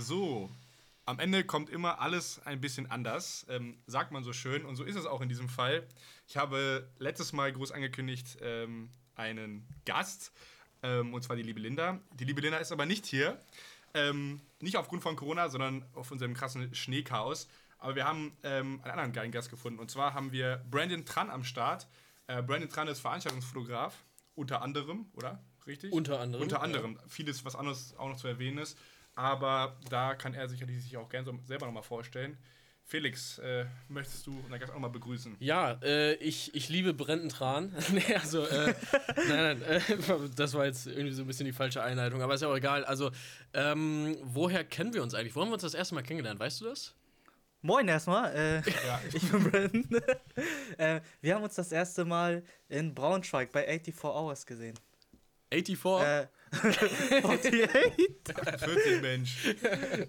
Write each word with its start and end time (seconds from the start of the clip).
So, 0.00 0.50
am 1.04 1.18
Ende 1.18 1.44
kommt 1.44 1.68
immer 1.68 2.00
alles 2.00 2.40
ein 2.46 2.60
bisschen 2.60 2.90
anders, 2.90 3.44
ähm, 3.50 3.76
sagt 3.86 4.12
man 4.12 4.24
so 4.24 4.32
schön. 4.32 4.64
Und 4.64 4.76
so 4.76 4.84
ist 4.84 4.96
es 4.96 5.04
auch 5.04 5.20
in 5.20 5.28
diesem 5.28 5.50
Fall. 5.50 5.86
Ich 6.26 6.38
habe 6.38 6.88
letztes 6.98 7.34
Mal 7.34 7.52
groß 7.52 7.72
angekündigt 7.72 8.38
ähm, 8.40 8.88
einen 9.14 9.66
Gast, 9.84 10.32
ähm, 10.82 11.12
und 11.12 11.22
zwar 11.22 11.36
die 11.36 11.42
liebe 11.42 11.60
Linda. 11.60 12.00
Die 12.14 12.24
liebe 12.24 12.40
Linda 12.40 12.56
ist 12.56 12.72
aber 12.72 12.86
nicht 12.86 13.04
hier. 13.04 13.38
Ähm, 13.92 14.40
nicht 14.60 14.78
aufgrund 14.78 15.02
von 15.02 15.16
Corona, 15.16 15.50
sondern 15.50 15.84
auf 15.94 16.10
unserem 16.10 16.32
krassen 16.32 16.74
Schneechaos. 16.74 17.46
Aber 17.78 17.94
wir 17.94 18.06
haben 18.06 18.32
ähm, 18.42 18.80
einen 18.82 18.92
anderen 18.92 19.12
geilen 19.12 19.32
Gast 19.32 19.50
gefunden. 19.50 19.78
Und 19.80 19.90
zwar 19.90 20.14
haben 20.14 20.32
wir 20.32 20.64
Brandon 20.70 21.04
Tran 21.04 21.28
am 21.28 21.44
Start. 21.44 21.88
Äh, 22.26 22.42
Brandon 22.42 22.70
Tran 22.70 22.88
ist 22.88 23.00
Veranstaltungsfotograf, 23.00 24.02
unter 24.34 24.62
anderem, 24.62 25.06
oder? 25.12 25.42
Richtig? 25.66 25.92
Unter 25.92 26.20
anderem. 26.20 26.42
Unter 26.42 26.62
anderem. 26.62 26.94
Ja. 26.94 27.08
Vieles, 27.08 27.44
was 27.44 27.54
anderes 27.54 27.94
auch 27.98 28.08
noch 28.08 28.16
zu 28.16 28.28
erwähnen 28.28 28.58
ist. 28.58 28.78
Aber 29.14 29.76
da 29.88 30.14
kann 30.14 30.34
er 30.34 30.48
sicherlich 30.48 30.82
sich 30.82 30.96
auch 30.96 31.08
gerne 31.08 31.26
so 31.26 31.38
selber 31.44 31.66
nochmal 31.66 31.82
vorstellen. 31.82 32.38
Felix, 32.90 33.38
äh, 33.38 33.66
möchtest 33.88 34.26
du 34.26 34.36
unseren 34.36 34.58
Gast 34.58 34.70
auch 34.70 34.74
nochmal 34.74 34.90
begrüßen? 34.90 35.36
Ja, 35.38 35.78
äh, 35.82 36.14
ich, 36.14 36.52
ich 36.56 36.68
liebe 36.68 36.92
Brenten 36.92 37.28
Tran. 37.28 37.72
nee, 37.92 38.14
also, 38.16 38.44
äh, 38.44 38.74
nein, 39.28 39.60
nein, 39.60 39.62
äh, 39.62 39.80
das 40.34 40.54
war 40.54 40.66
jetzt 40.66 40.88
irgendwie 40.88 41.12
so 41.12 41.22
ein 41.22 41.28
bisschen 41.28 41.46
die 41.46 41.52
falsche 41.52 41.84
Einleitung, 41.84 42.20
aber 42.20 42.34
ist 42.34 42.40
ja 42.40 42.48
auch 42.48 42.56
egal. 42.56 42.84
Also, 42.84 43.12
ähm, 43.54 44.16
woher 44.22 44.64
kennen 44.64 44.92
wir 44.92 45.04
uns 45.04 45.14
eigentlich? 45.14 45.36
Wo 45.36 45.40
haben 45.40 45.50
wir 45.50 45.54
uns 45.54 45.62
das 45.62 45.74
erste 45.74 45.94
Mal 45.94 46.02
kennengelernt? 46.02 46.40
Weißt 46.40 46.60
du 46.62 46.64
das? 46.64 46.96
Moin 47.62 47.86
erstmal, 47.86 48.34
äh, 48.34 48.56
ja. 48.86 49.00
ich 49.12 49.30
bin 49.30 49.50
Brandon. 49.50 50.02
äh, 50.78 51.00
wir 51.20 51.34
haben 51.36 51.44
uns 51.44 51.54
das 51.54 51.70
erste 51.70 52.04
Mal 52.04 52.42
in 52.68 52.92
Braunschweig 52.92 53.52
bei 53.52 53.66
84 53.66 54.02
Hours 54.02 54.46
gesehen. 54.46 54.74
84? 55.52 56.06
Äh, 56.06 56.26
48? 56.52 58.20
40 58.58 59.02
Mensch. 59.02 59.54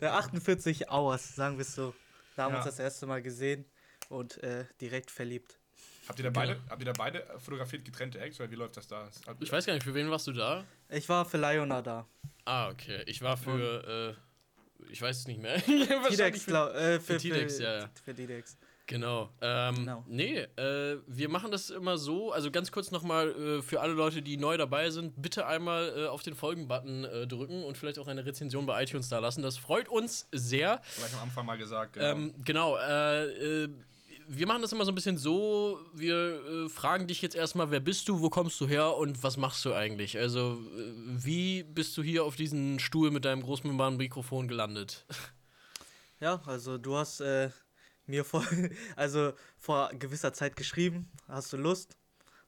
48 0.01 0.89
Hours, 0.89 1.35
sagen 1.35 1.57
wir 1.57 1.61
es 1.61 1.75
so. 1.75 1.93
Da 2.35 2.43
haben 2.43 2.53
wir 2.53 2.59
ja. 2.59 2.65
uns 2.65 2.75
das 2.75 2.79
erste 2.79 3.05
Mal 3.05 3.21
gesehen 3.21 3.65
und 4.09 4.41
äh, 4.43 4.65
direkt 4.79 5.11
verliebt. 5.11 5.59
Habt 6.07 6.19
ihr, 6.19 6.23
da 6.23 6.29
beide, 6.31 6.55
genau. 6.55 6.69
habt 6.69 6.81
ihr 6.81 6.85
da 6.85 6.93
beide 6.93 7.27
fotografiert 7.37 7.85
getrennte 7.85 8.19
Acts 8.19 8.39
oder 8.39 8.49
wie 8.51 8.55
läuft 8.55 8.75
das 8.75 8.87
da? 8.87 9.09
Ich 9.39 9.51
weiß 9.51 9.65
gar 9.65 9.73
nicht, 9.73 9.83
für 9.83 9.93
wen 9.93 10.09
warst 10.09 10.27
du 10.27 10.33
da? 10.33 10.65
Ich 10.89 11.07
war 11.07 11.25
für 11.25 11.37
Liona 11.37 11.81
da. 11.81 12.07
Ah, 12.45 12.69
okay. 12.69 13.03
Ich 13.05 13.21
war 13.21 13.37
für, 13.37 14.17
äh, 14.17 14.91
ich 14.91 15.01
weiß 15.01 15.19
es 15.19 15.27
nicht 15.27 15.39
mehr. 15.39 15.61
Tidex, 16.09 16.43
für, 16.43 16.73
äh, 16.73 16.99
für, 16.99 17.13
für 17.13 17.17
Tidex, 17.17 17.59
ja, 17.59 17.79
ja. 17.81 17.89
Für 18.03 18.15
Tidex. 18.15 18.57
Genau. 18.91 19.29
Ähm, 19.39 19.75
genau. 19.75 20.03
Nee, 20.05 20.39
äh, 20.57 20.97
wir 21.07 21.29
machen 21.29 21.49
das 21.49 21.69
immer 21.69 21.97
so. 21.97 22.33
Also 22.33 22.51
ganz 22.51 22.73
kurz 22.73 22.91
nochmal 22.91 23.29
äh, 23.29 23.61
für 23.61 23.79
alle 23.79 23.93
Leute, 23.93 24.21
die 24.21 24.35
neu 24.35 24.57
dabei 24.57 24.89
sind, 24.89 25.21
bitte 25.21 25.47
einmal 25.47 25.93
äh, 25.95 26.07
auf 26.07 26.23
den 26.23 26.35
Folgen-Button 26.35 27.05
äh, 27.05 27.25
drücken 27.25 27.63
und 27.63 27.77
vielleicht 27.77 27.99
auch 27.99 28.07
eine 28.07 28.25
Rezension 28.25 28.65
bei 28.65 28.83
iTunes 28.83 29.07
da 29.07 29.19
lassen. 29.19 29.43
Das 29.43 29.57
freut 29.57 29.87
uns 29.87 30.27
sehr. 30.33 30.81
Vielleicht 30.83 31.13
am 31.13 31.21
Anfang 31.21 31.45
mal 31.45 31.57
gesagt. 31.57 31.93
Genau. 31.93 32.05
Ähm, 32.05 32.33
genau 32.43 32.75
äh, 32.75 33.63
äh, 33.63 33.69
wir 34.27 34.45
machen 34.45 34.61
das 34.61 34.73
immer 34.73 34.83
so 34.83 34.91
ein 34.91 34.95
bisschen 34.95 35.17
so, 35.17 35.79
wir 35.93 36.69
fragen 36.69 37.07
dich 37.07 37.21
jetzt 37.21 37.35
erstmal, 37.35 37.71
wer 37.71 37.81
bist 37.81 38.07
du, 38.07 38.21
wo 38.21 38.29
kommst 38.29 38.59
du 38.61 38.67
her 38.67 38.95
und 38.95 39.23
was 39.23 39.35
machst 39.35 39.63
du 39.65 39.73
eigentlich? 39.73 40.17
Also, 40.17 40.57
wie 41.17 41.63
bist 41.63 41.97
du 41.97 42.03
hier 42.03 42.23
auf 42.23 42.37
diesen 42.37 42.79
Stuhl 42.79 43.11
mit 43.11 43.25
deinem 43.25 43.41
Großmembran-Mikrofon 43.41 44.47
gelandet? 44.47 45.05
Ja, 46.21 46.39
also 46.45 46.77
du 46.77 46.95
hast 46.95 47.19
mir 48.05 48.25
vor, 48.25 48.45
also 48.95 49.33
vor 49.57 49.89
gewisser 49.93 50.33
Zeit 50.33 50.55
geschrieben, 50.55 51.11
hast 51.27 51.51
du 51.53 51.57
Lust? 51.57 51.97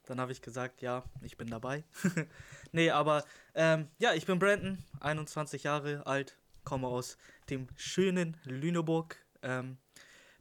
Dann 0.06 0.20
habe 0.20 0.32
ich 0.34 0.42
gesagt, 0.42 0.82
ja, 0.82 1.04
ich 1.22 1.38
bin 1.38 1.48
dabei. 1.50 1.84
nee, 2.72 2.90
aber 2.90 3.24
ähm, 3.56 3.88
ja, 4.00 4.14
ich 4.14 4.26
bin 4.26 4.38
Brandon, 4.38 4.84
21 5.00 5.64
Jahre 5.64 6.06
alt, 6.06 6.38
komme 6.66 6.88
aus 6.88 7.18
dem 7.50 7.68
schönen 7.76 8.38
Lüneburg. 8.44 9.18
Ähm, 9.42 9.78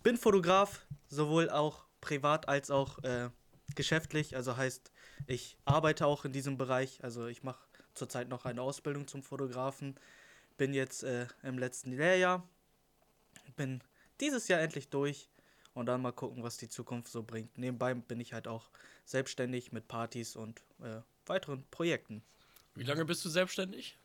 bin 0.03 0.17
Fotograf, 0.17 0.85
sowohl 1.09 1.49
auch 1.49 1.85
privat 2.01 2.49
als 2.49 2.71
auch 2.73 2.99
äh, 3.05 3.31
geschäftlich. 3.77 4.35
Also 4.35 4.57
heißt, 4.57 4.91
ich 5.27 5.57
arbeite 5.65 6.07
auch 6.07 6.25
in 6.25 6.33
diesem 6.33 6.59
Bereich. 6.59 7.03
Also 7.05 7.27
ich 7.27 7.45
mache 7.45 7.65
zurzeit 7.95 8.29
noch 8.29 8.45
eine 8.45 8.63
Ausbildung 8.63 9.07
zum 9.07 9.23
Fotografen. 9.23 9.95
Bin 10.57 10.75
jetzt 10.75 11.05
äh, 11.05 11.27
im 11.43 11.59
letzten 11.59 11.93
Lehrjahr. 11.93 12.49
Bin 13.57 13.83
dieses 14.23 14.49
Jahr 14.49 14.61
endlich 14.61 14.89
durch 14.89 15.29
und 15.75 15.87
dann 15.87 16.01
mal 16.01 16.13
gucken, 16.13 16.43
was 16.43 16.57
die 16.57 16.69
Zukunft 16.69 17.11
so 17.11 17.23
bringt. 17.23 17.59
Nebenbei 17.59 17.93
bin 17.95 18.21
ich 18.21 18.33
halt 18.33 18.47
auch 18.47 18.71
selbstständig 19.05 19.73
mit 19.73 19.89
Partys 19.89 20.37
und 20.37 20.61
äh, 20.81 21.01
weiteren 21.27 21.65
Projekten. 21.71 22.23
Wie 22.75 22.85
lange 22.85 23.05
bist 23.05 23.25
du 23.25 23.29
selbstständig? 23.29 23.99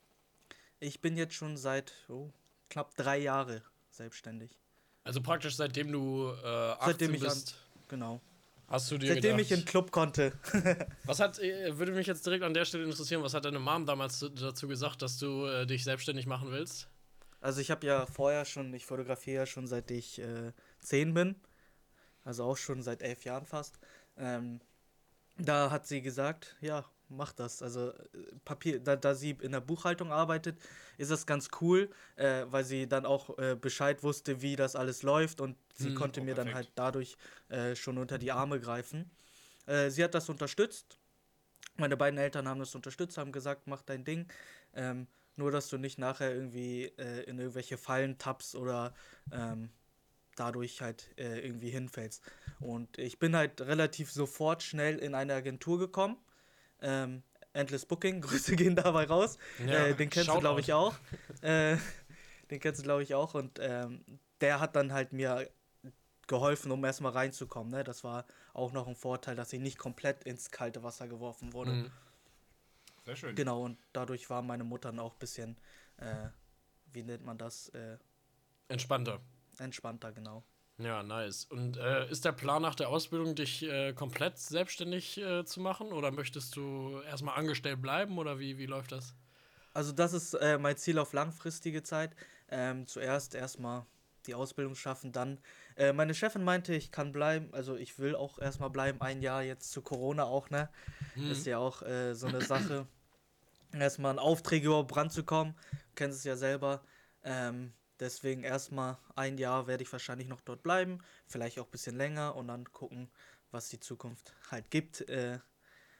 Ich 0.80 1.00
bin 1.02 1.18
jetzt 1.18 1.36
schon 1.36 1.56
seit 1.56 1.94
oh, 2.10 2.32
knapp 2.70 2.96
drei 2.96 3.20
Jahren 3.20 3.62
selbstständig. 3.92 4.58
Also 5.04 5.22
praktisch 5.22 5.56
seitdem 5.56 5.92
du 5.92 6.34
äh, 6.44 6.48
18 6.48 6.86
seitdem 6.86 7.14
ich 7.14 7.22
bist. 7.22 7.54
An, 7.54 7.84
genau. 7.88 8.22
Hast 8.68 8.92
du 8.92 8.98
dir 8.98 9.14
Seitdem 9.14 9.38
gedacht, 9.38 9.52
ich 9.52 9.58
in 9.58 9.66
Club 9.66 9.92
konnte. 9.92 10.34
was 11.06 11.20
hat, 11.20 11.40
äh, 11.40 11.78
würde 11.78 11.94
mich 11.94 12.08
jetzt 12.08 12.26
direkt 12.26 12.44
an 12.44 12.54
der 12.54 12.66
Stelle 12.66 12.84
interessieren, 12.84 13.24
was 13.24 13.34
hat 13.34 13.46
deine 13.46 13.60
Mom 13.60 13.86
damals 13.86 14.20
dazu 14.20 14.68
gesagt, 14.68 15.02
dass 15.02 15.18
du 15.18 15.46
äh, 15.46 15.66
dich 15.66 15.86
selbstständig 15.86 16.26
machen 16.26 16.52
willst? 16.52 16.90
Also 17.40 17.62
ich 17.62 17.72
habe 17.72 17.86
ja 17.86 18.06
vorher 18.06 18.46
schon, 18.46 18.74
ich 18.74 18.86
fotografiere 18.86 19.38
ja 19.38 19.46
schon 19.46 19.68
seit 19.68 19.92
ich 19.92 20.20
äh, 20.20 20.52
zehn 20.80 21.14
bin. 21.14 21.36
Also 22.24 22.44
auch 22.44 22.58
schon 22.58 22.82
seit 22.82 23.02
elf 23.02 23.24
Jahren 23.24 23.46
fast. 23.46 23.80
Ähm, 24.18 24.60
da 25.38 25.72
hat 25.72 25.88
sie 25.88 26.02
gesagt, 26.02 26.58
ja, 26.62 26.84
mach 27.10 27.32
das. 27.34 27.62
Also 27.62 27.92
äh, 27.92 27.96
Papier, 28.44 28.80
da, 28.80 28.96
da 28.96 29.16
sie 29.16 29.32
in 29.42 29.52
der 29.52 29.62
Buchhaltung 29.62 30.12
arbeitet, 30.12 30.60
ist 30.98 31.12
das 31.12 31.26
ganz 31.26 31.50
cool, 31.62 31.90
äh, 32.16 32.46
weil 32.50 32.66
sie 32.66 32.88
dann 32.88 33.06
auch 33.06 33.38
äh, 33.38 33.56
Bescheid 33.56 34.04
wusste, 34.04 34.42
wie 34.42 34.56
das 34.56 34.76
alles 34.76 35.04
läuft 35.04 35.42
und 35.42 35.58
sie 35.74 35.90
hm, 35.90 35.96
konnte 35.96 36.22
oh, 36.22 36.24
mir 36.24 36.36
perfekt. 36.36 36.48
dann 36.48 36.56
halt 36.56 36.72
dadurch 36.76 37.18
äh, 37.50 37.76
schon 37.76 37.98
unter 37.98 38.18
die 38.18 38.32
Arme 38.32 38.60
greifen. 38.60 39.10
Äh, 39.66 39.90
sie 39.90 40.04
hat 40.04 40.14
das 40.14 40.30
unterstützt. 40.30 40.98
Meine 41.76 41.96
beiden 41.96 42.18
Eltern 42.18 42.48
haben 42.48 42.60
das 42.60 42.74
unterstützt, 42.74 43.18
haben 43.18 43.32
gesagt, 43.32 43.68
mach 43.68 43.84
dein 43.84 44.04
Ding. 44.04 44.28
Ähm, 44.74 45.08
nur, 45.38 45.52
dass 45.52 45.70
du 45.70 45.78
nicht 45.78 45.98
nachher 45.98 46.34
irgendwie 46.34 46.86
äh, 46.98 47.24
in 47.24 47.40
irgendwelche 47.40 47.78
Fallen 47.78 48.18
tappst 48.18 48.56
oder 48.56 48.94
ähm, 49.32 49.70
dadurch 50.36 50.82
halt 50.82 51.10
äh, 51.18 51.40
irgendwie 51.40 51.70
hinfällst. 51.70 52.24
Und 52.60 52.98
ich 52.98 53.20
bin 53.20 53.36
halt 53.36 53.62
relativ 53.62 54.12
sofort 54.12 54.64
schnell 54.64 54.98
in 54.98 55.16
eine 55.16 55.34
Agentur 55.34 55.80
gekommen. 55.80 56.18
Ähm, 56.82 57.24
Endless 57.54 57.86
Booking, 57.86 58.22
Grüße 58.22 58.56
gehen 58.56 58.76
dabei 58.76 59.06
raus. 59.06 59.38
Ja, 59.66 59.88
äh, 59.88 59.96
den 59.96 60.10
kennst 60.10 60.30
du, 60.30 60.40
glaube 60.40 60.62
ich, 60.62 60.74
auch. 60.74 60.96
Äh, 61.42 61.78
den 62.52 62.60
kennst 62.60 62.80
du, 62.80 62.84
glaube 62.84 63.04
ich, 63.04 63.14
auch. 63.16 63.34
Und 63.34 63.60
ähm, 63.62 64.04
der 64.42 64.60
hat 64.60 64.76
dann 64.76 64.94
halt 64.94 65.14
mir 65.14 65.50
geholfen, 66.28 66.72
um 66.72 66.84
erstmal 66.84 67.14
reinzukommen. 67.14 67.72
Ne? 67.72 67.84
Das 67.84 68.04
war 68.04 68.26
auch 68.54 68.72
noch 68.74 68.88
ein 68.88 68.96
Vorteil, 68.96 69.36
dass 69.36 69.54
ich 69.54 69.60
nicht 69.60 69.78
komplett 69.78 70.24
ins 70.24 70.52
kalte 70.52 70.84
Wasser 70.84 71.08
geworfen 71.08 71.54
wurde. 71.54 71.72
Mhm. 71.72 71.92
Sehr 73.08 73.16
schön. 73.16 73.36
Genau, 73.36 73.64
und 73.64 73.80
dadurch 73.94 74.30
war 74.30 74.42
meine 74.42 74.66
Mutter 74.66 74.90
dann 74.90 75.00
auch 75.00 75.14
ein 75.14 75.20
bisschen, 75.20 75.58
äh, 75.96 76.28
wie 76.92 77.04
nennt 77.04 77.24
man 77.24 77.38
das? 77.38 77.70
Äh, 77.70 77.98
entspannter. 78.68 79.22
Entspannter, 79.60 80.12
genau. 80.12 80.44
Ja, 80.78 81.02
nice. 81.04 81.46
Und 81.46 81.78
äh, 81.78 82.10
ist 82.10 82.26
der 82.26 82.34
Plan 82.34 82.62
nach 82.62 82.76
der 82.76 82.90
Ausbildung, 82.90 83.34
dich 83.34 83.64
äh, 83.64 83.94
komplett 83.94 84.38
selbstständig 84.38 85.18
äh, 85.20 85.46
zu 85.46 85.62
machen? 85.62 85.94
Oder 85.94 86.12
möchtest 86.12 86.58
du 86.58 87.00
erstmal 87.00 87.38
angestellt 87.38 87.82
bleiben? 87.82 88.18
Oder 88.18 88.40
wie, 88.40 88.58
wie 88.58 88.66
läuft 88.66 88.92
das? 88.92 89.16
Also, 89.74 89.94
das 89.94 90.12
ist 90.12 90.34
äh, 90.34 90.58
mein 90.58 90.76
Ziel 90.76 91.00
auf 91.00 91.14
langfristige 91.14 91.84
Zeit. 91.84 92.14
Ähm, 92.50 92.88
zuerst 92.88 93.36
erstmal 93.36 93.86
die 94.26 94.36
Ausbildung 94.36 94.76
schaffen, 94.76 95.14
dann. 95.14 95.40
Äh, 95.78 95.94
meine 95.94 96.14
Chefin 96.14 96.44
meinte, 96.44 96.76
ich 96.76 96.92
kann 96.92 97.14
bleiben, 97.14 97.54
also 97.54 97.78
ich 97.78 98.00
will 98.00 98.18
auch 98.18 98.38
erstmal 98.38 98.70
bleiben, 98.70 99.00
ein 99.00 99.22
Jahr 99.22 99.44
jetzt 99.44 99.72
zu 99.72 99.82
Corona 99.82 100.26
auch, 100.26 100.50
ne? 100.50 100.70
Mhm. 101.16 101.32
Ist 101.32 101.46
ja 101.46 101.58
auch 101.58 101.82
äh, 101.84 102.14
so 102.14 102.28
eine 102.28 102.42
Sache 102.42 102.86
erstmal 103.72 104.12
an 104.12 104.20
Aufträge 104.20 104.68
überhaupt 104.68 104.96
ranzukommen. 104.96 105.56
Du 105.72 105.96
kennst 105.96 106.20
es 106.20 106.24
ja 106.24 106.36
selber. 106.36 106.82
Ähm, 107.24 107.74
deswegen 108.00 108.44
erstmal 108.44 108.98
ein 109.16 109.38
Jahr 109.38 109.68
werde 109.68 109.84
ich 109.84 109.92
wahrscheinlich 109.92 110.28
noch 110.28 110.42
dort 110.42 110.64
bleiben, 110.64 111.00
vielleicht 111.28 111.60
auch 111.60 111.66
ein 111.66 111.72
bisschen 111.72 111.98
länger 111.98 112.36
und 112.36 112.48
dann 112.48 112.72
gucken, 112.72 113.10
was 113.52 113.70
die 113.70 113.80
Zukunft 113.80 114.34
halt 114.52 114.70
gibt. 114.70 115.02
Äh, 115.10 115.40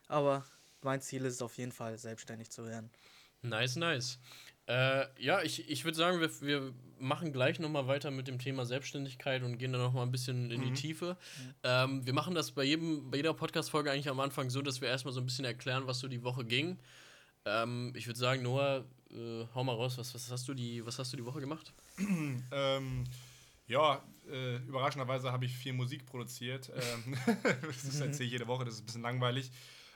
aber 0.08 0.46
mein 0.82 1.02
Ziel 1.02 1.26
ist 1.26 1.36
es 1.36 1.42
auf 1.42 1.58
jeden 1.58 1.72
Fall, 1.72 1.98
selbstständig 1.98 2.50
zu 2.50 2.66
werden. 2.66 2.90
Nice, 3.42 3.76
nice. 3.76 4.20
Äh, 4.68 5.06
ja, 5.18 5.42
ich, 5.44 5.70
ich 5.70 5.86
würde 5.86 5.98
sagen, 5.98 6.20
wir, 6.20 6.42
wir 6.42 6.74
machen 7.00 7.32
gleich 7.32 7.60
nochmal 7.60 7.88
weiter 7.88 8.12
mit 8.12 8.28
dem 8.28 8.38
Thema 8.38 8.66
Selbstständigkeit 8.66 9.44
und 9.44 9.58
gehen 9.58 9.72
dann 9.72 9.82
nochmal 9.82 10.06
ein 10.06 10.12
bisschen 10.12 10.52
in 10.52 10.62
die 10.62 10.72
mhm. 10.72 10.76
Tiefe. 10.76 11.16
Mhm. 11.16 11.54
Ähm, 11.64 12.06
wir 12.06 12.14
machen 12.14 12.36
das 12.36 12.52
bei, 12.52 12.64
jedem, 12.64 13.10
bei 13.10 13.18
jeder 13.18 13.34
Podcast-Folge 13.34 13.92
eigentlich 13.92 14.10
am 14.10 14.20
Anfang 14.20 14.50
so, 14.50 14.62
dass 14.62 14.82
wir 14.82 14.90
erstmal 14.90 15.14
so 15.14 15.22
ein 15.22 15.26
bisschen 15.26 15.46
erklären, 15.46 15.88
was 15.88 16.00
so 16.00 16.10
die 16.10 16.24
Woche 16.24 16.44
ging. 16.44 16.78
Ähm, 17.48 17.94
ich 17.96 18.08
würde 18.08 18.20
sagen, 18.20 18.44
Noah, 18.44 18.86
äh, 19.12 19.46
hau 19.56 19.64
mal 19.64 19.74
raus, 19.74 19.98
was, 19.98 20.14
was, 20.14 20.30
hast 20.32 20.48
du 20.48 20.54
die, 20.54 20.86
was 20.86 21.00
hast 21.00 21.14
du 21.14 21.18
die 21.18 21.26
Woche 21.26 21.40
gemacht? 21.40 21.74
ähm, 22.52 23.04
ja, 23.68 24.02
äh, 24.30 24.58
überraschenderweise 24.58 25.32
habe 25.32 25.46
ich 25.46 25.56
viel 25.56 25.74
Musik 25.74 26.06
produziert. 26.06 26.72
Ähm, 26.76 27.18
das 27.62 28.00
erzähle 28.00 28.26
ich 28.26 28.32
jede 28.32 28.48
Woche, 28.48 28.66
das 28.66 28.76
ist 28.76 28.82
ein 28.82 28.86
bisschen 28.86 29.02
langweilig. 29.02 29.52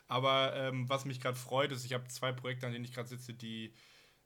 Aber 0.08 0.54
ähm, 0.56 0.90
was 0.90 1.06
mich 1.06 1.22
gerade 1.22 1.38
freut, 1.38 1.72
ist, 1.72 1.86
ich 1.86 1.94
habe 1.94 2.08
zwei 2.08 2.34
Projekte, 2.34 2.66
an 2.66 2.74
denen 2.74 2.84
ich 2.84 2.94
gerade 2.94 3.08
sitze, 3.08 3.34
die, 3.34 3.74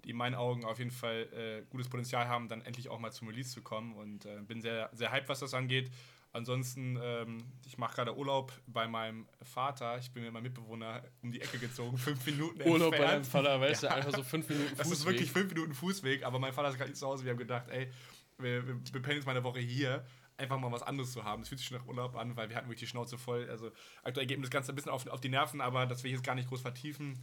die 0.04 0.12
in 0.12 0.18
meinen 0.18 0.34
Augen 0.34 0.66
auf 0.66 0.80
jeden 0.80 0.92
Fall 0.92 1.28
äh, 1.34 1.62
gutes 1.70 1.90
Potenzial 1.90 2.28
haben, 2.28 2.48
dann 2.48 2.62
endlich 2.62 2.90
auch 2.90 3.00
mal 3.00 3.12
zum 3.12 3.28
Release 3.28 3.52
zu 3.52 3.62
kommen. 3.62 3.94
Und 3.94 4.26
äh, 4.26 4.42
bin 4.42 4.62
sehr, 4.62 4.90
sehr 4.94 5.12
hyped, 5.12 5.30
was 5.30 5.42
das 5.42 5.54
angeht. 5.54 5.92
Ansonsten, 6.36 7.00
ähm, 7.02 7.38
ich 7.66 7.78
mache 7.78 7.96
gerade 7.96 8.18
Urlaub 8.18 8.52
bei 8.68 8.90
meinem 8.90 9.26
Vater. 9.42 9.98
Ich 10.00 10.12
bin 10.12 10.22
mit 10.22 10.34
meinem 10.34 10.44
Mitbewohner 10.44 11.02
um 11.24 11.32
die 11.32 11.40
Ecke 11.40 11.58
gezogen, 11.58 11.98
fünf 11.98 12.26
Minuten 12.26 12.62
Urlaub 12.70 12.92
bei 12.92 12.98
deinem 12.98 13.18
entfernt. 13.18 13.46
Vater, 13.46 13.62
weißt 13.62 13.84
du, 13.84 13.92
einfach 13.92 14.14
so 14.14 14.22
fünf 14.22 14.50
Minuten 14.50 14.68
Fußweg. 14.68 14.78
Das 14.78 14.92
ist 14.92 15.06
wirklich 15.06 15.32
fünf 15.32 15.54
Minuten 15.54 15.74
Fußweg, 15.74 16.26
aber 16.26 16.38
mein 16.38 16.52
Vater 16.52 16.68
ist 16.68 16.76
gerade 16.76 16.90
nicht 16.90 17.00
zu 17.00 17.08
Hause. 17.08 17.24
Wir 17.24 17.32
haben 17.32 17.38
gedacht, 17.38 17.70
ey, 17.70 17.90
wir, 18.38 18.68
wir, 18.68 18.76
wir 18.92 19.02
pennen 19.02 19.16
jetzt 19.16 19.26
mal 19.26 19.32
eine 19.32 19.46
Woche 19.46 19.62
hier, 19.62 20.06
einfach 20.36 20.60
mal 20.60 20.74
was 20.74 20.84
anderes 20.84 21.14
zu 21.14 21.24
haben. 21.24 21.42
Es 21.44 21.48
fühlt 21.48 21.60
sich 21.60 21.70
schon 21.70 21.78
nach 21.78 21.88
Urlaub 21.88 22.18
an, 22.18 22.36
weil 22.36 22.50
wir 22.50 22.58
hatten 22.58 22.68
wirklich 22.68 22.82
die 22.82 22.88
Schnauze 22.88 23.18
voll. 23.18 23.50
Also 23.50 23.72
aktuell 24.04 24.26
geht 24.26 24.38
mir 24.38 24.44
das 24.44 24.52
Ganze 24.52 24.74
ein 24.74 24.76
bisschen 24.76 24.92
auf, 24.92 25.08
auf 25.08 25.22
die 25.22 25.30
Nerven, 25.30 25.62
aber 25.62 25.86
das 25.86 26.04
will 26.04 26.12
ich 26.12 26.18
jetzt 26.18 26.26
gar 26.26 26.36
nicht 26.36 26.50
groß 26.50 26.62
vertiefen. 26.62 27.18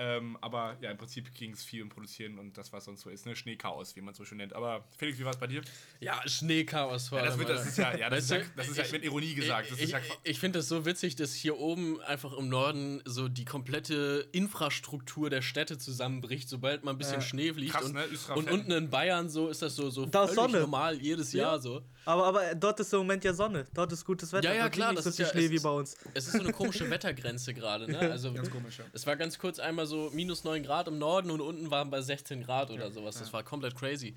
Ähm, 0.00 0.38
aber 0.40 0.76
ja, 0.80 0.92
im 0.92 0.96
Prinzip 0.96 1.34
ging 1.34 1.52
es 1.52 1.64
viel 1.64 1.82
um 1.82 1.88
Produzieren 1.88 2.38
und 2.38 2.56
das, 2.56 2.72
was 2.72 2.84
sonst 2.84 3.00
so 3.00 3.10
ist, 3.10 3.26
ne? 3.26 3.34
Schneechaos, 3.34 3.96
wie 3.96 4.00
man 4.00 4.12
es 4.12 4.18
so 4.18 4.24
schön 4.24 4.38
nennt. 4.38 4.52
Aber 4.52 4.84
Felix, 4.96 5.18
wie 5.18 5.24
war 5.24 5.32
es 5.32 5.38
bei 5.38 5.48
dir? 5.48 5.60
Ja, 5.98 6.20
Schneechaos 6.24 7.08
vor 7.08 7.18
Ja, 7.18 7.24
das, 7.26 7.38
wird, 7.38 7.48
das 7.48 7.66
ist 7.66 7.78
ja, 7.78 7.96
ja, 7.96 8.08
das 8.08 8.24
ist 8.24 8.30
Weißt 8.30 8.42
ja, 8.42 8.46
du, 8.48 8.56
das 8.56 8.68
ist 8.68 8.76
ja 8.76 8.84
ich- 8.84 8.92
mit 8.92 9.04
Ironie 9.04 9.34
gesagt. 9.34 9.72
Ich 9.76 9.90
ja, 9.90 9.98
ich, 10.22 10.38
finde 10.38 10.60
das 10.60 10.68
so 10.68 10.84
witzig, 10.86 11.16
dass 11.16 11.34
hier 11.34 11.58
oben 11.58 12.00
einfach 12.02 12.32
im 12.38 12.48
Norden 12.48 13.02
so 13.06 13.28
die 13.28 13.44
komplette 13.44 14.28
Infrastruktur 14.30 15.30
der 15.30 15.42
Städte 15.42 15.78
zusammenbricht, 15.78 16.48
sobald 16.48 16.84
mal 16.84 16.92
ein 16.92 16.98
bisschen 16.98 17.14
Ja. 17.14 17.20
Schnee 17.20 17.52
fliegt. 17.52 17.72
Krass, 17.72 17.86
und, 17.86 17.94
ne? 17.94 18.06
Und 18.36 18.50
unten 18.50 18.70
in 18.70 18.90
Bayern 18.90 19.28
so 19.28 19.48
ist 19.48 19.62
das 19.62 19.74
so, 19.74 19.90
so 19.90 20.06
Da 20.06 20.26
völlig 20.28 20.34
Sonne. 20.36 20.60
normal 20.60 20.96
jedes 21.02 21.32
Ja. 21.32 21.42
Jahr 21.42 21.58
so. 21.58 21.82
Aber, 22.08 22.24
aber 22.26 22.54
dort 22.54 22.80
ist 22.80 22.90
im 22.94 23.00
Moment 23.00 23.22
ja 23.22 23.34
Sonne. 23.34 23.66
Dort 23.74 23.92
ist 23.92 24.02
gutes 24.04 24.32
Wetter. 24.32 24.48
Ja, 24.48 24.54
ja, 24.54 24.62
Dort 24.62 24.72
klar, 24.72 24.88
Nicht 24.92 24.98
das 24.98 25.04
so 25.04 25.10
ist 25.10 25.16
viel 25.16 25.26
ja- 25.26 25.30
Schnee 25.32 25.44
es 25.44 25.50
wie 25.50 25.54
ist- 25.56 25.62
bei 25.62 25.70
uns. 25.70 25.96
Es 26.14 26.26
ist 26.26 26.32
so 26.32 26.40
eine 26.40 26.52
komische 26.52 26.88
Wettergrenze 26.88 27.52
gerade, 27.52 27.86
ne? 27.90 27.98
Also 28.10 28.32
ganz 28.32 28.50
komisch, 28.50 28.78
ja. 28.78 28.84
es 28.94 29.06
war 29.06 29.14
ganz 29.16 29.38
kurz 29.38 29.58
einmal 29.58 29.84
so 29.84 30.08
minus 30.14 30.42
9 30.42 30.62
Grad 30.62 30.88
im 30.88 30.96
Norden 30.98 31.30
und 31.30 31.42
unten 31.42 31.70
waren 31.70 31.90
bei 31.90 32.00
16 32.00 32.42
Grad 32.44 32.70
oder 32.70 32.90
sowas. 32.90 33.18
Das 33.18 33.30
war 33.34 33.42
komplett 33.42 33.76
crazy. 33.76 34.16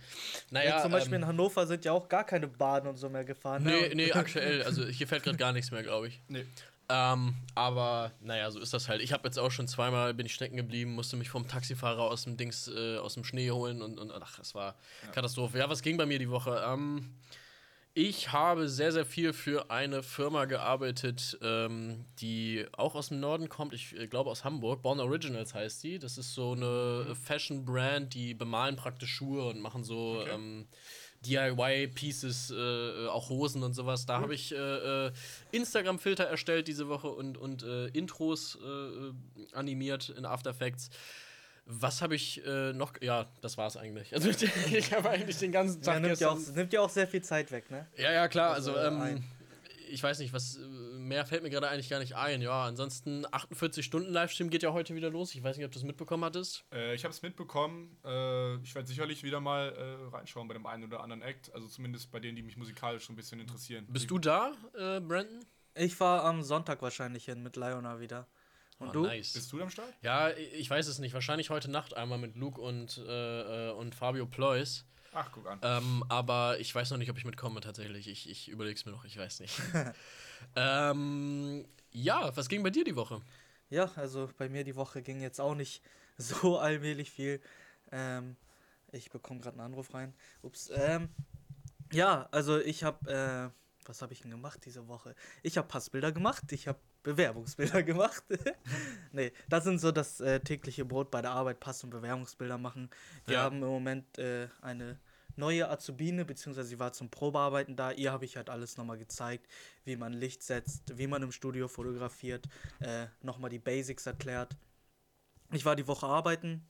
Naja, 0.51 0.77
Ja, 0.77 0.81
zum 0.81 0.91
Beispiel 0.93 1.15
ähm, 1.15 1.23
in 1.23 1.27
Hannover 1.27 1.67
sind 1.67 1.83
ja 1.83 1.91
auch 1.91 2.07
gar 2.07 2.23
keine 2.23 2.47
Bahnen 2.47 2.87
und 2.87 2.95
so 2.97 3.09
mehr 3.09 3.25
gefahren. 3.25 3.63
Nee, 3.63 3.89
ne? 3.89 3.95
nee, 3.95 4.11
aktuell. 4.13 4.63
Also 4.65 4.85
hier 4.85 5.05
fällt 5.07 5.23
gerade 5.23 5.37
gar 5.37 5.51
nichts 5.51 5.69
mehr, 5.71 5.83
glaube 5.83 6.07
ich. 6.07 6.21
Nee. 6.29 6.45
Ähm, 6.87 7.35
aber 7.55 8.11
naja, 8.21 8.49
so 8.51 8.59
ist 8.59 8.73
das 8.73 8.87
halt. 8.87 9.01
Ich 9.01 9.11
habe 9.11 9.27
jetzt 9.27 9.37
auch 9.37 9.51
schon 9.51 9.67
zweimal 9.67 10.13
bin 10.13 10.25
ich 10.25 10.33
stecken 10.33 10.55
geblieben, 10.55 10.93
musste 10.93 11.17
mich 11.17 11.29
vom 11.29 11.45
Taxifahrer 11.47 12.03
aus 12.03 12.23
dem 12.23 12.37
Dings, 12.37 12.69
äh, 12.73 12.97
aus 12.97 13.15
dem 13.15 13.23
Schnee 13.25 13.51
holen 13.51 13.81
und, 13.81 13.97
und 13.99 14.11
ach, 14.13 14.39
es 14.39 14.55
war 14.55 14.75
Katastrophe. 15.13 15.57
Ja, 15.57 15.69
was 15.69 15.81
ging 15.81 15.97
bei 15.97 16.05
mir 16.05 16.19
die 16.19 16.29
Woche? 16.29 16.63
Ähm, 16.65 17.09
ich 17.93 18.31
habe 18.31 18.69
sehr, 18.69 18.91
sehr 18.91 19.05
viel 19.05 19.33
für 19.33 19.69
eine 19.69 20.01
Firma 20.01 20.45
gearbeitet, 20.45 21.37
ähm, 21.41 22.05
die 22.19 22.65
auch 22.71 22.95
aus 22.95 23.09
dem 23.09 23.19
Norden 23.19 23.49
kommt. 23.49 23.73
Ich 23.73 23.97
äh, 23.97 24.07
glaube 24.07 24.29
aus 24.29 24.45
Hamburg. 24.45 24.81
Born 24.81 24.99
Originals 24.99 25.53
heißt 25.53 25.83
die. 25.83 25.99
Das 25.99 26.17
ist 26.17 26.33
so 26.33 26.53
eine 26.53 27.15
Fashion-Brand, 27.15 28.13
die 28.13 28.33
bemalen 28.33 28.77
praktisch 28.77 29.11
Schuhe 29.11 29.49
und 29.49 29.59
machen 29.59 29.83
so 29.83 30.23
ähm, 30.25 30.67
DIY-Pieces, 31.25 32.51
äh, 32.51 33.07
auch 33.07 33.29
Hosen 33.29 33.61
und 33.61 33.73
sowas. 33.73 34.05
Da 34.05 34.21
habe 34.21 34.35
ich 34.35 34.53
äh, 34.53 35.07
äh, 35.07 35.11
Instagram-Filter 35.51 36.23
erstellt 36.23 36.69
diese 36.69 36.87
Woche 36.87 37.09
und, 37.09 37.37
und 37.37 37.63
äh, 37.63 37.87
Intros 37.87 38.57
äh, 38.63 39.55
animiert 39.55 40.09
in 40.09 40.25
After 40.25 40.51
Effects. 40.51 40.89
Was 41.79 42.01
habe 42.01 42.15
ich 42.15 42.45
äh, 42.45 42.73
noch? 42.73 42.93
Ja, 43.01 43.27
das 43.41 43.57
war's 43.57 43.77
eigentlich. 43.77 44.13
Also 44.13 44.29
ich 44.71 44.93
habe 44.93 45.09
eigentlich 45.09 45.37
den 45.37 45.51
ganzen 45.51 45.81
Ja, 45.81 45.93
Tag 45.93 46.01
nimmt, 46.01 46.19
ja 46.19 46.29
auch, 46.29 46.39
nimmt 46.55 46.73
ja 46.73 46.81
auch 46.81 46.89
sehr 46.89 47.07
viel 47.07 47.21
Zeit 47.23 47.51
weg, 47.51 47.69
ne? 47.71 47.87
ja, 47.97 48.11
ja, 48.11 48.27
klar. 48.27 48.53
Also, 48.53 48.73
Also, 48.73 48.87
ähm, 48.87 49.01
ein- 49.01 49.23
ich 49.93 50.01
weiß 50.01 50.19
nicht, 50.19 50.31
was 50.31 50.55
äh, 50.55 50.59
mehr 50.61 51.25
fällt 51.25 51.43
mir 51.43 51.49
gerade 51.49 51.67
eigentlich 51.67 51.89
gar 51.89 51.99
nicht 51.99 52.15
ein. 52.15 52.41
Ja, 52.41 52.63
ansonsten 52.65 53.25
48 53.29 53.85
Stunden 53.85 54.09
Livestream 54.13 54.49
geht 54.49 54.63
ja 54.63 54.71
heute 54.71 54.95
wieder 54.95 55.09
los. 55.09 55.35
Ich 55.35 55.43
weiß 55.43 55.57
nicht, 55.57 55.65
ob 55.65 55.71
du 55.73 55.79
das 55.79 55.83
mitbekommen 55.85 56.23
hattest. 56.23 56.63
Äh, 56.73 56.95
ich 56.95 57.03
habe 57.03 57.13
es 57.13 57.21
mitbekommen. 57.21 57.97
Äh, 58.05 58.55
ich 58.63 58.73
werde 58.73 58.87
sicherlich 58.87 59.21
wieder 59.23 59.41
mal 59.41 59.69
äh, 59.73 60.15
reinschauen 60.15 60.47
bei 60.47 60.53
dem 60.53 60.65
einen 60.65 60.85
oder 60.85 61.01
anderen 61.01 61.21
Act. 61.21 61.53
Also 61.53 61.67
zumindest 61.67 62.09
bei 62.11 62.19
denen, 62.21 62.37
die 62.37 62.41
mich 62.41 62.55
musikalisch 62.55 63.03
schon 63.03 63.13
ein 63.13 63.17
bisschen 63.17 63.41
interessieren. 63.41 63.85
Bist 63.89 64.09
du 64.09 64.17
da, 64.17 64.53
äh, 64.75 65.01
Brandon? 65.01 65.43
Ich 65.75 65.95
fahre 65.95 66.23
am 66.23 66.41
Sonntag 66.43 66.81
wahrscheinlich 66.81 67.25
hin 67.25 67.43
mit 67.43 67.55
Leona 67.57 67.99
wieder. 67.99 68.27
Und 68.81 68.89
Oh, 68.89 68.93
du? 68.93 69.01
Nice. 69.03 69.33
Bist 69.33 69.51
du 69.51 69.61
am 69.61 69.69
Start? 69.69 69.93
Ja, 70.01 70.31
ich 70.31 70.67
weiß 70.67 70.87
es 70.87 70.97
nicht. 70.97 71.13
Wahrscheinlich 71.13 71.51
heute 71.51 71.69
Nacht 71.69 71.95
einmal 71.95 72.17
mit 72.17 72.35
Luke 72.35 72.59
und, 72.59 72.97
äh, 72.97 73.69
und 73.71 73.93
Fabio 73.93 74.25
Plois. 74.25 74.83
Ach, 75.13 75.29
guck 75.31 75.45
an. 75.47 75.59
Ähm, 75.61 76.03
aber 76.09 76.59
ich 76.59 76.73
weiß 76.73 76.89
noch 76.89 76.97
nicht, 76.97 77.11
ob 77.11 77.17
ich 77.17 77.25
mitkomme 77.25 77.61
tatsächlich. 77.61 78.07
Ich, 78.07 78.27
ich 78.27 78.49
überlege 78.49 78.75
es 78.75 78.85
mir 78.85 78.91
noch, 78.91 79.05
ich 79.05 79.17
weiß 79.17 79.41
nicht. 79.41 79.61
ähm, 80.55 81.63
ja, 81.91 82.35
was 82.35 82.49
ging 82.49 82.63
bei 82.63 82.71
dir 82.71 82.83
die 82.83 82.95
Woche? 82.95 83.21
Ja, 83.69 83.91
also 83.95 84.29
bei 84.37 84.49
mir 84.49 84.63
die 84.63 84.75
Woche 84.75 85.03
ging 85.03 85.21
jetzt 85.21 85.39
auch 85.39 85.53
nicht 85.53 85.83
so 86.17 86.57
allmählich 86.57 87.11
viel. 87.11 87.39
Ähm, 87.91 88.35
ich 88.91 89.11
bekomme 89.11 89.41
gerade 89.41 89.57
einen 89.59 89.73
Anruf 89.73 89.93
rein. 89.93 90.15
Ups. 90.41 90.71
Ähm, 90.73 91.09
ja, 91.91 92.27
also 92.31 92.59
ich 92.59 92.83
habe, 92.83 93.53
äh, 93.53 93.87
was 93.87 94.01
habe 94.01 94.13
ich 94.13 94.21
denn 94.21 94.31
gemacht 94.31 94.61
diese 94.65 94.87
Woche? 94.87 95.13
Ich 95.43 95.57
habe 95.57 95.67
Passbilder 95.67 96.11
gemacht, 96.11 96.51
ich 96.51 96.67
habe 96.67 96.79
Bewerbungsbilder 97.03 97.83
gemacht. 97.91 98.23
nee, 99.11 99.31
das 99.49 99.63
sind 99.63 99.79
so 99.79 99.91
das 99.91 100.19
äh, 100.19 100.39
tägliche 100.39 100.85
Brot 100.85 101.11
bei 101.11 101.21
der 101.21 101.31
Arbeit, 101.31 101.59
Pass- 101.59 101.83
und 101.83 101.89
Bewerbungsbilder 101.89 102.57
machen. 102.57 102.89
Wir 103.25 103.35
Ja. 103.35 103.43
haben 103.43 103.61
im 103.63 103.69
Moment 103.69 104.17
äh, 104.17 104.47
eine 104.61 104.99
neue 105.35 105.69
Azubine, 105.69 106.25
beziehungsweise 106.25 106.69
sie 106.69 106.79
war 106.79 106.93
zum 106.93 107.09
Probearbeiten 107.09 107.75
da. 107.75 107.91
Ihr 107.91 108.11
habe 108.11 108.25
ich 108.25 108.37
halt 108.37 108.49
alles 108.49 108.77
nochmal 108.77 108.97
gezeigt, 108.97 109.47
wie 109.85 109.95
man 109.95 110.13
Licht 110.13 110.43
setzt, 110.43 110.97
wie 110.97 111.07
man 111.07 111.23
im 111.23 111.31
Studio 111.31 111.67
fotografiert, 111.67 112.47
äh, 112.79 113.07
nochmal 113.21 113.49
die 113.49 113.59
Basics 113.59 114.05
erklärt. 114.05 114.55
Ich 115.51 115.65
war 115.65 115.75
die 115.75 115.87
Woche 115.87 116.05
arbeiten. 116.05 116.65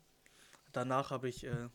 Danach 0.72 1.12
habe 1.12 1.28
ich 1.28 1.44
äh, 1.44 1.70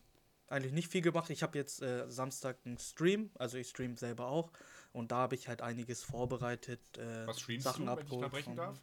eigentlich 0.47 0.73
nicht 0.73 0.89
viel 0.89 1.01
gemacht. 1.01 1.29
Ich 1.29 1.43
habe 1.43 1.57
jetzt 1.57 1.81
äh, 1.81 2.09
Samstag 2.09 2.57
einen 2.65 2.77
Stream, 2.77 3.29
also 3.35 3.57
ich 3.57 3.69
stream 3.69 3.95
selber 3.97 4.27
auch. 4.27 4.51
Und 4.97 5.11
da 5.11 5.17
habe 5.17 5.35
ich 5.35 5.47
halt 5.47 5.61
einiges 5.61 6.03
vorbereitet. 6.03 6.79
Äh, 6.97 7.27
Was 7.27 7.39
streamst 7.39 7.65
Sachen 7.65 7.85
du, 7.85 7.91
wenn 7.91 7.97
ich 7.97 8.03
abgeholt 8.03 8.23
unterbrechen 8.25 8.45
von- 8.45 8.57
darf? 8.57 8.81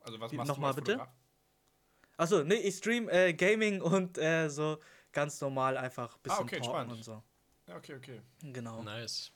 Also 0.00 0.18
was 0.18 0.32
Wie- 0.32 0.36
machst 0.36 0.48
nochmal 0.48 0.72
du 0.72 0.76
als 0.78 0.84
bitte? 0.84 0.92
Fotograf? 0.98 1.14
Achso, 2.16 2.44
nee, 2.44 2.54
ich 2.54 2.76
stream 2.76 3.08
äh, 3.10 3.34
Gaming 3.34 3.80
und 3.82 4.16
äh, 4.18 4.48
so 4.48 4.78
ganz 5.12 5.40
normal 5.42 5.76
einfach 5.76 6.16
ein 6.16 6.20
bisschen 6.22 6.38
Ah, 6.38 6.42
okay, 6.42 6.56
talken 6.56 6.64
spannend. 6.64 6.92
und 6.94 7.02
so. 7.04 7.22
Ja, 7.68 7.76
okay, 7.76 7.94
okay. 7.96 8.20
Genau. 8.42 8.82
Nice. 8.82 9.30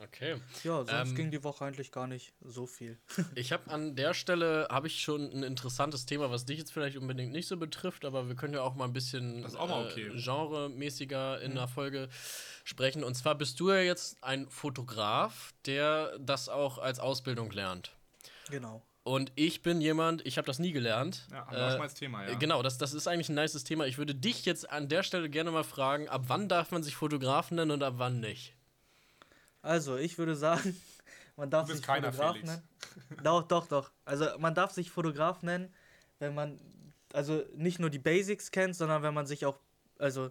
Okay. 0.00 0.36
Ja, 0.64 0.84
sonst 0.84 1.10
Ähm, 1.10 1.14
ging 1.14 1.30
die 1.30 1.44
Woche 1.44 1.64
eigentlich 1.64 1.92
gar 1.92 2.06
nicht 2.06 2.32
so 2.40 2.66
viel. 2.66 2.98
Ich 3.36 3.52
habe 3.52 3.70
an 3.70 3.94
der 3.94 4.14
Stelle 4.14 4.66
habe 4.70 4.86
ich 4.88 5.00
schon 5.00 5.30
ein 5.30 5.42
interessantes 5.42 6.06
Thema, 6.06 6.30
was 6.30 6.44
dich 6.44 6.58
jetzt 6.58 6.72
vielleicht 6.72 6.96
unbedingt 6.96 7.30
nicht 7.32 7.46
so 7.46 7.56
betrifft, 7.56 8.04
aber 8.04 8.26
wir 8.28 8.34
können 8.34 8.54
ja 8.54 8.62
auch 8.62 8.74
mal 8.74 8.84
ein 8.86 8.92
bisschen 8.92 9.42
Das 9.42 9.52
mal 9.54 9.86
okay. 9.86 10.08
äh, 10.08 10.20
genremäßiger 10.20 11.40
in 11.42 11.54
der 11.54 11.68
Folge 11.68 12.08
sprechen. 12.64 13.04
Und 13.04 13.14
zwar 13.14 13.34
bist 13.36 13.60
du 13.60 13.70
ja 13.70 13.78
jetzt 13.80 14.22
ein 14.22 14.48
Fotograf, 14.48 15.52
der 15.66 16.18
das 16.18 16.48
auch 16.48 16.78
als 16.78 16.98
Ausbildung 16.98 17.50
lernt. 17.50 17.92
Genau. 18.50 18.82
Und 19.04 19.32
ich 19.34 19.62
bin 19.62 19.80
jemand, 19.80 20.24
ich 20.26 20.38
habe 20.38 20.46
das 20.46 20.58
nie 20.60 20.70
gelernt. 20.72 21.26
Ja, 21.30 21.46
haben 21.46 21.56
wir 21.56 21.58
Äh, 21.58 21.70
schon 21.70 21.78
mal 21.78 21.84
als 21.84 21.94
Thema, 21.94 22.28
ja. 22.28 22.34
Genau, 22.36 22.62
das, 22.62 22.78
das 22.78 22.94
ist 22.94 23.08
eigentlich 23.08 23.28
ein 23.28 23.34
nices 23.34 23.64
Thema. 23.64 23.86
Ich 23.86 23.98
würde 23.98 24.14
dich 24.14 24.44
jetzt 24.44 24.70
an 24.70 24.88
der 24.88 25.02
Stelle 25.02 25.28
gerne 25.28 25.50
mal 25.50 25.64
fragen, 25.64 26.08
ab 26.08 26.24
wann 26.28 26.48
darf 26.48 26.70
man 26.70 26.82
sich 26.82 26.94
Fotografen 26.94 27.56
nennen 27.56 27.72
und 27.72 27.82
ab 27.82 27.94
wann 27.96 28.20
nicht? 28.20 28.54
Also, 29.62 29.96
ich 29.96 30.18
würde 30.18 30.36
sagen, 30.36 30.76
man 31.36 31.50
darf 31.50 31.68
sich 31.70 31.84
Fotograf 31.84 32.32
Felix. 32.32 32.48
nennen. 32.48 32.68
Doch, 33.22 33.42
doch, 33.44 33.66
doch. 33.66 33.90
Also, 34.04 34.26
man 34.38 34.54
darf 34.54 34.72
sich 34.72 34.90
Fotograf 34.90 35.42
nennen, 35.42 35.72
wenn 36.18 36.34
man 36.34 36.60
also 37.14 37.44
nicht 37.54 37.78
nur 37.78 37.90
die 37.90 37.98
Basics 37.98 38.50
kennt, 38.50 38.74
sondern 38.76 39.02
wenn 39.02 39.14
man 39.14 39.26
sich 39.26 39.44
auch, 39.44 39.58
also 39.98 40.30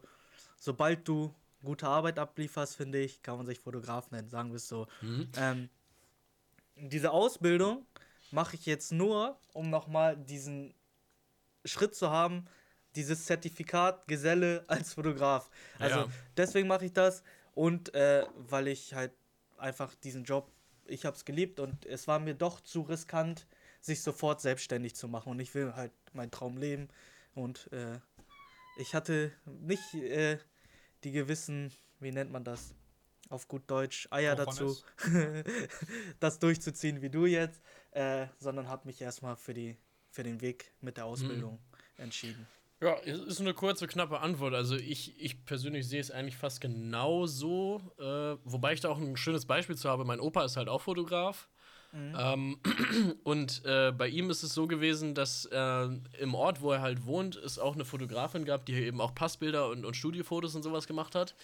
sobald 0.57 1.07
du 1.07 1.33
gute 1.63 1.87
Arbeit 1.87 2.17
ablieferst, 2.17 2.75
finde 2.75 2.99
ich, 2.99 3.21
kann 3.21 3.37
man 3.37 3.45
sich 3.45 3.59
Fotograf 3.59 4.09
nennen, 4.11 4.29
sagen 4.29 4.49
wir 4.49 4.55
es 4.55 4.67
so. 4.67 4.87
Mhm. 5.01 5.29
Ähm, 5.37 5.69
diese 6.75 7.11
Ausbildung 7.11 7.85
mache 8.31 8.55
ich 8.55 8.65
jetzt 8.65 8.91
nur, 8.91 9.37
um 9.53 9.69
nochmal 9.69 10.17
diesen 10.17 10.73
Schritt 11.65 11.93
zu 11.95 12.09
haben, 12.09 12.45
dieses 12.95 13.25
Zertifikat 13.25 14.07
Geselle 14.07 14.63
als 14.67 14.93
Fotograf. 14.93 15.49
Also 15.79 15.99
Ja. 15.99 16.07
deswegen 16.35 16.67
mache 16.67 16.85
ich 16.85 16.93
das 16.93 17.23
und 17.53 17.93
äh, 17.93 18.25
weil 18.35 18.67
ich 18.67 18.93
halt 18.95 19.11
einfach 19.61 19.95
diesen 19.95 20.23
Job, 20.23 20.51
ich 20.85 21.05
habe 21.05 21.15
es 21.15 21.25
geliebt 21.25 21.59
und 21.59 21.85
es 21.85 22.07
war 22.07 22.19
mir 22.19 22.33
doch 22.33 22.59
zu 22.61 22.81
riskant, 22.81 23.47
sich 23.79 24.01
sofort 24.01 24.41
selbstständig 24.41 24.95
zu 24.95 25.07
machen. 25.07 25.31
Und 25.31 25.39
ich 25.39 25.53
will 25.55 25.73
halt 25.75 25.91
meinen 26.13 26.31
Traum 26.31 26.57
leben. 26.57 26.89
Und 27.33 27.71
äh, 27.71 27.99
ich 28.77 28.93
hatte 28.93 29.31
nicht 29.45 29.93
äh, 29.93 30.37
die 31.03 31.11
gewissen, 31.11 31.71
wie 31.99 32.11
nennt 32.11 32.31
man 32.31 32.43
das, 32.43 32.75
auf 33.29 33.47
gut 33.47 33.63
Deutsch, 33.67 34.07
Eier 34.11 34.35
dazu, 34.35 34.77
das 36.19 36.39
durchzuziehen 36.39 37.01
wie 37.01 37.09
du 37.09 37.25
jetzt, 37.25 37.61
äh, 37.91 38.27
sondern 38.39 38.67
habe 38.67 38.87
mich 38.87 39.01
erstmal 39.01 39.37
für, 39.37 39.53
die, 39.53 39.77
für 40.09 40.23
den 40.23 40.41
Weg 40.41 40.73
mit 40.81 40.97
der 40.97 41.05
Ausbildung 41.05 41.59
entschieden. 41.97 42.45
Ja, 42.81 42.97
es 43.05 43.19
ist 43.19 43.39
eine 43.39 43.53
kurze, 43.53 43.85
knappe 43.85 44.19
Antwort. 44.21 44.55
Also 44.55 44.75
ich, 44.75 45.13
ich 45.21 45.45
persönlich 45.45 45.87
sehe 45.87 46.01
es 46.01 46.09
eigentlich 46.09 46.35
fast 46.35 46.61
genauso, 46.61 47.79
äh, 47.99 48.37
wobei 48.43 48.73
ich 48.73 48.79
da 48.79 48.89
auch 48.89 48.97
ein 48.97 49.15
schönes 49.17 49.45
Beispiel 49.45 49.75
zu 49.75 49.87
habe. 49.87 50.03
Mein 50.03 50.19
Opa 50.19 50.43
ist 50.43 50.57
halt 50.57 50.67
auch 50.67 50.81
Fotograf. 50.81 51.47
Mhm. 51.91 52.15
Ähm, 52.17 52.59
und 53.23 53.63
äh, 53.65 53.91
bei 53.91 54.07
ihm 54.07 54.31
ist 54.31 54.41
es 54.41 54.55
so 54.55 54.65
gewesen, 54.65 55.13
dass 55.13 55.45
äh, 55.45 55.89
im 56.19 56.33
Ort, 56.33 56.61
wo 56.61 56.71
er 56.71 56.81
halt 56.81 57.05
wohnt, 57.05 57.35
es 57.35 57.59
auch 57.59 57.75
eine 57.75 57.85
Fotografin 57.85 58.45
gab, 58.45 58.65
die 58.65 58.73
eben 58.73 58.99
auch 58.99 59.13
Passbilder 59.13 59.69
und, 59.69 59.85
und 59.85 59.95
Studiofotos 59.95 60.55
und 60.55 60.63
sowas 60.63 60.87
gemacht 60.87 61.13
hat. 61.13 61.35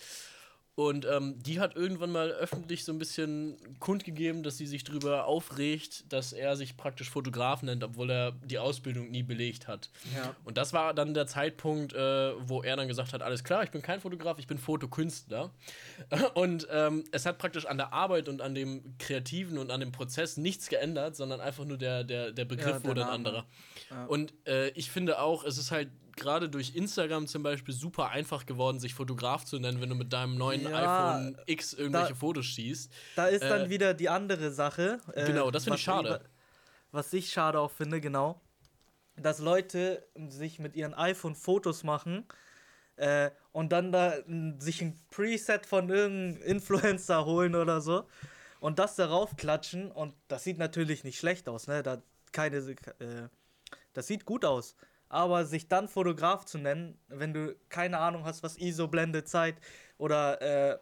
Und 0.78 1.08
ähm, 1.08 1.42
die 1.42 1.60
hat 1.60 1.76
irgendwann 1.76 2.12
mal 2.12 2.30
öffentlich 2.30 2.86
so 2.86 2.92
ein 2.92 3.00
bisschen 3.00 3.58
kundgegeben, 3.80 4.44
dass 4.44 4.58
sie 4.58 4.68
sich 4.68 4.84
darüber 4.84 5.26
aufregt, 5.26 6.14
dass 6.14 6.34
er 6.34 6.56
sich 6.56 6.78
praktisch 6.78 7.10
Fotograf 7.10 7.64
nennt, 7.64 7.84
obwohl 7.84 8.12
er 8.12 8.34
die 8.46 8.60
Ausbildung 8.60 9.10
nie 9.10 9.24
belegt 9.24 9.68
hat. 9.68 9.90
Ja. 10.16 10.36
Und 10.44 10.60
das 10.60 10.74
war 10.74 10.94
dann 10.94 11.16
der 11.16 11.26
Zeitpunkt, 11.26 11.94
äh, 11.94 12.34
wo 12.48 12.62
er 12.62 12.76
dann 12.76 12.88
gesagt 12.88 13.12
hat: 13.12 13.24
Alles 13.24 13.44
klar, 13.44 13.64
ich 13.64 13.72
bin 13.72 13.82
kein 13.82 14.02
Fotograf, 14.02 14.38
ich 14.38 14.46
bin 14.46 14.60
Fotokünstler. 14.60 15.50
Und 16.36 16.68
ähm, 16.70 17.06
es 17.12 17.26
hat 17.26 17.40
praktisch 17.40 17.66
an 17.66 17.78
der 17.78 17.92
Arbeit 17.92 18.30
und 18.30 18.42
an 18.42 18.54
dem 18.54 19.00
Kreativen 19.00 19.58
und 19.58 19.72
an 19.72 19.80
dem 19.80 19.92
Prozess 19.92 20.38
nichts 20.38 20.70
geändert, 20.70 21.16
sondern 21.16 21.42
einfach 21.42 21.66
nur 21.66 21.78
der, 21.78 22.04
der, 22.04 22.32
der 22.32 22.46
Begriff 22.46 22.68
ja, 22.68 22.80
der 22.80 22.84
wurde 22.84 23.06
ein 23.06 23.12
anderer. 23.12 23.46
Ja. 23.90 24.06
Und 24.06 24.34
äh, 24.46 24.70
ich 24.70 24.92
finde 24.92 25.20
auch, 25.20 25.44
es 25.44 25.58
ist 25.58 25.72
halt 25.72 25.90
gerade 26.18 26.50
durch 26.50 26.76
Instagram 26.76 27.28
zum 27.28 27.44
Beispiel 27.44 27.74
super 27.74 28.10
einfach 28.10 28.46
geworden, 28.46 28.80
sich 28.80 28.94
Fotograf 28.94 29.46
zu 29.46 29.60
nennen, 29.60 29.80
wenn 29.82 29.90
du 29.90 29.96
mit 29.96 30.12
deinem 30.12 30.38
neuen 30.38 30.64
ja, 30.64 31.16
iPhone 31.16 31.38
X 31.46 31.74
irgendwelche 31.74 32.10
da, 32.10 32.16
Fotos 32.16 32.46
schießt. 32.46 32.92
Da 33.16 33.28
ist 33.28 33.44
äh, 33.44 33.50
dann 33.50 33.70
wieder 33.70 33.94
die 33.94 34.10
andere 34.10 34.52
Sache. 34.52 35.00
Äh, 35.14 35.26
genau, 35.26 35.52
das 35.52 35.64
finde 35.64 35.78
ich 35.78 35.84
schade. 35.84 36.22
was 36.92 37.14
ich 37.14 37.32
schade 37.32 37.60
auch 37.60 37.72
finde, 37.72 38.02
genau, 38.02 38.42
dass 39.16 39.40
Leute 39.40 40.06
sich 40.28 40.60
mit 40.60 40.76
ihren 40.76 40.94
iPhone 40.94 41.36
Fotos 41.36 41.84
machen 41.84 42.26
äh, 42.98 43.32
und 43.52 43.72
dann 43.72 43.92
da 43.92 44.16
sich 44.60 44.82
ein 44.82 45.00
Preset 45.10 45.66
von 45.66 45.90
irgendeinem 45.90 46.42
Influencer 46.44 47.26
holen 47.26 47.56
oder 47.56 47.82
so 47.82 48.06
und 48.60 48.80
das 48.80 48.96
darauf 48.96 49.36
klatschen 49.38 49.92
und 49.92 50.14
das 50.28 50.44
sieht 50.44 50.58
natürlich 50.58 51.04
nicht 51.04 51.18
schlecht 51.18 51.48
aus, 51.48 51.68
ne? 51.68 51.84
Da 51.84 52.02
keine, 52.32 52.58
äh, 52.58 53.30
das 53.94 54.08
sieht 54.08 54.26
gut 54.26 54.46
aus. 54.46 54.76
Aber 55.10 55.46
sich 55.46 55.68
dann 55.68 55.88
Fotograf 55.88 56.46
zu 56.46 56.58
nennen, 56.58 57.00
wenn 57.08 57.34
du 57.34 57.56
keine 57.70 58.00
Ahnung 58.00 58.26
hast, 58.26 58.44
was 58.44 58.58
ISO, 58.58 58.88
Blende, 58.88 59.24
Zeit 59.24 59.60
oder 59.98 60.42
äh, 60.42 60.78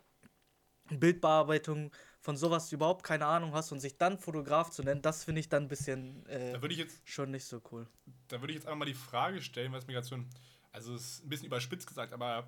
Bildbearbeitung 0.89 1.91
von 2.21 2.37
sowas 2.37 2.71
überhaupt 2.71 3.03
keine 3.03 3.25
Ahnung 3.25 3.53
hast 3.53 3.71
und 3.71 3.79
sich 3.79 3.97
dann 3.97 4.17
Fotograf 4.17 4.71
zu 4.71 4.83
nennen, 4.83 5.01
das 5.01 5.23
finde 5.23 5.41
ich 5.41 5.49
dann 5.49 5.63
ein 5.63 5.67
bisschen 5.67 6.25
äh, 6.25 6.59
da 6.59 6.67
ich 6.67 6.77
jetzt, 6.77 7.07
schon 7.07 7.31
nicht 7.31 7.45
so 7.45 7.61
cool. 7.71 7.87
Da 8.27 8.41
würde 8.41 8.53
ich 8.53 8.57
jetzt 8.57 8.65
einfach 8.65 8.79
mal 8.79 8.85
die 8.85 8.95
Frage 8.95 9.41
stellen, 9.41 9.71
was 9.71 9.85
mir 9.85 9.93
gerade 9.93 10.07
so, 10.07 10.17
also 10.71 10.95
es 10.95 11.03
ist 11.03 11.25
ein 11.25 11.29
bisschen 11.29 11.47
überspitzt 11.47 11.87
gesagt, 11.87 12.13
aber 12.13 12.47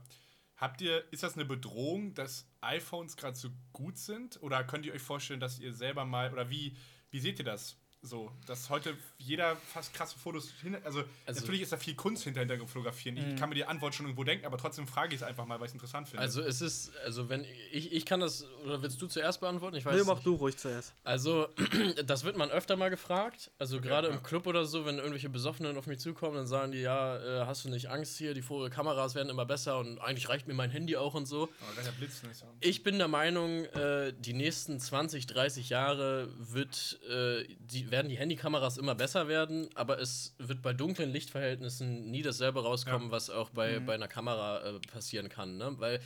habt 0.56 0.82
ihr, 0.82 1.04
ist 1.12 1.24
das 1.24 1.36
eine 1.36 1.46
Bedrohung, 1.46 2.14
dass 2.16 2.48
iPhones 2.62 3.16
gerade 3.18 3.38
so 3.38 3.50
gut 3.72 3.98
sind? 3.98 4.42
Oder 4.42 4.64
könnt 4.64 4.86
ihr 4.86 4.94
euch 4.94 5.02
vorstellen, 5.02 5.40
dass 5.40 5.60
ihr 5.60 5.74
selber 5.74 6.06
mal, 6.06 6.32
oder 6.34 6.50
wie, 6.50 6.76
wie 7.12 7.20
seht 7.20 7.40
ihr 7.40 7.46
das? 7.46 7.78
So, 8.04 8.32
dass 8.46 8.70
heute 8.70 8.96
jeder 9.18 9.56
fast 9.56 9.94
krasse 9.94 10.18
Fotos 10.18 10.52
hin. 10.62 10.78
Also, 10.84 11.04
also, 11.26 11.42
natürlich 11.42 11.62
ist 11.62 11.72
da 11.72 11.78
viel 11.78 11.96
Kunst 11.96 12.24
hinter, 12.24 12.42
hinter 12.42 12.58
Fotografieren. 12.68 13.18
Ich 13.18 13.26
mhm. 13.26 13.36
kann 13.36 13.50
mir 13.50 13.56
die 13.56 13.66
Antwort 13.66 13.96
schon 13.96 14.06
irgendwo 14.06 14.24
denken, 14.24 14.46
aber 14.46 14.58
trotzdem 14.58 14.88
frage 14.88 15.16
ich 15.16 15.22
es 15.22 15.28
einfach 15.28 15.46
mal, 15.46 15.60
weil 15.60 15.66
ich 15.66 15.72
es 15.72 15.74
interessant 15.74 16.08
finde. 16.08 16.22
Also 16.22 16.42
es 16.42 16.62
ist, 16.62 16.96
also 17.04 17.28
wenn 17.28 17.44
ich, 17.72 17.92
ich 17.92 18.06
kann 18.06 18.20
das, 18.20 18.46
oder 18.64 18.82
willst 18.82 19.02
du 19.02 19.08
zuerst 19.08 19.42
beantworten? 19.42 19.76
Ich 19.78 19.86
weiß 19.86 19.96
nee, 19.96 20.04
mach 20.06 20.20
du 20.20 20.36
ruhig 20.36 20.58
zuerst. 20.58 20.94
Also, 21.04 21.48
das 22.06 22.24
wird 22.24 22.38
man 22.38 22.52
öfter 22.52 22.76
mal 22.76 22.90
gefragt. 22.90 23.52
Also 23.58 23.78
okay, 23.78 23.88
gerade 23.88 24.10
ja. 24.10 24.14
im 24.14 24.22
Club 24.22 24.46
oder 24.46 24.66
so, 24.66 24.86
wenn 24.86 24.98
irgendwelche 24.98 25.30
Besoffenen 25.30 25.76
auf 25.76 25.88
mich 25.88 26.00
zukommen, 26.00 26.36
dann 26.36 26.48
sagen 26.48 26.72
die, 26.72 26.80
ja, 26.80 27.18
äh, 27.18 27.46
hast 27.46 27.66
du 27.66 27.70
nicht 27.70 27.90
Angst 27.90 28.18
hier, 28.18 28.36
die 28.36 28.44
Kameras 28.70 29.16
werden 29.16 29.30
immer 29.30 29.46
besser 29.46 29.80
und 29.80 30.00
eigentlich 30.00 30.30
reicht 30.30 30.48
mir 30.48 30.54
mein 30.54 30.70
Handy 30.70 30.98
auch 30.98 31.16
und 31.16 31.26
so. 31.26 31.50
Aber 31.62 31.82
der 31.84 31.92
Blitz 31.92 32.22
nicht 32.24 32.36
so. 32.36 32.46
Ich 32.60 32.84
bin 32.84 33.00
der 33.00 33.08
Meinung, 33.08 33.66
äh, 33.66 34.14
die 34.14 34.34
nächsten 34.34 34.80
20, 34.80 35.26
30 35.26 35.70
Jahre 35.70 36.30
wird 36.38 37.00
äh, 37.10 37.44
die 37.60 37.87
werden 37.92 38.10
die 38.10 38.18
Handykameras 38.18 38.78
immer 38.78 38.96
besser 38.96 39.28
werden, 39.28 39.70
aber 39.76 40.00
es 40.00 40.36
wird 40.38 40.62
bei 40.62 40.74
dunklen 40.74 41.12
Lichtverhältnissen 41.12 42.10
nie 42.10 42.22
dasselbe 42.22 42.64
rauskommen, 42.64 43.08
ja. 43.08 43.12
was 43.12 43.30
auch 43.30 43.50
bei, 43.50 43.80
mhm. 43.80 43.86
bei 43.86 43.96
einer 43.96 44.08
Kamera 44.08 44.62
äh, 44.62 44.80
passieren 44.80 45.30
kann. 45.30 45.58
Ne? 45.58 45.76
Weil 45.78 46.00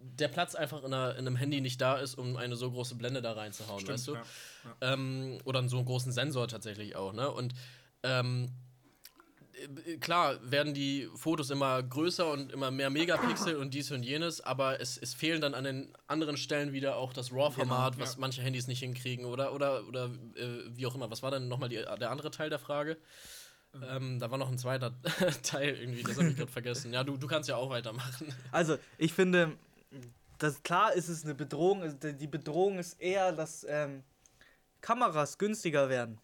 der 0.00 0.28
Platz 0.28 0.54
einfach 0.54 0.82
in, 0.84 0.92
einer, 0.92 1.12
in, 1.12 1.26
einem 1.26 1.36
Handy 1.36 1.60
nicht 1.60 1.80
da 1.80 1.96
ist, 1.96 2.14
um 2.14 2.36
eine 2.36 2.56
so 2.56 2.70
große 2.70 2.94
Blende 2.94 3.22
da 3.22 3.32
reinzuhauen, 3.32 3.80
Stimmt, 3.80 3.94
weißt 3.94 4.08
du? 4.08 4.14
Ja, 4.14 4.22
ja. 4.64 4.92
Ähm, 4.92 5.38
oder 5.44 5.66
so 5.68 5.76
einen 5.76 5.86
großen 5.86 6.12
Sensor 6.12 6.48
tatsächlich 6.48 6.96
auch, 6.96 7.12
ne? 7.12 7.30
Und 7.30 7.54
ähm, 8.02 8.46
äh, 8.46 8.48
klar 10.00 10.38
werden 10.42 10.74
die 10.74 11.08
Fotos 11.14 11.50
immer 11.50 11.82
größer 11.82 12.30
und 12.30 12.52
immer 12.52 12.70
mehr 12.70 12.90
Megapixel 12.90 13.56
und 13.56 13.74
dies 13.74 13.90
und 13.90 14.02
jenes, 14.02 14.40
aber 14.40 14.80
es, 14.80 14.98
es 14.98 15.14
fehlen 15.14 15.40
dann 15.40 15.54
an 15.54 15.64
den 15.64 15.92
anderen 16.06 16.36
Stellen 16.36 16.72
wieder 16.72 16.96
auch 16.96 17.12
das 17.12 17.32
RAW-Format, 17.32 17.94
genau, 17.94 18.02
was 18.02 18.14
ja. 18.14 18.20
manche 18.20 18.42
Handys 18.42 18.66
nicht 18.66 18.80
hinkriegen 18.80 19.24
oder, 19.24 19.52
oder, 19.52 19.86
oder 19.86 20.06
äh, 20.36 20.64
wie 20.74 20.86
auch 20.86 20.94
immer. 20.94 21.10
Was 21.10 21.22
war 21.22 21.30
denn 21.30 21.48
nochmal 21.48 21.68
der 21.68 22.10
andere 22.10 22.30
Teil 22.30 22.50
der 22.50 22.58
Frage? 22.58 22.96
Mhm. 23.72 23.82
Ähm, 23.88 24.18
da 24.18 24.30
war 24.30 24.38
noch 24.38 24.50
ein 24.50 24.58
zweiter 24.58 24.92
Teil 25.42 25.76
irgendwie, 25.76 26.02
das 26.02 26.16
habe 26.16 26.28
ich 26.28 26.36
gerade 26.36 26.50
vergessen. 26.50 26.92
Ja, 26.92 27.04
du, 27.04 27.16
du 27.16 27.26
kannst 27.26 27.48
ja 27.48 27.56
auch 27.56 27.70
weitermachen. 27.70 28.34
Also, 28.52 28.78
ich 28.96 29.12
finde, 29.12 29.52
das, 30.38 30.62
klar 30.62 30.92
ist 30.94 31.08
es 31.08 31.24
eine 31.24 31.34
Bedrohung. 31.34 31.82
Also, 31.82 31.96
die 32.12 32.26
Bedrohung 32.26 32.78
ist 32.78 33.00
eher, 33.00 33.32
dass 33.32 33.66
ähm, 33.68 34.02
Kameras 34.80 35.38
günstiger 35.38 35.88
werden 35.88 36.18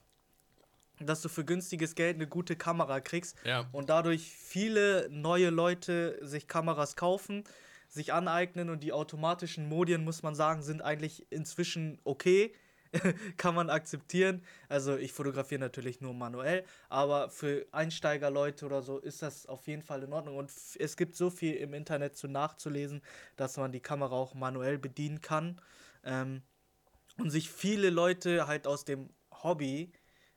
dass 1.07 1.23
du 1.23 1.29
für 1.29 1.45
günstiges 1.45 1.95
Geld 1.95 2.17
eine 2.17 2.27
gute 2.27 2.57
Kamera 2.57 3.01
kriegst 3.01 3.37
ja. 3.45 3.69
und 3.73 3.91
dadurch 3.91 4.23
viele 4.23 5.09
neue 5.11 5.51
Leute 5.51 6.19
sich 6.23 6.49
Kameras 6.49 6.97
kaufen, 6.97 7.45
sich 7.89 8.13
aneignen 8.13 8.71
und 8.71 8.83
die 8.83 8.93
automatischen 8.93 9.69
Modien, 9.69 10.05
muss 10.05 10.23
man 10.23 10.35
sagen, 10.35 10.63
sind 10.63 10.83
eigentlich 10.83 11.27
inzwischen 11.31 11.99
okay. 12.05 12.55
Kann 13.37 13.57
man 13.57 13.71
akzeptieren. 13.71 14.43
Also 14.69 14.97
ich 14.97 15.13
fotografiere 15.13 15.61
natürlich 15.61 16.01
nur 16.01 16.15
manuell, 16.15 16.65
aber 16.89 17.29
für 17.29 17.67
Einsteigerleute 17.73 18.65
oder 18.65 18.83
so 18.83 18.99
ist 18.99 19.21
das 19.21 19.47
auf 19.47 19.67
jeden 19.67 19.83
Fall 19.83 20.05
in 20.05 20.13
Ordnung. 20.13 20.37
Und 20.37 20.53
es 20.79 20.97
gibt 20.97 21.17
so 21.17 21.29
viel 21.29 21.55
im 21.55 21.75
Internet 21.75 22.17
zu 22.17 22.29
nachzulesen, 22.29 23.03
dass 23.37 23.57
man 23.57 23.73
die 23.73 23.81
Kamera 23.81 24.15
auch 24.15 24.35
manuell 24.35 24.79
bedienen 24.79 25.21
kann. 25.21 25.61
Ähm, 26.05 26.43
und 27.19 27.31
sich 27.31 27.51
viele 27.51 27.91
Leute 27.91 28.47
halt 28.47 28.67
aus 28.67 28.85
dem 28.85 29.09
Hobby 29.43 29.93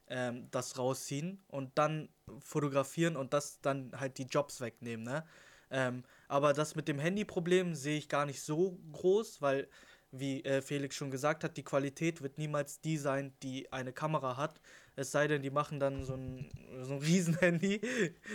ähm, 0.10 0.48
das 0.52 0.78
rausziehen 0.78 1.42
und 1.48 1.78
dann 1.78 2.10
fotografieren 2.40 3.16
und 3.16 3.34
das 3.34 3.62
dann 3.62 3.92
halt 4.00 4.18
die 4.18 4.26
Jobs 4.26 4.62
wegnehmen, 4.62 5.06
ne? 5.06 5.24
Ähm, 5.70 6.04
aber 6.28 6.54
das 6.54 6.76
mit 6.76 6.88
dem 6.88 7.00
Handy-Problem 7.00 7.76
sehe 7.76 7.98
ich 7.98 8.08
gar 8.08 8.26
nicht 8.26 8.42
so 8.42 8.80
groß, 8.94 9.42
weil, 9.42 9.68
wie 10.12 10.44
äh, 10.44 10.62
Felix 10.62 10.96
schon 10.96 11.12
gesagt 11.12 11.44
hat, 11.44 11.58
die 11.58 11.64
Qualität 11.64 12.22
wird 12.22 12.38
niemals 12.38 12.80
die 12.80 12.98
sein, 12.98 13.34
die 13.44 13.72
eine 13.74 13.92
Kamera 13.92 14.38
hat. 14.38 14.62
Es 14.96 15.12
sei 15.12 15.28
denn, 15.28 15.42
die 15.42 15.50
machen 15.50 15.80
dann 15.80 16.06
so 16.06 16.14
ein, 16.14 16.50
so 16.84 16.94
ein 16.94 17.00
Riesen-Handy, 17.04 17.82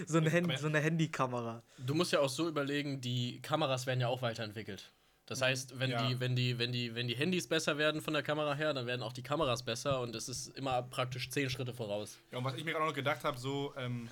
so, 0.07 0.19
ein 0.19 0.31
Hand, 0.31 0.59
so 0.59 0.67
eine 0.67 0.81
Handykamera. 0.81 1.63
Du 1.79 1.95
musst 1.95 2.13
ja 2.13 2.21
auch 2.21 2.29
so 2.29 2.49
überlegen, 2.49 3.01
die 3.01 3.41
Kameras 3.41 3.87
werden 3.87 4.01
ja 4.01 4.09
auch 4.09 4.23
weiterentwickelt. 4.23 4.93
Das 5.27 5.41
heißt, 5.41 5.79
wenn, 5.79 5.91
ja. 5.91 6.09
die, 6.09 6.21
wenn, 6.21 6.35
die, 6.35 6.59
wenn, 6.59 6.73
die, 6.73 6.95
wenn 6.95 7.07
die 7.07 7.15
Handys 7.15 7.47
besser 7.47 7.79
werden 7.79 8.01
von 8.01 8.13
der 8.13 8.23
Kamera 8.23 8.55
her, 8.55 8.75
dann 8.75 8.87
werden 8.87 9.03
auch 9.03 9.13
die 9.13 9.23
Kameras 9.23 9.63
besser 9.63 10.01
und 10.01 10.15
es 10.15 10.29
ist 10.29 10.49
immer 10.57 10.83
praktisch 10.83 11.31
zehn 11.31 11.49
Schritte 11.49 11.73
voraus. 11.73 12.19
Ja, 12.33 12.39
und 12.39 12.45
was 12.45 12.55
ich 12.55 12.65
mir 12.65 12.73
gerade 12.73 12.87
noch 12.87 12.95
gedacht 12.95 13.25
habe, 13.25 13.39
so 13.39 13.73
ähm, 13.77 14.09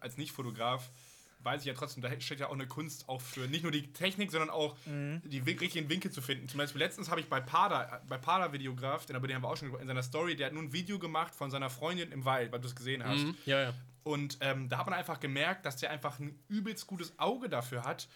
als 0.00 0.16
Nicht-Fotograf, 0.16 0.90
weiß 1.42 1.60
ich 1.62 1.66
ja 1.66 1.74
trotzdem, 1.74 2.02
da 2.02 2.20
steht 2.20 2.40
ja 2.40 2.48
auch 2.48 2.52
eine 2.52 2.66
Kunst 2.66 3.08
auch 3.08 3.20
für 3.20 3.46
nicht 3.46 3.62
nur 3.62 3.70
die 3.70 3.92
Technik, 3.92 4.30
sondern 4.30 4.50
auch 4.50 4.76
mhm. 4.86 5.22
die 5.24 5.38
richtigen 5.38 5.88
Winkel 5.88 6.10
zu 6.10 6.20
finden. 6.20 6.48
Zum 6.48 6.58
Beispiel 6.58 6.80
letztens 6.80 7.08
habe 7.10 7.20
ich 7.20 7.28
bei 7.28 7.40
Pada, 7.40 8.02
bei 8.08 8.18
Pada 8.18 8.52
Videograf, 8.52 9.06
den, 9.06 9.20
den 9.22 9.34
haben 9.34 9.42
wir 9.42 9.48
auch 9.48 9.56
schon 9.56 9.72
in 9.78 9.86
seiner 9.86 10.02
Story, 10.02 10.34
der 10.34 10.46
hat 10.46 10.52
nun 10.54 10.66
ein 10.66 10.72
Video 10.72 10.98
gemacht 10.98 11.34
von 11.34 11.50
seiner 11.50 11.70
Freundin 11.70 12.10
im 12.10 12.24
Wald, 12.24 12.50
weil 12.50 12.60
du 12.60 12.66
es 12.66 12.74
gesehen 12.74 13.04
hast. 13.04 13.22
Mhm. 13.22 13.36
Ja, 13.46 13.62
ja. 13.62 13.74
Und 14.02 14.38
ähm, 14.40 14.68
da 14.68 14.78
hat 14.78 14.86
man 14.86 14.94
einfach 14.94 15.20
gemerkt, 15.20 15.66
dass 15.66 15.76
der 15.76 15.90
einfach 15.90 16.18
ein 16.18 16.38
übelst 16.48 16.86
gutes 16.86 17.18
Auge 17.18 17.48
dafür 17.48 17.84
hat, 17.84 18.08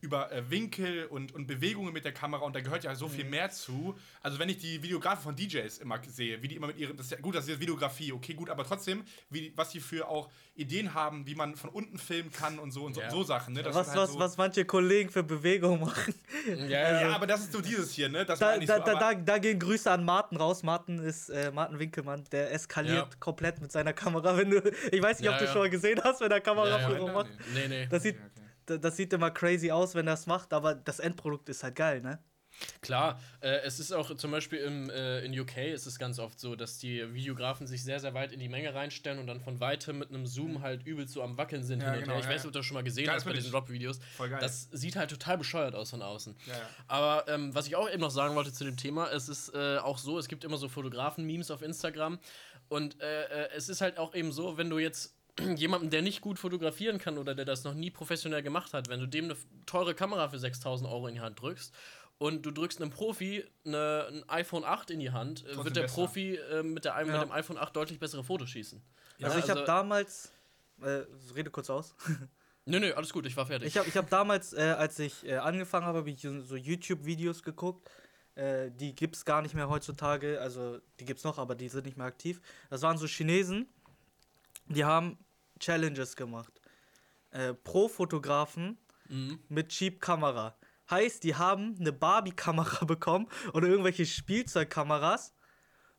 über 0.00 0.32
äh, 0.32 0.48
Winkel 0.50 1.06
und, 1.06 1.34
und 1.34 1.46
Bewegungen 1.46 1.92
mit 1.92 2.04
der 2.04 2.12
Kamera 2.12 2.44
und 2.44 2.56
da 2.56 2.60
gehört 2.60 2.84
ja 2.84 2.94
so 2.94 3.08
viel 3.08 3.24
mhm. 3.24 3.30
mehr 3.30 3.50
zu. 3.50 3.96
Also 4.22 4.38
wenn 4.38 4.48
ich 4.48 4.58
die 4.58 4.82
Videografen 4.82 5.22
von 5.22 5.36
DJs 5.36 5.78
immer 5.78 6.00
sehe, 6.06 6.42
wie 6.42 6.48
die 6.48 6.56
immer 6.56 6.68
mit 6.68 6.78
ihren, 6.78 6.96
das 6.96 7.06
ist 7.06 7.12
ja 7.12 7.18
gut, 7.18 7.34
das 7.34 7.44
ist 7.44 7.50
jetzt 7.50 7.60
Videografie, 7.60 8.12
okay, 8.12 8.34
gut, 8.34 8.48
aber 8.48 8.64
trotzdem, 8.64 9.04
wie, 9.28 9.52
was 9.56 9.70
die 9.70 9.80
für 9.80 10.08
auch 10.08 10.30
Ideen 10.54 10.94
haben, 10.94 11.26
wie 11.26 11.34
man 11.34 11.54
von 11.54 11.70
unten 11.70 11.98
filmen 11.98 12.32
kann 12.32 12.58
und 12.58 12.70
so 12.70 12.84
und 12.84 12.94
so, 12.94 13.00
ja. 13.00 13.10
so 13.10 13.22
Sachen. 13.22 13.54
Ne? 13.54 13.64
was, 13.64 13.88
halt 13.88 13.96
was, 13.96 14.12
so 14.12 14.18
was 14.18 14.36
manche 14.36 14.64
Kollegen 14.64 15.10
für 15.10 15.22
Bewegungen 15.22 15.80
machen. 15.80 16.14
Ja, 16.46 17.00
ja, 17.02 17.14
aber 17.14 17.26
das 17.26 17.40
ist 17.40 17.52
so 17.52 17.60
dieses 17.60 17.92
hier, 17.92 18.08
ne? 18.08 18.24
Das 18.24 18.38
da, 18.38 18.58
da, 18.58 18.78
so, 18.78 18.84
da, 18.84 18.94
da, 18.94 19.14
da, 19.14 19.38
gehen 19.38 19.58
Grüße 19.58 19.90
an 19.90 20.04
Martin 20.04 20.38
raus. 20.38 20.62
Martin 20.62 20.98
ist 20.98 21.28
äh, 21.28 21.50
Martin 21.50 21.78
Winkelmann, 21.78 22.24
der 22.32 22.52
eskaliert 22.52 23.12
ja. 23.12 23.18
komplett 23.18 23.60
mit 23.60 23.70
seiner 23.72 23.92
Kamera. 23.92 24.36
Wenn 24.36 24.50
du, 24.50 24.62
ich 24.90 25.02
weiß 25.02 25.20
nicht, 25.20 25.30
ob 25.30 25.38
du 25.38 25.46
schon 25.46 25.58
mal 25.58 25.70
gesehen 25.70 26.00
hast, 26.02 26.20
wenn 26.20 26.30
er 26.30 26.40
Kameraführung 26.40 27.12
macht. 27.12 27.30
Nee, 27.54 27.68
nee. 27.68 27.86
Das 27.90 28.02
sieht, 28.02 28.16
okay, 28.16 28.24
okay 28.36 28.49
das 28.78 28.96
sieht 28.96 29.12
immer 29.12 29.30
crazy 29.30 29.70
aus, 29.70 29.94
wenn 29.94 30.06
er 30.06 30.14
es 30.14 30.26
macht, 30.26 30.52
aber 30.52 30.74
das 30.74 31.00
Endprodukt 31.00 31.48
ist 31.48 31.62
halt 31.62 31.76
geil, 31.76 32.00
ne? 32.00 32.18
Klar, 32.82 33.20
äh, 33.40 33.60
es 33.64 33.80
ist 33.80 33.92
auch 33.92 34.14
zum 34.16 34.30
Beispiel 34.30 34.58
im, 34.58 34.90
äh, 34.90 35.20
in 35.24 35.38
UK 35.38 35.58
ist 35.72 35.86
es 35.86 35.98
ganz 35.98 36.18
oft 36.18 36.38
so, 36.38 36.56
dass 36.56 36.78
die 36.78 37.14
Videografen 37.14 37.66
sich 37.66 37.82
sehr, 37.82 38.00
sehr 38.00 38.14
weit 38.14 38.32
in 38.32 38.40
die 38.40 38.48
Menge 38.48 38.74
reinstellen 38.74 39.18
und 39.18 39.26
dann 39.26 39.40
von 39.40 39.60
weitem 39.60 39.98
mit 39.98 40.10
einem 40.10 40.26
Zoom 40.26 40.60
halt 40.62 40.86
übelst 40.86 41.14
so 41.14 41.22
am 41.22 41.38
Wackeln 41.38 41.62
sind 41.62 41.80
Ja, 41.82 41.90
hin 41.90 41.98
und 41.98 42.00
genau, 42.02 42.14
her. 42.14 42.20
Ich 42.20 42.26
ja, 42.26 42.30
weiß 42.30 42.36
nicht, 42.36 42.44
ja. 42.44 42.48
ob 42.48 42.52
du 42.52 42.58
das 42.58 42.66
schon 42.66 42.74
mal 42.74 42.82
gesehen 42.82 43.06
Geil, 43.06 43.16
hast 43.16 43.24
bei 43.24 43.30
das 43.30 43.40
diesen 43.40 43.52
Drop-Videos. 43.52 44.00
Das 44.40 44.68
sieht 44.72 44.96
halt 44.96 45.10
total 45.10 45.38
bescheuert 45.38 45.74
aus 45.74 45.90
von 45.90 46.02
außen. 46.02 46.36
Aber 46.86 47.26
ähm, 47.28 47.54
was 47.54 47.66
ich 47.66 47.76
auch 47.76 47.88
eben 47.88 48.00
noch 48.00 48.10
sagen 48.10 48.34
wollte 48.34 48.52
zu 48.52 48.64
dem 48.64 48.76
Thema, 48.76 49.10
es 49.10 49.28
ist 49.28 49.54
äh, 49.54 49.78
auch 49.78 49.98
so, 49.98 50.18
es 50.18 50.28
gibt 50.28 50.44
immer 50.44 50.56
so 50.56 50.68
Fotografen-Memes 50.68 51.50
auf 51.50 51.62
Instagram 51.62 52.18
und 52.68 53.00
äh, 53.00 53.24
äh, 53.24 53.48
es 53.56 53.68
ist 53.68 53.80
halt 53.80 53.98
auch 53.98 54.14
eben 54.14 54.32
so, 54.32 54.56
wenn 54.58 54.70
du 54.70 54.78
jetzt 54.78 55.16
jemanden, 55.56 55.90
der 55.90 56.02
nicht 56.02 56.20
gut 56.20 56.38
fotografieren 56.38 56.98
kann 56.98 57.18
oder 57.18 57.34
der 57.34 57.44
das 57.44 57.64
noch 57.64 57.74
nie 57.74 57.90
professionell 57.90 58.42
gemacht 58.42 58.72
hat, 58.74 58.88
wenn 58.88 59.00
du 59.00 59.06
dem 59.06 59.26
eine 59.26 59.36
teure 59.66 59.94
Kamera 59.94 60.28
für 60.28 60.38
6000 60.38 60.88
Euro 60.90 61.06
in 61.08 61.14
die 61.14 61.20
Hand 61.20 61.40
drückst 61.40 61.74
und 62.18 62.44
du 62.44 62.50
drückst 62.50 62.80
einem 62.82 62.90
Profi 62.90 63.44
eine, 63.64 64.06
ein 64.10 64.28
iPhone 64.28 64.64
8 64.64 64.90
in 64.90 65.00
die 65.00 65.10
Hand, 65.10 65.40
äh, 65.40 65.44
Trotzdem 65.46 65.64
wird 65.64 65.76
der 65.76 65.82
besser. 65.82 65.94
Profi 65.94 66.34
äh, 66.36 66.62
mit, 66.62 66.84
der, 66.84 66.96
mit 67.04 67.14
Ja. 67.14 67.24
dem 67.24 67.32
iPhone 67.32 67.56
8 67.58 67.74
deutlich 67.74 67.98
bessere 67.98 68.22
Fotos 68.24 68.50
schießen. 68.50 68.82
Also 69.22 69.38
Ja, 69.38 69.44
ich 69.44 69.50
habe 69.50 69.64
damals, 69.64 70.32
äh, 70.82 71.02
rede 71.34 71.50
kurz 71.50 71.70
aus. 71.70 71.94
Nö, 72.66 72.78
nö, 72.78 72.92
alles 72.92 73.12
gut, 73.12 73.24
ich 73.26 73.36
war 73.36 73.46
fertig. 73.46 73.66
Ich 73.68 73.78
habe 73.78 73.88
ich 73.88 73.96
hab 73.96 74.10
damals, 74.10 74.52
äh, 74.52 74.60
als 74.60 74.98
ich 74.98 75.26
äh, 75.26 75.36
angefangen 75.38 75.86
habe, 75.86 75.98
habe 75.98 76.10
ich 76.10 76.20
so 76.20 76.40
so 76.42 76.56
YouTube-Videos 76.56 77.42
geguckt. 77.42 77.88
Äh, 78.34 78.70
die 78.70 78.94
gibt 78.94 79.16
es 79.16 79.24
gar 79.24 79.40
nicht 79.42 79.54
mehr 79.54 79.68
heutzutage. 79.70 80.40
Also 80.40 80.78
die 81.00 81.06
gibt 81.06 81.18
es 81.18 81.24
noch, 81.24 81.38
aber 81.38 81.54
die 81.54 81.68
sind 81.70 81.86
nicht 81.86 81.96
mehr 81.96 82.06
aktiv. 82.06 82.40
Das 82.68 82.82
waren 82.82 82.98
so 82.98 83.06
Chinesen, 83.06 83.66
die 84.70 84.84
haben 84.84 85.18
Challenges 85.58 86.16
gemacht. 86.16 86.52
Äh, 87.30 87.54
Pro-Fotografen 87.54 88.78
mhm. 89.08 89.38
mit 89.48 89.68
Cheap-Kamera. 89.68 90.56
Heißt, 90.90 91.22
die 91.22 91.34
haben 91.36 91.76
eine 91.78 91.92
Barbie-Kamera 91.92 92.84
bekommen 92.86 93.28
oder 93.52 93.68
irgendwelche 93.68 94.06
Spielzeugkameras 94.06 95.34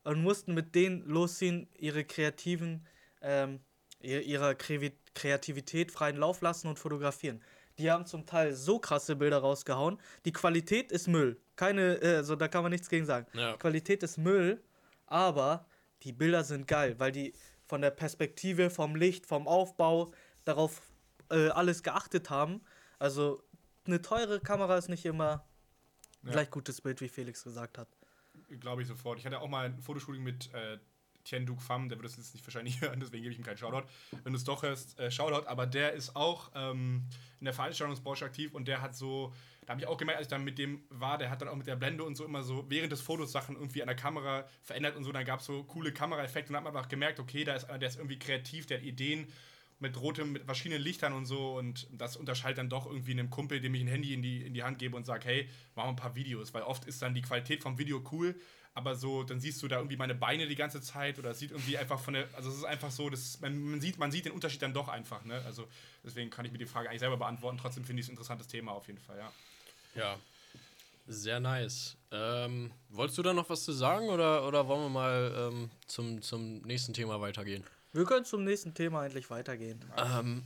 und 0.04 0.22
mussten 0.22 0.52
mit 0.54 0.74
denen 0.74 1.02
losziehen, 1.06 1.68
ihre 1.78 2.04
kreativen, 2.04 2.86
ähm, 3.22 3.60
ihr- 4.00 4.22
ihrer 4.22 4.54
Kreativität 4.54 5.90
freien 5.92 6.16
Lauf 6.16 6.40
lassen 6.42 6.68
und 6.68 6.78
fotografieren. 6.78 7.42
Die 7.78 7.90
haben 7.90 8.04
zum 8.04 8.26
Teil 8.26 8.52
so 8.54 8.78
krasse 8.78 9.16
Bilder 9.16 9.38
rausgehauen. 9.38 9.98
Die 10.26 10.32
Qualität 10.32 10.92
ist 10.92 11.08
Müll. 11.08 11.40
Keine, 11.56 12.00
äh, 12.02 12.22
so 12.22 12.36
da 12.36 12.48
kann 12.48 12.62
man 12.62 12.72
nichts 12.72 12.88
gegen 12.90 13.06
sagen. 13.06 13.26
Ja. 13.32 13.56
Qualität 13.56 14.02
ist 14.02 14.18
Müll, 14.18 14.62
aber 15.06 15.66
die 16.02 16.12
Bilder 16.12 16.44
sind 16.44 16.66
geil, 16.68 16.96
weil 16.98 17.12
die 17.12 17.32
von 17.72 17.80
der 17.80 17.90
Perspektive, 17.90 18.68
vom 18.68 18.94
Licht, 18.96 19.24
vom 19.24 19.48
Aufbau 19.48 20.12
darauf 20.44 20.82
äh, 21.30 21.48
alles 21.48 21.82
geachtet 21.82 22.28
haben. 22.28 22.60
Also 22.98 23.42
eine 23.86 24.02
teure 24.02 24.40
Kamera 24.40 24.76
ist 24.76 24.90
nicht 24.90 25.06
immer 25.06 25.46
Ja. 26.22 26.32
gleich 26.32 26.50
gutes 26.50 26.82
Bild, 26.82 27.00
wie 27.00 27.08
Felix 27.08 27.42
gesagt 27.44 27.78
hat. 27.78 27.88
Glaube 28.60 28.82
ich 28.82 28.88
sofort. 28.88 29.18
Ich 29.18 29.24
hatte 29.24 29.40
auch 29.40 29.48
mal 29.48 29.64
ein 29.64 29.80
Fotoshooting 29.80 30.22
mit 30.22 30.52
äh, 30.52 30.76
Tien 31.24 31.46
Duc 31.46 31.62
Pham, 31.62 31.88
der 31.88 31.96
wird 31.96 32.04
das 32.10 32.18
jetzt 32.18 32.34
nicht 32.34 32.46
wahrscheinlich 32.46 32.78
hören, 32.82 33.00
deswegen 33.00 33.22
gebe 33.22 33.32
ich 33.32 33.38
ihm 33.38 33.44
keinen 33.44 33.56
Shoutout. 33.56 33.88
Wenn 34.22 34.34
du 34.34 34.36
es 34.36 34.44
doch 34.44 34.62
hörst, 34.62 35.00
äh, 35.00 35.10
Shoutout, 35.10 35.46
aber 35.48 35.66
der 35.66 35.94
ist 35.94 36.14
auch 36.14 36.50
ähm, 36.54 37.06
in 37.40 37.46
der 37.46 37.54
Veranstaltungsbranche 37.54 38.26
aktiv 38.26 38.52
und 38.52 38.68
der 38.68 38.82
hat 38.82 38.94
so, 38.94 39.32
da 39.66 39.72
habe 39.72 39.80
ich 39.80 39.86
auch 39.86 39.96
gemerkt, 39.96 40.18
als 40.18 40.26
ich 40.26 40.30
dann 40.30 40.44
mit 40.44 40.58
dem 40.58 40.82
war, 40.90 41.18
der 41.18 41.30
hat 41.30 41.40
dann 41.40 41.48
auch 41.48 41.56
mit 41.56 41.66
der 41.66 41.76
Blende 41.76 42.04
und 42.04 42.16
so 42.16 42.24
immer 42.24 42.42
so 42.42 42.64
während 42.68 42.90
des 42.90 43.00
Fotos 43.00 43.30
Sachen 43.30 43.54
irgendwie 43.54 43.82
an 43.82 43.86
der 43.86 43.96
Kamera 43.96 44.46
verändert 44.62 44.96
und 44.96 45.04
so, 45.04 45.12
dann 45.12 45.24
gab 45.24 45.40
es 45.40 45.46
so 45.46 45.62
coole 45.64 45.92
Kameraeffekte 45.92 46.48
und 46.48 46.54
dann 46.54 46.64
hat 46.64 46.72
man 46.72 46.76
einfach 46.76 46.88
gemerkt, 46.88 47.20
okay, 47.20 47.44
da 47.44 47.54
ist 47.54 47.68
einer, 47.68 47.78
der 47.78 47.88
ist 47.88 47.96
irgendwie 47.96 48.18
kreativ, 48.18 48.66
der 48.66 48.78
hat 48.78 48.84
Ideen 48.84 49.28
mit 49.78 50.00
rotem, 50.00 50.32
mit 50.32 50.44
verschiedenen 50.44 50.82
Lichtern 50.82 51.12
und 51.12 51.26
so 51.26 51.58
und 51.58 51.88
das 51.92 52.16
unterscheidet 52.16 52.58
dann 52.58 52.68
doch 52.68 52.86
irgendwie 52.86 53.12
einem 53.12 53.30
Kumpel, 53.30 53.60
dem 53.60 53.74
ich 53.74 53.82
ein 53.82 53.88
Handy 53.88 54.14
in 54.14 54.22
die, 54.22 54.42
in 54.42 54.54
die 54.54 54.62
Hand 54.62 54.78
gebe 54.78 54.96
und 54.96 55.04
sage, 55.04 55.26
hey, 55.26 55.48
mach 55.74 55.84
mal 55.84 55.90
ein 55.90 55.96
paar 55.96 56.14
Videos, 56.14 56.54
weil 56.54 56.62
oft 56.62 56.84
ist 56.84 57.02
dann 57.02 57.14
die 57.14 57.22
Qualität 57.22 57.62
vom 57.62 57.78
Video 57.78 58.02
cool, 58.12 58.34
aber 58.74 58.94
so, 58.94 59.22
dann 59.22 59.38
siehst 59.38 59.62
du 59.62 59.68
da 59.68 59.76
irgendwie 59.76 59.96
meine 59.96 60.14
Beine 60.14 60.46
die 60.46 60.54
ganze 60.54 60.80
Zeit 60.80 61.18
oder 61.18 61.30
es 61.30 61.38
sieht 61.38 61.50
irgendwie 61.50 61.76
einfach 61.76 62.00
von 62.00 62.14
der, 62.14 62.26
also 62.34 62.48
es 62.48 62.56
ist 62.56 62.64
einfach 62.64 62.90
so, 62.90 63.10
man, 63.40 63.62
man, 63.62 63.80
sieht, 63.80 63.98
man 63.98 64.10
sieht 64.10 64.24
den 64.24 64.32
Unterschied 64.32 64.62
dann 64.62 64.72
doch 64.72 64.88
einfach, 64.88 65.24
ne? 65.24 65.42
Also 65.44 65.68
deswegen 66.02 66.30
kann 66.30 66.44
ich 66.46 66.52
mir 66.52 66.58
die 66.58 66.66
Frage 66.66 66.88
eigentlich 66.88 67.00
selber 67.00 67.18
beantworten, 67.18 67.58
trotzdem 67.58 67.84
finde 67.84 68.00
ich 68.00 68.06
es 68.06 68.10
ein 68.10 68.12
interessantes 68.12 68.46
Thema 68.46 68.72
auf 68.72 68.86
jeden 68.86 68.98
Fall, 68.98 69.18
ja. 69.18 69.30
Ja, 69.94 70.16
sehr 71.06 71.40
nice. 71.40 71.96
Ähm, 72.10 72.70
wolltest 72.88 73.18
du 73.18 73.22
da 73.22 73.32
noch 73.32 73.48
was 73.50 73.64
zu 73.64 73.72
sagen 73.72 74.08
oder, 74.08 74.46
oder 74.46 74.66
wollen 74.68 74.82
wir 74.82 74.88
mal 74.88 75.50
ähm, 75.52 75.70
zum, 75.86 76.22
zum 76.22 76.60
nächsten 76.62 76.92
Thema 76.94 77.20
weitergehen? 77.20 77.64
Wir 77.92 78.04
können 78.04 78.24
zum 78.24 78.44
nächsten 78.44 78.72
Thema 78.74 79.04
endlich 79.04 79.28
weitergehen. 79.30 79.84
Ähm, 79.96 80.44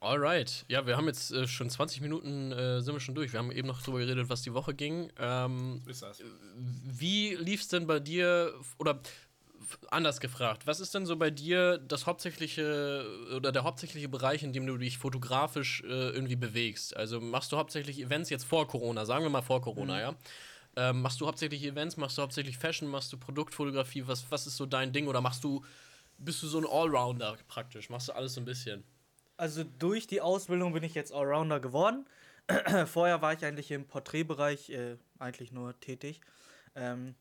alright. 0.00 0.64
Ja, 0.68 0.86
wir 0.86 0.96
haben 0.96 1.06
jetzt 1.06 1.32
äh, 1.32 1.46
schon 1.46 1.68
20 1.68 2.00
Minuten 2.00 2.52
äh, 2.52 2.80
sind 2.80 2.94
wir 2.94 3.00
schon 3.00 3.14
durch. 3.14 3.32
Wir 3.32 3.40
haben 3.40 3.52
eben 3.52 3.68
noch 3.68 3.82
drüber 3.82 3.98
geredet, 3.98 4.28
was 4.30 4.42
die 4.42 4.54
Woche 4.54 4.74
ging. 4.74 5.10
Ähm, 5.18 5.82
So 5.84 5.90
ist 5.90 6.02
das. 6.02 6.22
wie 6.56 7.34
lief 7.34 7.60
es 7.62 7.68
denn 7.68 7.86
bei 7.86 8.00
dir 8.00 8.54
oder 8.78 9.00
anders 9.90 10.20
gefragt, 10.20 10.66
was 10.66 10.80
ist 10.80 10.94
denn 10.94 11.06
so 11.06 11.16
bei 11.16 11.30
dir 11.30 11.78
das 11.78 12.06
hauptsächliche 12.06 13.06
oder 13.36 13.52
der 13.52 13.64
hauptsächliche 13.64 14.08
Bereich, 14.08 14.42
in 14.42 14.52
dem 14.52 14.66
du 14.66 14.76
dich 14.76 14.98
fotografisch 14.98 15.82
äh, 15.84 16.10
irgendwie 16.10 16.36
bewegst? 16.36 16.96
Also 16.96 17.20
machst 17.20 17.52
du 17.52 17.56
hauptsächlich 17.56 18.00
Events 18.00 18.30
jetzt 18.30 18.44
vor 18.44 18.66
Corona, 18.66 19.04
sagen 19.04 19.24
wir 19.24 19.30
mal 19.30 19.42
vor 19.42 19.60
Corona, 19.60 20.00
ja? 20.00 20.14
Ähm, 20.76 21.02
machst 21.02 21.20
du 21.20 21.26
hauptsächlich 21.26 21.64
Events, 21.64 21.96
machst 21.96 22.18
du 22.18 22.22
hauptsächlich 22.22 22.56
Fashion, 22.56 22.88
machst 22.88 23.12
du 23.12 23.16
Produktfotografie, 23.16 24.06
was, 24.06 24.30
was 24.30 24.46
ist 24.46 24.56
so 24.56 24.66
dein 24.66 24.92
Ding 24.92 25.08
oder 25.08 25.20
machst 25.20 25.42
du, 25.42 25.64
bist 26.18 26.42
du 26.42 26.46
so 26.46 26.58
ein 26.58 26.66
Allrounder 26.66 27.36
praktisch, 27.48 27.90
machst 27.90 28.08
du 28.08 28.12
alles 28.12 28.34
so 28.34 28.40
ein 28.40 28.44
bisschen? 28.44 28.84
Also 29.36 29.64
durch 29.64 30.06
die 30.06 30.20
Ausbildung 30.20 30.72
bin 30.72 30.82
ich 30.82 30.94
jetzt 30.94 31.12
Allrounder 31.12 31.60
geworden. 31.60 32.06
Vorher 32.86 33.22
war 33.22 33.32
ich 33.32 33.44
eigentlich 33.44 33.70
im 33.70 33.86
Porträtbereich 33.86 34.70
äh, 34.70 34.96
eigentlich 35.18 35.52
nur 35.52 35.78
tätig. 35.80 36.20
Ähm, 36.74 37.14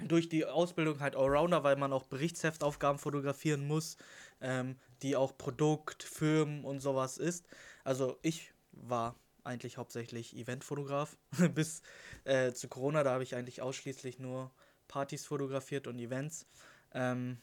durch 0.00 0.28
die 0.28 0.44
Ausbildung 0.44 1.00
halt 1.00 1.16
Allrounder, 1.16 1.64
weil 1.64 1.76
man 1.76 1.92
auch 1.92 2.04
Berichtsheftaufgaben 2.04 2.98
fotografieren 2.98 3.66
muss, 3.66 3.96
ähm, 4.40 4.76
die 5.02 5.16
auch 5.16 5.36
Produkt, 5.36 6.02
Firmen 6.02 6.64
und 6.64 6.80
sowas 6.80 7.18
ist. 7.18 7.46
Also 7.84 8.18
ich 8.22 8.52
war 8.72 9.16
eigentlich 9.44 9.78
hauptsächlich 9.78 10.36
Eventfotograf 10.36 11.16
bis 11.54 11.82
äh, 12.24 12.52
zu 12.52 12.68
Corona. 12.68 13.02
Da 13.02 13.12
habe 13.12 13.22
ich 13.22 13.34
eigentlich 13.34 13.62
ausschließlich 13.62 14.18
nur 14.18 14.52
Partys 14.86 15.26
fotografiert 15.26 15.86
und 15.86 15.98
Events. 15.98 16.46
Ähm, 16.92 17.38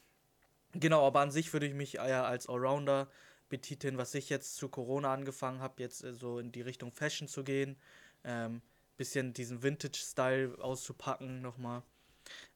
genau, 0.74 1.06
aber 1.06 1.22
an 1.22 1.32
sich 1.32 1.52
würde 1.54 1.68
ich 1.68 1.74
mich 1.74 1.96
eher 1.96 2.26
als 2.26 2.48
Allrounder 2.48 3.10
betiteln, 3.50 3.98
was 3.98 4.14
ich 4.16 4.30
jetzt 4.30 4.56
zu 4.56 4.70
Corona 4.70 5.14
angefangen 5.14 5.60
habe, 5.60 5.82
jetzt 5.82 6.04
äh, 6.04 6.14
so 6.14 6.40
in 6.40 6.52
die 6.52 6.62
Richtung 6.62 6.92
Fashion 6.92 7.28
zu 7.28 7.44
gehen. 7.44 7.78
Ähm, 8.24 8.62
bisschen 8.98 9.34
diesen 9.34 9.62
Vintage-Style 9.62 10.58
auszupacken 10.60 11.42
nochmal. 11.42 11.84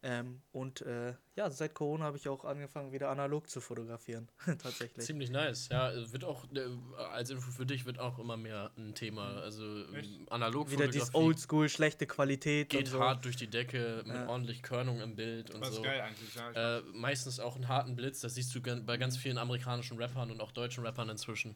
Ähm, 0.02 0.42
und 0.52 0.82
äh, 0.82 1.14
ja, 1.36 1.50
seit 1.50 1.74
Corona 1.74 2.06
habe 2.06 2.18
ich 2.18 2.28
auch 2.30 2.46
angefangen, 2.46 2.92
wieder 2.92 3.10
analog 3.10 3.50
zu 3.50 3.60
fotografieren. 3.62 4.30
Tatsächlich. 4.46 5.06
Ziemlich 5.06 5.30
nice, 5.30 5.70
ja. 5.70 5.92
Wird 6.12 6.24
auch, 6.24 6.46
äh, 6.54 6.68
als 7.12 7.30
Info 7.30 7.52
für 7.52 7.66
dich 7.66 7.86
wird 7.86 8.00
auch 8.00 8.18
immer 8.20 8.38
mehr 8.38 8.72
ein 8.78 8.96
Thema. 8.96 9.36
Also 9.42 9.86
Echt? 9.94 10.10
ähm, 10.10 10.28
analog 10.30 10.72
Wieder 10.72 10.88
dieses 10.88 11.14
Oldschool, 11.14 11.68
schlechte 11.70 12.08
Qualität 12.08 12.70
geht 12.70 12.82
und 12.82 12.86
so. 12.88 13.00
hart 13.00 13.26
durch 13.26 13.36
die 13.36 13.48
Decke 13.48 14.04
mit 14.06 14.16
Ja. 14.16 14.28
ordentlich 14.28 14.64
Körnung 14.64 15.02
im 15.02 15.16
Bild 15.16 15.52
und 15.52 15.62
ist 15.64 15.74
so. 15.74 15.82
geil 15.82 16.02
eigentlich, 16.02 16.34
ja. 16.36 16.78
Äh, 16.78 16.82
meistens 16.94 17.40
auch 17.40 17.56
einen 17.56 17.68
harten 17.68 17.96
Blitz, 17.96 18.22
das 18.22 18.36
siehst 18.36 18.56
du 18.56 18.62
bei 18.62 18.98
ganz 18.98 19.18
vielen 19.18 19.38
amerikanischen 19.38 19.98
Rappern 19.98 20.32
und 20.32 20.42
auch 20.42 20.52
deutschen 20.52 20.86
Rappern 20.86 21.10
inzwischen. 21.10 21.56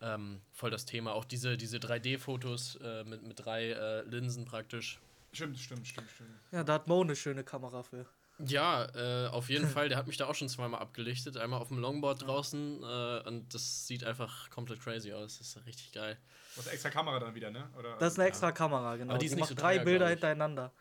Ähm, 0.00 0.40
voll 0.52 0.70
das 0.70 0.84
Thema. 0.84 1.14
Auch 1.14 1.24
diese, 1.24 1.56
diese 1.56 1.78
3D-Fotos 1.78 2.76
äh, 2.82 3.04
mit, 3.04 3.22
mit 3.22 3.44
drei 3.44 3.70
äh, 3.70 4.02
Linsen 4.02 4.44
praktisch. 4.44 4.98
Stimmt, 5.34 5.58
stimmt, 5.58 5.86
stimmt, 5.86 6.10
stimmt. 6.10 6.30
Ja, 6.52 6.64
da 6.64 6.74
hat 6.74 6.86
Mo 6.88 7.00
eine 7.02 7.16
schöne 7.16 7.44
Kamera 7.44 7.82
für. 7.82 8.06
Ja, 8.38 8.86
äh, 8.94 9.28
auf 9.28 9.48
jeden 9.48 9.68
Fall. 9.68 9.88
Der 9.88 9.96
hat 9.98 10.06
mich 10.08 10.16
da 10.16 10.26
auch 10.26 10.34
schon 10.34 10.48
zweimal 10.48 10.80
abgelichtet. 10.80 11.36
Einmal 11.36 11.60
auf 11.60 11.68
dem 11.68 11.78
Longboard 11.78 12.22
draußen 12.26 12.82
äh, 12.82 13.28
und 13.28 13.54
das 13.54 13.86
sieht 13.86 14.02
einfach 14.04 14.50
komplett 14.50 14.80
crazy 14.80 15.12
aus. 15.12 15.38
Das 15.38 15.48
ist 15.56 15.66
richtig 15.66 15.92
geil. 15.92 16.18
Was 16.56 16.66
extra 16.66 16.90
Kamera 16.90 17.18
dann 17.20 17.34
wieder, 17.34 17.50
ne? 17.50 17.68
Oder, 17.78 17.96
Das 17.98 18.14
ist 18.14 18.18
eine 18.18 18.28
extra 18.28 18.50
Kamera, 18.50 18.96
genau. 18.96 19.12
Aber 19.12 19.18
die 19.18 19.26
ist 19.26 19.32
nicht 19.32 19.40
macht 19.40 19.48
so 19.50 19.54
drei 19.54 19.76
teuer, 19.76 19.84
Bilder 19.84 20.08
hintereinander. 20.08 20.72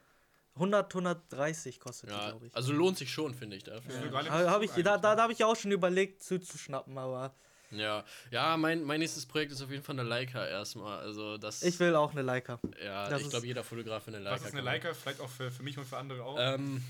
100, 0.55 0.93
130 0.93 1.79
kostet 1.79 2.09
die, 2.09 2.13
Ja, 2.13 2.29
glaube 2.29 2.47
ich. 2.47 2.55
also 2.55 2.73
lohnt 2.73 2.97
sich 2.97 3.11
schon, 3.11 3.33
finde 3.33 3.55
ich 3.55 3.63
dafür. 3.63 3.93
Ja. 4.03 4.07
geile 4.07 4.29
Ha- 4.31 4.49
hab 4.51 4.61
ich, 4.61 4.71
da 4.71 4.97
da, 4.97 5.09
ne? 5.11 5.15
da 5.15 5.21
habe 5.23 5.33
ich 5.33 5.43
auch 5.43 5.55
schon 5.55 5.71
überlegt 5.71 6.21
zuzuschnappen, 6.23 6.95
aber 6.97 7.35
Ja, 7.75 8.03
ja 8.31 8.57
mein, 8.57 8.83
mein 8.83 8.99
nächstes 8.99 9.25
Projekt 9.25 9.51
ist 9.51 9.61
auf 9.61 9.71
jeden 9.71 9.83
Fall 9.83 9.99
eine 9.99 10.07
Leica 10.07 10.45
erstmal. 10.45 10.99
Also 10.99 11.37
das, 11.37 11.63
ich 11.63 11.79
will 11.79 11.95
auch 11.95 12.11
eine 12.11 12.21
Leica. 12.21 12.59
ja, 12.83 13.09
das 13.09 13.19
ich 13.19 13.25
ist- 13.27 13.31
glaube, 13.31 13.47
jeder 13.47 13.63
Fotograf 13.63 14.05
will 14.07 14.15
eine 14.15 14.23
Leica. 14.23 14.35
Was 14.35 14.41
ist 14.43 14.53
eine 14.53 14.57
kann. 14.57 14.65
Leica? 14.65 14.93
Vielleicht 14.93 15.19
auch 15.21 15.29
für, 15.29 15.51
für 15.51 15.63
mich 15.63 15.77
und 15.77 15.85
für 15.85 15.97
andere 15.97 16.23
auch. 16.23 16.37
Ähm, 16.39 16.83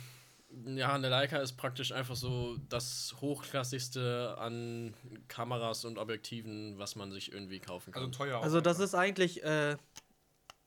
ja, 0.65 0.93
eine 0.93 1.09
Leica 1.09 1.37
ist 1.37 1.53
praktisch 1.53 1.91
einfach 1.91 2.15
so 2.15 2.57
das 2.69 3.15
hochklassigste 3.21 4.35
an 4.37 4.93
Kameras 5.27 5.83
und 5.83 5.97
Objektiven, 5.97 6.77
was 6.77 6.95
man 6.95 7.11
sich 7.11 7.31
irgendwie 7.31 7.59
kaufen 7.59 7.91
kann. 7.91 8.03
also 8.03 8.11
teuer 8.15 8.37
auch. 8.37 8.43
Also 8.43 8.61
das 8.61 8.77
einfach. 8.77 8.85
ist 8.85 8.93
eigentlich 8.95 9.43
äh, 9.43 9.77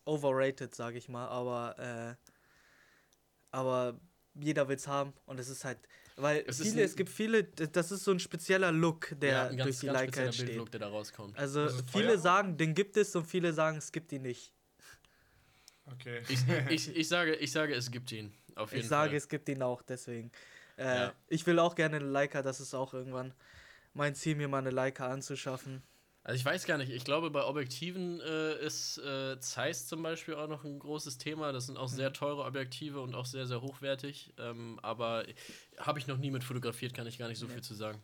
overrated, 0.05 0.75
sage 0.75 0.99
ich 0.99 1.09
mal, 1.09 1.29
aber 1.29 1.79
äh, 1.79 2.15
aber 3.53 3.99
jeder 4.35 4.69
will's 4.69 4.87
haben 4.87 5.13
und 5.25 5.39
es 5.41 5.49
ist 5.49 5.65
halt, 5.65 5.79
weil 6.17 6.45
Es 6.47 6.61
viele, 6.61 6.81
ein- 6.83 6.85
es 6.87 6.97
gibt 6.97 7.11
viele, 7.11 7.45
das 7.45 7.93
ist 7.93 8.05
so 8.05 8.11
ein 8.11 8.19
spezieller 8.19 8.73
Look, 8.73 9.11
der 9.21 9.31
ja, 9.31 9.47
ein 9.49 9.57
ganz, 9.57 9.69
durch 9.69 9.81
die 9.81 9.87
Leica 9.87 10.03
spezieller 10.05 10.27
entsteht. 10.27 10.47
Bildlook, 10.47 10.71
der 10.71 10.81
da 10.81 10.89
rauskommt. 10.89 11.39
Also 11.39 11.65
ist 11.65 11.91
viele 11.91 12.09
teuer? 12.09 12.19
sagen, 12.19 12.57
den 12.57 12.75
gibt 12.75 12.97
es 12.97 13.15
und 13.15 13.27
viele 13.27 13.53
sagen, 13.53 13.77
es 13.79 13.93
gibt 13.93 14.13
ihn 14.13 14.23
nicht. 14.23 14.53
Okay. 15.93 16.23
Ich, 16.29 16.41
ich, 16.71 16.97
ich, 16.97 17.09
sage, 17.09 17.35
ich 17.37 17.53
sage, 17.53 17.75
es 17.75 17.91
gibt 17.91 18.11
ihn. 18.13 18.33
Auf 18.55 18.71
jeden 18.73 18.83
ich 18.83 18.89
sage, 18.89 19.11
Fall. 19.11 19.17
es 19.19 19.29
gibt 19.29 19.49
ihn 19.49 19.63
auch, 19.63 19.83
deswegen. 19.83 20.31
Äh, 20.77 20.85
Ja. 20.85 21.15
Ich 21.29 21.47
will 21.47 21.59
auch 21.59 21.75
gerne 21.75 21.97
eine 21.97 22.07
Leica, 22.07 22.43
das 22.43 22.61
ist 22.61 22.75
auch 22.75 22.93
irgendwann 22.95 23.33
mein 23.95 24.15
Ziel, 24.15 24.37
mir 24.37 24.49
mal 24.49 24.59
eine 24.59 24.71
Leica 24.71 25.09
anzuschaffen. 25.09 25.83
Also 26.27 26.41
ich 26.41 26.45
weiß 26.45 26.65
gar 26.65 26.77
nicht, 26.77 26.91
ich 26.91 27.05
glaube 27.05 27.31
bei 27.31 27.45
Objektiven 27.45 28.21
äh, 28.21 28.59
ist 28.59 28.99
äh, 28.99 29.39
Zeiss 29.39 29.87
zum 29.87 30.03
Beispiel 30.03 30.35
auch 30.35 30.49
noch 30.49 30.65
ein 30.65 30.81
großes 30.81 31.19
Thema. 31.19 31.53
Das 31.53 31.67
sind 31.67 31.77
auch 31.77 31.87
sehr 31.87 32.13
teure 32.13 32.45
Objektive 32.45 33.01
und 33.01 33.15
auch 33.15 33.27
sehr, 33.27 33.47
sehr 33.47 33.63
hochwertig. 33.63 34.35
Ähm, 34.37 34.81
aber 34.83 35.25
habe 35.79 36.01
ich 36.01 36.09
noch 36.09 36.19
nie 36.19 36.33
mit 36.33 36.43
fotografiert, 36.43 36.95
kann 36.95 37.07
ich 37.07 37.17
gar 37.17 37.29
nicht 37.29 37.39
so 37.39 37.47
viel 37.47 37.63
zu 37.63 37.75
sagen. 37.75 38.03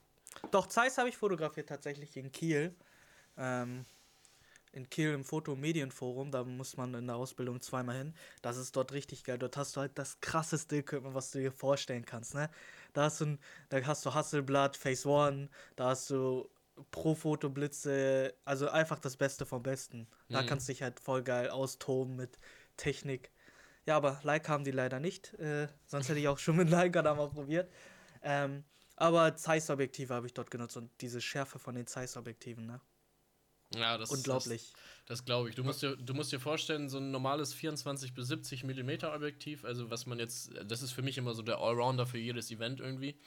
Doch, 0.53 0.69
Zeiss 0.69 0.99
habe 0.99 1.09
ich 1.09 1.17
fotografiert 1.17 1.69
tatsächlich 1.69 2.17
in 2.17 2.31
Kiel. 2.31 2.77
Ähm, 3.37 3.87
in 4.71 4.89
Kiel 4.89 5.15
im 5.15 5.25
Fotomedienforum, 5.25 6.31
da 6.31 6.45
muss 6.45 6.77
man 6.77 6.95
in 6.95 7.09
der 7.09 7.17
Ausbildung 7.17 7.61
zweimal 7.61 7.97
hin. 7.97 8.15
Das 8.41 8.57
ist 8.57 8.77
dort 8.77 8.93
richtig 8.93 9.25
geil. 9.25 9.39
Dort 9.39 9.57
hast 9.57 9.75
du 9.75 9.81
halt 9.81 9.99
das 9.99 10.21
krasseste 10.21 10.77
Equipment, 10.77 11.17
was 11.17 11.33
du 11.33 11.41
dir 11.41 11.51
vorstellen 11.51 12.05
kannst. 12.05 12.37
Ne? 12.37 12.49
Da, 12.93 13.03
hast 13.03 13.21
du, 13.21 13.37
da 13.69 13.85
hast 13.85 14.07
du 14.07 14.15
Hasselblad, 14.15 14.77
Phase 14.77 15.09
One, 15.09 15.49
da 15.75 15.89
hast 15.89 16.09
du 16.09 16.49
Pro-Foto-Blitze, 16.91 18.35
also 18.45 18.69
einfach 18.69 18.99
das 18.99 19.17
Beste 19.17 19.47
vom 19.47 19.63
Besten. 19.63 20.09
Da 20.31 20.43
Mhm. 20.43 20.47
kannst 20.47 20.69
du 20.69 20.73
dich 20.73 20.83
halt 20.83 21.01
voll 21.01 21.23
geil 21.23 21.51
austoben 21.51 22.17
mit 22.17 22.39
Technik. 22.77 23.31
Ja, 23.87 23.97
aber 23.97 24.21
Leica 24.23 24.53
haben 24.53 24.65
die 24.65 24.71
leider 24.71 25.01
nicht. 25.01 25.35
Äh, 25.35 25.69
sonst 25.87 26.09
hätte 26.09 26.21
ich 26.21 26.29
auch 26.29 26.39
schon 26.39 26.57
mit 26.57 26.71
Leica 26.71 27.03
da 27.03 27.15
mal 27.15 27.29
probiert. 27.29 27.71
Ähm, 28.23 28.65
aber 28.97 29.35
Zeiss-Objektive 29.37 30.15
habe 30.15 30.27
ich 30.27 30.35
dort 30.35 30.51
genutzt 30.51 30.77
und 30.77 30.91
diese 31.01 31.21
Schärfe 31.21 31.59
von 31.59 31.75
den 31.75 31.87
Zeiss-Objektiven, 31.87 32.67
ne? 32.67 32.81
Ja, 33.75 33.97
das 33.97 34.11
Unglaublich. 34.11 34.73
Das, 34.73 35.07
das 35.07 35.25
glaube 35.25 35.49
ich. 35.49 35.55
Du 35.55 35.65
musst, 35.65 35.83
dir, 35.83 35.97
du 35.97 36.15
musst 36.15 36.31
dir 36.31 36.41
vorstellen, 36.41 36.89
so 36.89 36.99
ein 36.99 37.11
normales 37.11 37.55
24 37.55 38.13
bis 38.13 38.29
70 38.29 38.65
mm 38.65 39.05
Objektiv, 39.15 39.65
also 39.65 39.91
was 39.91 40.05
man 40.07 40.19
jetzt, 40.19 40.51
das 40.67 40.83
ist 40.83 40.93
für 40.93 41.03
mich 41.03 41.17
immer 41.17 41.35
so 41.35 41.43
der 41.43 41.59
Allrounder 41.59 42.07
für 42.07 42.19
jedes 42.19 42.51
Event 42.51 42.81
irgendwie, 42.81 43.19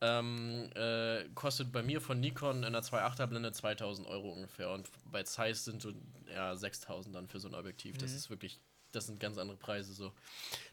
ähm, 0.00 0.70
äh, 0.74 1.24
kostet 1.34 1.72
bei 1.72 1.82
mir 1.82 2.00
von 2.00 2.20
Nikon 2.20 2.58
in 2.58 2.64
einer 2.64 2.80
2.8er 2.82 3.26
Blende 3.26 3.52
2000 3.52 4.06
Euro 4.06 4.30
ungefähr 4.32 4.70
und 4.70 4.88
bei 5.10 5.22
Zeiss 5.24 5.64
sind 5.64 5.82
so 5.82 5.92
ja, 6.32 6.54
6000 6.54 7.14
dann 7.14 7.26
für 7.28 7.40
so 7.40 7.48
ein 7.48 7.54
Objektiv. 7.54 7.98
Das 7.98 8.12
ist 8.12 8.30
wirklich, 8.30 8.60
das 8.92 9.06
sind 9.06 9.18
ganz 9.18 9.38
andere 9.38 9.56
Preise 9.58 9.92
so. 9.92 10.12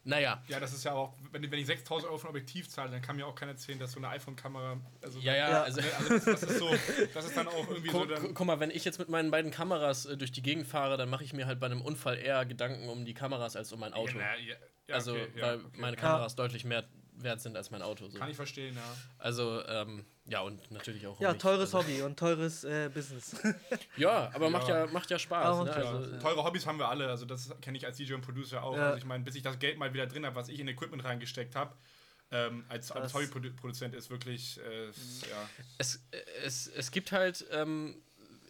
Naja, 0.04 0.42
Ja, 0.48 0.60
das 0.60 0.72
ist 0.72 0.84
ja 0.84 0.92
auch, 0.92 1.14
wenn, 1.32 1.50
wenn 1.50 1.58
ich 1.58 1.66
6000 1.66 2.08
Euro 2.08 2.18
für 2.18 2.28
ein 2.28 2.30
Objektiv 2.30 2.68
zahle, 2.68 2.90
dann 2.90 3.02
kann 3.02 3.16
mir 3.16 3.26
auch 3.26 3.34
keiner 3.34 3.52
erzählen, 3.52 3.78
dass 3.78 3.92
so 3.92 3.98
eine 3.98 4.08
iPhone-Kamera. 4.10 4.80
Also, 5.02 5.18
ja, 5.18 5.34
ja, 5.34 5.50
Ja. 5.50 5.62
also. 5.64 5.80
ne, 5.80 5.86
also 5.98 6.14
das, 6.14 6.24
das 6.24 6.42
ist 6.44 6.58
so, 6.58 6.70
das 7.12 7.24
ist 7.26 7.36
dann 7.36 7.48
auch 7.48 7.68
irgendwie 7.68 7.90
so 7.90 7.98
Guck, 7.98 8.08
dann. 8.08 8.22
guck, 8.22 8.34
guck 8.34 8.46
mal, 8.46 8.60
wenn 8.60 8.70
ich 8.70 8.84
jetzt 8.84 8.98
mit 8.98 9.08
meinen 9.08 9.30
beiden 9.32 9.50
Kameras 9.50 10.06
äh, 10.06 10.16
durch 10.16 10.30
die 10.32 10.42
Gegend 10.42 10.66
fahre, 10.68 10.96
dann 10.96 11.10
mache 11.10 11.24
ich 11.24 11.32
mir 11.32 11.46
halt 11.46 11.58
bei 11.58 11.66
einem 11.66 11.80
Unfall 11.82 12.16
eher 12.16 12.46
Gedanken 12.46 12.88
um 12.88 13.04
die 13.04 13.14
Kameras 13.14 13.56
als 13.56 13.72
um 13.72 13.80
mein 13.80 13.92
Auto. 13.92 14.18
Ja, 14.18 14.24
na, 14.34 14.36
ja, 14.38 14.54
ja, 14.88 14.94
also, 14.94 15.12
okay, 15.14 15.28
ja, 15.34 15.42
weil 15.42 15.56
okay. 15.56 15.80
meine 15.80 15.96
Ja. 15.96 16.00
Kameras 16.02 16.36
deutlich 16.36 16.64
mehr 16.64 16.84
wert 17.22 17.40
sind 17.40 17.56
als 17.56 17.70
mein 17.70 17.82
Auto. 17.82 18.08
So. 18.08 18.18
Kann 18.18 18.30
ich 18.30 18.36
verstehen, 18.36 18.74
ja. 18.74 18.96
Also, 19.18 19.64
ähm, 19.66 20.04
ja, 20.26 20.40
und 20.40 20.70
natürlich 20.70 21.06
auch. 21.06 21.18
um 21.18 21.22
Ja, 21.22 21.32
mich. 21.32 21.42
teures 21.42 21.74
also, 21.74 21.78
Hobby 21.78 22.02
und 22.02 22.18
teures 22.18 22.64
äh, 22.64 22.90
Business. 22.92 23.36
Ja, 23.96 24.30
aber 24.34 24.50
Macht, 24.50 24.68
Ja. 24.68 24.84
ja, 24.84 24.92
macht 24.92 25.10
ja 25.10 25.18
Spaß. 25.18 25.64
Ne? 25.64 25.72
also, 25.72 26.04
Spaß, 26.06 26.22
Teure 26.22 26.44
Hobbys 26.44 26.66
haben 26.66 26.78
wir 26.78 26.88
alle, 26.88 27.08
also 27.08 27.24
das 27.24 27.50
kenne 27.60 27.78
ich 27.78 27.86
als 27.86 27.96
DJ 27.96 28.14
und 28.14 28.22
Producer 28.22 28.62
auch. 28.62 28.76
Ja. 28.76 28.86
Also 28.88 28.98
ich 28.98 29.04
meine, 29.04 29.24
bis 29.24 29.34
ich 29.34 29.42
das 29.42 29.58
Geld 29.58 29.78
mal 29.78 29.92
wieder 29.94 30.06
drin 30.06 30.26
habe, 30.26 30.36
was 30.36 30.48
ich 30.48 30.60
in 30.60 30.68
Equipment 30.68 31.04
reingesteckt 31.04 31.54
habe, 31.54 31.74
ähm, 32.30 32.64
als, 32.68 32.90
als 32.90 33.14
Hobbyproduzent 33.14 33.94
ist 33.94 34.10
wirklich, 34.10 34.58
äh, 34.60 34.90
ist, 34.90 35.26
ja. 35.30 35.48
es, 35.78 36.04
es, 36.44 36.66
es 36.66 36.90
gibt 36.90 37.12
halt. 37.12 37.46
Ähm, 37.52 38.02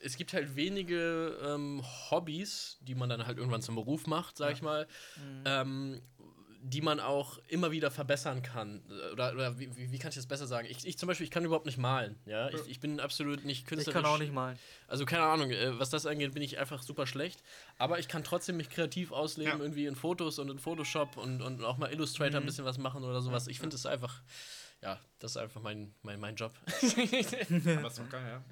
es 0.02 0.16
gibt 0.16 0.34
halt 0.34 0.54
wenige 0.54 1.36
ähm, 1.42 1.82
Hobbys, 2.10 2.76
die 2.80 2.94
man 2.94 3.08
dann 3.08 3.26
halt 3.26 3.38
irgendwann 3.38 3.62
zum 3.62 3.74
Beruf 3.74 4.06
macht, 4.06 4.36
sag 4.36 4.52
ich 4.52 4.62
mal, 4.62 4.86
ähm, 5.44 6.00
die 6.68 6.80
man 6.80 6.98
auch 6.98 7.38
immer 7.46 7.70
wieder 7.70 7.90
verbessern 7.92 8.42
kann. 8.42 8.82
Oder, 9.12 9.32
oder 9.34 9.58
wie, 9.58 9.70
wie 9.92 9.98
kann 9.98 10.08
ich 10.08 10.16
das 10.16 10.26
besser 10.26 10.46
sagen? 10.48 10.66
Ich, 10.68 10.84
ich 10.84 10.98
zum 10.98 11.06
Beispiel, 11.06 11.24
ich 11.24 11.30
kann 11.30 11.44
überhaupt 11.44 11.66
nicht 11.66 11.78
malen. 11.78 12.16
Ja? 12.26 12.48
Ich, 12.50 12.66
ich 12.68 12.80
bin 12.80 12.98
absolut 12.98 13.44
nicht 13.44 13.60
Ich 13.60 13.66
künstlerisch. 13.66 14.02
kann 14.02 14.10
auch 14.10 14.18
nicht 14.18 14.32
malen. 14.32 14.58
Also 14.88 15.04
keine 15.06 15.22
Ahnung, 15.22 15.50
äh, 15.52 15.78
was 15.78 15.90
das 15.90 16.06
angeht, 16.06 16.34
bin 16.34 16.42
ich 16.42 16.58
einfach 16.58 16.82
super 16.82 17.06
schlecht. 17.06 17.42
Aber 17.78 17.98
ich 18.00 18.08
kann 18.08 18.24
trotzdem 18.24 18.56
mich 18.56 18.68
kreativ 18.68 19.12
ausleben, 19.12 19.58
Ja. 19.58 19.64
irgendwie 19.64 19.86
in 19.86 19.94
Fotos 19.94 20.38
und 20.40 20.50
in 20.50 20.58
Photoshop 20.58 21.16
und, 21.16 21.40
und 21.40 21.62
auch 21.62 21.76
mal 21.78 21.92
Illustrator 21.92 22.40
ein 22.40 22.46
bisschen 22.46 22.64
was 22.64 22.78
machen 22.78 23.04
oder 23.04 23.20
sowas. 23.20 23.46
Ich 23.46 23.60
finde 23.60 23.76
es 23.76 23.86
einfach, 23.86 24.20
ja, 24.82 24.98
das 25.20 25.32
ist 25.32 25.36
einfach 25.36 25.62
mein, 25.62 25.94
mein, 26.02 26.18
mein 26.18 26.34
Job. 26.34 26.52
Aber 26.66 27.86
ist 27.86 27.98
doch 27.98 28.08
geil, 28.10 28.42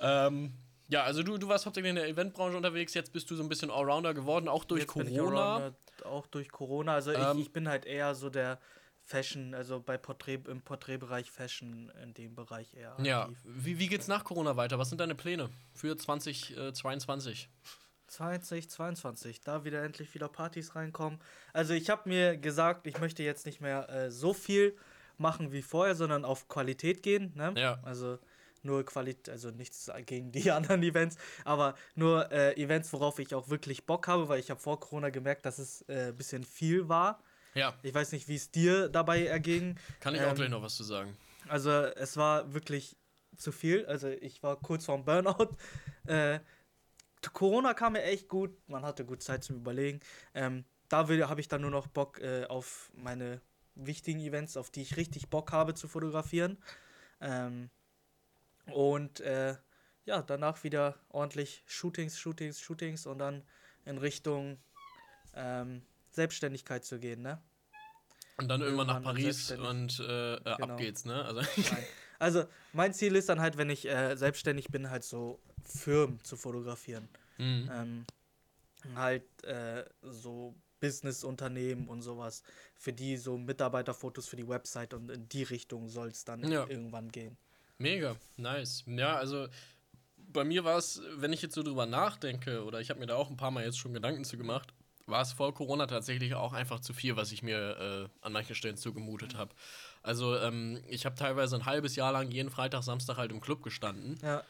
ja. 0.00 0.26
ähm, 0.26 0.52
ja, 0.88 1.02
also 1.02 1.22
du, 1.22 1.38
du 1.38 1.48
warst 1.48 1.66
hauptsächlich 1.66 1.90
in 1.90 1.96
der 1.96 2.08
Eventbranche 2.08 2.56
unterwegs, 2.56 2.94
jetzt 2.94 3.12
bist 3.12 3.30
du 3.30 3.36
so 3.36 3.42
ein 3.42 3.48
bisschen 3.48 3.70
Allrounder 3.70 4.14
geworden, 4.14 4.48
auch 4.48 4.64
durch 4.64 4.82
Jetzt 4.82 4.92
Corona. 4.92 5.72
Auch 6.04 6.26
durch 6.26 6.50
Corona. 6.50 6.94
Also 6.94 7.12
Ähm, 7.12 7.38
ich, 7.38 7.46
ich 7.46 7.52
bin 7.52 7.68
halt 7.68 7.86
eher 7.86 8.14
so 8.14 8.30
der 8.30 8.58
Fashion, 9.00 9.54
also 9.54 9.80
bei 9.80 9.98
Porträt, 9.98 10.40
im 10.48 10.62
Porträtbereich 10.62 11.30
Fashion, 11.30 11.92
in 12.02 12.14
dem 12.14 12.34
Bereich 12.34 12.74
eher 12.74 12.96
Ja, 13.02 13.22
aktiv. 13.22 13.38
wie, 13.44 13.78
wie 13.78 13.86
geht's 13.88 14.08
nach 14.08 14.24
Corona 14.24 14.56
weiter? 14.56 14.78
Was 14.78 14.88
sind 14.88 14.98
deine 15.00 15.14
Pläne 15.14 15.50
für 15.74 15.96
2022? 15.96 17.48
2022, 18.06 19.40
da 19.40 19.64
wieder 19.64 19.82
endlich 19.82 20.14
wieder 20.14 20.28
Partys 20.28 20.74
reinkommen. 20.74 21.20
Also 21.52 21.74
ich 21.74 21.90
habe 21.90 22.08
mir 22.08 22.36
gesagt, 22.36 22.86
ich 22.86 22.98
möchte 22.98 23.22
jetzt 23.22 23.46
nicht 23.46 23.60
mehr 23.60 23.88
äh, 23.88 24.10
so 24.10 24.32
viel 24.32 24.76
machen 25.18 25.52
wie 25.52 25.62
vorher, 25.62 25.94
sondern 25.94 26.24
auf 26.24 26.48
Qualität 26.48 27.02
gehen. 27.02 27.32
Ne? 27.34 27.52
Ja. 27.56 27.78
Also 27.82 28.18
nur 28.64 28.84
Qualität, 28.84 29.28
also 29.28 29.50
nichts 29.50 29.90
gegen 30.06 30.32
die 30.32 30.50
anderen 30.50 30.82
Events, 30.82 31.16
aber 31.44 31.74
nur 31.94 32.30
äh, 32.32 32.54
Events, 32.60 32.92
worauf 32.92 33.18
ich 33.18 33.34
auch 33.34 33.48
wirklich 33.48 33.86
Bock 33.86 34.08
habe, 34.08 34.28
weil 34.28 34.40
ich 34.40 34.50
habe 34.50 34.60
vor 34.60 34.80
Corona 34.80 35.10
gemerkt, 35.10 35.46
dass 35.46 35.58
es 35.58 35.82
äh, 35.82 36.08
ein 36.08 36.16
bisschen 36.16 36.44
viel 36.44 36.88
war. 36.88 37.22
Ja, 37.54 37.74
Ich 37.82 37.94
weiß 37.94 38.10
nicht, 38.12 38.26
wie 38.26 38.34
es 38.34 38.50
dir 38.50 38.88
dabei 38.88 39.26
erging. 39.26 39.78
kann 40.00 40.14
ich 40.14 40.20
auch 40.22 40.30
Ähm, 40.30 40.34
gleich 40.34 40.50
noch 40.50 40.62
was 40.62 40.74
zu 40.74 40.82
sagen. 40.84 41.16
Also 41.48 41.70
es 41.70 42.16
war 42.16 42.52
wirklich 42.52 42.96
zu 43.36 43.52
viel. 43.52 43.86
Also 43.86 44.08
ich 44.08 44.42
war 44.42 44.56
kurz 44.56 44.84
vorm 44.86 45.04
Burnout. 45.04 45.56
Äh, 46.06 46.40
Corona 47.32 47.72
kam 47.74 47.94
mir 47.94 48.02
echt 48.02 48.28
gut. 48.28 48.50
Man 48.68 48.84
hatte 48.84 49.04
gut 49.04 49.22
Zeit 49.22 49.42
zum 49.44 49.56
Überlegen. 49.56 50.00
Ähm, 50.34 50.64
da 50.88 51.08
habe 51.08 51.40
ich 51.40 51.48
dann 51.48 51.62
nur 51.62 51.70
noch 51.70 51.86
Bock 51.86 52.20
äh, 52.20 52.44
auf 52.44 52.92
meine 52.94 53.40
wichtigen 53.74 54.20
Events, 54.20 54.56
auf 54.56 54.70
die 54.70 54.82
ich 54.82 54.96
richtig 54.96 55.30
Bock 55.30 55.50
habe 55.52 55.74
zu 55.74 55.88
fotografieren. 55.88 56.58
Ähm, 57.20 57.70
und 58.72 59.20
äh, 59.20 59.56
ja, 60.04 60.22
danach 60.22 60.64
wieder 60.64 60.96
ordentlich 61.08 61.62
Shootings, 61.66 62.18
Shootings, 62.18 62.60
Shootings 62.60 63.06
und 63.06 63.18
dann 63.18 63.42
in 63.84 63.98
Richtung 63.98 64.58
ähm, 65.34 65.82
Selbstständigkeit 66.10 66.84
zu 66.84 66.98
gehen, 66.98 67.22
ne? 67.22 67.42
Und 68.36 68.48
dann 68.48 68.60
irgendwann 68.62 68.88
nach 68.88 69.02
Paris 69.02 69.50
und 69.52 70.00
äh, 70.00 70.34
äh, 70.34 70.38
ab 70.44 70.58
Genau. 70.58 70.76
geht's, 70.76 71.04
ne? 71.04 71.24
Also. 71.24 71.40
Also, 72.20 72.44
mein 72.72 72.94
Ziel 72.94 73.16
ist 73.16 73.28
dann 73.28 73.40
halt, 73.40 73.58
wenn 73.58 73.68
ich 73.68 73.86
äh, 73.86 74.16
selbstständig 74.16 74.68
bin, 74.68 74.88
halt 74.88 75.04
so 75.04 75.40
Firmen 75.66 76.22
zu 76.22 76.36
fotografieren. 76.36 77.08
mhm. 77.38 77.68
Ähm, 77.70 78.06
halt 78.94 79.24
äh, 79.44 79.84
so 80.02 80.54
Businessunternehmen 80.80 81.88
und 81.88 82.02
sowas. 82.02 82.42
Für 82.76 82.92
die 82.92 83.16
so 83.16 83.36
Mitarbeiterfotos 83.36 84.26
für 84.26 84.36
die 84.36 84.48
Website 84.48 84.94
und 84.94 85.10
in 85.10 85.28
die 85.28 85.42
Richtung 85.42 85.88
soll 85.88 86.08
es 86.08 86.24
dann 86.24 86.42
Ja. 86.44 86.66
irgendwann 86.68 87.10
gehen. 87.10 87.36
Mega, 87.78 88.16
nice. 88.36 88.84
Ja, 88.86 89.16
also 89.16 89.48
bei 90.16 90.44
mir 90.44 90.64
war 90.64 90.78
es, 90.78 91.00
wenn 91.16 91.32
ich 91.32 91.42
jetzt 91.42 91.54
so 91.54 91.62
drüber 91.62 91.86
nachdenke, 91.86 92.64
oder 92.64 92.80
ich 92.80 92.90
habe 92.90 93.00
mir 93.00 93.06
da 93.06 93.16
auch 93.16 93.30
ein 93.30 93.36
paar 93.36 93.50
Mal 93.50 93.64
jetzt 93.64 93.78
schon 93.78 93.94
Gedanken 93.94 94.24
zu 94.24 94.36
gemacht, 94.36 94.72
war 95.06 95.20
es 95.20 95.32
vor 95.32 95.52
Corona 95.52 95.86
tatsächlich 95.86 96.34
auch 96.34 96.52
einfach 96.52 96.80
zu 96.80 96.94
viel, 96.94 97.16
was 97.16 97.30
ich 97.30 97.42
mir 97.42 98.10
äh, 98.22 98.26
an 98.26 98.32
manchen 98.32 98.54
Stellen 98.54 98.76
zugemutet 98.76 99.36
habe. 99.36 99.54
Also 100.02 100.36
ähm, 100.38 100.82
ich 100.88 101.04
habe 101.04 101.14
teilweise 101.14 101.56
ein 101.56 101.66
halbes 101.66 101.94
Jahr 101.96 102.12
lang 102.12 102.30
jeden 102.30 102.50
Freitag, 102.50 102.82
Samstag 102.82 103.16
halt 103.16 103.30
im 103.30 103.40
Club 103.40 103.62
gestanden 103.62 104.18
Ja, 104.22 104.44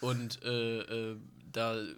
und 0.00 0.42
äh, 0.44 0.80
äh, 0.80 1.16
da 1.52 1.76
äh, 1.76 1.94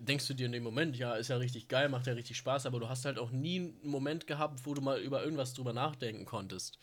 denkst 0.00 0.26
du 0.26 0.34
dir 0.34 0.46
in 0.46 0.52
dem 0.52 0.62
Moment, 0.62 0.96
ja, 0.96 1.14
ist 1.14 1.28
ja 1.28 1.36
richtig 1.36 1.68
geil, 1.68 1.88
macht 1.88 2.06
ja 2.06 2.14
richtig 2.14 2.36
Spaß, 2.38 2.66
aber 2.66 2.80
du 2.80 2.88
hast 2.88 3.04
halt 3.04 3.18
auch 3.18 3.30
nie 3.30 3.58
einen 3.58 3.90
Moment 3.90 4.26
gehabt, 4.26 4.64
wo 4.64 4.74
du 4.74 4.80
mal 4.80 5.00
über 5.00 5.22
irgendwas 5.22 5.52
drüber 5.52 5.72
nachdenken 5.72 6.24
konntest. 6.24 6.78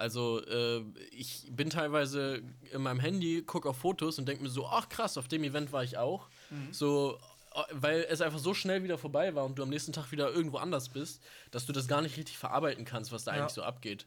Also 0.00 0.42
äh, 0.46 0.82
ich 1.10 1.46
bin 1.50 1.68
teilweise 1.68 2.42
in 2.72 2.82
meinem 2.82 3.00
Handy, 3.00 3.42
gucke 3.42 3.68
auf 3.68 3.76
Fotos 3.76 4.18
und 4.18 4.26
denke 4.26 4.42
mir 4.42 4.48
so, 4.48 4.66
ach 4.66 4.88
krass, 4.88 5.18
auf 5.18 5.28
dem 5.28 5.44
Event 5.44 5.72
war 5.72 5.84
ich 5.84 5.98
auch. 5.98 6.28
So, 6.72 7.18
äh, 7.54 7.60
weil 7.72 8.06
es 8.08 8.20
einfach 8.22 8.38
so 8.38 8.54
schnell 8.54 8.82
wieder 8.82 8.96
vorbei 8.96 9.34
war 9.34 9.44
und 9.44 9.58
du 9.58 9.62
am 9.62 9.68
nächsten 9.68 9.92
Tag 9.92 10.10
wieder 10.10 10.32
irgendwo 10.32 10.56
anders 10.56 10.88
bist, 10.88 11.22
dass 11.50 11.66
du 11.66 11.72
das 11.72 11.86
gar 11.86 12.00
nicht 12.00 12.16
richtig 12.16 12.38
verarbeiten 12.38 12.84
kannst, 12.86 13.12
was 13.12 13.24
da 13.24 13.34
Ja. 13.36 13.42
eigentlich 13.42 13.52
so 13.54 13.62
abgeht. 13.62 14.06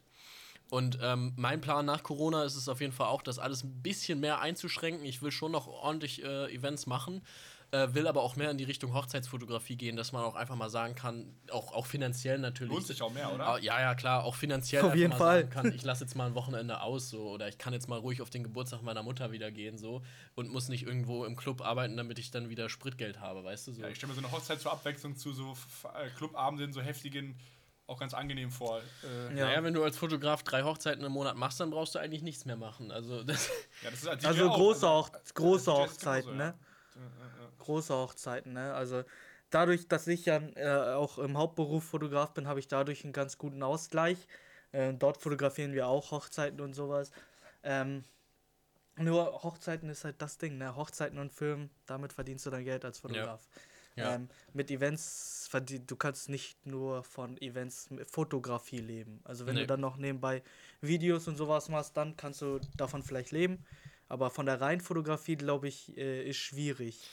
Und 0.70 0.98
ähm, 1.02 1.34
mein 1.36 1.60
Plan 1.60 1.84
nach 1.86 2.02
Corona 2.02 2.42
ist 2.42 2.56
es 2.56 2.68
auf 2.68 2.80
jeden 2.80 2.92
Fall 2.92 3.06
auch, 3.06 3.22
das 3.22 3.38
alles 3.38 3.62
ein 3.62 3.82
bisschen 3.82 4.18
mehr 4.18 4.40
einzuschränken. 4.40 5.04
Ich 5.06 5.22
will 5.22 5.30
schon 5.30 5.52
noch 5.52 5.68
ordentlich 5.68 6.24
äh, 6.24 6.52
Events 6.52 6.86
machen. 6.86 7.22
Äh, 7.70 7.92
will 7.94 8.06
aber 8.06 8.22
auch 8.22 8.36
mehr 8.36 8.50
in 8.50 8.58
die 8.58 8.64
Richtung 8.64 8.94
Hochzeitsfotografie 8.94 9.76
gehen, 9.76 9.96
dass 9.96 10.12
man 10.12 10.22
auch 10.24 10.34
einfach 10.34 10.56
mal 10.56 10.70
sagen 10.70 10.94
kann, 10.94 11.34
auch, 11.50 11.72
auch 11.72 11.86
finanziell 11.86 12.38
natürlich. 12.38 12.72
Lohnt 12.72 12.86
sich 12.86 13.02
auch 13.02 13.12
mehr, 13.12 13.32
oder? 13.34 13.46
Ah, 13.46 13.58
Ja, 13.58 13.80
ja, 13.80 13.94
klar, 13.94 14.24
auch 14.24 14.34
finanziell 14.34 14.82
Auf 14.82 14.86
einfach 14.86 14.98
jeden 14.98 15.10
mal 15.10 15.16
Fall. 15.18 15.40
sagen 15.40 15.50
kann, 15.50 15.72
ich 15.74 15.82
lasse 15.84 16.04
jetzt 16.04 16.14
mal 16.14 16.26
ein 16.26 16.34
Wochenende 16.34 16.80
aus 16.80 17.10
so 17.10 17.30
oder 17.30 17.48
ich 17.48 17.58
kann 17.58 17.72
jetzt 17.72 17.88
mal 17.88 17.98
ruhig 17.98 18.22
auf 18.22 18.30
den 18.30 18.42
Geburtstag 18.44 18.82
meiner 18.82 19.02
Mutter 19.02 19.32
wieder 19.32 19.50
gehen 19.50 19.78
so 19.78 20.02
und 20.34 20.50
muss 20.50 20.68
nicht 20.68 20.84
irgendwo 20.84 21.24
im 21.24 21.36
Club 21.36 21.60
arbeiten, 21.62 21.96
damit 21.96 22.18
ich 22.18 22.30
dann 22.30 22.48
wieder 22.48 22.68
Spritgeld 22.68 23.20
habe, 23.20 23.44
weißt 23.44 23.66
du 23.68 23.72
so. 23.72 23.82
Ja, 23.82 23.88
ich 23.88 23.96
stelle 23.96 24.12
mir 24.12 24.20
so 24.20 24.26
eine 24.26 24.32
Hochzeit 24.32 24.60
zur 24.60 24.72
Abwechslung 24.72 25.16
zu 25.16 25.32
so 25.32 25.56
äh, 25.94 26.08
Clubabenden, 26.10 26.72
so 26.72 26.80
heftigen, 26.80 27.36
auch 27.86 27.98
ganz 28.00 28.14
angenehm 28.14 28.50
vor. 28.50 28.78
Äh, 29.02 29.36
Ja. 29.36 29.46
Naja, 29.46 29.62
wenn 29.62 29.74
du 29.74 29.82
als 29.84 29.98
Fotograf 29.98 30.42
drei 30.42 30.62
Hochzeiten 30.62 31.04
im 31.04 31.12
Monat 31.12 31.36
machst, 31.36 31.60
dann 31.60 31.70
brauchst 31.70 31.94
du 31.94 31.98
eigentlich 31.98 32.22
nichts 32.22 32.44
mehr 32.46 32.56
machen. 32.56 32.90
Also 32.90 33.22
das, 33.24 33.48
ja, 33.82 33.90
das 33.90 34.00
ist 34.00 34.08
als 34.08 34.22
DJ 34.22 34.26
Also 34.28 34.48
auch, 34.50 34.54
große, 34.56 34.86
also, 34.88 35.08
Hoch 35.08 35.12
als 35.12 35.34
große 35.34 35.70
ist 35.70 35.76
Hochzeiten, 35.76 36.36
ne? 36.36 36.54
Ja, 36.94 37.00
ja. 37.00 37.33
Große 37.64 37.94
Hochzeiten, 37.94 38.52
ne? 38.52 38.74
Also 38.74 39.04
dadurch, 39.50 39.88
dass 39.88 40.06
ich 40.06 40.26
ja 40.26 40.38
äh, 40.56 40.94
auch 40.94 41.18
im 41.18 41.36
Hauptberuf 41.38 41.84
Fotograf 41.84 42.32
bin, 42.34 42.46
habe 42.46 42.60
ich 42.60 42.68
dadurch 42.68 43.04
einen 43.04 43.12
ganz 43.12 43.38
guten 43.38 43.62
Ausgleich. 43.62 44.26
Äh, 44.72 44.94
dort 44.94 45.18
fotografieren 45.18 45.72
wir 45.72 45.86
auch 45.86 46.10
Hochzeiten 46.10 46.60
und 46.60 46.74
sowas. 46.74 47.10
Ähm, 47.62 48.04
nur 48.96 49.42
Hochzeiten 49.42 49.88
ist 49.88 50.04
halt 50.04 50.20
das 50.22 50.38
Ding, 50.38 50.58
ne? 50.58 50.76
Hochzeiten 50.76 51.18
und 51.18 51.32
Film, 51.32 51.70
damit 51.86 52.12
verdienst 52.12 52.46
du 52.46 52.50
dein 52.50 52.64
Geld 52.64 52.84
als 52.84 52.98
Fotograf. 52.98 53.48
Ja. 53.96 54.14
Ähm, 54.16 54.28
mit 54.52 54.70
Events 54.70 55.48
du 55.86 55.96
kannst 55.96 56.28
nicht 56.28 56.66
nur 56.66 57.04
von 57.04 57.40
Events 57.40 57.90
mit 57.90 58.10
Fotografie 58.10 58.78
leben. 58.78 59.20
Also 59.24 59.46
wenn 59.46 59.54
Nee. 59.54 59.60
du 59.60 59.66
dann 59.68 59.80
noch 59.80 59.96
nebenbei 59.96 60.42
Videos 60.80 61.28
und 61.28 61.36
sowas 61.36 61.68
machst, 61.68 61.96
dann 61.96 62.16
kannst 62.16 62.42
du 62.42 62.58
davon 62.76 63.04
vielleicht 63.04 63.30
leben. 63.30 63.64
Aber 64.08 64.30
von 64.30 64.46
der 64.46 64.60
reinen 64.60 64.80
Fotografie, 64.80 65.36
glaube 65.36 65.68
ich, 65.68 65.96
äh, 65.96 66.28
ist 66.28 66.36
schwierig. 66.36 67.08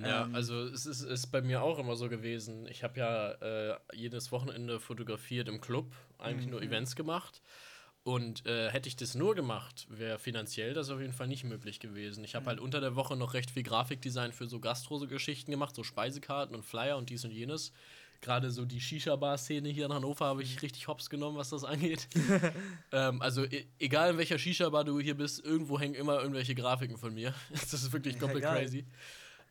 Ja, 0.00 0.24
Ähm. 0.24 0.34
also 0.34 0.62
es 0.64 0.86
ist, 0.86 1.02
ist 1.02 1.26
bei 1.28 1.42
mir 1.42 1.62
auch 1.62 1.78
immer 1.78 1.96
so 1.96 2.08
gewesen. 2.08 2.66
Ich 2.68 2.82
habe 2.84 2.98
ja 3.00 3.30
äh, 3.32 3.76
jedes 3.94 4.32
Wochenende 4.32 4.80
fotografiert 4.80 5.48
im 5.48 5.60
Club, 5.60 5.92
eigentlich 6.18 6.48
nur 6.48 6.62
Events 6.62 6.96
gemacht. 6.96 7.42
Und 8.02 8.46
äh, 8.46 8.70
hätte 8.70 8.88
ich 8.88 8.96
das 8.96 9.14
nur 9.14 9.34
gemacht, 9.34 9.86
wäre 9.90 10.18
finanziell 10.18 10.72
das 10.72 10.88
auf 10.88 11.00
jeden 11.00 11.12
Fall 11.12 11.28
nicht 11.28 11.44
möglich 11.44 11.80
gewesen. 11.80 12.24
Ich 12.24 12.34
habe 12.34 12.46
halt 12.46 12.58
unter 12.58 12.80
der 12.80 12.96
Woche 12.96 13.14
noch 13.14 13.34
recht 13.34 13.50
viel 13.50 13.62
Grafikdesign 13.62 14.32
für 14.32 14.46
so 14.46 14.58
Gastro-Geschichten 14.58 15.50
gemacht, 15.50 15.74
so 15.76 15.84
Speisekarten 15.84 16.56
und 16.56 16.64
Flyer 16.64 16.96
und 16.96 17.10
dies 17.10 17.24
und 17.26 17.30
jenes. 17.30 17.72
Gerade 18.22 18.50
so 18.50 18.64
die 18.64 18.80
Shisha-Bar-Szene 18.80 19.68
hier 19.68 19.84
in 19.86 19.92
Hannover 19.92 20.24
habe 20.26 20.42
ich 20.42 20.62
richtig 20.62 20.88
hops 20.88 21.10
genommen, 21.10 21.36
was 21.36 21.50
das 21.50 21.62
angeht. 21.64 22.08
ähm, 22.92 23.20
also 23.20 23.44
e 23.44 23.66
egal 23.78 24.12
in 24.12 24.18
welcher 24.18 24.38
Shisha-Bar 24.38 24.84
du 24.84 24.98
hier 24.98 25.14
bist, 25.14 25.44
irgendwo 25.44 25.78
hängen 25.78 25.94
immer 25.94 26.20
irgendwelche 26.20 26.54
Grafiken 26.54 26.96
von 26.96 27.12
mir. 27.14 27.34
das 27.50 27.72
ist 27.74 27.92
wirklich 27.92 28.14
Ja, 28.14 28.20
komplett 28.20 28.42
geil. 28.44 28.62
crazy. 28.64 28.86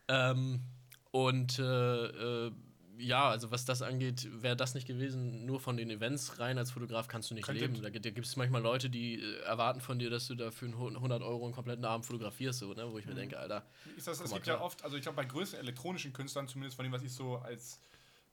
Ähm, 0.09 0.61
und 1.11 1.57
äh, 1.59 2.05
äh, 2.47 2.51
ja, 2.97 3.29
also 3.29 3.49
was 3.49 3.63
das 3.63 3.81
angeht, 3.81 4.27
wäre 4.41 4.57
das 4.57 4.73
nicht 4.75 4.85
gewesen, 4.85 5.45
nur 5.45 5.61
von 5.61 5.77
den 5.77 5.89
Events 5.89 6.37
rein 6.39 6.57
als 6.57 6.71
Fotograf 6.71 7.07
kannst 7.07 7.31
du 7.31 7.35
nicht 7.35 7.45
Könnte- 7.45 7.61
leben. 7.61 7.81
Da, 7.81 7.89
gi- 7.89 8.01
da 8.01 8.09
gibt 8.09 8.27
es 8.27 8.35
manchmal 8.35 8.61
Leute, 8.61 8.89
die 8.89 9.21
äh, 9.21 9.39
erwarten 9.43 9.79
von 9.79 9.99
dir, 9.99 10.09
dass 10.09 10.27
du 10.27 10.35
da 10.35 10.51
für 10.51 10.65
einen 10.65 10.77
hu- 10.77 10.89
100 10.89 11.21
Euro 11.21 11.45
einen 11.45 11.53
kompletten 11.53 11.85
Abend 11.85 12.05
fotografierst, 12.05 12.59
so, 12.59 12.73
ne? 12.73 12.91
wo 12.91 12.97
ich 12.97 13.05
Mhm. 13.05 13.11
mir 13.13 13.19
denke, 13.21 13.39
Alter. 13.39 13.65
Ist 13.95 14.07
das, 14.07 14.19
es 14.19 14.33
gibt 14.33 14.47
ja 14.47 14.55
klar. 14.55 14.65
oft, 14.65 14.83
also 14.83 14.97
ich 14.97 15.01
glaube 15.03 15.15
bei 15.15 15.23
größeren 15.25 15.61
elektronischen 15.63 16.11
Künstlern, 16.11 16.47
zumindest 16.49 16.75
von 16.75 16.83
dem, 16.83 16.91
was 16.91 17.01
ich 17.03 17.13
so 17.13 17.37
als 17.37 17.79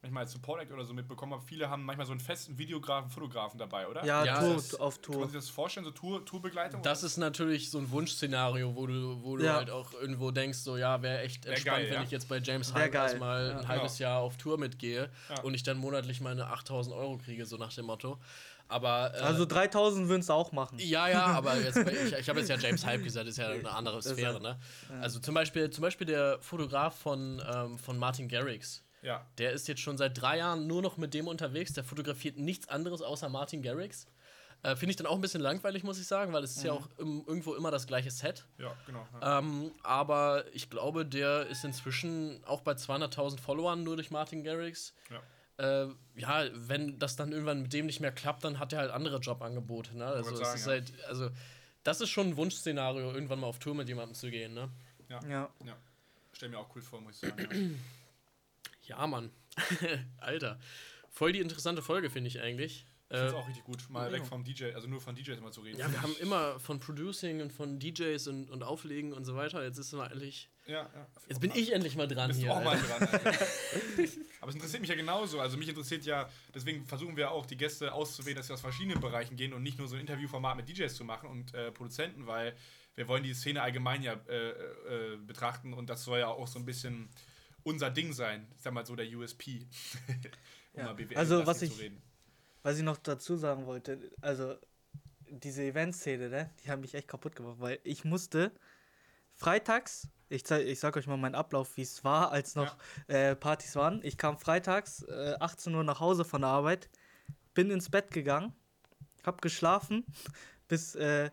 manchmal 0.07 0.23
als 0.23 0.31
Support 0.31 0.61
Act 0.61 0.71
oder 0.71 0.85
so 0.85 0.93
mitbekommen 0.93 1.33
habe, 1.33 1.43
viele 1.43 1.69
haben 1.69 1.83
manchmal 1.83 2.05
so 2.05 2.11
einen 2.13 2.19
festen 2.19 2.57
Videografen, 2.57 3.09
Fotografen 3.09 3.57
dabei, 3.57 3.87
oder? 3.87 4.03
Ja, 4.05 4.23
Ja, 4.25 4.39
Tour, 4.39 4.53
das- 4.55 4.75
auf 4.75 5.01
Kann 5.01 5.11
man 5.11 5.19
Tour. 5.19 5.27
sich 5.29 5.35
das 5.35 5.49
vorstellen, 5.49 5.85
so 5.85 5.91
Tour, 5.91 6.25
Tourbegleitung? 6.25 6.81
Das 6.81 7.03
ist 7.03 7.17
natürlich 7.17 7.69
so 7.69 7.77
ein 7.79 7.89
Wunschszenario, 7.91 8.75
wo 8.75 8.87
du, 8.87 9.23
wo 9.23 9.37
du 9.37 9.45
Ja. 9.45 9.55
halt 9.55 9.69
auch 9.69 9.93
irgendwo 9.93 10.31
denkst, 10.31 10.59
so 10.59 10.77
ja, 10.77 11.01
wäre 11.01 11.19
echt 11.21 11.45
Wär 11.45 11.53
entspannt, 11.53 11.77
geil, 11.77 11.85
wenn 11.87 11.93
ja. 11.95 12.03
ich 12.03 12.11
jetzt 12.11 12.27
bei 12.29 12.37
James 12.39 12.73
geil, 12.73 12.89
erstmal 12.93 13.49
ja. 13.49 13.57
ein 13.59 13.67
halbes 13.67 13.99
Jahr 13.99 14.19
auf 14.19 14.37
Tour 14.37 14.57
mitgehe 14.57 15.09
Ja. 15.29 15.41
und 15.41 15.53
ich 15.53 15.63
dann 15.63 15.77
monatlich 15.77 16.21
meine 16.21 16.47
8000 16.47 16.95
Euro 16.95 17.17
kriege, 17.17 17.45
so 17.45 17.57
nach 17.57 17.73
dem 17.73 17.85
Motto. 17.85 18.19
Aber 18.69 19.13
äh, 19.15 19.19
Also 19.19 19.45
3000 19.45 20.09
würden 20.09 20.19
es 20.19 20.29
auch 20.29 20.51
machen. 20.51 20.77
Ja, 20.79 21.07
ja, 21.07 21.25
aber 21.27 21.55
jetzt, 21.57 21.77
ich, 21.77 22.11
ich 22.13 22.27
habe 22.27 22.39
jetzt 22.39 22.49
ja 22.49 22.57
James 22.57 22.85
Hype 22.85 23.01
gesagt, 23.01 23.25
ist 23.27 23.37
ja 23.37 23.47
eine 23.47 23.69
andere 23.71 24.01
Sphäre, 24.01 24.41
ne? 24.41 24.59
Also 25.01 25.19
zum 25.19 25.33
Beispiel, 25.35 25.69
zum 25.69 25.83
Beispiel 25.83 26.05
der 26.05 26.37
Fotograf 26.41 26.97
von, 26.99 27.41
ähm, 27.49 27.77
von 27.77 27.97
Martin 27.97 28.27
Garrix. 28.27 28.83
Ja. 29.01 29.25
Der 29.37 29.51
ist 29.51 29.67
jetzt 29.67 29.81
schon 29.81 29.97
seit 29.97 30.19
drei 30.19 30.37
Jahren 30.37 30.67
nur 30.67 30.81
noch 30.81 30.97
mit 30.97 31.13
dem 31.13 31.27
unterwegs. 31.27 31.73
Der 31.73 31.83
fotografiert 31.83 32.37
nichts 32.37 32.67
anderes 32.67 33.01
außer 33.01 33.29
Martin 33.29 33.61
Garrix. 33.61 34.07
Äh, 34.63 34.75
Finde 34.75 34.91
ich 34.91 34.95
dann 34.95 35.05
auch 35.05 35.15
ein 35.15 35.21
bisschen 35.21 35.41
langweilig, 35.41 35.83
muss 35.83 35.99
ich 35.99 36.07
sagen, 36.07 36.33
weil 36.33 36.43
es 36.43 36.57
ist 36.57 36.63
ja 36.63 36.73
auch 36.73 36.89
im, 36.97 37.23
irgendwo 37.27 37.53
immer 37.53 37.69
das 37.69 37.85
gleiche 37.85 38.09
Set. 38.09 38.45
Ja, 38.57 38.75
genau. 38.85 39.07
Ja. 39.21 39.39
Ähm, 39.39 39.71
aber 39.83 40.45
ich 40.51 40.69
glaube, 40.69 41.05
der 41.05 41.45
ist 41.45 41.63
inzwischen 41.63 42.43
auch 42.45 42.61
bei 42.61 42.71
200.000 42.73 43.39
Followern 43.39 43.83
nur 43.83 43.95
durch 43.95 44.09
Martin 44.09 44.43
Garrix. 44.43 44.93
Ja. 45.11 45.21
Äh, 45.83 45.89
ja, 46.15 46.45
wenn 46.53 46.97
das 46.97 47.15
dann 47.15 47.31
irgendwann 47.31 47.61
mit 47.61 47.73
dem 47.73 47.85
nicht 47.85 47.99
mehr 47.99 48.11
klappt, 48.11 48.43
dann 48.43 48.59
hat 48.59 48.73
er 48.73 48.79
halt 48.79 48.91
andere 48.91 49.19
Jobangebote. 49.19 49.95
Ne? 49.95 50.05
Also, 50.05 50.35
sagen, 50.35 50.55
ist 50.55 50.65
ja. 50.65 50.71
halt, 50.71 50.93
also, 51.07 51.29
das 51.83 52.01
ist 52.01 52.09
schon 52.09 52.29
ein 52.29 52.37
Wunschszenario, 52.37 53.11
irgendwann 53.11 53.39
mal 53.39 53.47
auf 53.47 53.59
Tour 53.59 53.75
mit 53.75 53.87
jemandem 53.87 54.15
zu 54.15 54.29
gehen. 54.29 54.53
Ne? 54.53 54.69
Ja. 55.07 55.19
ja. 55.29 55.77
Stell 56.33 56.49
mir 56.49 56.59
auch 56.59 56.75
cool 56.75 56.81
vor, 56.81 56.99
muss 57.01 57.23
ich 57.23 57.29
sagen. 57.29 57.79
Ja. 58.87 58.97
Ja, 58.99 59.07
Mann. 59.07 59.31
Alter. 60.17 60.59
Voll 61.09 61.31
die 61.33 61.39
interessante 61.39 61.81
Folge, 61.81 62.09
finde 62.09 62.27
ich 62.27 62.39
eigentlich. 62.41 62.85
Ich 63.09 63.15
finde 63.15 63.23
Äh, 63.23 63.27
es 63.29 63.33
auch 63.33 63.47
richtig 63.47 63.63
gut, 63.63 63.89
mal 63.89 64.11
weg 64.11 64.25
vom 64.25 64.43
DJ, 64.43 64.73
also 64.73 64.87
nur 64.87 64.99
von 64.99 65.15
DJs 65.15 65.37
immer 65.37 65.51
zu 65.51 65.61
reden. 65.61 65.79
ja, 65.79 65.89
wir 65.89 66.01
haben 66.01 66.13
immer 66.19 66.59
von 66.59 66.79
Producing 66.79 67.41
und 67.41 67.53
von 67.53 67.79
DJs 67.79 68.27
und, 68.27 68.49
und 68.49 68.63
Auflegen 68.63 69.13
und 69.13 69.23
so 69.23 69.35
weiter. 69.35 69.63
Jetzt 69.63 69.77
ist 69.77 69.93
mal 69.93 70.11
endlich. 70.11 70.49
Ja, 70.65 70.89
ja. 70.93 71.07
Jetzt 71.29 71.39
bin 71.39 71.51
ich 71.55 71.71
endlich 71.73 71.95
mal 71.95 72.07
dran 72.07 72.27
Bist 72.27 72.41
hier. 72.41 72.49
du 72.49 72.55
auch 72.55 72.63
mal 72.63 72.77
dran. 72.77 73.07
Aber 74.41 74.49
es 74.49 74.55
interessiert 74.55 74.81
mich 74.81 74.89
ja 74.89 74.95
genauso. 74.95 75.39
Also 75.39 75.57
mich 75.57 75.69
interessiert 75.69 76.05
ja, 76.05 76.29
deswegen 76.53 76.85
versuchen 76.85 77.15
wir 77.15 77.31
auch 77.31 77.45
die 77.45 77.55
Gäste 77.55 77.93
auszuwählen, 77.93 78.35
dass 78.35 78.49
wir 78.49 78.55
aus 78.55 78.61
verschiedenen 78.61 78.99
Bereichen 78.99 79.37
gehen 79.37 79.53
und 79.53 79.63
nicht 79.63 79.79
nur 79.79 79.87
so 79.87 79.95
ein 79.95 80.01
Interviewformat 80.01 80.57
mit 80.57 80.67
DJs 80.69 80.93
zu 80.93 81.05
machen 81.05 81.29
und 81.29 81.53
äh, 81.53 81.71
Produzenten, 81.71 82.27
weil 82.27 82.55
wir 82.95 83.07
wollen 83.07 83.23
die 83.23 83.33
Szene 83.33 83.61
allgemein 83.61 84.03
ja 84.03 84.13
äh, 84.27 84.49
äh, 84.49 85.17
betrachten 85.25 85.73
und 85.73 85.89
das 85.89 86.03
soll 86.03 86.19
ja 86.19 86.27
auch 86.27 86.47
so 86.47 86.59
ein 86.59 86.65
bisschen 86.65 87.09
unser 87.67 87.89
Ding 87.89 88.13
sein. 88.13 88.47
Ich 88.55 88.63
sag 88.63 88.73
mal 88.73 88.85
so 88.85 88.95
der 88.95 89.07
USP. 89.07 89.67
um 90.73 90.81
Ja. 90.81 90.95
Also, 91.15 91.45
was 91.45 91.61
ich- 91.61 91.73
zu 91.73 91.79
reden. 91.81 92.01
Was 92.63 92.77
ich 92.77 92.83
noch 92.83 92.97
dazu 92.97 93.37
sagen 93.37 93.65
wollte, 93.65 94.11
also 94.19 94.55
diese 95.29 95.63
Eventszene, 95.63 96.29
ne, 96.29 96.49
die 96.63 96.69
haben 96.69 96.81
mich 96.81 96.95
echt 96.95 97.07
kaputt 97.07 97.35
gemacht, 97.35 97.57
weil 97.59 97.79
ich 97.83 98.03
musste 98.03 98.51
freitags, 99.35 100.09
ich, 100.29 100.43
zeig, 100.45 100.65
ich 100.65 100.79
sag 100.79 100.97
euch 100.97 101.07
mal 101.07 101.17
meinen 101.17 101.35
Ablauf, 101.35 101.77
wie 101.77 101.83
es 101.83 102.03
war, 102.03 102.31
als 102.31 102.55
noch 102.55 102.75
äh, 103.07 103.35
Partys 103.35 103.75
waren. 103.75 104.01
Ich 104.03 104.17
kam 104.17 104.37
freitags 104.37 105.03
äh, 105.03 105.35
18 105.39 105.75
Uhr 105.75 105.83
nach 105.83 105.99
Hause 106.01 106.25
von 106.25 106.41
der 106.41 106.49
Arbeit, 106.49 106.89
bin 107.53 107.71
ins 107.71 107.89
Bett 107.89 108.11
gegangen, 108.11 108.53
hab 109.23 109.41
geschlafen 109.41 110.05
bis 110.67 110.95
äh, 110.95 111.29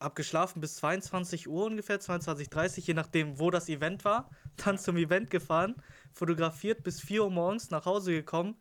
hab 0.00 0.14
geschlafen 0.16 0.60
bis 0.60 0.76
22 0.76 1.48
Uhr 1.48 1.66
ungefähr, 1.66 2.00
22.30 2.00 2.80
je 2.80 2.94
nachdem, 2.94 3.38
wo 3.38 3.50
das 3.50 3.68
Event 3.68 4.04
war. 4.04 4.30
Dann 4.64 4.78
zum 4.78 4.96
Event 4.96 5.30
gefahren, 5.30 5.76
fotografiert 6.12 6.82
bis 6.82 7.00
4 7.00 7.24
Uhr 7.24 7.30
morgens, 7.30 7.70
nach 7.70 7.86
Hause 7.86 8.12
gekommen, 8.12 8.56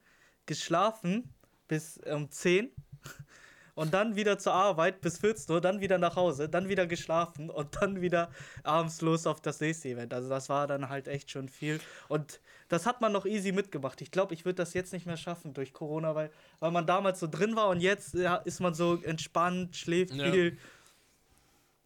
geschlafen 0.46 1.34
bis 1.68 1.98
um 1.98 2.32
10 2.32 2.72
und 3.76 3.94
dann 3.94 4.16
wieder 4.16 4.40
zur 4.40 4.54
Arbeit 4.54 5.02
bis 5.02 5.20
14 5.20 5.54
Uhr, 5.54 5.62
dann 5.62 5.82
wieder 5.82 5.98
nach 5.98 6.16
Hause, 6.16 6.50
dann 6.50 6.70
wieder 6.70 6.88
geschlafen 6.88 7.50
und 7.50 7.82
dann 7.82 8.02
wieder 8.02 8.32
abends 8.64 9.02
los 9.02 9.28
auf 9.28 9.42
das 9.42 9.60
nächste 9.60 9.90
Event. 9.90 10.14
Also 10.14 10.30
das 10.30 10.50
war 10.50 10.68
dann 10.68 10.90
halt 10.90 11.08
echt 11.08 11.32
schon 11.32 11.50
viel 11.50 11.80
und 12.08 12.42
das 12.70 12.86
hat 12.86 13.02
man 13.02 13.12
noch 13.12 13.26
easy 13.26 13.52
mitgemacht. 13.52 14.02
Ich 14.02 14.12
glaube, 14.12 14.34
ich 14.34 14.44
würde 14.44 14.56
das 14.56 14.74
jetzt 14.74 14.92
nicht 14.94 15.06
mehr 15.06 15.18
schaffen 15.18 15.54
durch 15.54 15.74
Corona, 15.74 16.16
weil, 16.16 16.32
weil 16.60 16.72
man 16.72 16.86
damals 16.86 17.20
so 17.20 17.28
drin 17.28 17.56
war 17.56 17.70
und 17.70 17.80
jetzt 17.80 18.14
ja, 18.14 18.36
ist 18.36 18.60
man 18.60 18.74
so 18.74 19.02
entspannt, 19.02 19.76
schläft 19.76 20.14
Ja. 20.14 20.58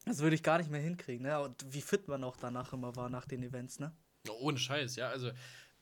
Das 0.06 0.20
würde 0.20 0.36
ich 0.36 0.44
gar 0.44 0.58
nicht 0.58 0.72
mehr 0.72 0.82
hinkriegen, 0.82 1.24
ne? 1.24 1.40
Und 1.40 1.66
wie 1.74 1.82
fit 1.82 2.08
man 2.08 2.24
auch 2.24 2.38
danach 2.38 2.74
immer 2.74 2.96
war 2.96 3.10
nach 3.10 3.26
den 3.26 3.44
Events, 3.44 3.80
ne? 3.80 3.92
Ohne 4.40 4.58
Scheiß, 4.58 4.96
ja. 4.96 5.10
Also 5.10 5.32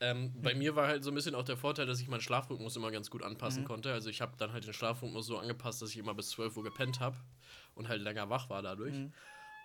ähm, 0.02 0.34
bei 0.42 0.54
mir 0.54 0.76
war 0.76 0.88
halt 0.88 1.04
so 1.04 1.12
ein 1.12 1.16
bisschen 1.16 1.36
auch 1.36 1.44
der 1.44 1.58
Vorteil, 1.58 1.86
dass 1.86 2.00
ich 2.00 2.08
meinen 2.08 2.22
Schlafrhythmus 2.22 2.76
immer 2.76 2.92
ganz 2.92 3.10
gut 3.10 3.22
anpassen 3.22 3.66
konnte. 3.66 3.92
Also 3.92 4.10
ich 4.10 4.22
habe 4.22 4.34
dann 4.38 4.54
halt 4.54 4.66
den 4.66 4.74
Schlafrhythmus 4.74 5.26
so 5.26 5.38
angepasst, 5.38 5.82
dass 5.82 5.90
ich 5.90 5.98
immer 5.98 6.14
bis 6.14 6.30
12 6.30 6.56
Uhr 6.56 6.64
gepennt 6.64 7.00
habe 7.00 7.18
und 7.76 7.90
halt 7.90 8.02
länger 8.02 8.30
wach 8.30 8.50
war 8.50 8.62
dadurch. 8.62 8.96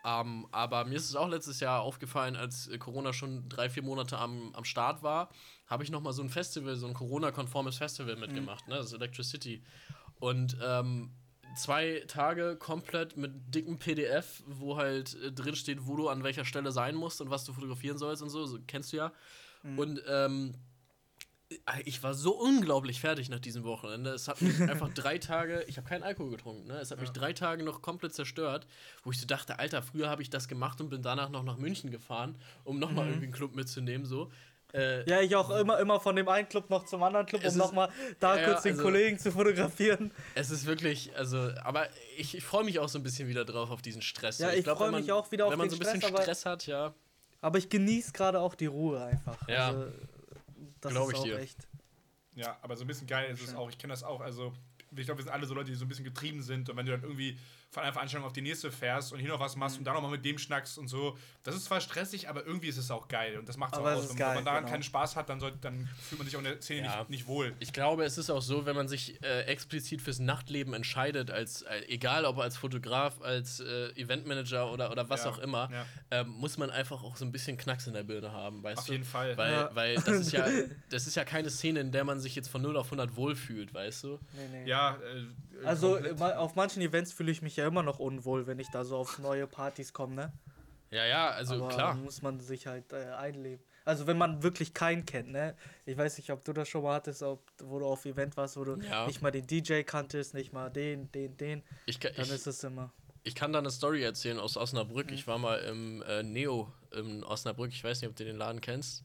Ähm, 0.04 0.46
aber 0.50 0.84
mir 0.84 0.96
ist 0.96 1.08
es 1.08 1.16
auch 1.16 1.28
letztes 1.28 1.60
Jahr 1.60 1.80
aufgefallen, 1.80 2.36
als 2.36 2.66
äh, 2.68 2.76
Corona 2.78 3.12
schon 3.12 3.48
drei, 3.48 3.70
vier 3.70 3.82
Monate 3.82 4.18
am, 4.18 4.54
am 4.54 4.64
Start 4.64 5.02
war, 5.02 5.30
habe 5.66 5.82
ich 5.82 5.90
nochmal 5.90 6.12
so 6.12 6.22
ein 6.22 6.28
Festival, 6.28 6.76
so 6.76 6.86
ein 6.86 6.92
Corona-konformes 6.94 7.78
Festival 7.78 8.16
mitgemacht, 8.16 8.68
ne? 8.68 8.76
das 8.76 8.92
Electricity. 8.92 9.62
Und 10.20 10.58
ähm, 10.62 11.10
zwei 11.54 12.04
Tage 12.08 12.56
komplett 12.56 13.16
mit 13.16 13.32
dicken 13.54 13.78
PDF, 13.78 14.42
wo 14.46 14.76
halt 14.76 15.14
äh, 15.22 15.32
drin 15.32 15.56
steht, 15.56 15.86
wo 15.86 15.96
du 15.96 16.08
an 16.08 16.22
welcher 16.24 16.44
Stelle 16.44 16.72
sein 16.72 16.94
musst 16.94 17.20
und 17.20 17.30
was 17.30 17.44
du 17.44 17.52
fotografieren 17.52 17.98
sollst 17.98 18.22
und 18.22 18.30
so, 18.30 18.44
so 18.46 18.58
kennst 18.66 18.92
du 18.92 18.96
ja. 18.98 19.12
Und 19.76 20.02
ähm, 20.06 20.54
ich 21.84 22.02
war 22.02 22.14
so 22.14 22.32
unglaublich 22.38 23.00
fertig 23.00 23.28
nach 23.28 23.38
diesem 23.38 23.64
Wochenende. 23.64 24.10
Es 24.10 24.28
hat 24.28 24.42
mich 24.42 24.60
einfach 24.68 24.88
drei 24.92 25.18
Tage, 25.18 25.62
ich 25.68 25.76
habe 25.76 25.88
keinen 25.88 26.02
Alkohol 26.02 26.30
getrunken, 26.30 26.66
ne? 26.66 26.74
Es 26.80 26.90
hat 26.90 27.00
mich 27.00 27.10
drei 27.10 27.32
Tage 27.32 27.62
noch 27.62 27.80
komplett 27.80 28.12
zerstört, 28.14 28.66
wo 29.04 29.10
ich 29.10 29.18
so 29.20 29.26
dachte, 29.26 29.58
Alter, 29.58 29.82
früher 29.82 30.10
habe 30.10 30.22
ich 30.22 30.30
das 30.30 30.48
gemacht 30.48 30.80
und 30.80 30.88
bin 30.88 31.02
danach 31.02 31.30
noch 31.30 31.44
nach 31.44 31.56
München 31.56 31.90
gefahren, 31.90 32.36
um 32.64 32.78
nochmal 32.78 33.04
Mhm. 33.04 33.10
irgendwie 33.10 33.26
einen 33.26 33.32
Club 33.34 33.54
mitzunehmen, 33.54 34.06
so. 34.06 34.30
Äh, 34.74 35.08
Ja, 35.08 35.20
ich 35.20 35.34
auch 35.36 35.50
immer, 35.50 35.78
immer 35.78 36.00
von 36.00 36.16
dem 36.16 36.28
einen 36.28 36.48
Club 36.48 36.68
noch 36.68 36.84
zum 36.84 37.02
anderen 37.02 37.26
Club, 37.26 37.44
um 37.44 37.56
nochmal 37.56 37.88
da 38.18 38.36
Ja, 38.36 38.44
kurz 38.48 38.62
den 38.64 38.72
also- 38.72 38.82
Kollegen 38.82 39.18
zu 39.18 39.30
fotografieren. 39.30 40.10
Es 40.34 40.50
ist 40.50 40.66
wirklich, 40.66 41.16
also, 41.16 41.38
aber 41.62 41.86
ich, 42.16 42.36
ich 42.36 42.42
freue 42.44 42.64
mich 42.64 42.78
auch 42.80 42.88
so 42.88 42.98
ein 42.98 43.02
bisschen 43.04 43.28
wieder 43.28 43.44
drauf 43.44 43.70
auf 43.70 43.82
diesen 43.82 44.02
Stress. 44.02 44.38
Ja, 44.38 44.52
ich 44.52 44.64
glaub, 44.64 44.78
freu 44.78 44.86
wenn 44.86 44.92
man- 44.92 45.00
mich 45.02 45.12
auch 45.12 45.30
wieder 45.30 45.46
auf 45.46 45.52
Wenn 45.52 45.58
man 45.58 45.68
den 45.68 45.70
so 45.70 45.76
ein 45.76 45.78
bisschen 45.80 46.00
Stress, 46.00 46.12
aber- 46.12 46.22
Stress 46.22 46.46
hat, 46.46 46.66
ja. 46.66 46.92
Aber 47.40 47.58
ich 47.58 47.68
genieße 47.68 48.12
gerade 48.12 48.40
auch 48.40 48.54
die 48.54 48.66
Ruhe 48.66 49.04
einfach. 49.04 49.48
Ja. 49.48 49.68
Also, 49.68 49.86
das 50.80 50.92
Glaub 50.92 51.08
ist 51.08 51.14
ich 51.14 51.20
auch 51.20 51.24
dir. 51.24 51.38
echt. 51.38 51.58
Ja, 52.34 52.58
aber 52.62 52.76
so 52.76 52.82
ein 52.84 52.86
bisschen 52.88 53.06
geil 53.06 53.30
ist 53.32 53.42
es 53.46 53.54
auch. 53.54 53.68
Ich 53.70 53.78
kenne 53.78 53.92
das 53.92 54.02
auch. 54.02 54.20
Also, 54.20 54.52
ich 54.96 55.04
glaube, 55.04 55.18
wir 55.20 55.24
sind 55.24 55.32
alle 55.32 55.46
so 55.46 55.54
Leute, 55.54 55.70
die 55.70 55.76
so 55.76 55.84
ein 55.84 55.88
bisschen 55.88 56.04
getrieben 56.04 56.42
sind. 56.42 56.68
Und 56.68 56.76
wenn 56.76 56.86
du 56.86 56.92
dann 56.92 57.02
irgendwie 57.02 57.38
von 57.74 57.82
einer 57.82 57.92
Veranstaltung 57.92 58.26
auf 58.26 58.32
die 58.32 58.40
nächste 58.40 58.70
fährst 58.70 59.12
und 59.12 59.18
hier 59.18 59.28
noch 59.28 59.40
was 59.40 59.54
Mhm. 59.56 59.60
machst 59.60 59.78
und 59.78 59.84
da 59.84 59.92
nochmal 59.92 60.12
mit 60.12 60.24
dem 60.24 60.38
schnackst 60.38 60.78
und 60.78 60.88
so, 60.88 61.18
das 61.42 61.54
ist 61.56 61.64
zwar 61.66 61.80
stressig, 61.80 62.28
aber 62.28 62.46
irgendwie 62.46 62.68
ist 62.68 62.78
es 62.78 62.90
auch 62.90 63.08
geil. 63.08 63.36
Und 63.38 63.48
das 63.48 63.56
macht 63.56 63.74
es 63.74 63.78
auch 63.80 63.84
aus. 63.84 64.08
Wenn, 64.08 64.16
geil, 64.16 64.28
wenn 64.28 64.34
man 64.36 64.44
daran 64.44 64.60
genau. 64.62 64.72
keinen 64.72 64.82
Spaß 64.84 65.16
hat, 65.16 65.28
dann, 65.28 65.40
soll, 65.40 65.52
dann 65.60 65.88
fühlt 66.00 66.18
man 66.20 66.26
sich 66.26 66.36
auch 66.36 66.40
in 66.40 66.44
der 66.44 66.62
Szene 66.62 66.86
Ja. 66.86 66.98
nicht, 67.00 67.10
nicht 67.10 67.26
wohl. 67.26 67.52
Ich 67.58 67.72
glaube, 67.72 68.04
es 68.04 68.16
ist 68.16 68.30
auch 68.30 68.40
so, 68.42 68.64
wenn 68.64 68.76
man 68.76 68.88
sich 68.88 69.20
äh, 69.22 69.42
explizit 69.42 70.00
fürs 70.00 70.20
Nachtleben 70.20 70.72
entscheidet, 70.72 71.30
als 71.30 71.62
äh, 71.62 71.80
egal 71.88 72.24
ob 72.24 72.38
als 72.38 72.56
Fotograf, 72.56 73.20
als 73.20 73.58
äh, 73.60 73.88
Eventmanager 73.96 74.70
oder, 74.72 74.90
oder 74.92 75.08
was 75.10 75.24
Ja, 75.24 75.30
auch 75.30 75.38
immer, 75.38 75.68
ja. 75.72 75.86
ähm, 76.12 76.28
muss 76.28 76.56
man 76.56 76.70
einfach 76.70 77.02
auch 77.02 77.16
so 77.16 77.24
ein 77.24 77.32
bisschen 77.32 77.56
Knacks 77.56 77.86
in 77.88 77.94
der 77.94 78.04
Birne 78.04 78.30
haben, 78.32 78.62
weißt 78.62 78.78
Auf 78.78 78.86
du? 78.86 78.92
jeden 78.92 79.04
Fall. 79.04 79.36
Weil, 79.36 79.52
Ja. 79.52 79.70
weil 79.74 79.94
das 79.96 80.08
ist 80.20 80.32
ja, 80.32 80.46
das 80.90 81.06
ist 81.08 81.16
ja 81.16 81.24
keine 81.24 81.50
Szene, 81.50 81.80
in 81.80 81.90
der 81.92 82.04
man 82.04 82.20
sich 82.20 82.34
jetzt 82.36 82.48
von 82.48 82.62
0 82.62 82.76
auf 82.76 82.86
100 82.86 83.16
wohlfühlt, 83.16 83.74
weißt 83.74 84.04
du? 84.04 84.20
Nee, 84.34 84.48
nee. 84.62 84.68
Ja, 84.68 84.96
äh, 84.96 85.24
Also 85.66 85.94
komplett. 85.94 86.36
auf 86.36 86.54
manchen 86.54 86.82
Events 86.82 87.12
fühle 87.12 87.30
ich 87.32 87.42
mich 87.42 87.56
ja 87.56 87.66
immer 87.66 87.82
noch 87.82 87.98
unwohl, 87.98 88.46
wenn 88.46 88.58
ich 88.58 88.68
da 88.70 88.84
so 88.84 88.96
auf 88.96 89.18
neue 89.18 89.46
Partys 89.46 89.92
komme, 89.92 90.14
ne? 90.14 90.32
Ja, 90.90 91.04
ja, 91.06 91.30
also 91.30 91.54
Aber 91.56 91.68
klar. 91.68 91.94
muss 91.96 92.22
man 92.22 92.38
sich 92.40 92.66
halt 92.66 92.92
äh, 92.92 93.06
einleben. 93.16 93.64
Also 93.84 94.06
wenn 94.06 94.16
man 94.16 94.42
wirklich 94.42 94.72
keinen 94.74 95.04
kennt, 95.04 95.30
ne? 95.30 95.56
Ich 95.86 95.96
weiß 95.98 96.16
nicht, 96.18 96.30
ob 96.30 96.44
du 96.44 96.52
das 96.52 96.68
schon 96.68 96.82
mal 96.84 96.94
hattest, 96.94 97.22
ob, 97.22 97.42
wo 97.62 97.78
du 97.78 97.86
auf 97.86 98.04
Event 98.06 98.36
warst, 98.36 98.56
wo 98.56 98.64
du 98.64 98.76
Ja. 98.80 99.06
nicht 99.06 99.20
mal 99.20 99.30
den 99.30 99.46
DJ 99.46 99.82
kanntest, 99.82 100.34
nicht 100.34 100.52
mal 100.52 100.70
den, 100.70 101.10
den, 101.12 101.36
den, 101.36 101.62
Ich, 101.86 101.98
dann 101.98 102.12
ich, 102.16 102.30
ist 102.30 102.46
es 102.46 102.62
immer. 102.64 102.92
ich 103.24 103.34
kann 103.34 103.52
da 103.52 103.58
eine 103.58 103.70
Story 103.70 104.02
erzählen 104.04 104.38
aus 104.38 104.56
Osnabrück. 104.56 105.08
Mhm. 105.08 105.14
Ich 105.14 105.26
war 105.26 105.38
mal 105.38 105.56
im 105.58 106.02
äh, 106.02 106.22
Neo 106.22 106.72
in 106.92 107.24
Osnabrück. 107.24 107.72
Ich 107.72 107.82
weiß 107.82 108.00
nicht, 108.00 108.08
ob 108.10 108.16
du 108.16 108.24
den 108.24 108.36
Laden 108.36 108.60
kennst. 108.60 109.04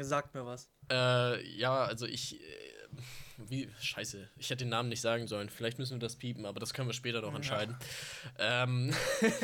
Sag 0.00 0.34
mir 0.34 0.44
was. 0.46 0.68
Äh, 0.90 1.46
ja, 1.56 1.84
also 1.84 2.06
ich. 2.06 2.40
Wie. 3.48 3.68
Scheiße, 3.80 4.28
ich 4.36 4.50
hätte 4.50 4.64
den 4.64 4.70
Namen 4.70 4.88
nicht 4.88 5.00
sagen 5.00 5.26
sollen. 5.26 5.48
Vielleicht 5.48 5.78
müssen 5.78 5.94
wir 5.94 5.98
das 5.98 6.16
piepen, 6.16 6.46
aber 6.46 6.60
das 6.60 6.74
können 6.74 6.88
wir 6.88 6.94
später 6.94 7.20
noch 7.20 7.34
entscheiden. 7.34 7.76
Ähm, 8.38 8.92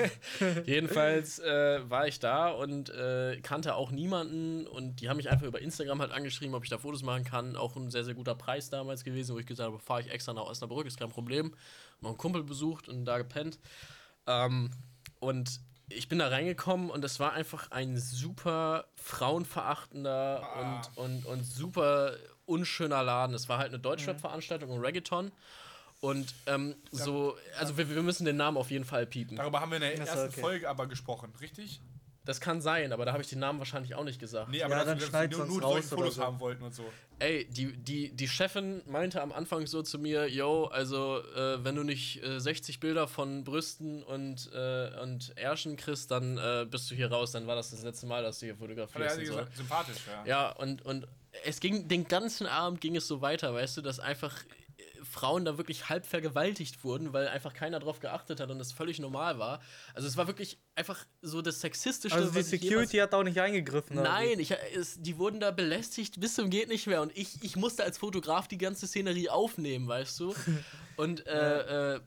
jedenfalls 0.65 1.39
äh, 1.39 1.81
war 1.89 2.07
ich 2.07 2.19
da 2.19 2.51
und 2.51 2.91
äh, 2.91 3.41
kannte 3.43 3.75
auch 3.75 3.91
niemanden 3.91 4.67
und 4.67 5.01
die 5.01 5.09
haben 5.09 5.17
mich 5.17 5.31
einfach 5.31 5.47
über 5.47 5.61
Instagram 5.61 6.01
halt 6.01 6.13
angeschrieben, 6.13 6.55
ob 6.55 6.65
ich 6.65 6.71
da 6.71 6.79
Fotos 6.79 7.03
machen 7.03 7.25
kann. 7.25 7.57
Auch 7.57 7.77
ein 7.77 7.91
sehr, 7.91 8.05
sehr 8.05 8.15
guter 8.15 8.35
Preis 8.35 8.71
damals 8.71 9.05
gewesen, 9.05 9.35
wo 9.35 9.39
ich 9.39 9.47
gesagt 9.47 9.71
habe, 9.71 9.79
fahre 9.79 10.03
ich 10.03 10.11
extra 10.11 10.33
nach 10.33 10.45
Osnabrück, 10.45 10.87
ist 10.87 10.99
kein 10.99 11.11
Problem. 11.11 11.55
Noch 12.01 12.11
einen 12.11 12.19
Kumpel 12.19 12.43
besucht 12.43 12.89
und 12.89 13.05
da 13.05 13.19
gepennt. 13.19 13.59
Ähm, 14.27 14.71
und 15.21 15.61
ich 15.89 16.09
bin 16.09 16.19
da 16.19 16.29
reingekommen 16.29 16.91
und 16.91 17.05
es 17.05 17.21
war 17.21 17.33
einfach 17.33 17.71
ein 17.71 17.97
super 17.97 18.87
frauenverachtender 18.97 20.43
Ah. 20.43 20.81
und, 20.97 20.99
und, 21.05 21.27
und 21.27 21.45
super 21.45 22.17
unschöner 22.47 23.03
Laden. 23.03 23.35
Es 23.35 23.49
war 23.49 23.59
halt 23.59 23.69
eine 23.69 23.79
Deutschrap-Veranstaltung 23.79 24.71
und 24.71 24.81
Reggaeton. 24.81 25.33
Und 26.01 26.35
ähm, 26.47 26.77
so, 26.91 27.37
also 27.59 27.79
wir, 27.79 27.89
wir 27.89 28.03
müssen 28.03 28.25
den 28.25 28.37
Namen 28.37 28.57
auf 28.57 28.71
jeden 28.71 28.85
Fall 28.85 29.07
piepen. 29.07 29.37
Darüber 29.37 29.61
haben 29.61 29.71
wir 29.71 29.77
in 29.77 29.83
der 29.83 29.99
ersten 29.99 30.29
okay. 30.29 30.41
Folge 30.41 30.69
aber 30.69 30.87
gesprochen, 30.87 31.33
richtig? 31.41 31.81
Das 32.27 32.41
kann 32.41 32.61
sein, 32.61 32.93
aber 32.93 33.05
da 33.07 33.13
habe 33.13 33.23
ich 33.23 33.29
den 33.31 33.39
Namen 33.39 33.59
wahrscheinlich 33.61 33.95
auch 33.95 34.05
nicht 34.05 34.19
gesagt. 34.21 34.51
Nee, 34.51 34.63
aber 34.63 34.75
Ja, 34.77 34.85
dass 34.85 35.11
dann 35.11 35.31
wir- 35.31 35.39
nur, 35.39 35.47
nur 35.47 35.61
solche 35.63 35.89
Fotos 35.89 36.17
so. 36.17 36.23
haben 36.23 36.39
wollten 36.41 36.63
und 36.65 36.75
so. 36.75 36.85
Ey, 37.19 37.47
die, 37.47 37.73
die, 37.77 38.11
die 38.15 38.29
Chefin 38.29 38.83
meinte 38.87 39.23
am 39.23 39.33
Anfang 39.33 39.67
so 39.67 39.81
zu 39.83 39.99
mir, 39.99 40.29
yo, 40.29 40.65
also 40.67 41.23
äh, 41.35 41.65
wenn 41.65 41.75
du 41.77 41.83
nicht 41.85 42.23
äh, 42.23 42.39
60 42.39 42.79
Bilder 42.81 43.09
von 43.09 43.45
Brüsten 43.45 44.03
und, 44.03 44.51
äh, 44.53 44.91
und 45.01 45.33
Ärschen 45.39 45.77
kriegst, 45.79 46.11
dann 46.11 46.37
äh, 46.37 46.67
bist 46.71 46.91
du 46.91 46.95
hier 46.95 47.11
raus. 47.11 47.33
Dann 47.33 47.47
war 47.47 47.55
das 47.57 47.71
das 47.71 47.83
letzte 47.83 48.07
Mal, 48.07 48.23
dass 48.23 48.41
du 48.41 48.47
hier 48.47 48.55
Hat 48.55 48.61
er 48.61 48.67
fotografierst. 48.69 49.17
ja 49.17 49.21
und 49.23 49.27
so. 49.27 49.33
gesagt, 49.33 49.57
sympathisch, 49.57 49.97
ja. 50.07 50.25
Ja, 50.27 50.51
und, 50.57 50.85
und 50.85 51.07
es 51.45 51.61
ging, 51.61 51.87
den 51.89 52.07
ganzen 52.09 52.47
Abend 52.47 52.81
ging 52.81 52.97
es 52.97 53.07
so 53.09 53.21
weiter, 53.23 53.55
weißt 53.55 53.77
du, 53.79 53.83
dass 53.83 53.99
einfach 54.01 54.35
Frauen 55.17 55.47
da 55.47 55.57
wirklich 55.57 55.89
halb 55.89 56.05
vergewaltigt 56.05 56.85
wurden, 56.85 57.15
weil 57.15 57.29
einfach 57.29 57.55
keiner 57.55 57.81
drauf 57.81 58.01
geachtet 58.01 58.39
hat 58.39 58.51
und 58.51 58.61
es 58.61 58.73
völlig 58.73 58.99
normal 58.99 59.39
war. 59.39 59.63
Also 59.95 60.07
es 60.07 60.19
war 60.19 60.27
wirklich 60.27 60.59
einfach 60.75 61.07
so 61.23 61.41
das 61.41 61.63
Sexistischste, 61.63 62.19
Also 62.21 62.31
die 62.33 62.43
Security 62.43 62.99
hat 62.99 63.15
auch 63.15 63.23
nicht 63.23 63.41
eingegriffen. 63.41 63.97
Nein, 63.97 64.39
ich, 64.39 64.53
es, 64.75 65.01
die 65.01 65.17
wurden 65.17 65.41
da 65.41 65.51
belästigt 65.51 66.21
bis 66.21 66.35
zum 66.35 66.51
geht 66.51 66.69
nicht 66.69 66.87
mehr 66.87 67.01
und 67.01 67.17
ich, 67.17 67.43
ich 67.43 67.57
musste 67.57 67.83
als 67.83 67.97
Fotograf 67.97 68.47
die 68.47 68.59
ganze 68.59 68.87
Szenerie 68.87 69.31
aufnehmen, 69.31 69.89
weißt 69.89 70.21
du? 70.21 70.35
Und 70.97 71.27
äh, 71.27 71.95
äh, 71.95 72.01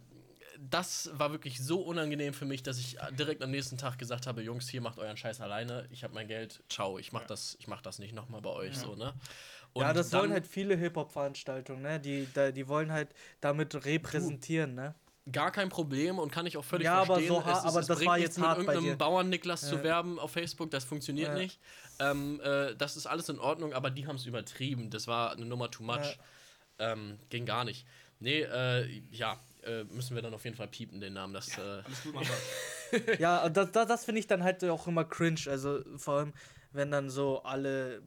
das 0.59 1.09
war 1.13 1.31
wirklich 1.31 1.63
so 1.63 1.81
unangenehm 1.81 2.33
für 2.33 2.45
mich, 2.45 2.63
dass 2.63 2.79
ich 2.79 2.97
direkt 3.17 3.41
am 3.43 3.51
nächsten 3.51 3.77
Tag 3.77 3.97
gesagt 3.97 4.27
habe, 4.27 4.41
Jungs, 4.41 4.67
hier 4.67 4.81
macht 4.81 4.99
euren 4.99 5.15
Scheiß 5.15 5.39
alleine, 5.41 5.87
ich 5.91 6.03
habe 6.03 6.13
mein 6.13 6.27
Geld, 6.27 6.63
ciao, 6.69 6.97
ich 6.97 7.11
mach 7.11 7.25
das, 7.25 7.55
ich 7.59 7.67
mach 7.67 7.81
das 7.81 7.99
nicht 7.99 8.13
nochmal 8.13 8.41
bei 8.41 8.49
euch, 8.49 8.75
so, 8.75 8.95
ne? 8.95 9.13
Und 9.79 9.85
ja, 9.87 9.93
das 9.93 10.11
wollen 10.13 10.31
halt 10.31 10.45
viele 10.47 10.75
Hip-Hop-Veranstaltungen, 10.75 11.81
ne? 11.81 11.99
Die, 11.99 12.27
da, 12.33 12.51
die 12.51 12.67
wollen 12.67 12.91
halt 12.91 13.09
damit 13.41 13.85
repräsentieren, 13.85 14.75
ne? 14.75 14.95
Gar 15.31 15.51
kein 15.51 15.69
Problem 15.69 16.17
und 16.17 16.31
kann 16.31 16.45
ich 16.47 16.57
auch 16.57 16.63
völlig 16.65 16.85
Ja, 16.85 16.95
aber 16.95 17.15
verstehen. 17.15 17.27
so 17.27 17.45
ha- 17.45 17.51
es, 17.59 17.65
aber 17.65 17.79
es 17.81 17.87
das 17.87 17.97
bringt 17.97 18.09
war 18.09 18.17
jetzt 18.17 18.39
mit 18.39 18.47
irgendeinem. 18.49 18.97
Bauern-Niklas 18.97 19.61
zu 19.69 19.75
Ja. 19.75 19.83
werben 19.83 20.17
auf 20.17 20.31
Facebook, 20.31 20.71
das 20.71 20.83
funktioniert 20.85 21.29
Ja. 21.29 21.35
nicht. 21.35 21.59
Ähm, 21.99 22.41
äh, 22.43 22.75
das 22.75 22.97
ist 22.97 23.05
alles 23.05 23.29
in 23.29 23.37
Ordnung, 23.39 23.73
aber 23.73 23.91
die 23.91 24.07
haben 24.07 24.15
es 24.15 24.25
übertrieben. 24.25 24.89
Das 24.89 25.07
war 25.07 25.33
eine 25.33 25.45
Nummer 25.45 25.69
too 25.69 25.83
much. 25.83 26.17
Ähm, 26.79 27.19
ging 27.29 27.45
gar 27.45 27.63
nicht. 27.63 27.85
Nee, 28.19 28.41
äh, 28.41 28.87
ja, 29.11 29.37
äh, 29.63 29.83
müssen 29.83 30.15
wir 30.15 30.21
dann 30.23 30.33
auf 30.33 30.43
jeden 30.45 30.55
Fall 30.55 30.67
piepen, 30.67 30.99
den 30.99 31.13
Namen. 31.13 31.33
Das, 31.33 31.57
äh, 31.57 31.61
Alles 31.61 32.03
gut. 32.03 32.15
Ja, 33.19 33.47
das, 33.49 33.71
das 33.71 34.05
finde 34.05 34.19
ich 34.19 34.25
dann 34.25 34.43
halt 34.43 34.63
auch 34.63 34.87
immer 34.87 35.05
cringe. 35.05 35.41
Also 35.47 35.83
vor 35.97 36.15
allem, 36.15 36.33
wenn 36.71 36.89
dann 36.89 37.11
so 37.11 37.43
alle, 37.43 38.01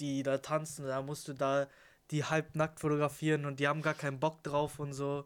die 0.00 0.22
da 0.22 0.38
tanzen, 0.38 0.86
da 0.86 1.02
musst 1.02 1.28
du 1.28 1.32
da 1.32 1.66
die 2.10 2.24
halbnackt 2.24 2.80
fotografieren 2.80 3.46
und 3.46 3.60
die 3.60 3.68
haben 3.68 3.82
gar 3.82 3.94
keinen 3.94 4.20
Bock 4.20 4.42
drauf 4.42 4.78
und 4.78 4.92
so. 4.92 5.24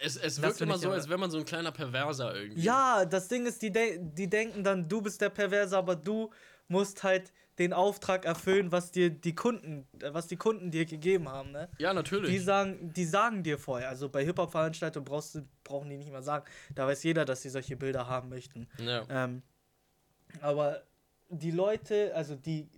es, 0.00 0.16
es 0.16 0.40
wirkt 0.40 0.60
immer 0.60 0.78
so, 0.78 0.90
als 0.90 1.08
wäre 1.08 1.18
man 1.18 1.30
so 1.30 1.38
ein 1.38 1.44
kleiner 1.44 1.72
Perverser 1.72 2.34
irgendwie. 2.34 2.62
Ja, 2.62 3.04
das 3.04 3.28
Ding 3.28 3.46
ist, 3.46 3.60
die, 3.62 3.70
de 3.70 3.98
die 4.00 4.28
denken 4.28 4.64
dann, 4.64 4.88
du 4.88 5.02
bist 5.02 5.20
der 5.20 5.28
Perverse, 5.28 5.76
aber 5.76 5.96
du 5.96 6.30
musst 6.68 7.02
halt 7.02 7.32
den 7.58 7.74
Auftrag 7.74 8.24
erfüllen, 8.24 8.72
was 8.72 8.90
dir 8.90 9.10
die 9.10 9.34
Kunden, 9.34 9.86
äh, 10.00 10.14
was 10.14 10.26
die 10.28 10.36
Kunden 10.36 10.70
dir 10.70 10.86
gegeben 10.86 11.28
haben, 11.28 11.50
ne? 11.52 11.68
Ja, 11.78 11.92
natürlich. 11.92 12.30
Die 12.30 12.38
sagen, 12.38 12.90
die 12.94 13.04
sagen 13.04 13.42
dir 13.42 13.58
vorher, 13.58 13.90
also 13.90 14.08
bei 14.08 14.24
Hip-Hop-Veranstaltungen 14.24 15.04
brauchst 15.04 15.34
du, 15.34 15.46
brauchen 15.62 15.90
die 15.90 15.98
nicht 15.98 16.10
mal 16.10 16.22
sagen. 16.22 16.46
Da 16.74 16.86
weiß 16.86 17.02
jeder, 17.02 17.26
dass 17.26 17.42
sie 17.42 17.50
solche 17.50 17.76
Bilder 17.76 18.08
haben 18.08 18.30
möchten. 18.30 18.66
ja. 18.78 19.04
Ähm, 19.10 19.42
aber 20.40 20.82
die 21.28 21.50
Leute, 21.50 22.12
also 22.14 22.34
die 22.36 22.68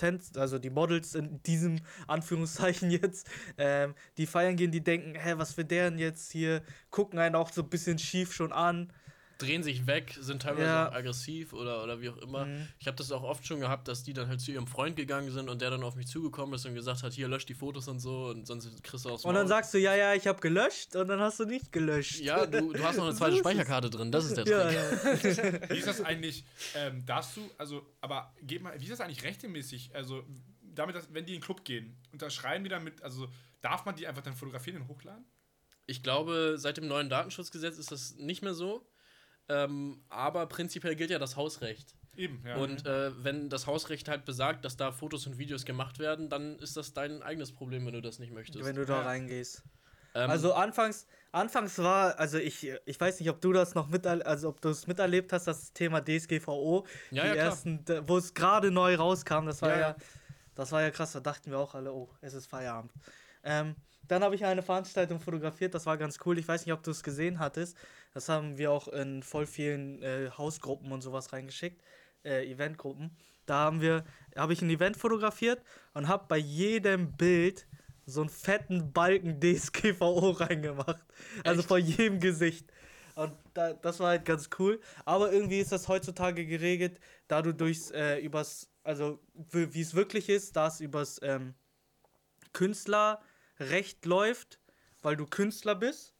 Tänz, 0.00 0.32
also 0.36 0.58
die 0.58 0.70
Models 0.70 1.14
in 1.14 1.42
diesem 1.42 1.80
Anführungszeichen 2.06 2.90
jetzt, 2.90 3.28
ähm, 3.58 3.94
die 4.16 4.26
feiern 4.26 4.56
gehen, 4.56 4.70
die 4.72 4.82
denken, 4.82 5.14
hä, 5.14 5.34
was 5.36 5.52
für 5.52 5.64
deren 5.64 5.98
jetzt 5.98 6.32
hier, 6.32 6.62
gucken 6.90 7.18
einen 7.18 7.34
auch 7.34 7.52
so 7.52 7.62
ein 7.62 7.68
bisschen 7.68 7.98
schief 7.98 8.32
schon 8.32 8.52
an. 8.52 8.92
Drehen 9.42 9.62
sich 9.62 9.86
weg, 9.86 10.16
sind 10.20 10.42
teilweise 10.42 10.66
Ja. 10.66 10.88
auch 10.88 10.92
aggressiv 10.94 11.52
oder, 11.52 11.82
oder 11.82 12.00
wie 12.00 12.08
auch 12.10 12.16
immer. 12.18 12.46
Mhm. 12.46 12.68
Ich 12.78 12.86
habe 12.86 12.96
das 12.96 13.10
auch 13.12 13.22
oft 13.22 13.46
schon 13.46 13.60
gehabt, 13.60 13.88
dass 13.88 14.02
die 14.02 14.12
dann 14.12 14.28
halt 14.28 14.40
zu 14.40 14.52
ihrem 14.52 14.66
Freund 14.66 14.96
gegangen 14.96 15.30
sind 15.30 15.48
und 15.48 15.60
der 15.62 15.70
dann 15.70 15.82
auf 15.82 15.94
mich 15.96 16.06
zugekommen 16.08 16.54
ist 16.54 16.66
und 16.66 16.74
gesagt 16.74 17.02
hat, 17.02 17.12
hier 17.12 17.26
lösch 17.28 17.46
die 17.46 17.54
Fotos 17.54 17.88
und 17.88 18.00
so 18.00 18.26
und 18.26 18.46
sonst 18.46 18.82
kriegst 18.82 19.04
du 19.04 19.10
aus 19.10 19.24
Und 19.24 19.34
dann 19.34 19.48
sagst 19.48 19.72
du, 19.74 19.78
ja, 19.78 19.94
ja, 19.94 20.14
ich 20.14 20.26
habe 20.26 20.40
gelöscht 20.40 20.94
und 20.96 21.08
dann 21.08 21.20
hast 21.20 21.40
du 21.40 21.44
nicht 21.46 21.72
gelöscht. 21.72 22.20
ja, 22.20 22.46
du, 22.46 22.72
du 22.72 22.82
hast 22.84 22.96
noch 22.96 23.06
eine 23.06 23.14
zweite 23.16 23.32
es. 23.34 23.38
Speicherkarte 23.40 23.90
drin, 23.90 24.12
das 24.12 24.24
ist 24.26 24.36
der 24.36 24.44
Trick. 24.46 24.54
Ja, 24.54 24.70
ja. 24.70 25.70
Wie 25.70 25.78
ist 25.78 25.86
das 25.88 26.00
eigentlich? 26.02 26.44
Ähm, 26.74 27.04
darfst 27.06 27.36
du, 27.36 27.50
also, 27.58 27.86
aber 28.00 28.34
geht 28.42 28.62
mal, 28.62 28.78
wie 28.78 28.84
ist 28.84 28.92
das 28.92 29.00
eigentlich 29.00 29.22
rechtmäßig? 29.24 29.94
Also, 29.94 30.22
damit, 30.62 30.94
dass, 30.96 31.12
wenn 31.12 31.24
die 31.26 31.34
in 31.34 31.40
den 31.40 31.44
Club 31.44 31.64
gehen, 31.64 31.96
unterschreiben 32.12 32.62
die 32.64 32.70
damit, 32.70 33.02
also, 33.02 33.28
darf 33.60 33.84
man 33.84 33.96
die 33.96 34.06
einfach 34.06 34.22
dann 34.22 34.34
fotografieren 34.36 34.82
und 34.82 34.88
hochladen? 34.88 35.24
Ich 35.86 36.02
glaube, 36.04 36.54
seit 36.56 36.76
dem 36.76 36.86
neuen 36.86 37.08
Datenschutzgesetz 37.10 37.76
ist 37.78 37.90
das 37.90 38.14
nicht 38.16 38.42
mehr 38.42 38.54
so. 38.54 38.86
Ähm, 39.50 40.00
aber 40.08 40.46
prinzipiell 40.46 40.94
gilt 40.94 41.10
ja 41.10 41.18
das 41.18 41.36
Hausrecht. 41.36 41.94
Eben, 42.16 42.42
ja. 42.46 42.56
Und 42.56 42.86
äh, 42.86 43.24
wenn 43.24 43.48
das 43.48 43.66
Hausrecht 43.66 44.08
halt 44.08 44.24
besagt, 44.24 44.64
dass 44.64 44.76
da 44.76 44.92
Fotos 44.92 45.26
und 45.26 45.38
Videos 45.38 45.64
gemacht 45.64 45.98
werden, 45.98 46.28
dann 46.28 46.58
ist 46.58 46.76
das 46.76 46.92
dein 46.92 47.22
eigenes 47.22 47.52
Problem, 47.52 47.84
wenn 47.86 47.94
du 47.94 48.00
das 48.02 48.18
nicht 48.18 48.32
möchtest. 48.32 48.64
Wenn 48.64 48.76
du 48.76 48.84
da 48.84 48.98
Ja. 48.98 49.02
reingehst. 49.02 49.64
ähm, 50.14 50.30
Also 50.30 50.52
anfangs, 50.54 51.06
anfangs 51.32 51.78
war, 51.78 52.18
also 52.18 52.38
ich, 52.38 52.70
ich 52.84 53.00
weiß 53.00 53.20
nicht, 53.20 53.30
ob 53.30 53.40
du 53.40 53.52
das 53.52 53.74
noch 53.74 53.88
mit, 53.88 54.06
also 54.06 54.48
ob 54.48 54.60
du 54.60 54.68
es 54.68 54.86
miterlebt 54.86 55.32
hast, 55.32 55.46
das 55.46 55.72
Thema 55.72 56.00
DSGVO, 56.00 56.86
Ja, 57.10 57.24
die 57.24 57.28
ja, 57.28 57.34
ersten, 57.34 57.84
wo 58.06 58.18
es 58.18 58.34
gerade 58.34 58.70
neu 58.70 58.94
rauskam, 58.96 59.46
das 59.46 59.62
war 59.62 59.76
ja. 59.76 59.96
Das 60.56 60.72
war 60.72 60.82
ja 60.82 60.90
krass, 60.90 61.12
da 61.12 61.20
dachten 61.20 61.50
wir 61.50 61.58
auch 61.58 61.74
alle, 61.74 61.92
oh, 61.92 62.10
es 62.20 62.34
ist 62.34 62.46
Feierabend. 62.46 62.92
Ähm, 63.44 63.76
dann 64.10 64.24
habe 64.24 64.34
ich 64.34 64.44
eine 64.44 64.62
Veranstaltung 64.62 65.20
fotografiert, 65.20 65.72
das 65.72 65.86
war 65.86 65.96
ganz 65.96 66.18
cool. 66.26 66.36
Ich 66.38 66.48
weiß 66.48 66.66
nicht, 66.66 66.72
ob 66.72 66.82
du 66.82 66.90
es 66.90 67.04
gesehen 67.04 67.38
hattest. 67.38 67.76
Das 68.12 68.28
haben 68.28 68.58
wir 68.58 68.72
auch 68.72 68.88
in 68.88 69.22
voll 69.22 69.46
vielen 69.46 70.02
äh, 70.02 70.30
Hausgruppen 70.36 70.90
und 70.90 71.00
sowas 71.00 71.32
reingeschickt, 71.32 71.80
äh, 72.24 72.50
Eventgruppen. 72.50 73.16
Da 73.46 73.58
haben 73.58 73.80
wir, 73.80 74.04
habe 74.36 74.52
ich 74.52 74.62
ein 74.62 74.70
Event 74.70 74.96
fotografiert 74.96 75.62
und 75.94 76.08
habe 76.08 76.24
bei 76.26 76.38
jedem 76.38 77.12
Bild 77.16 77.68
so 78.04 78.22
einen 78.22 78.30
fetten 78.30 78.92
Balken 78.92 79.40
DSGVO 79.40 80.30
reingemacht. 80.30 81.04
Also 81.44 81.60
Echt? 81.60 81.68
vor 81.68 81.78
jedem 81.78 82.18
Gesicht. 82.18 82.66
Und 83.14 83.32
da, 83.54 83.74
das 83.74 84.00
war 84.00 84.08
halt 84.08 84.24
ganz 84.24 84.50
cool. 84.58 84.80
Aber 85.04 85.32
irgendwie 85.32 85.60
ist 85.60 85.70
das 85.70 85.86
heutzutage 85.86 86.46
geregelt, 86.46 86.98
da 87.28 87.42
du 87.42 87.54
durchs, 87.54 87.92
äh, 87.92 88.18
übers, 88.18 88.68
also 88.82 89.20
wie 89.52 89.80
es 89.80 89.94
wirklich 89.94 90.28
ist, 90.28 90.56
da 90.56 90.66
es 90.66 90.80
übers 90.80 91.20
ähm, 91.22 91.54
Künstlerrecht 93.60 94.06
läuft, 94.06 94.58
weil 95.02 95.16
du 95.16 95.26
Künstler 95.26 95.74
bist. 95.74 96.14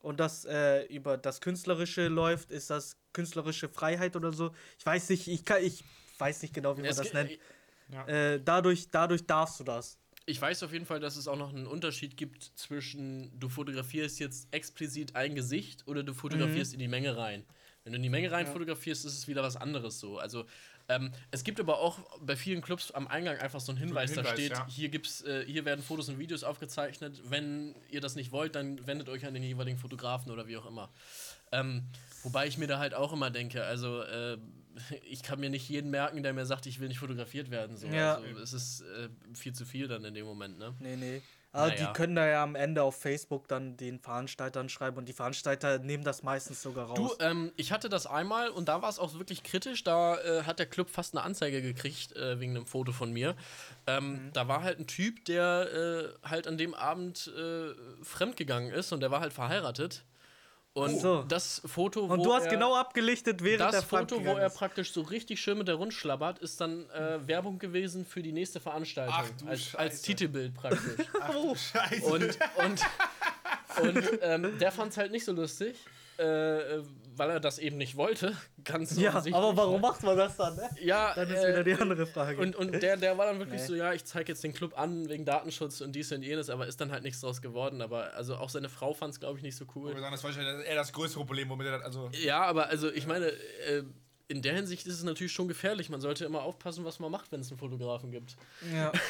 Und 0.00 0.20
das 0.20 0.44
äh, 0.44 0.84
über 0.84 1.16
das 1.16 1.40
Künstlerische 1.40 2.08
läuft, 2.08 2.50
ist 2.50 2.70
das 2.70 2.96
künstlerische 3.12 3.68
Freiheit 3.68 4.14
oder 4.14 4.32
so. 4.32 4.54
Ich 4.78 4.86
weiß 4.86 5.08
nicht, 5.08 5.26
ich 5.26 5.44
kann, 5.44 5.64
ich 5.64 5.82
weiß 6.18 6.42
nicht 6.42 6.54
genau, 6.54 6.76
wie 6.76 6.82
man 6.82 6.90
Es 6.90 6.96
das 6.96 7.12
nennt. 7.12 7.38
Ja. 7.88 8.06
Äh, 8.06 8.40
dadurch, 8.44 8.90
dadurch 8.90 9.26
darfst 9.26 9.58
du 9.58 9.64
das. 9.64 9.98
Ich 10.26 10.40
weiß 10.40 10.62
auf 10.64 10.72
jeden 10.72 10.86
Fall, 10.86 11.00
dass 11.00 11.16
es 11.16 11.26
auch 11.28 11.36
noch 11.36 11.50
einen 11.50 11.66
Unterschied 11.66 12.16
gibt 12.16 12.52
zwischen 12.56 13.30
du 13.38 13.48
fotografierst 13.48 14.18
jetzt 14.18 14.48
explizit 14.50 15.14
ein 15.16 15.34
Gesicht 15.34 15.86
oder 15.86 16.02
du 16.02 16.14
fotografierst 16.14 16.72
in 16.72 16.80
die 16.80 16.88
Menge 16.88 17.16
rein. 17.16 17.44
Wenn 17.84 17.92
du 17.92 17.96
in 17.96 18.02
die 18.02 18.10
Menge 18.10 18.30
rein 18.30 18.46
Ja. 18.46 18.52
fotografierst, 18.52 19.04
ist 19.04 19.16
es 19.16 19.28
wieder 19.28 19.42
was 19.42 19.56
anderes 19.56 20.00
so. 20.00 20.18
Also 20.18 20.44
ähm, 20.88 21.12
es 21.30 21.44
gibt 21.44 21.58
aber 21.60 21.80
auch 21.80 21.98
bei 22.20 22.36
vielen 22.36 22.62
Clubs 22.62 22.90
am 22.90 23.08
Eingang 23.08 23.38
einfach 23.38 23.60
so 23.60 23.72
einen 23.72 23.78
Hinweis, 23.78 24.12
da 24.12 24.22
Hinweis, 24.22 24.34
steht, 24.34 24.52
ja. 24.52 24.66
hier 24.68 24.88
gibt's, 24.88 25.22
äh, 25.22 25.44
hier 25.46 25.64
werden 25.64 25.82
Fotos 25.82 26.08
und 26.08 26.18
Videos 26.18 26.44
aufgezeichnet. 26.44 27.20
Wenn 27.28 27.74
ihr 27.90 28.00
das 28.00 28.14
nicht 28.14 28.32
wollt, 28.32 28.54
dann 28.54 28.86
wendet 28.86 29.08
euch 29.08 29.26
an 29.26 29.34
den 29.34 29.42
jeweiligen 29.42 29.78
Fotografen 29.78 30.30
oder 30.30 30.46
wie 30.46 30.56
auch 30.56 30.66
immer. 30.66 30.90
Ähm, 31.52 31.84
wobei 32.22 32.46
ich 32.46 32.58
mir 32.58 32.66
da 32.66 32.78
halt 32.78 32.94
auch 32.94 33.12
immer 33.12 33.30
denke, 33.30 33.64
also 33.64 34.02
äh, 34.02 34.38
ich 35.10 35.22
kann 35.22 35.40
mir 35.40 35.50
nicht 35.50 35.68
jeden 35.68 35.90
merken, 35.90 36.22
der 36.22 36.32
mir 36.32 36.46
sagt, 36.46 36.66
ich 36.66 36.80
will 36.80 36.88
nicht 36.88 36.98
fotografiert 36.98 37.50
werden. 37.50 37.76
So. 37.76 37.86
Ja. 37.88 38.16
Also, 38.16 38.40
es 38.40 38.52
ist 38.52 38.80
äh, 38.82 39.08
viel 39.34 39.54
zu 39.54 39.64
viel 39.64 39.88
dann 39.88 40.04
in 40.04 40.14
dem 40.14 40.26
Moment, 40.26 40.58
ne? 40.58 40.74
Nee, 40.80 40.96
nee. 40.96 41.22
Aber 41.56 41.68
Naja. 41.68 41.86
die 41.86 41.92
können 41.94 42.14
da 42.14 42.26
ja 42.26 42.42
am 42.42 42.54
Ende 42.54 42.82
auf 42.82 42.96
Facebook 43.00 43.48
dann 43.48 43.78
den 43.78 43.98
Veranstaltern 43.98 44.68
schreiben 44.68 44.98
und 44.98 45.08
die 45.08 45.14
Veranstalter 45.14 45.78
nehmen 45.78 46.04
das 46.04 46.22
meistens 46.22 46.60
sogar 46.60 46.86
raus. 46.88 47.16
Du, 47.18 47.24
ähm, 47.24 47.50
ich 47.56 47.72
hatte 47.72 47.88
das 47.88 48.06
einmal 48.06 48.50
und 48.50 48.68
da 48.68 48.82
war 48.82 48.90
es 48.90 48.98
auch 48.98 49.14
wirklich 49.14 49.42
kritisch. 49.42 49.82
Da 49.82 50.18
äh, 50.18 50.42
hat 50.42 50.58
der 50.58 50.66
Club 50.66 50.90
fast 50.90 51.14
eine 51.16 51.24
Anzeige 51.24 51.62
gekriegt 51.62 52.14
äh, 52.14 52.38
wegen 52.38 52.54
einem 52.54 52.66
Foto 52.66 52.92
von 52.92 53.10
mir. 53.10 53.34
Ähm, 53.86 54.30
Da 54.34 54.48
war 54.48 54.62
halt 54.62 54.78
ein 54.80 54.86
Typ, 54.86 55.24
der 55.24 56.12
äh, 56.22 56.28
halt 56.28 56.46
an 56.46 56.58
dem 56.58 56.74
Abend 56.74 57.32
äh, 57.36 57.72
fremdgegangen 58.02 58.70
ist 58.72 58.92
und 58.92 59.00
der 59.00 59.10
war 59.10 59.20
halt 59.20 59.32
verheiratet. 59.32 60.04
Und 60.76 60.96
Ach 60.96 61.00
so. 61.00 61.24
das 61.26 61.62
Foto, 61.64 62.04
und 62.04 62.20
wo 62.20 62.24
du 62.24 62.34
hast 62.34 62.44
er, 62.44 62.50
genau 62.50 62.76
abgelichtet, 62.76 63.42
während 63.42 63.62
das 63.62 63.70
der 63.70 63.82
Foto, 63.82 64.22
wo 64.22 64.32
er 64.32 64.50
praktisch 64.50 64.92
so 64.92 65.00
richtig 65.00 65.40
schön 65.40 65.56
mit 65.56 65.68
der 65.68 65.76
Rund 65.76 65.94
schlabbert, 65.94 66.38
ist 66.40 66.60
dann 66.60 66.84
äh, 66.90 67.26
Werbung 67.26 67.58
gewesen 67.58 68.04
für 68.04 68.22
die 68.22 68.32
nächste 68.32 68.60
Veranstaltung. 68.60 69.14
Ach 69.16 69.30
du 69.40 69.46
als, 69.46 69.74
als 69.74 69.92
Scheiße. 69.94 70.02
Titelbild 70.04 70.52
praktisch. 70.52 71.06
Scheiße. 71.72 72.04
Und, 72.04 72.38
und, 72.58 72.80
und 73.80 74.18
ähm, 74.20 74.58
der 74.58 74.70
fand 74.70 74.92
es 74.92 74.98
halt 74.98 75.12
nicht 75.12 75.24
so 75.24 75.32
lustig, 75.32 75.76
äh, 76.18 76.76
äh, 76.76 76.82
weil 77.14 77.30
er 77.30 77.40
das 77.40 77.58
eben 77.58 77.76
nicht 77.76 77.96
wollte. 77.96 78.36
Ganz 78.64 78.96
Ja, 78.98 79.12
aber 79.14 79.56
warum 79.56 79.80
macht 79.80 80.02
man 80.02 80.16
das 80.16 80.36
dann? 80.36 80.56
Ne? 80.56 80.68
Ja, 80.82 81.12
Dann 81.14 81.28
ist 81.30 81.42
äh, 81.42 81.48
wieder 81.48 81.64
die 81.64 81.74
andere 81.74 82.06
Frage. 82.06 82.40
Und, 82.40 82.56
und 82.56 82.82
der, 82.82 82.96
der 82.96 83.16
war 83.18 83.26
dann 83.26 83.38
wirklich 83.38 83.60
Nee. 83.62 83.66
so, 83.66 83.74
ja, 83.74 83.92
ich 83.92 84.04
zeige 84.04 84.32
jetzt 84.32 84.42
den 84.44 84.52
Club 84.52 84.78
an 84.78 85.08
wegen 85.08 85.24
Datenschutz 85.24 85.80
und 85.80 85.92
dies 85.92 86.12
und 86.12 86.22
jenes, 86.22 86.50
aber 86.50 86.66
ist 86.66 86.80
dann 86.80 86.92
halt 86.92 87.02
nichts 87.04 87.20
draus 87.20 87.40
geworden. 87.42 87.80
Aber 87.82 88.14
also 88.14 88.36
auch 88.36 88.50
seine 88.50 88.68
Frau 88.68 88.92
fand 88.94 89.14
es, 89.14 89.20
glaube 89.20 89.38
ich, 89.38 89.42
nicht 89.42 89.56
so 89.56 89.64
cool. 89.74 89.92
sagen, 89.98 90.10
das 90.10 90.24
war 90.24 90.36
eher 90.36 90.74
das 90.74 90.92
größere 90.92 91.24
Problem, 91.24 91.48
womit 91.48 91.66
er 91.66 91.78
das, 91.78 91.86
also. 91.86 92.10
Ja, 92.12 92.42
aber 92.42 92.66
also 92.68 92.90
ich 92.90 93.06
meine, 93.06 93.26
äh, 93.28 93.82
in 94.28 94.42
der 94.42 94.54
Hinsicht 94.54 94.86
ist 94.86 94.94
es 94.94 95.04
natürlich 95.04 95.32
schon 95.32 95.48
gefährlich. 95.48 95.88
Man 95.88 96.00
sollte 96.00 96.24
immer 96.24 96.42
aufpassen, 96.42 96.84
was 96.84 96.98
man 96.98 97.10
macht, 97.10 97.30
wenn 97.32 97.40
es 97.40 97.50
einen 97.50 97.58
Fotografen 97.58 98.10
gibt. 98.10 98.36
ja. 98.72 98.92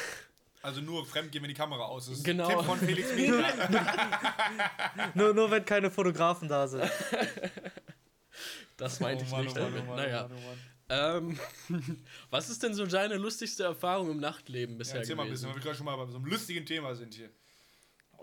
Also 0.61 0.81
nur 0.81 1.05
fremd 1.05 1.31
gehen, 1.31 1.41
wenn 1.43 1.49
die 1.49 1.55
Kamera 1.55 1.83
aus 1.85 2.07
ist. 2.07 2.23
Genau. 2.23 2.47
Tipp 2.49 2.61
von 2.65 2.79
Felix 2.79 3.09
nur, 5.13 5.33
nur 5.33 5.51
wenn 5.51 5.63
keine 5.65 5.89
Fotografen 5.91 6.47
da 6.49 6.67
sind. 6.67 6.89
Das 8.75 8.99
meinte 8.99 9.23
Oh 9.23 9.27
ich 9.27 9.31
Mann, 9.31 9.43
nicht 9.45 9.57
oh 9.57 9.61
Mann, 9.61 9.71
damit. 9.73 9.83
oh 9.83 9.87
Mann, 9.87 9.95
naja. 9.97 10.25
oh 10.25 10.33
Mann, 10.33 10.39
oh 10.43 10.47
Mann. 10.47 10.57
Ähm, 10.89 11.39
was 12.29 12.49
ist 12.49 12.63
denn 12.63 12.73
so 12.73 12.85
deine 12.85 13.15
lustigste 13.17 13.63
Erfahrung 13.63 14.09
im 14.11 14.19
Nachtleben 14.19 14.75
Ja, 14.75 14.77
bisher 14.79 14.99
erzähl 14.99 15.15
mal 15.15 15.23
ein 15.23 15.27
gewesen? 15.29 15.43
bisschen, 15.43 15.49
weil 15.49 15.55
wir 15.57 15.63
gerade 15.63 15.75
schon 15.77 15.85
mal 15.85 15.95
bei 15.97 16.05
so 16.11 16.17
einem 16.17 16.25
lustigen 16.25 16.65
Thema 16.65 16.95
sind 16.95 17.13
hier. 17.13 17.29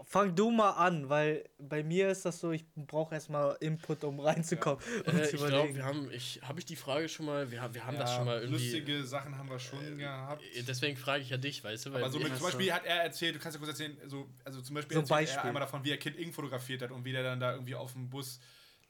Fang 0.04 0.34
du 0.34 0.50
mal 0.50 0.70
an, 0.72 1.08
weil 1.08 1.48
bei 1.58 1.82
mir 1.82 2.08
ist 2.10 2.24
das 2.24 2.40
so, 2.40 2.50
ich 2.50 2.64
brauche 2.74 3.14
erstmal 3.14 3.56
Input, 3.60 4.02
um 4.04 4.18
reinzukommen. 4.20 4.82
und 5.06 5.14
Äh, 5.16 5.28
zu 5.28 5.36
ich 5.36 5.46
glaube, 5.46 5.74
wir 5.74 5.84
haben, 5.84 6.10
ich, 6.10 6.40
habe 6.42 6.58
ich 6.58 6.64
die 6.66 6.76
Frage 6.76 7.08
schon 7.08 7.26
mal, 7.26 7.50
wir, 7.50 7.62
haben- 7.62 7.74
wir 7.74 7.86
haben 7.86 7.96
das 7.98 8.10
Ja, 8.10 8.16
schon 8.16 8.24
mal 8.26 8.40
irgendwie. 8.40 8.52
Lustige 8.52 9.04
Sachen 9.04 9.38
haben 9.38 9.48
wir 9.48 9.58
schon 9.58 9.98
gehabt. 9.98 10.42
Äh, 10.54 10.62
Deswegen 10.62 10.96
frage 10.96 11.22
ich 11.22 11.30
ja 11.30 11.36
dich, 11.36 11.62
weißt 11.62 11.86
du, 11.86 11.92
weil 11.92 12.02
Aber 12.02 12.10
so 12.10 12.18
mit, 12.18 12.28
Ja, 12.28 12.34
zum 12.36 12.46
Beispiel 12.46 12.72
hat 12.72 12.84
er 12.84 13.02
erzählt, 13.02 13.34
du 13.34 13.38
kannst 13.38 13.54
ja 13.56 13.58
kurz 13.64 13.70
erzählen, 13.70 13.96
so, 14.06 14.28
also 14.44 14.60
zum 14.60 14.74
Beispiel 14.74 14.94
So 14.94 15.00
ein 15.00 15.02
erzählt 15.04 15.18
er 15.20 15.34
Beispiel. 15.34 15.48
einmal 15.48 15.60
davon, 15.60 15.84
wie 15.84 15.90
er 15.90 15.96
Kind 15.98 16.16
Ing 16.16 16.32
fotografiert 16.32 16.82
hat 16.82 16.90
und 16.90 17.04
wie 17.04 17.12
der 17.12 17.22
dann 17.22 17.40
da 17.40 17.52
irgendwie 17.52 17.74
auf 17.74 17.92
dem 17.92 18.10
Bus 18.10 18.40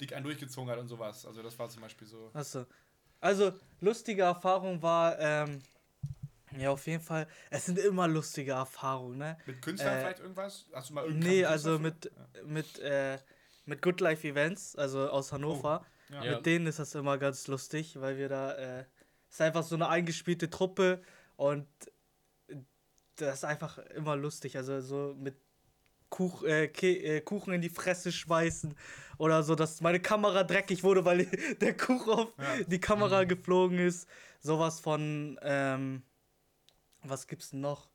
dick 0.01 0.13
einen 0.15 0.25
durchgezogen 0.25 0.71
hat 0.71 0.79
und 0.79 0.89
sowas. 0.89 1.25
Also 1.27 1.43
das 1.43 1.59
war 1.59 1.69
zum 1.69 1.83
Beispiel 1.83 2.07
so. 2.07 2.31
Achso. 2.33 2.67
Also, 3.21 3.53
lustige 3.81 4.23
Erfahrung 4.23 4.83
war, 4.83 5.19
ähm, 5.19 5.63
ja, 6.59 6.71
auf 6.71 6.87
jeden 6.87 7.03
Fall, 7.03 7.27
es 7.51 7.67
sind 7.67 7.79
immer 7.79 8.07
lustige 8.09 8.53
Erfahrungen, 8.53 9.19
ne? 9.19 9.37
Mit 9.47 9.61
Künstlern 9.63 9.97
Äh, 9.97 10.01
vielleicht 10.01 10.21
irgendwas? 10.21 10.67
Hast 10.73 10.91
du 10.91 10.95
mal 10.95 11.05
irgendeinen 11.05 11.33
Nee, 11.35 11.45
also 11.45 11.79
mit, 11.79 12.11
mit, 12.45 12.79
äh, 12.81 13.19
mit 13.67 13.83
Good 13.83 14.01
Life 14.01 14.27
Events, 14.27 14.77
also 14.77 15.09
aus 15.09 15.33
Hannover. 15.33 15.85
Ja. 16.11 16.25
Ja. 16.25 16.37
Mit 16.37 16.47
denen 16.47 16.67
ist 16.67 16.79
das 16.79 16.95
immer 16.95 17.19
ganz 17.19 17.47
lustig, 17.49 17.99
weil 18.01 18.19
wir 18.19 18.29
da, 18.29 18.53
äh, 18.53 18.85
ist 19.31 19.41
einfach 19.41 19.63
so 19.63 19.75
eine 19.75 19.89
eingespielte 19.89 20.51
Truppe 20.51 21.03
und 21.37 21.67
das 23.17 23.35
ist 23.39 23.45
einfach 23.45 23.79
immer 23.79 24.17
lustig. 24.17 24.57
Also 24.57 24.81
so 24.81 25.15
mit 25.19 25.37
Kuch, 26.11 26.43
äh, 26.45 26.69
Ke 26.69 26.97
äh, 26.99 27.21
Kuchen 27.21 27.55
in 27.55 27.61
die 27.61 27.69
Fresse 27.71 28.13
schmeißen 28.13 28.75
oder 29.19 29.43
so, 29.43 29.55
dass 29.55 29.81
meine 29.81 30.01
Kamera 30.01 30.45
dreckig 30.45 30.83
wurde, 30.85 31.05
weil 31.05 31.27
der 31.61 31.77
Kuchen 31.77 32.13
auf 32.13 32.33
Ja. 32.39 32.65
die 32.67 32.81
Kamera 32.81 33.25
geflogen 33.25 33.79
ist. 33.79 34.09
Sowas 34.41 34.79
von, 34.81 35.39
ähm, 35.43 36.03
was 37.09 37.27
gibt's 37.27 37.51
denn 37.51 37.61
noch? 37.61 37.89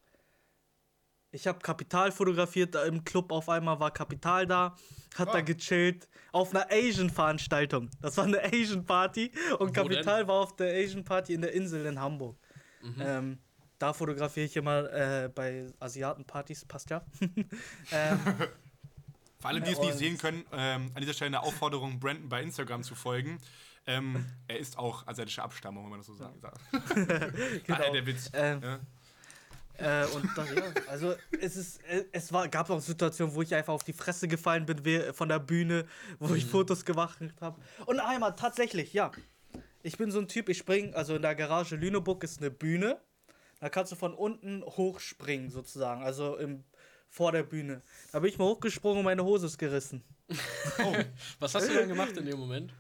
Ich 1.32 1.46
habe 1.46 1.60
Kapital 1.60 2.12
fotografiert 2.12 2.74
im 2.88 3.04
Club. 3.04 3.32
Auf 3.32 3.50
einmal 3.50 3.80
war 3.80 3.92
Kapital 3.92 4.48
da, 4.48 4.76
hat 5.16 5.28
da 5.30 5.34
Ah. 5.38 5.42
gechillt 5.42 6.10
auf 6.32 6.56
einer 6.56 6.66
Asian-Veranstaltung. 6.72 7.92
Das 8.02 8.18
war 8.18 8.24
eine 8.26 8.44
Asian-Party 8.44 9.32
und 9.60 9.72
Kapital 9.74 10.28
war 10.28 10.36
auf 10.42 10.56
der 10.56 10.74
Asian-Party 10.84 11.36
in 11.36 11.42
der 11.42 11.54
Insel 11.54 11.86
in 11.86 12.00
Hamburg. 12.00 12.36
Mhm. 12.82 12.96
Ähm, 13.00 13.38
da 13.78 13.94
fotografiere 13.94 14.48
ich 14.48 14.58
immer 14.58 14.92
äh, 14.92 15.30
bei 15.34 15.68
Asiaten-Partys, 15.80 16.66
passt 16.66 16.90
ja. 16.90 17.06
ähm, 17.92 18.20
Für 19.40 19.48
alle, 19.48 19.62
die 19.62 19.72
es 19.72 19.80
nicht 19.80 19.94
sehen 19.98 20.18
können, 20.18 20.44
ähm, 20.52 20.92
an 20.96 21.02
dieser 21.02 21.14
Stelle 21.14 21.28
eine 21.28 21.44
Aufforderung, 21.44 22.00
Brandon 22.00 22.28
bei 22.28 22.42
Instagram 22.42 22.82
zu 22.82 22.96
folgen. 22.96 23.38
Ähm, 23.86 24.26
er 24.48 24.58
ist 24.60 24.78
auch 24.78 25.06
asiatischer 25.08 25.44
Abstammung, 25.44 25.84
wenn 25.84 25.92
man 25.92 26.00
das 26.00 26.08
so 26.08 26.16
sagen 26.16 26.42
darf. 26.42 26.60
genau. 27.66 27.78
Ah, 27.80 27.90
der 27.92 28.06
Witz. 28.06 28.32
Ähm, 28.34 28.62
Ja. 28.64 28.80
Äh, 29.82 30.06
und 30.08 30.30
das, 30.36 30.54
ja, 30.54 30.64
also 30.88 31.16
es 31.40 31.56
ist, 31.56 31.84
äh, 31.86 32.06
es 32.12 32.34
war, 32.34 32.48
gab 32.50 32.70
auch 32.70 32.82
Situationen, 32.82 33.34
wo 33.34 33.42
ich 33.42 33.54
einfach 33.56 33.74
auf 33.74 33.84
die 33.84 33.94
Fresse 33.94 34.28
gefallen 34.28 34.66
bin 34.66 35.14
von 35.14 35.30
der 35.30 35.40
Bühne, 35.40 35.86
wo 36.20 36.36
ich 36.36 36.46
Fotos 36.46 36.84
gemacht 36.86 37.20
habe. 37.40 37.62
Und 37.86 38.00
einmal 38.00 38.36
tatsächlich, 38.36 38.94
ja. 38.94 39.12
Ich 39.82 39.98
bin 39.98 40.12
so 40.12 40.20
ein 40.20 40.28
Typ, 40.28 40.50
ich 40.50 40.58
spring, 40.58 40.94
also 40.94 41.16
in 41.16 41.22
der 41.22 41.36
Garage 41.36 41.78
Lüneburg 41.78 42.24
ist 42.24 42.40
eine 42.40 42.52
Bühne. 42.52 43.00
Da 43.62 43.70
kannst 43.70 43.92
du 43.92 43.96
von 43.96 44.14
unten 44.14 44.64
hochspringen, 44.64 45.50
sozusagen, 45.50 46.04
also 46.04 46.36
im, 46.38 46.64
vor 47.10 47.32
der 47.32 47.44
Bühne. 47.44 47.82
Da 48.12 48.20
bin 48.20 48.30
ich 48.30 48.38
mal 48.38 48.46
hochgesprungen 48.46 49.00
und 49.00 49.06
meine 49.06 49.24
Hose 49.24 49.46
ist 49.48 49.58
gerissen. 49.58 50.04
Oh, 50.82 50.96
Was 51.40 51.56
hast 51.56 51.68
du 51.68 51.74
dann 51.74 51.90
gemacht 51.90 52.16
in 52.16 52.26
dem 52.26 52.40
Moment? 52.40 52.74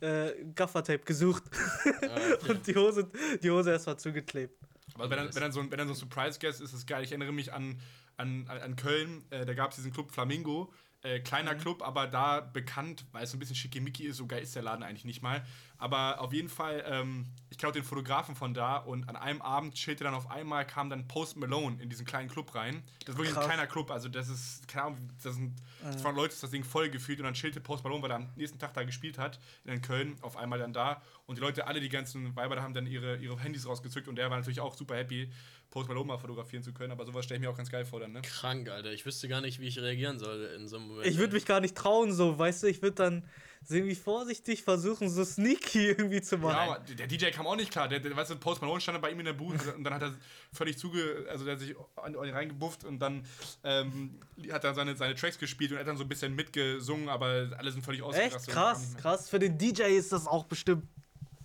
Äh, 0.00 0.44
Gaffertape 0.54 1.04
gesucht 1.04 1.42
Ah, 1.86 2.34
okay. 2.34 2.48
und 2.50 2.66
die 2.66 2.74
Hose, 2.76 3.10
die 3.42 3.50
Hose 3.50 3.70
erstmal 3.70 3.98
zugeklebt. 3.98 4.60
Aber 4.94 5.10
wenn 5.10 5.18
dann, 5.18 5.34
wenn 5.34 5.42
dann 5.42 5.52
so 5.52 5.60
ein, 5.60 5.70
wenn 5.70 5.78
dann 5.78 5.88
so 5.88 5.94
ein 5.94 5.96
Surprise-Guest 5.96 6.60
ist, 6.60 6.72
ist 6.72 6.86
geil. 6.86 7.04
Ich 7.04 7.10
erinnere 7.10 7.32
mich 7.32 7.52
an, 7.52 7.80
an, 8.16 8.46
an 8.48 8.76
Köln, 8.76 9.24
äh, 9.30 9.44
da 9.44 9.54
gab 9.54 9.70
es 9.70 9.76
diesen 9.76 9.92
Club 9.92 10.12
Flamingo. 10.12 10.72
Äh, 11.02 11.20
kleiner 11.20 11.54
Mhm. 11.54 11.58
Club, 11.58 11.82
aber 11.82 12.06
da 12.06 12.40
bekannt, 12.40 13.04
weil 13.12 13.22
es 13.24 13.30
so 13.30 13.36
ein 13.36 13.38
bisschen 13.38 13.54
schickimicki 13.54 14.04
ist, 14.04 14.16
so 14.16 14.26
geil 14.26 14.42
ist 14.42 14.56
der 14.56 14.62
Laden 14.62 14.82
eigentlich 14.82 15.04
nicht 15.04 15.22
mal. 15.22 15.44
Aber 15.78 16.20
auf 16.20 16.32
jeden 16.32 16.48
Fall, 16.48 16.82
ähm, 16.86 17.26
ich 17.50 17.58
glaube 17.58 17.74
den 17.74 17.84
Fotografen 17.84 18.34
von 18.34 18.54
da 18.54 18.78
und 18.78 19.08
an 19.08 19.14
einem 19.14 19.42
Abend 19.42 19.74
chillte 19.74 20.04
dann 20.04 20.14
auf 20.14 20.30
einmal, 20.30 20.66
kam 20.66 20.88
dann 20.90 21.06
Post 21.06 21.36
Malone 21.36 21.80
in 21.82 21.90
diesen 21.90 22.06
kleinen 22.06 22.28
Club 22.30 22.54
rein. 22.54 22.82
Das 23.04 23.10
ist 23.14 23.18
wirklich 23.18 23.34
Krass. 23.34 23.44
ein 23.44 23.50
kleiner 23.50 23.66
Club, 23.66 23.90
also 23.90 24.08
das 24.08 24.28
ist, 24.28 24.66
keine 24.68 24.86
Ahnung, 24.86 25.10
das 25.22 25.34
sind, 25.34 25.54
das 25.82 26.02
waren 26.02 26.16
Leute, 26.16 26.34
das 26.40 26.50
Ding 26.50 26.64
voll 26.64 26.88
gefühlt 26.88 27.18
und 27.20 27.24
dann 27.26 27.34
chillte 27.34 27.60
Post 27.60 27.84
Malone, 27.84 28.02
weil 28.02 28.10
er 28.10 28.16
am 28.16 28.28
nächsten 28.34 28.58
Tag 28.58 28.72
da 28.72 28.82
gespielt 28.82 29.18
hat, 29.18 29.38
in 29.64 29.82
Köln, 29.82 30.16
auf 30.22 30.36
einmal 30.38 30.58
dann 30.58 30.72
da 30.72 31.02
und 31.26 31.36
die 31.36 31.42
Leute, 31.42 31.66
alle 31.66 31.80
die 31.80 31.90
ganzen 31.90 32.34
Weiber, 32.34 32.56
da 32.56 32.62
haben 32.62 32.74
dann 32.74 32.86
ihre, 32.86 33.16
ihre 33.18 33.38
Handys 33.38 33.66
rausgezückt 33.68 34.08
und 34.08 34.16
der 34.16 34.30
war 34.30 34.38
natürlich 34.38 34.60
auch 34.60 34.74
super 34.74 34.96
happy, 34.96 35.30
Post 35.76 35.90
Malone 35.90 36.06
mal 36.06 36.16
fotografieren 36.16 36.62
zu 36.62 36.72
können, 36.72 36.90
aber 36.90 37.04
sowas 37.04 37.26
stelle 37.26 37.36
ich 37.36 37.44
mir 37.46 37.50
auch 37.52 37.56
ganz 37.56 37.70
geil 37.70 37.84
vor 37.84 38.00
dann, 38.00 38.12
ne? 38.12 38.22
Krank, 38.22 38.70
Alter. 38.70 38.92
Ich 38.94 39.04
wüsste 39.04 39.28
gar 39.28 39.42
nicht, 39.42 39.60
wie 39.60 39.66
ich 39.66 39.78
reagieren 39.78 40.18
soll 40.18 40.50
in 40.56 40.68
so 40.68 40.78
einem 40.78 40.88
Moment. 40.88 41.06
Ich 41.06 41.18
würde 41.18 41.34
mich 41.34 41.44
gar 41.44 41.60
nicht 41.60 41.74
trauen, 41.76 42.14
so, 42.14 42.38
weißt 42.38 42.62
du, 42.62 42.66
ich 42.68 42.80
würde 42.80 42.94
dann 42.94 43.24
so 43.62 43.74
irgendwie 43.74 43.94
vorsichtig 43.94 44.62
versuchen, 44.62 45.10
so 45.10 45.22
sneaky 45.22 45.88
irgendwie 45.88 46.22
zu 46.22 46.36
Ja, 46.36 46.40
machen. 46.40 46.56
aber 46.70 46.78
der 46.94 47.06
DJ 47.06 47.26
kam 47.26 47.46
auch 47.46 47.56
nicht 47.56 47.70
klar. 47.70 47.88
Der, 47.88 48.00
der, 48.00 48.16
weißt 48.16 48.30
du, 48.30 48.36
Post 48.36 48.62
Malone 48.62 48.80
stand 48.80 49.02
bei 49.02 49.10
ihm 49.10 49.18
in 49.18 49.26
der 49.26 49.34
Booth 49.34 49.74
und 49.76 49.84
dann 49.84 49.92
hat 49.92 50.00
er 50.00 50.14
völlig 50.50 50.78
zuge, 50.78 51.26
also 51.28 51.44
der 51.44 51.54
hat 51.54 51.60
sich 51.60 51.76
an, 51.96 52.16
an 52.16 52.24
ihn 52.26 52.32
reingebufft 52.32 52.84
und 52.84 52.98
dann 52.98 53.26
ähm, 53.62 54.18
hat 54.50 54.64
er 54.64 54.72
seine, 54.72 54.96
seine 54.96 55.14
Tracks 55.14 55.38
gespielt 55.38 55.72
und 55.72 55.76
er 55.76 55.80
hat 55.80 55.88
dann 55.88 55.98
so 55.98 56.04
ein 56.04 56.08
bisschen 56.08 56.34
mitgesungen, 56.34 57.10
aber 57.10 57.50
alle 57.58 57.70
sind 57.70 57.84
völlig 57.84 58.00
Echt 58.00 58.08
ausgerastet. 58.08 58.54
krass, 58.54 58.96
krass. 58.98 59.28
Für 59.28 59.38
den 59.38 59.58
DJ 59.58 59.82
ist 59.98 60.10
das 60.10 60.26
auch 60.26 60.44
bestimmt 60.44 60.84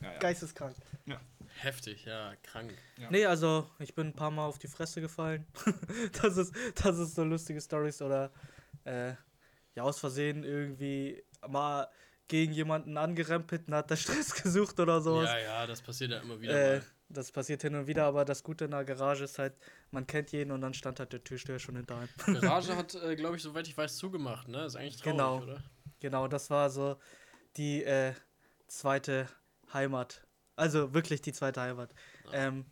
Ja, 0.02 0.14
ja. 0.14 0.20
geisteskrank. 0.20 0.78
Heftig, 1.64 2.06
ja, 2.06 2.34
krank. 2.44 2.74
Ja. 2.98 3.10
Nee, 3.12 3.26
also 3.26 3.70
ich 3.80 3.94
bin 3.94 4.08
ein 4.08 4.14
paar 4.14 4.32
Mal 4.32 4.46
auf 4.48 4.58
die 4.60 4.68
Fresse 4.68 5.00
gefallen. 5.02 5.46
das, 6.22 6.38
ist, 6.38 6.54
das 6.84 6.98
ist 6.98 7.16
so 7.16 7.24
lustige 7.24 7.62
Stories 7.62 8.02
oder 8.02 8.32
äh, 8.86 9.14
ja, 9.76 9.84
aus 9.84 10.00
Versehen 10.00 10.44
irgendwie 10.44 11.24
mal 11.48 11.88
gegen 12.28 12.54
jemanden 12.54 12.98
angerempelt 12.98 13.68
und 13.68 13.74
hat 13.76 13.92
da 13.92 13.96
Stress 13.98 14.34
gesucht 14.42 14.80
oder 14.80 15.02
sowas. 15.02 15.30
Ja, 15.30 15.38
ja, 15.40 15.68
das 15.68 15.82
passiert 15.82 16.12
ja 16.12 16.20
immer 16.20 16.40
wieder 16.42 16.54
Äh, 16.76 16.78
mal. 16.80 16.86
das 17.10 17.32
passiert 17.32 17.62
hin 17.62 17.76
und 17.76 17.88
wieder, 17.88 18.06
aber 18.06 18.26
das 18.26 18.42
Gute 18.44 18.66
in 18.66 18.72
der 18.72 18.84
Garage 18.86 19.26
ist 19.26 19.38
halt, 19.38 19.54
man 19.92 20.08
kennt 20.08 20.32
jeden 20.32 20.52
und 20.52 20.62
dann 20.62 20.74
stand 20.74 21.00
halt 21.00 21.14
der 21.14 21.24
Türsteher 21.24 21.60
schon 21.60 21.76
hinter 21.76 21.98
einem. 21.98 22.10
Garage 22.42 22.76
hat, 22.76 22.96
äh, 22.96 23.16
glaube 23.16 23.36
ich, 23.36 23.44
soweit 23.44 23.68
ich 23.68 23.78
weiß, 23.78 23.98
zugemacht, 23.98 24.48
ne? 24.48 24.66
Ist 24.66 24.76
eigentlich 24.78 24.98
traurig, 24.98 25.12
Genau. 25.18 25.42
oder? 25.44 25.64
Genau, 26.00 26.28
das 26.28 26.50
war 26.50 26.70
so 26.72 26.98
die 27.58 27.84
äh, 27.84 28.14
zweite 28.68 29.28
Heimat. 29.74 30.26
Also 30.56 30.94
wirklich 30.94 31.22
die 31.22 31.34
zweite 31.34 31.62
Heimat. 31.62 31.94
Ähm, 32.34 32.66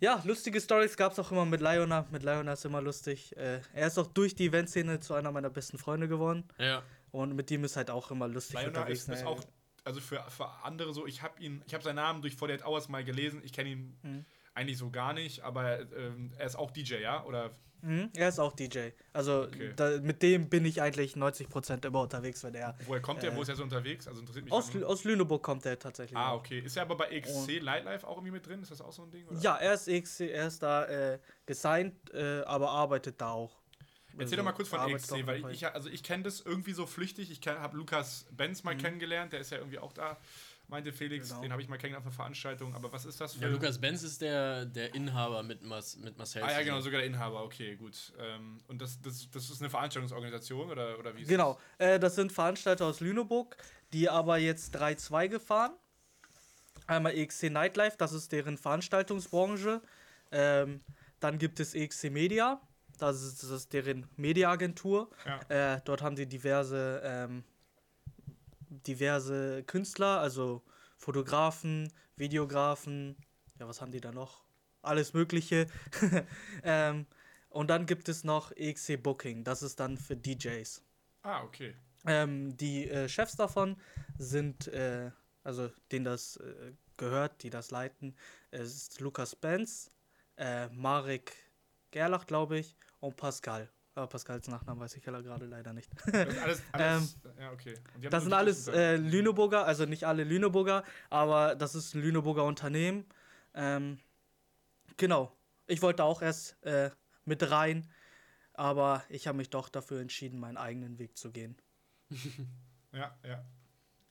ja, 0.00 0.20
lustige 0.24 0.60
Stories 0.60 0.96
gab 0.96 1.12
es 1.12 1.18
auch 1.18 1.30
immer 1.30 1.44
mit 1.44 1.60
Liona. 1.60 2.06
Mit 2.10 2.22
Liona 2.22 2.52
ist 2.54 2.64
immer 2.64 2.82
lustig. 2.82 3.36
Äh, 3.36 3.60
er 3.72 3.86
ist 3.86 3.98
auch 3.98 4.08
durch 4.08 4.34
die 4.34 4.46
Eventszene 4.46 5.00
zu 5.00 5.14
einer 5.14 5.30
meiner 5.32 5.50
besten 5.50 5.78
Freunde 5.78 6.08
geworden. 6.08 6.44
Ja. 6.58 6.82
Und 7.10 7.34
mit 7.36 7.50
ihm 7.50 7.64
ist 7.64 7.76
halt 7.76 7.90
auch 7.90 8.10
immer 8.10 8.26
lustig 8.28 8.54
Lionel 8.56 8.68
unterwegs. 8.70 9.02
ist, 9.04 9.08
ist 9.08 9.24
auch, 9.24 9.40
also 9.84 10.00
für, 10.00 10.22
für 10.28 10.48
andere 10.64 10.92
so, 10.92 11.06
ich 11.06 11.22
habe 11.22 11.40
ihn, 11.40 11.62
ich 11.66 11.72
habe 11.74 11.84
seinen 11.84 11.96
Namen 11.96 12.22
durch 12.22 12.34
48 12.34 12.66
Hours 12.66 12.88
mal 12.88 13.04
gelesen, 13.04 13.40
ich 13.44 13.52
kenne 13.52 13.70
ihn 13.70 13.96
Mhm. 14.02 14.24
eigentlich 14.52 14.78
so 14.78 14.90
gar 14.90 15.12
nicht, 15.12 15.42
aber 15.42 15.80
ähm, 15.96 16.32
er 16.36 16.46
ist 16.46 16.56
auch 16.56 16.70
DJ, 16.72 16.96
ja? 16.96 17.22
Oder 17.24 17.52
Mhm, 17.84 18.10
er 18.14 18.28
ist 18.30 18.38
auch 18.38 18.52
DJ. 18.52 18.88
Also 19.12 19.42
Okay. 19.42 19.72
da, 19.76 19.98
mit 20.00 20.22
dem 20.22 20.48
bin 20.48 20.64
ich 20.64 20.80
eigentlich 20.80 21.16
90% 21.16 21.84
immer 21.86 22.00
unterwegs, 22.00 22.42
wenn 22.42 22.54
er. 22.54 22.76
woher 22.86 23.02
kommt 23.02 23.22
er? 23.22 23.32
Äh, 23.32 23.36
Wo 23.36 23.42
ist 23.42 23.48
er 23.48 23.56
so 23.56 23.62
unterwegs? 23.62 24.08
Also 24.08 24.20
interessiert 24.20 24.46
mich 24.46 24.52
Aus, 24.54 24.74
aus 24.82 25.04
Lüneburg 25.04 25.42
kommt 25.42 25.66
er 25.66 25.78
tatsächlich. 25.78 26.16
Ah, 26.16 26.34
okay. 26.34 26.60
Ist 26.60 26.76
er 26.76 26.82
aber 26.82 26.96
bei 26.96 27.08
XC 27.20 27.58
Und- 27.58 27.64
Nightlife 27.64 28.06
auch 28.06 28.16
irgendwie 28.16 28.32
mit 28.32 28.46
drin? 28.46 28.62
Ist 28.62 28.70
das 28.70 28.80
auch 28.80 28.92
so 28.92 29.02
ein 29.02 29.10
Ding? 29.10 29.26
Oder? 29.28 29.38
Ja, 29.40 29.56
er 29.56 29.74
ist, 29.74 29.86
EXC, 29.86 30.20
er 30.30 30.46
ist 30.46 30.62
da 30.62 30.86
äh, 30.86 31.18
gesigned, 31.44 31.94
äh, 32.14 32.40
aber 32.46 32.70
arbeitet 32.70 33.20
da 33.20 33.32
auch. 33.32 33.54
Erzähl 34.16 34.36
doch 34.38 34.44
mal 34.44 34.52
kurz 34.52 34.68
von 34.68 34.78
arbeitet 34.78 35.02
XC, 35.02 35.12
auch 35.22 35.26
weil 35.26 35.50
ich, 35.50 35.66
also 35.66 35.88
ich 35.90 36.02
kenne 36.04 36.22
das 36.22 36.40
irgendwie 36.40 36.72
so 36.72 36.86
flüchtig. 36.86 37.30
Ich 37.32 37.46
habe 37.46 37.76
Lukas 37.76 38.26
Benz 38.30 38.62
Mhm. 38.62 38.66
mal 38.70 38.76
kennengelernt, 38.76 39.32
der 39.32 39.40
ist 39.40 39.50
ja 39.50 39.58
irgendwie 39.58 39.80
auch 39.80 39.92
da, 39.92 40.16
meinte 40.68 40.92
Felix. 40.92 41.28
Genau. 41.28 41.42
Den 41.42 41.52
habe 41.52 41.62
ich 41.62 41.68
mal 41.68 41.76
kennengelernt 41.76 42.06
auf 42.06 42.12
einer 42.12 42.16
Veranstaltung. 42.16 42.74
Aber 42.74 42.92
was 42.92 43.04
ist 43.04 43.20
das 43.20 43.34
für 43.34 43.42
Ja, 43.42 43.48
Lukas 43.48 43.80
Benz 43.80 44.02
ist 44.02 44.20
der, 44.20 44.64
der 44.64 44.94
Inhaber 44.94 45.42
mit, 45.42 45.62
Mas, 45.62 45.96
mit 45.96 46.16
Marcel. 46.16 46.42
Ah 46.42 46.50
ja, 46.50 46.62
genau, 46.62 46.80
sogar 46.80 47.00
der 47.00 47.06
Inhaber, 47.06 47.44
okay, 47.44 47.76
gut. 47.76 48.12
Ähm, 48.18 48.58
und 48.66 48.80
das, 48.80 49.00
das, 49.00 49.30
das 49.30 49.50
ist 49.50 49.60
eine 49.60 49.70
Veranstaltungsorganisation 49.70 50.70
oder, 50.70 50.98
oder 50.98 51.14
wie 51.16 51.22
ist 51.22 51.28
Genau, 51.28 51.58
äh, 51.78 51.98
das 51.98 52.14
sind 52.14 52.32
Veranstalter 52.32 52.86
aus 52.86 53.00
Lüneburg, 53.00 53.56
die 53.92 54.08
aber 54.08 54.38
jetzt 54.38 54.76
3-2 54.76 55.28
gefahren. 55.28 55.72
Einmal 56.86 57.14
EXC 57.14 57.44
Nightlife, 57.50 57.96
das 57.96 58.12
ist 58.12 58.32
deren 58.32 58.58
Veranstaltungsbranche. 58.58 59.80
Ähm, 60.32 60.80
dann 61.20 61.38
gibt 61.38 61.60
es 61.60 61.74
EXC 61.74 62.10
Media, 62.10 62.60
das 62.98 63.22
ist, 63.22 63.42
das 63.42 63.50
ist 63.50 63.72
deren 63.72 64.06
Mediaagentur. 64.16 65.10
das? 65.24 65.48
Ja. 65.48 65.74
Äh, 65.74 65.80
dort 65.84 66.02
haben 66.02 66.16
sie 66.16 66.26
diverse, 66.26 67.00
ähm, 67.04 67.44
diverse 68.82 69.62
Künstler, 69.64 70.20
also 70.20 70.62
Fotografen, 70.96 71.92
Videografen, 72.16 73.16
ja, 73.58 73.68
was 73.68 73.80
haben 73.80 73.92
die 73.92 74.00
da 74.00 74.12
noch? 74.12 74.44
Alles 74.82 75.14
Mögliche. 75.14 75.66
ähm, 76.62 77.06
und 77.48 77.68
dann 77.70 77.86
gibt 77.86 78.08
es 78.08 78.24
noch 78.24 78.52
EXC 78.52 79.02
Booking, 79.02 79.44
das 79.44 79.62
ist 79.62 79.80
dann 79.80 79.96
für 79.96 80.16
DJs. 80.16 80.82
Ah, 81.22 81.42
okay. 81.42 81.74
Ähm, 82.06 82.56
die 82.56 82.88
äh, 82.88 83.08
Chefs 83.08 83.36
davon 83.36 83.76
sind, 84.18 84.68
äh, 84.68 85.10
also 85.42 85.70
denen 85.90 86.04
das 86.04 86.36
äh, 86.36 86.72
gehört, 86.96 87.42
die 87.42 87.50
das 87.50 87.70
leiten, 87.70 88.16
es 88.50 88.74
ist 88.74 89.00
Lukas 89.00 89.34
Benz, 89.34 89.90
äh, 90.36 90.68
Marek 90.68 91.32
Gerlach, 91.90 92.26
glaube 92.26 92.58
ich, 92.58 92.76
und 93.00 93.16
Pascal. 93.16 93.70
Aber 93.94 94.08
Pascals 94.08 94.48
Nachnamen 94.48 94.80
weiß 94.80 94.96
ich 94.96 95.04
ja 95.04 95.20
gerade 95.20 95.46
leider 95.46 95.72
nicht. 95.72 95.90
Das 96.06 96.38
alles, 96.38 96.62
alles 96.72 97.18
ja, 97.38 97.52
okay. 97.52 97.74
Das 98.10 98.24
sind 98.24 98.32
alles 98.32 98.66
äh. 98.68 98.96
Lüneburger, 98.96 99.64
also 99.66 99.84
nicht 99.84 100.04
alle 100.04 100.24
Lüneburger, 100.24 100.82
aber 101.10 101.54
das 101.54 101.74
ist 101.74 101.94
ein 101.94 102.02
Lüneburger 102.02 102.44
Unternehmen. 102.44 103.06
Ähm, 103.54 103.98
genau. 104.96 105.36
Ich 105.66 105.80
wollte 105.80 106.04
auch 106.04 106.22
erst 106.22 106.60
äh, 106.64 106.90
mit 107.24 107.48
rein, 107.50 107.88
aber 108.52 109.04
ich 109.08 109.28
habe 109.28 109.38
mich 109.38 109.50
doch 109.50 109.68
dafür 109.68 110.00
entschieden, 110.00 110.40
meinen 110.40 110.56
eigenen 110.56 110.98
Weg 110.98 111.16
zu 111.16 111.30
gehen. 111.30 111.56
Ja, 112.94 113.12
ja. 113.24 113.44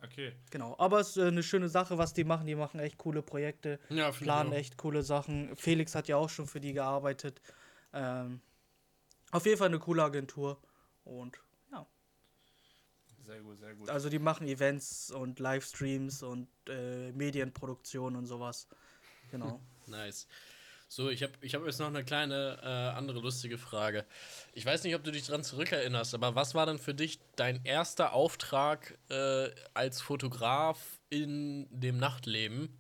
Okay. 0.04 0.34
Genau. 0.52 0.76
Aber 0.78 1.00
es 1.00 1.12
ist 1.12 1.18
äh, 1.18 1.28
eine 1.28 1.42
schöne 1.42 1.70
Sache, 1.70 1.98
was 1.98 2.14
die 2.14 2.26
machen. 2.26 2.46
Die 2.46 2.56
machen 2.56 2.80
echt 2.80 2.98
coole 2.98 3.22
Projekte, 3.22 3.80
Ja, 3.90 4.12
planen 4.12 4.52
echt 4.52 4.78
coole 4.78 5.04
Sachen. 5.04 5.56
Felix 5.56 5.96
hat 5.96 6.10
ja 6.10 6.18
auch 6.18 6.30
schon 6.30 6.48
für 6.48 6.60
die 6.60 6.74
gearbeitet. 6.74 7.42
Ähm, 7.94 8.42
auf 9.34 9.46
jeden 9.46 9.58
Fall 9.58 9.68
eine 9.68 9.80
coole 9.80 10.04
Agentur. 10.04 10.62
Und 11.04 11.38
ja, 11.72 11.86
Sehr 13.26 13.42
gut, 13.42 13.60
sehr 13.60 13.76
gut. 13.76 13.90
also 13.90 14.10
die 14.10 14.20
machen 14.20 14.48
Events 14.48 15.12
und 15.12 15.40
Livestreams 15.40 16.24
und 16.24 16.48
äh, 16.70 17.12
Medienproduktion 17.12 18.16
und 18.16 18.26
sowas. 18.26 18.68
Genau. 19.32 19.60
Nice. 19.88 20.28
So, 20.88 21.10
ich 21.10 21.24
habe 21.24 21.34
ich 21.42 21.56
hab 21.56 21.66
jetzt 21.66 21.80
noch 21.80 21.88
eine 21.88 22.06
kleine 22.06 22.60
äh, 22.64 22.68
andere 22.96 23.20
lustige 23.20 23.58
Frage. 23.58 24.06
Ich 24.54 24.66
weiß 24.66 24.84
nicht, 24.84 24.96
ob 24.96 25.04
du 25.04 25.12
dich 25.12 25.26
dran 25.26 25.44
zurückerinnerst, 25.44 26.14
aber 26.14 26.36
was 26.36 26.54
war 26.56 26.66
denn 26.68 26.78
für 26.78 26.94
dich 26.94 27.20
dein 27.36 27.66
erster 27.66 28.14
Auftrag 28.14 28.98
äh, 29.10 29.50
als 29.74 30.02
Fotograf 30.02 31.02
in 31.10 31.68
dem 31.72 31.98
Nachtleben? 31.98 32.80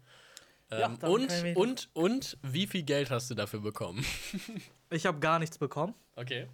Ja, 0.79 0.87
Ähm, 0.87 0.99
dann 0.99 1.11
und, 1.11 1.55
und, 1.55 1.89
und 1.93 2.37
wie 2.41 2.67
viel 2.67 2.83
Geld 2.83 3.09
hast 3.11 3.29
du 3.29 3.35
dafür 3.35 3.59
bekommen? 3.61 4.05
Ich 4.89 5.07
habe 5.07 5.19
gar 5.19 5.39
nichts 5.39 5.57
bekommen. 5.57 5.95
Okay, 6.15 6.47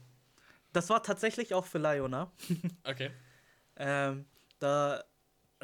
Das 0.72 0.90
war 0.90 1.04
tatsächlich 1.04 1.54
auch 1.54 1.66
für 1.66 1.78
Liona. 1.78 2.32
okay. 2.86 3.12
Ähm, 3.76 4.26
da, 4.60 5.04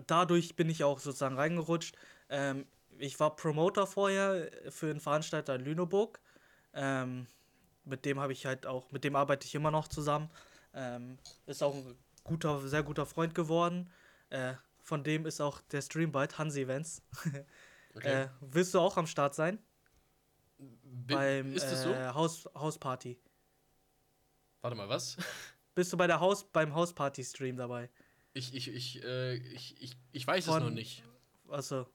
dadurch 0.08 0.58
bin 0.58 0.70
ich 0.70 0.84
auch 0.84 1.00
sozusagen 1.00 1.38
reingerutscht. 1.38 1.96
Ähm, 2.28 2.66
ich 2.98 3.18
war 3.18 3.36
Promoter 3.38 3.88
vorher 3.88 4.52
für 4.70 4.90
einen 4.90 5.00
Veranstalter 5.00 5.56
in 5.56 5.62
Lüneburg. 5.62 6.20
Ähm, 6.74 7.28
mit 7.86 8.04
dem 8.04 8.20
habe 8.20 8.34
ich 8.34 8.46
halt 8.46 8.66
auch, 8.66 8.92
mit 8.92 9.06
dem 9.06 9.16
arbeite 9.16 9.46
ich 9.48 9.56
immer 9.56 9.72
noch 9.72 9.88
zusammen. 9.88 10.30
Ähm, 10.74 11.18
ist 11.46 11.64
auch 11.64 11.76
ein 11.76 11.96
guter, 12.26 12.68
sehr 12.68 12.84
guter 12.84 13.06
Freund 13.06 13.34
geworden. 13.36 13.90
Äh, 14.30 14.56
von 14.82 15.04
dem 15.04 15.26
ist 15.26 15.40
auch 15.40 15.62
der 15.72 15.82
Stream 15.82 16.12
bald, 16.12 16.38
Hansi 16.38 16.62
Events. 16.64 17.02
okay. 17.96 18.24
Äh, 18.24 18.30
willst 18.42 18.74
du 18.74 18.80
auch 18.80 18.98
am 18.98 19.08
Start 19.08 19.36
sein? 19.36 19.60
Bin, 20.58 21.18
Beim 21.18 21.54
ist 21.54 21.64
es 21.64 21.84
so? 21.84 21.92
äh, 21.92 22.10
Haus, 22.10 22.48
Hausparty. 22.56 23.20
Warte 24.62 24.76
mal, 24.78 24.90
was? 24.90 25.18
Bist 25.76 25.92
du 25.92 25.98
bei 25.98 26.08
der 26.08 26.20
Haus, 26.20 26.46
beim 26.52 26.74
Hausparty-Stream 26.74 27.58
dabei? 27.58 27.90
Ich, 28.34 28.54
ich, 28.54 28.70
ich, 28.70 29.04
äh, 29.04 29.36
ich, 29.36 29.82
ich, 29.82 29.98
ich 30.12 30.26
weiß 30.26 30.46
es 30.46 30.52
Von- 30.52 30.64
noch 30.64 30.70
nicht. 30.70 31.04
Achso. 31.50 31.88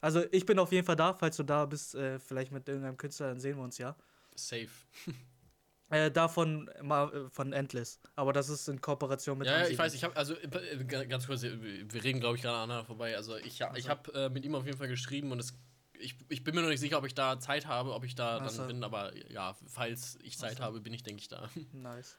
Also 0.00 0.24
ich 0.32 0.44
bin 0.44 0.58
auf 0.58 0.72
jeden 0.72 0.86
Fall 0.86 0.96
da, 0.96 1.14
falls 1.14 1.36
du 1.36 1.42
da 1.44 1.64
bist, 1.64 1.94
äh, 1.94 2.18
vielleicht 2.18 2.52
mit 2.52 2.68
irgendeinem 2.68 2.96
Künstler, 2.96 3.28
dann 3.28 3.40
sehen 3.40 3.56
wir 3.56 3.64
uns 3.64 3.78
ja. 3.78 3.96
Safe. 4.34 4.68
Äh, 5.94 6.10
davon 6.10 6.68
mal 6.82 7.12
äh, 7.14 7.30
von 7.30 7.52
Endless. 7.52 8.00
Aber 8.16 8.32
das 8.32 8.48
ist 8.48 8.68
in 8.68 8.80
Kooperation 8.80 9.38
mit 9.38 9.46
Ja, 9.46 9.60
ja, 9.60 9.68
ich 9.68 9.78
weiß, 9.78 9.94
ich 9.94 10.02
habe, 10.02 10.16
also 10.16 10.34
äh, 10.34 10.84
ga- 10.84 11.04
ganz 11.04 11.26
kurz, 11.26 11.42
äh, 11.44 11.56
wir 11.60 12.02
reden, 12.02 12.20
glaube 12.20 12.36
ich, 12.36 12.42
gerade 12.42 12.56
aneinander 12.58 12.84
vorbei. 12.84 13.16
Also 13.16 13.36
ich, 13.36 13.58
ja- 13.60 13.72
ich 13.76 13.88
habe 13.88 14.12
äh, 14.12 14.28
mit 14.28 14.44
ihm 14.44 14.54
auf 14.54 14.64
jeden 14.66 14.76
Fall 14.76 14.88
geschrieben 14.88 15.30
und 15.30 15.38
es, 15.38 15.54
ich, 15.98 16.16
ich 16.28 16.42
bin 16.42 16.54
mir 16.54 16.62
noch 16.62 16.68
nicht 16.68 16.80
sicher, 16.80 16.98
ob 16.98 17.06
ich 17.06 17.14
da 17.14 17.38
Zeit 17.38 17.66
habe, 17.66 17.92
ob 17.94 18.04
ich 18.04 18.14
da 18.14 18.38
Ach 18.42 18.50
dann 18.56 18.66
bin, 18.66 18.82
aber 18.82 19.12
ja, 19.30 19.54
falls 19.68 20.18
ich 20.22 20.36
Zeit 20.36 20.56
so. 20.58 20.64
habe, 20.64 20.80
bin 20.80 20.92
ich, 20.92 21.02
denke 21.02 21.20
ich, 21.20 21.28
da. 21.28 21.48
Nice. 21.72 22.18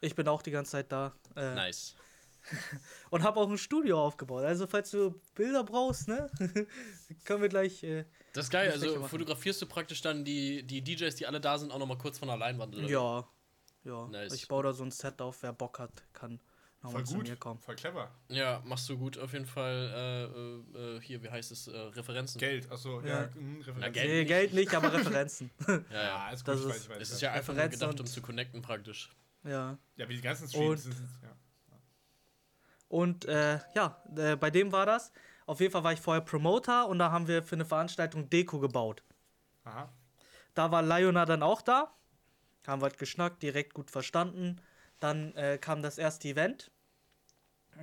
Ich 0.00 0.14
bin 0.14 0.26
auch 0.28 0.42
die 0.42 0.50
ganze 0.50 0.72
Zeit 0.72 0.90
da. 0.90 1.14
Äh, 1.36 1.54
Nice. 1.54 1.94
Und 3.10 3.22
habe 3.22 3.40
auch 3.40 3.50
ein 3.50 3.58
Studio 3.58 4.00
aufgebaut. 4.04 4.44
Also, 4.44 4.66
falls 4.66 4.90
du 4.90 5.20
Bilder 5.34 5.64
brauchst, 5.64 6.08
ne? 6.08 6.30
können 7.24 7.42
wir 7.42 7.48
gleich. 7.48 7.82
Das 8.36 8.44
ist 8.46 8.50
geil. 8.50 8.70
Also 8.70 9.02
fotografierst 9.06 9.60
du 9.62 9.66
praktisch 9.66 10.00
dann 10.02 10.24
die, 10.24 10.62
die 10.62 10.82
DJs, 10.82 11.14
die 11.16 11.26
alle 11.26 11.40
da 11.40 11.58
sind, 11.58 11.72
auch 11.72 11.78
nochmal 11.78 11.98
kurz 11.98 12.18
von 12.18 12.28
der 12.28 12.36
Leinwand, 12.36 12.74
oder? 12.76 12.86
ja. 12.88 13.28
Ja. 13.84 14.08
Nice. 14.08 14.32
Ich 14.34 14.48
baue 14.48 14.64
da 14.64 14.72
so 14.72 14.82
ein 14.84 14.90
Set 14.90 15.20
auf. 15.22 15.42
Wer 15.44 15.52
Bock 15.52 15.78
hat, 15.78 15.92
kann 16.12 16.40
Voll 16.80 16.90
nochmal 16.90 17.04
zu 17.04 17.14
gut, 17.14 17.28
mir 17.28 17.36
kommen. 17.36 17.60
voll 17.60 17.76
clever. 17.76 18.10
Ja, 18.28 18.60
machst 18.64 18.88
du 18.88 18.98
gut 18.98 19.16
auf 19.16 19.32
jeden 19.32 19.46
Fall. 19.46 20.64
Äh, 20.74 20.78
äh, 20.80 20.96
äh, 20.96 21.00
hier, 21.00 21.22
wie 21.22 21.30
heißt 21.30 21.52
es? 21.52 21.68
Äh, 21.68 21.76
Referenzen. 21.78 22.38
Geld, 22.40 22.68
achso, 22.70 23.00
Ja. 23.02 23.22
ja. 23.22 23.28
mh, 23.34 23.58
Referenz. 23.60 23.78
Na, 23.80 23.88
Geld 23.90 24.08
Nee, 24.08 24.18
nicht. 24.18 24.28
Geld 24.28 24.54
nicht, 24.54 24.74
aber 24.74 24.92
Referenzen. 24.92 25.50
Ja, 25.68 25.80
Ja, 25.92 26.30
ist 26.30 26.44
gut, 26.44 26.54
Das 26.54 26.60
ich 26.62 26.66
weiß, 26.68 26.76
ist- 26.76 26.82
ich 26.84 26.90
weiß. 26.90 27.00
Es 27.02 27.10
ist 27.12 27.20
ja 27.22 27.32
einfach 27.32 27.54
nur 27.54 27.68
gedacht, 27.68 28.00
um 28.00 28.06
zu 28.06 28.20
connecten 28.20 28.60
praktisch. 28.60 29.10
ja. 29.44 29.78
Ja, 29.96 30.08
wie 30.08 30.16
die 30.16 30.20
ganzen 30.20 30.48
Streams 30.48 30.84
Und- 30.86 30.92
sind, 30.92 31.08
ja. 31.22 31.30
Und 32.88 33.24
äh, 33.24 33.58
ja, 33.74 34.02
äh, 34.16 34.36
bei 34.36 34.50
dem 34.50 34.72
war 34.72 34.86
das. 34.86 35.12
Auf 35.46 35.60
jeden 35.60 35.72
Fall 35.72 35.84
war 35.84 35.92
ich 35.92 36.00
vorher 36.00 36.22
Promoter 36.22 36.88
und 36.88 36.98
da 36.98 37.10
haben 37.10 37.28
wir 37.28 37.42
für 37.42 37.54
eine 37.54 37.64
Veranstaltung 37.64 38.28
Deko 38.28 38.58
gebaut. 38.58 39.02
Aha. 39.64 39.88
Da 40.54 40.70
war 40.70 40.82
Liona 40.82 41.24
dann 41.24 41.42
auch 41.42 41.62
da. 41.62 41.92
Haben 42.66 42.80
wir 42.80 42.86
halt 42.86 42.98
geschnackt, 42.98 43.42
direkt 43.42 43.74
gut 43.74 43.90
verstanden. 43.90 44.60
Dann 44.98 45.34
äh, 45.34 45.58
kam 45.58 45.82
das 45.82 45.98
erste 45.98 46.28
Event. 46.28 46.70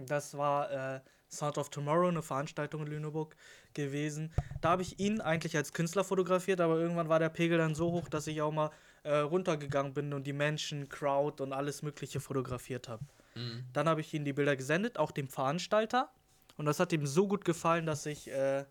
Das 0.07 0.37
war 0.37 0.71
äh, 0.71 1.01
Sound 1.33 1.57
of 1.57 1.69
Tomorrow, 1.69 2.09
eine 2.09 2.21
Veranstaltung 2.21 2.81
in 2.81 2.87
Lüneburg 2.87 3.35
gewesen. 3.73 4.33
Da 4.61 4.69
habe 4.71 4.81
ich 4.81 4.99
ihn 4.99 5.21
eigentlich 5.21 5.55
als 5.55 5.73
Künstler 5.73 6.03
fotografiert, 6.03 6.61
aber 6.61 6.77
irgendwann 6.77 7.09
war 7.09 7.19
der 7.19 7.29
Pegel 7.29 7.57
dann 7.57 7.75
so 7.75 7.91
hoch, 7.91 8.09
dass 8.09 8.27
ich 8.27 8.41
auch 8.41 8.51
mal 8.51 8.71
äh, 9.03 9.17
runtergegangen 9.17 9.93
bin 9.93 10.13
und 10.13 10.25
die 10.25 10.33
Menschen, 10.33 10.89
Crowd 10.89 11.41
und 11.41 11.53
alles 11.53 11.81
Mögliche 11.81 12.19
fotografiert 12.19 12.87
habe. 12.87 13.05
Mhm. 13.35 13.65
Dann 13.73 13.89
habe 13.89 14.01
ich 14.01 14.13
ihm 14.13 14.25
die 14.25 14.33
Bilder 14.33 14.55
gesendet, 14.55 14.97
auch 14.97 15.11
dem 15.11 15.27
Veranstalter. 15.27 16.09
Und 16.57 16.65
das 16.65 16.79
hat 16.79 16.93
ihm 16.93 17.05
so 17.07 17.27
gut 17.27 17.45
gefallen, 17.45 17.85
dass 17.85 18.05
ich 18.05 18.29
äh, 18.29 18.65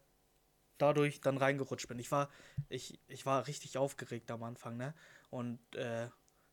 dadurch 0.78 1.20
dann 1.20 1.36
reingerutscht 1.36 1.88
bin. 1.88 1.98
Ich 1.98 2.10
war, 2.10 2.28
ich, 2.68 2.98
ich 3.08 3.26
war 3.26 3.46
richtig 3.46 3.78
aufgeregt 3.78 4.30
am 4.30 4.42
Anfang, 4.42 4.76
ne? 4.76 4.94
Und 5.30 5.58
äh, 5.74 6.08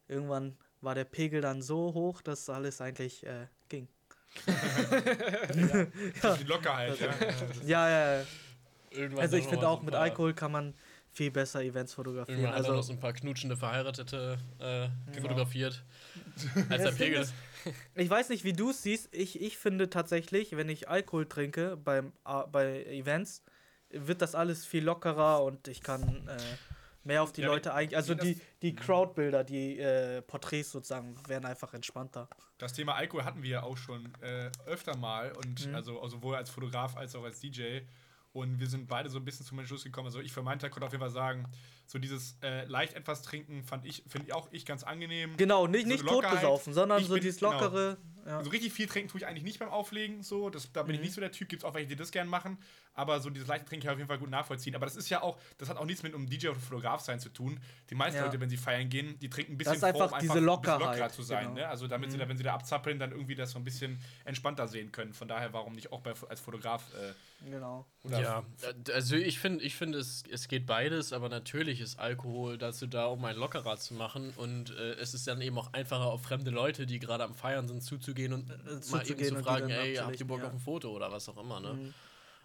irgendwann 0.07 0.57
war 0.81 0.95
der 0.95 1.05
Pegel 1.05 1.41
dann 1.41 1.61
so 1.61 1.93
hoch, 1.93 2.21
dass 2.21 2.49
alles 2.49 2.81
eigentlich 2.81 3.25
äh, 3.25 3.47
ging. 3.67 3.87
Die 5.55 6.43
Lockerheit, 6.43 6.99
ja. 6.99 7.09
Ja, 7.65 7.89
ja, 7.89 8.19
ja. 8.19 8.25
Irgendwann 8.91 9.21
Also 9.23 9.37
ich 9.37 9.43
noch 9.45 9.49
finde 9.51 9.67
auch 9.67 9.81
mit 9.81 9.95
Alkohol 9.95 10.33
kann 10.33 10.51
man 10.51 10.73
viel 11.11 11.31
besser 11.31 11.63
Events 11.63 11.93
fotografieren. 11.93 12.39
Irgendwann 12.39 12.57
hat 12.59 12.65
er 12.65 12.69
noch 12.71 12.77
Also 12.77 12.87
so 12.87 12.93
ein 12.93 12.99
paar 12.99 13.13
knutschende 13.13 13.57
Verheiratete 13.57 14.37
äh, 14.59 14.87
Genau. 15.11 15.21
fotografiert. 15.27 15.83
Als 16.69 16.83
Das 16.83 16.95
der 16.95 17.05
Pegel. 17.05 17.27
Ich 17.95 18.09
weiß 18.09 18.29
nicht, 18.29 18.43
wie 18.43 18.53
du 18.53 18.69
es 18.71 18.83
siehst. 18.83 19.09
Ich, 19.13 19.41
ich 19.41 19.57
finde 19.57 19.89
tatsächlich, 19.89 20.55
wenn 20.55 20.69
ich 20.69 20.87
Alkohol 20.89 21.27
trinke 21.27 21.77
beim, 21.77 22.13
bei 22.51 22.83
Events, 22.85 23.43
wird 23.89 24.21
das 24.21 24.35
alles 24.35 24.65
viel 24.65 24.83
lockerer 24.83 25.43
und 25.43 25.67
ich 25.67 25.81
kann 25.81 26.27
äh, 26.27 26.57
mehr 27.03 27.23
auf 27.23 27.31
die 27.31 27.41
Ja, 27.41 27.47
Leute 27.47 27.73
eingehen. 27.73 27.97
Also 27.97 28.13
die, 28.13 28.39
die 28.61 28.75
Crowdbilder, 28.75 29.43
die 29.43 29.79
äh, 29.79 30.21
Porträts 30.21 30.71
sozusagen, 30.71 31.15
werden 31.27 31.45
einfach 31.45 31.73
entspannter. 31.73 32.29
Das 32.57 32.73
Thema 32.73 32.95
Alkohol 32.95 33.23
hatten 33.23 33.41
wir 33.41 33.49
ja 33.49 33.63
auch 33.63 33.77
schon 33.77 34.13
äh, 34.21 34.51
öfter 34.65 34.95
mal 34.95 35.31
und 35.31 35.67
Mhm. 35.67 35.75
also 35.75 36.07
sowohl 36.07 36.35
als 36.35 36.49
Fotograf 36.49 36.97
als 36.97 37.15
auch 37.15 37.23
als 37.23 37.39
DJ. 37.39 37.79
Und 38.31 38.59
wir 38.59 38.67
sind 38.67 38.87
beide 38.87 39.09
so 39.09 39.17
ein 39.17 39.25
bisschen 39.25 39.45
zum 39.45 39.57
Entschluss 39.57 39.83
gekommen. 39.83 40.05
Also 40.07 40.19
ich 40.19 40.31
für 40.31 40.43
meinen 40.43 40.59
Teil 40.59 40.69
konnte 40.69 40.85
auf 40.85 40.91
jeden 40.91 41.01
Fall 41.01 41.09
sagen, 41.09 41.47
so 41.91 41.97
dieses 41.97 42.37
äh, 42.43 42.65
leicht 42.65 42.93
etwas 42.93 43.23
trinken 43.23 43.63
fand 43.63 43.83
ich, 43.83 44.03
finde 44.07 44.27
ich 44.27 44.33
auch 44.33 44.47
ich 44.51 44.63
ganz 44.63 44.83
angenehm. 44.83 45.35
Genau, 45.37 45.65
nicht, 45.65 45.87
So 45.87 45.89
nicht 45.89 46.05
totbesaufen, 46.07 46.71
sondern 46.73 47.01
Ich 47.01 47.07
so 47.07 47.13
bin- 47.15 47.23
dieses 47.23 47.39
genau. 47.39 47.51
Ja. 48.29 48.43
So 48.43 48.49
richtig 48.51 48.71
viel 48.73 48.87
trinken 48.87 49.09
tue 49.09 49.19
ich 49.21 49.25
eigentlich 49.27 49.43
nicht 49.43 49.59
beim 49.59 49.69
Auflegen, 49.69 50.21
so. 50.23 50.49
Das, 50.49 50.71
da 50.71 50.83
bin 50.83 50.89
Mhm. 50.91 50.95
ich 50.95 51.01
nicht 51.07 51.13
so 51.15 51.21
der 51.21 51.31
Typ. 51.31 51.49
Gibt 51.49 51.63
es 51.63 51.65
auch 51.67 51.73
welche, 51.73 51.87
die 51.87 51.95
das 51.95 52.11
gern 52.11 52.27
machen. 52.27 52.57
Aber 52.93 53.19
so 53.21 53.29
dieses 53.29 53.47
leichte 53.47 53.65
Trinken 53.67 53.85
kann 53.87 53.91
ich 53.91 53.93
auf 53.95 53.99
jeden 53.99 54.07
Fall 54.07 54.19
gut 54.19 54.29
nachvollziehen. 54.29 54.75
Aber 54.75 54.85
das 54.85 54.95
ist 54.95 55.09
ja 55.09 55.21
auch, 55.23 55.39
das 55.57 55.69
hat 55.69 55.77
auch 55.77 55.85
nichts 55.85 56.03
mit 56.03 56.13
einem 56.13 56.29
DJ 56.29 56.49
oder 56.49 56.59
Fotograf 56.59 57.01
sein 57.01 57.19
zu 57.19 57.29
tun. 57.29 57.59
Die 57.89 57.95
meisten 57.95 58.17
Ja. 58.19 58.25
Leute, 58.25 58.39
wenn 58.39 58.49
sie 58.49 58.57
feiern 58.57 58.89
gehen, 58.89 59.17
die 59.19 59.29
trinken 59.29 59.53
ein 59.53 59.57
bisschen 59.57 59.75
ist 59.75 59.83
einfach 59.83 60.11
um 60.11 60.19
diese 60.19 60.33
ein 60.33 60.35
bisschen 60.35 60.45
Lockerheit, 60.45 60.79
lockerer 60.79 61.09
zu 61.09 61.23
sein. 61.23 61.43
genau. 61.45 61.55
Ne? 61.55 61.67
Also 61.67 61.87
damit 61.87 62.11
sie 62.11 62.17
da, 62.17 62.27
wenn 62.29 62.37
sie 62.37 62.43
da 62.43 62.53
abzappeln, 62.53 62.99
dann 62.99 63.11
irgendwie 63.11 63.35
das 63.35 63.51
so 63.51 63.57
ein 63.57 63.63
bisschen 63.63 63.99
entspannter 64.25 64.67
sehen 64.67 64.91
können. 64.91 65.13
Von 65.13 65.27
daher, 65.27 65.51
warum 65.53 65.73
nicht 65.73 65.91
auch 65.91 66.01
bei, 66.01 66.13
als 66.29 66.39
Fotograf 66.41 66.83
äh, 66.93 67.13
Genau. 67.49 67.85
oder 68.03 68.19
Ja, 68.21 68.43
äh, 68.87 68.91
also 68.91 69.15
ich 69.15 69.39
finde, 69.39 69.63
ich 69.63 69.75
finde 69.75 69.97
es, 69.97 70.23
es 70.29 70.49
geht 70.49 70.65
beides, 70.65 71.13
aber 71.13 71.29
natürlich 71.29 71.79
ist 71.79 71.97
Alkohol 71.97 72.57
dazu 72.57 72.85
da, 72.85 73.05
um 73.05 73.23
einen 73.23 73.39
lockerer 73.39 73.77
zu 73.77 73.93
machen 73.93 74.31
und 74.35 74.71
äh, 74.71 74.93
es 74.95 75.13
ist 75.13 75.25
dann 75.25 75.39
eben 75.39 75.57
auch 75.57 75.71
einfacher 75.71 76.05
auf 76.07 76.21
fremde 76.21 76.51
Leute, 76.51 76.85
die 76.85 76.99
gerade 76.99 77.23
am 77.23 77.33
Feiern 77.33 77.67
sind, 77.69 77.81
zuzugehen 77.81 78.18
und 78.27 78.47
mal 78.91 79.07
eben 79.09 79.23
zu 79.23 79.35
fragen, 79.43 79.69
ey, 79.69 79.95
habt 79.95 80.19
ihr 80.19 80.27
Bock 80.27 80.39
ja. 80.39 80.47
auf 80.47 80.53
ein 80.53 80.59
Foto 80.59 80.91
oder 80.91 81.11
was 81.11 81.27
auch 81.29 81.37
immer, 81.37 81.59
ne? 81.59 81.73
Mhm. 81.73 81.93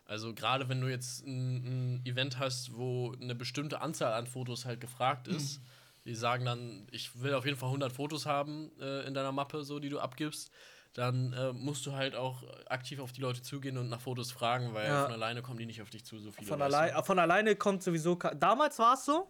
Also 0.07 0.35
gerade 0.35 0.69
wenn 0.69 0.81
du 0.81 0.89
jetzt 0.89 1.27
ein, 1.27 1.97
ein 1.97 2.07
Event 2.07 2.39
hast, 2.39 2.77
wo 2.77 3.15
eine 3.21 3.35
bestimmte 3.35 3.81
Anzahl 3.81 4.13
an 4.13 4.27
Fotos 4.27 4.67
halt 4.67 4.81
gefragt 4.81 5.29
ist, 5.29 5.61
die 6.05 6.15
sagen 6.15 6.45
dann, 6.45 6.87
ich 6.91 7.23
will 7.23 7.33
auf 7.35 7.47
jeden 7.47 7.57
Fall 7.57 7.69
100 7.69 7.91
Fotos 7.91 8.27
haben 8.27 8.71
äh, 8.81 9.07
in 9.07 9.15
deiner 9.15 9.33
Mappe, 9.33 9.65
so 9.65 9.79
die 9.79 9.89
du 9.89 10.01
abgibst, 10.01 10.51
dann 10.93 11.33
äh, 11.33 11.53
musst 11.53 11.87
du 11.87 11.93
halt 11.93 12.15
auch 12.15 12.45
aktiv 12.67 13.01
auf 13.01 13.13
die 13.13 13.21
Leute 13.21 13.43
zugehen 13.43 13.79
und 13.79 13.89
nach 13.89 14.01
Fotos 14.01 14.31
fragen, 14.31 14.75
weil 14.75 14.87
Ja. 14.87 15.05
von 15.05 15.13
alleine 15.13 15.43
kommen 15.43 15.59
die 15.59 15.67
nicht 15.67 15.81
auf 15.81 15.91
dich 15.91 16.05
zu, 16.05 16.19
so 16.19 16.31
viele. 16.31 16.47
Von, 16.47 16.61
allein, 16.61 17.03
von 17.03 17.19
alleine 17.19 17.57
kommt 17.57 17.83
sowieso. 17.83 18.15
Damals 18.15 18.79
war 18.79 18.95
es 18.95 19.05
so. 19.05 19.27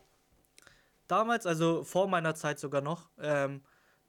Damals, 1.06 1.46
also 1.46 1.84
vor 1.84 2.08
meiner 2.08 2.34
Zeit 2.34 2.58
sogar 2.58 2.80
noch. 2.80 3.08
Ähm, 3.18 3.62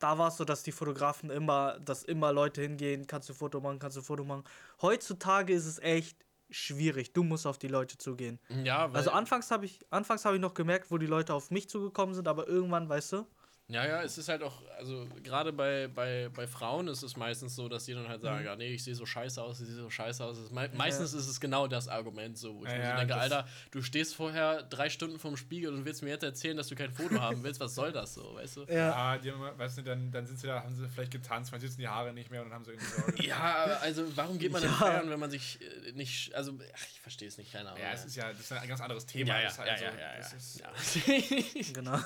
da 0.06 0.20
war 0.20 0.28
es 0.28 0.38
so, 0.38 0.46
dass 0.46 0.62
die 0.62 0.72
Fotografen 0.72 1.32
immer, 1.32 1.80
dass 1.80 2.04
immer 2.04 2.32
Leute 2.32 2.62
hingehen, 2.62 3.08
kannst 3.08 3.28
du 3.28 3.34
Foto 3.34 3.60
machen, 3.60 3.80
kannst 3.80 3.98
du 3.98 4.04
Foto 4.04 4.24
machen. 4.24 4.44
Heutzutage 4.80 5.52
ist 5.52 5.66
es 5.66 5.80
echt 5.80 6.16
schwierig. 6.52 7.12
Du 7.14 7.24
musst 7.24 7.48
auf 7.48 7.58
die 7.58 7.68
Leute 7.68 7.98
zugehen. 7.98 8.40
Ja, 8.64 8.90
weil, 8.92 8.98
Also 8.98 9.10
anfangs 9.10 9.50
habe 9.50 9.66
ich, 9.66 9.80
anfangs 9.90 10.24
habe 10.24 10.36
ich 10.36 10.42
noch 10.42 10.54
gemerkt, 10.54 10.92
wo 10.92 11.00
die 11.00 11.08
Leute 11.08 11.34
auf 11.34 11.50
mich 11.50 11.68
zugekommen 11.70 12.14
sind, 12.14 12.28
aber 12.28 12.48
irgendwann, 12.48 12.88
weißt 12.88 13.14
du, 13.14 13.26
ja, 13.68 13.84
ja, 13.88 14.04
es 14.04 14.18
ist 14.20 14.30
halt 14.30 14.44
auch, 14.44 14.62
also 14.78 15.08
gerade 15.24 15.52
bei, 15.52 15.88
bei, 15.88 16.30
bei 16.30 16.46
Frauen 16.46 16.88
ist 16.88 17.02
es 17.02 17.18
meistens 17.18 17.56
so, 17.56 17.68
dass 17.68 17.86
die 17.86 17.94
dann 17.94 18.08
halt 18.08 18.22
sagen, 18.22 18.42
Mhm. 18.42 18.46
ja, 18.46 18.56
nee, 18.56 18.74
ich 18.74 18.84
sehe 18.84 18.94
so 18.94 19.06
scheiße 19.08 19.42
aus, 19.42 19.60
ich 19.60 19.68
sehe 19.68 19.76
so 19.76 19.90
scheiße 19.90 20.24
aus. 20.24 20.38
Ist 20.38 20.52
mei 20.52 20.70
meistens 20.74 21.14
ist 21.14 21.28
es 21.28 21.40
genau 21.40 21.66
das 21.68 21.88
Argument 21.88 22.38
so, 22.38 22.56
wo 22.60 22.66
ich 22.66 22.72
Ja, 22.72 22.78
mir 22.78 22.84
so 22.86 22.90
ja, 22.92 22.98
denke, 22.98 23.16
Alter, 23.16 23.48
du 23.72 23.82
stehst 23.82 24.14
vorher 24.16 24.62
drei 24.64 24.90
Stunden 24.90 25.18
vorm 25.18 25.36
Spiegel 25.36 25.74
und 25.74 25.84
willst 25.86 26.04
mir 26.04 26.10
jetzt 26.12 26.24
erzählen, 26.24 26.56
dass 26.56 26.68
du 26.68 26.76
kein 26.76 26.92
Foto 26.92 27.20
haben 27.20 27.44
willst, 27.44 27.60
was 27.60 27.74
soll 27.74 27.92
das 27.92 28.14
so, 28.14 28.36
weißt 28.36 28.58
du? 28.58 28.66
ja. 28.66 29.18
Die 29.18 29.32
haben, 29.32 29.58
weißt 29.58 29.80
du, 29.80 29.82
dann, 29.82 30.12
dann 30.12 30.28
sind 30.28 30.40
sie 30.40 30.46
da, 30.48 30.62
haben 30.62 30.76
sie 30.76 30.88
vielleicht 30.88 31.12
getanzt, 31.12 31.52
man 31.52 31.60
sitzen 31.60 31.80
die 31.82 31.88
Haare 31.88 32.14
nicht 32.14 32.30
mehr 32.30 32.42
und 32.44 32.50
dann 32.50 32.56
haben 32.56 32.66
sie 32.66 32.72
irgendwie 32.72 32.92
Sorge. 33.02 33.24
Ja, 33.28 33.78
also 33.82 34.06
warum 34.16 34.38
geht 34.38 34.52
man 34.52 34.62
denn 34.62 34.70
Ja. 34.72 34.78
feiern, 34.78 35.10
wenn 35.10 35.20
man 35.20 35.32
sich 35.32 35.60
äh, 35.62 35.92
nicht, 35.94 36.36
also, 36.36 36.54
ach, 36.76 36.86
ich 36.92 37.02
verstehe 37.02 37.28
es 37.28 37.38
nicht, 37.40 37.52
keine 37.52 37.70
Ahnung. 37.70 37.82
Ja, 37.82 37.94
es 37.94 38.06
ist 38.06 38.16
ja, 38.16 38.30
das 38.30 38.40
ist 38.42 38.52
ein 38.52 38.68
ganz 38.68 38.82
anderes 38.82 39.06
Thema. 39.08 39.40
ja, 39.40 39.42
ja, 39.42 39.50
ja, 39.50 39.58
halt 39.58 39.68
ja, 39.70 39.78
so- 39.78 39.98
ja, 39.98 40.14
ja, 40.14 40.18
ist- 40.20 40.60
ja. 41.64 41.72
genau. 41.74 41.98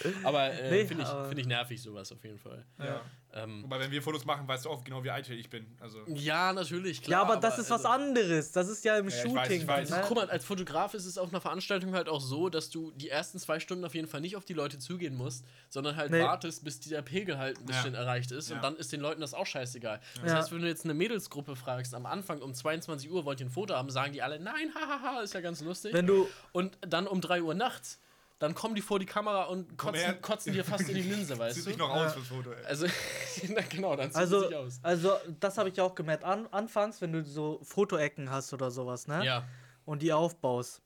aber 0.24 0.50
äh, 0.52 0.70
Nee, 0.70 0.86
finde 0.86 1.02
ich, 1.04 1.08
aber- 1.08 1.26
find 1.26 1.40
ich 1.40 1.46
nervig, 1.46 1.80
sowas 1.82 2.10
auf 2.12 2.22
jeden 2.24 2.38
Fall. 2.38 2.64
Ja. 2.78 3.00
Ähm, 3.34 3.62
Wobei, 3.62 3.80
wenn 3.80 3.90
wir 3.90 4.02
Fotos 4.02 4.26
machen, 4.26 4.46
weißt 4.46 4.66
du 4.66 4.70
auch 4.70 4.84
genau, 4.84 5.02
wie 5.04 5.10
eitel 5.10 5.38
ich 5.38 5.48
bin. 5.48 5.66
Also, 5.80 6.00
ja, 6.06 6.52
natürlich, 6.52 6.98
ja, 6.98 7.04
klar. 7.04 7.20
aber 7.22 7.36
das 7.38 7.58
ist 7.58 7.70
was 7.70 7.86
also- 7.86 7.88
anderes. 8.04 8.52
Das 8.52 8.68
ist 8.68 8.84
ja 8.84 8.98
im 8.98 9.08
Ja, 9.08 9.14
ich 9.14 9.22
Shooting. 9.22 9.36
weiß, 9.36 9.50
ich 9.50 9.66
weiß. 9.66 9.92
Also, 9.92 10.08
guck 10.08 10.16
mal, 10.18 10.28
als 10.30 10.44
Fotograf 10.44 10.92
ist 10.92 11.06
es 11.06 11.16
auf 11.16 11.30
einer 11.30 11.40
Veranstaltung 11.40 11.94
halt 11.94 12.10
auch 12.10 12.20
so, 12.20 12.50
dass 12.50 12.68
du 12.68 12.90
die 12.90 13.08
ersten 13.08 13.38
zwei 13.38 13.58
Stunden 13.58 13.86
auf 13.86 13.94
jeden 13.94 14.06
Fall 14.06 14.20
nicht 14.20 14.36
auf 14.36 14.44
die 14.44 14.52
Leute 14.52 14.78
zugehen 14.78 15.14
musst, 15.14 15.46
sondern 15.70 15.96
halt 15.96 16.10
Nee. 16.10 16.20
wartest, 16.22 16.62
bis 16.62 16.78
dieser 16.80 17.00
Pegel 17.00 17.38
halt 17.38 17.58
ein 17.58 17.64
bisschen 17.64 17.94
Ja. 17.94 18.00
erreicht 18.00 18.32
ist 18.32 18.50
Ja. 18.50 18.56
und 18.56 18.62
dann 18.64 18.76
ist 18.76 18.92
den 18.92 19.00
Leuten 19.00 19.22
das 19.22 19.32
auch 19.32 19.46
scheißegal. 19.46 20.00
Das 20.22 20.34
heißt, 20.34 20.52
wenn 20.52 20.60
du 20.60 20.68
jetzt 20.68 20.84
eine 20.84 20.92
Mädelsgruppe 20.92 21.56
fragst, 21.56 21.94
am 21.94 22.04
Anfang 22.04 22.42
um 22.42 22.52
22 22.52 23.10
Uhr 23.10 23.24
wollt 23.24 23.40
ihr 23.40 23.46
ein 23.46 23.50
Foto 23.50 23.74
haben, 23.74 23.88
sagen 23.88 24.12
die 24.12 24.20
alle, 24.20 24.40
nein, 24.40 24.72
hahaha, 24.74 25.22
ist 25.22 25.32
ja 25.32 25.40
ganz 25.40 25.62
lustig. 25.62 25.94
Wenn 25.94 26.06
du, 26.06 26.28
und 26.52 26.76
dann 26.82 27.06
um 27.06 27.22
3 27.22 27.40
Uhr 27.42 27.54
nachts, 27.54 27.98
dann 28.42 28.54
kommen 28.56 28.74
die 28.74 28.82
vor 28.82 28.98
die 28.98 29.06
Kamera 29.06 29.44
und 29.44 29.78
kotzen, 29.78 30.20
kotzen 30.20 30.52
dir 30.52 30.64
fast 30.64 30.88
in 30.88 30.96
die 30.96 31.02
Linse, 31.02 31.38
weißt 31.38 31.54
Sieht 31.54 31.64
du? 31.64 31.70
sich 31.70 31.78
noch 31.78 31.90
aus 31.90 32.14
fürs 32.14 32.26
Foto, 32.26 32.50
ey. 32.50 32.64
Also, 32.64 32.86
na, 33.54 33.60
genau, 33.60 33.94
dann 33.94 34.10
zieht 34.10 34.16
also, 34.16 34.42
es 34.42 34.48
sich 34.48 34.56
aus. 34.56 34.80
also 34.82 35.12
das 35.38 35.58
habe 35.58 35.68
ich 35.68 35.80
auch 35.80 35.94
gemerkt. 35.94 36.24
An, 36.24 36.48
anfangs, 36.50 37.00
wenn 37.00 37.12
du 37.12 37.22
so 37.22 37.60
Fotoecken 37.62 38.30
hast 38.30 38.52
oder 38.52 38.72
sowas, 38.72 39.06
ne? 39.06 39.24
Ja. 39.24 39.46
Und 39.84 40.02
die 40.02 40.12
aufbaust, 40.12 40.82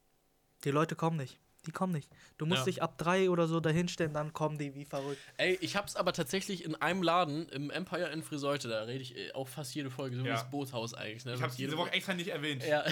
die 0.64 0.70
Leute 0.70 0.96
kommen 0.96 1.16
nicht. 1.16 1.40
Die 1.67 1.73
kommen 1.73 1.93
nicht. 1.93 2.09
Du 2.39 2.47
musst 2.47 2.61
Ja. 2.61 2.64
dich 2.67 2.83
ab 2.83 2.97
drei 2.97 3.29
oder 3.29 3.49
so 3.49 3.59
dahinstellen, 3.61 4.12
dann 4.14 4.33
kommen 4.33 4.57
die 4.59 4.75
wie 4.75 4.85
verrückt. 4.85 5.21
Ey, 5.37 5.59
ich 5.61 5.75
hab's 5.77 5.97
aber 5.97 6.12
tatsächlich 6.12 6.64
in 6.64 6.75
einem 6.77 7.03
Laden, 7.03 7.49
im 7.49 7.71
Empire 7.71 8.11
in 8.11 8.23
Friseute, 8.23 8.69
da 8.69 8.83
rede 8.83 9.03
ich 9.03 9.17
äh, 9.17 9.33
auch 9.33 9.49
fast 9.49 9.75
jede 9.75 9.91
Folge, 9.91 10.17
so 10.17 10.23
wie 10.25 10.29
Ja. 10.29 10.35
das 10.35 10.49
Bootshaus 10.51 10.95
eigentlich. 10.95 11.25
Ne? 11.25 11.35
Ich 11.35 11.43
hab's 11.43 11.59
Jede 11.59 11.71
diese 11.73 11.79
Woche 11.83 11.93
extra 11.93 12.14
nicht 12.14 12.29
erwähnt. 12.29 12.64
Ja. 12.64 12.85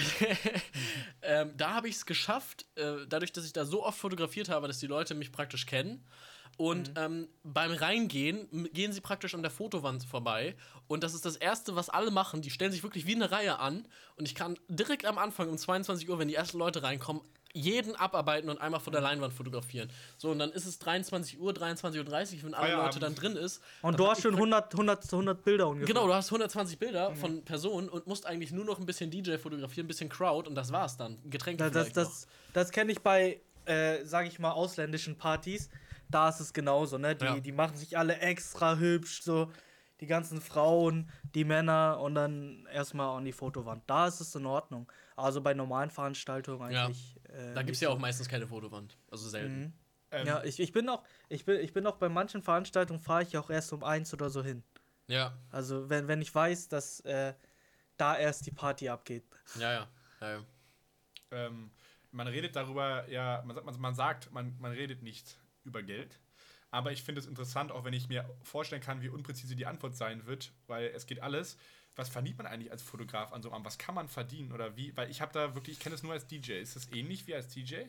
ähm, 1.21 1.51
da 1.57 1.73
habe 1.73 1.87
ich 1.87 1.95
es 1.95 2.05
geschafft, 2.05 2.65
äh, 2.75 3.05
dadurch, 3.07 3.31
dass 3.31 3.45
ich 3.45 3.53
da 3.53 3.65
so 3.65 3.83
oft 3.85 3.97
fotografiert 3.97 4.49
habe, 4.49 4.67
dass 4.67 4.79
die 4.79 4.87
Leute 4.87 5.15
mich 5.15 5.31
praktisch 5.31 5.65
kennen. 5.65 6.03
Und 6.57 6.93
ähm, 6.95 7.27
beim 7.43 7.71
Reingehen 7.73 8.69
gehen 8.71 8.93
sie 8.93 9.01
praktisch 9.01 9.35
an 9.35 9.41
der 9.41 9.51
Fotowand 9.51 10.05
vorbei. 10.05 10.55
Und 10.87 11.03
das 11.03 11.13
ist 11.13 11.25
das 11.25 11.35
Erste, 11.35 11.75
was 11.75 11.89
alle 11.89 12.11
machen. 12.11 12.41
Die 12.41 12.49
stellen 12.49 12.71
sich 12.71 12.81
wirklich 12.81 13.05
wie 13.05 13.15
eine 13.15 13.29
Reihe 13.29 13.59
an. 13.59 13.85
Und 14.15 14.25
ich 14.25 14.35
kann 14.35 14.57
direkt 14.69 15.05
am 15.05 15.17
Anfang 15.17 15.49
um 15.49 15.57
22 15.57 16.09
Uhr, 16.09 16.17
wenn 16.17 16.29
die 16.29 16.35
ersten 16.35 16.57
Leute 16.57 16.81
reinkommen, 16.81 17.21
jeden 17.55 17.95
abarbeiten 17.95 18.49
und 18.49 18.59
einmal 18.59 18.79
vor 18.81 18.91
der 18.91 19.01
Leinwand 19.01 19.33
fotografieren. 19.33 19.89
So, 20.17 20.29
und 20.31 20.39
dann 20.39 20.51
ist 20.51 20.65
es 20.65 20.77
23 20.79 21.39
Uhr, 21.39 21.53
23.30 21.53 22.37
Uhr, 22.37 22.43
wenn 22.43 22.53
alle. 22.53 22.73
Leute 22.75 22.99
dann 22.99 23.15
drin 23.15 23.37
ist. 23.37 23.61
Und 23.81 23.97
du 23.97 24.07
hast 24.07 24.21
schon 24.21 24.33
pra- 24.33 24.39
100, 24.39 24.73
100, 24.73 25.03
100 25.13 25.43
Bilder 25.43 25.67
ungefähr. 25.69 25.87
Genau, 25.93 26.05
du 26.05 26.13
hast 26.13 26.27
120 26.31 26.77
Bilder 26.77 27.15
von 27.15 27.43
Personen 27.45 27.87
und 27.87 28.07
musst 28.07 28.25
eigentlich 28.25 28.51
nur 28.51 28.65
noch 28.65 28.77
ein 28.79 28.85
bisschen 28.85 29.09
DJ 29.09 29.37
fotografieren, 29.37 29.85
ein 29.85 29.87
bisschen 29.87 30.09
Crowd 30.09 30.49
und 30.49 30.55
das 30.55 30.71
war's 30.73 30.97
dann. 30.97 31.17
Getränke 31.29 31.63
Das, 31.63 31.71
das, 31.71 31.83
vielleicht 31.83 31.97
das, 31.97 32.27
das 32.53 32.71
kenne 32.71 32.91
ich 32.91 33.01
bei, 33.01 33.39
äh, 33.65 34.03
sag 34.03 34.27
ich 34.27 34.37
mal, 34.37 34.51
ausländischen 34.51 35.17
Partys. 35.17 35.69
Da 36.09 36.27
ist 36.29 36.41
es 36.41 36.51
genauso, 36.53 36.97
ne? 36.97 37.15
Die, 37.15 37.25
Ja. 37.25 37.39
die 37.39 37.51
machen 37.53 37.77
sich 37.77 37.97
alle 37.97 38.17
extra 38.19 38.75
hübsch, 38.75 39.21
so 39.23 39.49
die 40.01 40.07
ganzen 40.07 40.41
Frauen, 40.41 41.09
die 41.33 41.45
Männer 41.45 41.99
und 42.01 42.15
dann 42.15 42.67
erstmal 42.71 43.17
an 43.17 43.23
die 43.23 43.31
Fotowand. 43.31 43.81
Da 43.87 44.07
ist 44.07 44.19
es 44.19 44.35
in 44.35 44.45
Ordnung. 44.45 44.91
Also 45.15 45.39
bei 45.39 45.53
normalen 45.53 45.89
Veranstaltungen 45.89 46.69
Ja. 46.69 46.89
Äh, 47.35 47.53
Da 47.53 47.61
gibt 47.63 47.75
es 47.75 47.81
ja 47.81 47.89
auch 47.89 47.97
meistens 47.99 48.27
keine 48.29 48.47
Fotowand. 48.47 48.97
Also 49.11 49.29
selten. 49.29 49.73
Ähm, 50.11 50.27
Ja, 50.27 50.43
ich, 50.43 50.59
ich 50.59 50.71
bin 50.71 50.87
auch, 50.89 51.03
ich 51.29 51.45
bin, 51.45 51.59
ich 51.59 51.73
bin 51.73 51.85
auch 51.87 51.97
bei 51.97 52.09
manchen 52.09 52.41
Veranstaltungen 52.41 52.99
fahre 52.99 53.23
ich 53.23 53.37
auch 53.37 53.49
erst 53.49 53.73
um 53.73 53.83
eins 53.83 54.13
oder 54.13 54.29
so 54.29 54.43
hin. 54.43 54.63
Ja, 55.07 55.37
Also 55.51 55.89
wenn, 55.89 56.07
wenn 56.07 56.21
ich 56.21 56.33
weiß, 56.33 56.67
dass 56.69 56.99
äh, 57.01 57.33
da 57.97 58.17
erst 58.17 58.45
die 58.45 58.51
Party 58.51 58.89
abgeht. 58.89 59.23
ja, 59.59 59.71
ja. 59.73 59.87
ja, 60.21 60.31
ja. 60.31 60.45
ähm, 61.31 61.71
man 62.11 62.27
redet 62.27 62.55
darüber, 62.55 63.07
ja, 63.09 63.43
man, 63.45 63.55
sagt- 63.55 63.65
man, 63.65 63.79
man 63.81 63.95
sagt, 63.95 64.31
man, 64.31 64.55
man 64.59 64.71
redet 64.71 65.01
nicht 65.03 65.37
über 65.63 65.83
Geld. 65.83 66.19
Aber 66.71 66.91
ich 66.91 67.03
finde 67.03 67.21
es 67.21 67.27
interessant, 67.27 67.71
auch 67.71 67.83
wenn 67.85 67.93
ich 67.93 68.09
mir 68.09 68.29
vorstellen 68.43 68.81
kann, 68.81 69.01
wie 69.01 69.09
unpräzise 69.09 69.55
die 69.55 69.65
Antwort 69.65 69.95
sein 69.95 70.25
wird, 70.25 70.51
weil 70.67 70.87
es 70.87 71.05
geht 71.05 71.21
alles. 71.21 71.57
Was 71.95 72.09
verdient 72.09 72.37
man 72.37 72.47
eigentlich 72.47 72.71
als 72.71 72.81
Fotograf 72.81 73.31
an 73.31 73.41
so 73.41 73.51
einem? 73.51 73.63
Was 73.63 73.77
kann 73.77 73.95
man 73.95 74.07
verdienen 74.09 74.51
oder 74.51 74.75
wie? 74.75 74.95
Weil 74.97 75.09
ich 75.09 75.21
habe 75.21 75.31
da 75.33 75.55
wirklich, 75.55 75.77
ich 75.77 75.83
kenne 75.83 75.95
es 75.95 76.03
nur 76.03 76.13
als 76.13 76.27
DJ. 76.27 76.53
Ist 76.53 76.75
das 76.75 76.91
ähnlich 76.91 77.25
wie 77.27 77.35
als 77.35 77.47
DJ? 77.47 77.83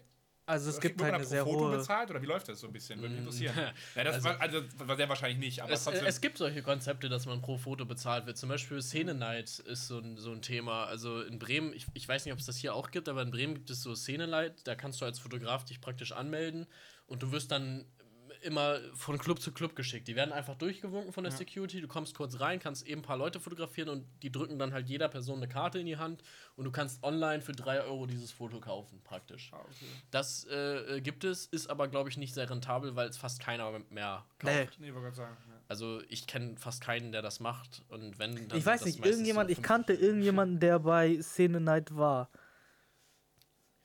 Also 0.49 0.71
es 0.71 0.77
Oder 0.77 0.83
gibt 0.83 1.01
man 1.01 1.13
eine 1.13 1.25
sehr 1.25 1.43
pro 1.43 1.55
Foto 1.55 1.65
hohe. 1.71 1.77
bezahlt 1.79 2.09
oder 2.09 2.23
wie 2.23 2.27
läuft 2.27 2.49
das 2.49 2.61
so 2.61 2.69
ein 2.69 2.73
bisschen? 2.73 3.01
Würde 3.01 3.15
mich 3.15 3.19
interessieren. 3.19 3.57
ja, 3.97 4.05
das 4.05 4.15
Also- 4.15 4.29
war, 4.29 4.41
also, 4.41 4.61
das 4.61 4.87
war 4.87 4.95
sehr 4.97 5.09
wahrscheinlich 5.09 5.39
nicht, 5.41 5.61
aber 5.61 5.73
Es, 5.73 5.83
trotzdem. 5.83 6.07
es 6.07 6.21
gibt 6.21 6.39
solche 6.39 6.63
Konzepte, 6.63 7.09
dass 7.09 7.27
man 7.27 7.43
pro 7.43 7.57
Foto 7.59 7.85
bezahlt 7.85 8.27
wird. 8.27 8.39
Zum 8.39 8.49
Beispiel 8.49 8.81
Szene 8.81 9.15
Night 9.15 9.59
ist 9.59 9.89
so 9.89 9.99
ein, 9.99 10.19
so 10.19 10.31
ein 10.31 10.43
Thema. 10.43 10.85
Also 10.85 11.21
in 11.23 11.41
Bremen, 11.41 11.73
ich, 11.73 11.87
ich 11.95 12.07
weiß 12.09 12.25
nicht, 12.25 12.33
ob 12.33 12.39
es 12.39 12.47
das 12.47 12.57
hier 12.59 12.77
auch 12.77 12.93
gibt, 12.93 13.09
aber 13.09 13.23
in 13.23 13.33
Bremen 13.33 13.55
gibt 13.55 13.71
es 13.71 13.83
so 13.83 13.97
Szene 13.97 14.29
Night. 14.29 14.55
Da 14.69 14.77
kannst 14.77 15.01
du 15.01 15.05
als 15.05 15.19
Fotograf 15.19 15.65
dich 15.65 15.81
praktisch 15.81 16.13
anmelden 16.13 16.69
und 17.09 17.25
du 17.25 17.33
wirst 17.33 17.51
dann 17.51 17.85
immer 18.47 18.79
von 18.95 19.19
Club 19.19 19.41
zu 19.41 19.53
Club 19.53 19.77
geschickt. 19.77 20.09
Die 20.09 20.17
werden 20.17 20.33
einfach 20.33 20.55
durchgewunken 20.55 21.13
von 21.13 21.25
der 21.25 21.33
Security. 21.33 21.81
Du 21.81 21.89
kommst 21.89 22.15
kurz 22.15 22.41
rein, 22.41 22.61
kannst 22.61 22.87
eben 22.87 23.01
ein 23.01 23.05
paar 23.05 23.17
Leute 23.17 23.41
fotografieren 23.41 23.89
und 23.89 24.07
die 24.23 24.31
drücken 24.31 24.59
dann 24.59 24.73
halt 24.73 24.89
jeder 24.89 25.09
Person 25.09 25.39
eine 25.39 25.49
Karte 25.49 25.81
in 25.81 25.87
die 25.87 25.97
Hand 25.97 26.23
und 26.55 26.65
du 26.65 26.71
kannst 26.71 27.03
online 27.03 27.43
für 27.43 27.53
3 27.53 27.83
Euro 27.83 28.07
dieses 28.07 28.31
Foto 28.31 28.61
kaufen, 28.61 29.01
praktisch. 29.03 29.51
Ah, 29.53 29.59
okay. 29.59 29.87
Das 30.11 30.47
äh, 30.47 31.01
gibt 31.01 31.25
es, 31.25 31.47
ist 31.47 31.69
aber, 31.69 31.89
glaube 31.89 32.09
ich, 32.09 32.17
nicht 32.17 32.33
sehr 32.33 32.49
rentabel, 32.49 32.95
weil 32.97 33.09
es 33.09 33.17
fast 33.17 33.41
keiner 33.41 33.71
mehr 33.91 34.25
kauft. 34.39 34.79
Nee. 34.79 34.87
Nee, 34.87 34.95
wollte 34.95 35.07
gerade 35.07 35.17
sagen. 35.17 35.37
Ja. 35.49 35.55
Also 35.69 36.01
ich 36.09 36.27
kenne 36.27 36.57
fast 36.57 36.81
keinen, 36.81 37.13
der 37.13 37.23
das 37.23 37.41
macht. 37.41 37.83
Und 37.89 38.19
wenn 38.19 38.49
dann 38.49 38.59
Ich 38.59 38.65
weiß 38.65 38.81
das 38.81 38.87
nicht, 38.87 39.05
irgendjemand, 39.05 39.51
ich 39.51 39.57
50 39.57 39.69
kannte 39.69 39.93
irgendjemanden, 39.95 40.61
der 40.61 40.79
bei 40.79 41.21
Szene 41.21 41.61
Night 41.61 41.97
war. 41.97 42.31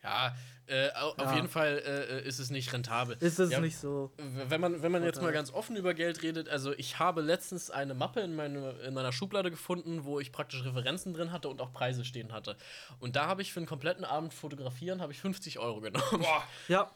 Ja, 0.03 0.35
äh, 0.67 0.89
au- 0.93 1.09
auf 1.11 1.17
Ja. 1.17 1.35
jeden 1.35 1.47
Fall 1.47 1.77
äh, 1.85 2.27
ist 2.27 2.39
es 2.39 2.49
nicht 2.49 2.71
rentabel. 2.73 3.17
Ist 3.19 3.39
es 3.39 3.51
Ja, 3.51 3.59
nicht 3.59 3.77
so. 3.77 4.11
Wenn 4.17 4.59
man, 4.61 4.81
wenn 4.81 4.91
man 4.91 5.03
jetzt 5.03 5.21
mal 5.21 5.31
ganz 5.33 5.51
offen 5.51 5.75
über 5.75 5.93
Geld 5.93 6.23
redet, 6.23 6.49
also 6.49 6.73
ich 6.73 6.97
habe 6.99 7.21
letztens 7.21 7.69
eine 7.69 7.93
Mappe 7.93 8.21
in, 8.21 8.35
meine, 8.35 8.71
in 8.85 8.93
meiner 8.93 9.11
Schublade 9.11 9.51
gefunden, 9.51 10.03
wo 10.05 10.19
ich 10.19 10.31
praktisch 10.31 10.63
Referenzen 10.63 11.13
drin 11.13 11.31
hatte 11.31 11.49
und 11.49 11.61
auch 11.61 11.71
Preise 11.71 12.03
stehen 12.05 12.31
hatte. 12.31 12.55
Und 12.99 13.15
da 13.15 13.27
habe 13.27 13.41
ich 13.41 13.53
für 13.53 13.59
einen 13.59 13.67
kompletten 13.67 14.05
Abend 14.05 14.33
fotografieren, 14.33 15.01
habe 15.01 15.11
ich 15.13 15.19
50 15.19 15.59
Euro 15.59 15.81
genommen. 15.81 16.05
Boah, 16.21 16.43
Ja, 16.67 16.89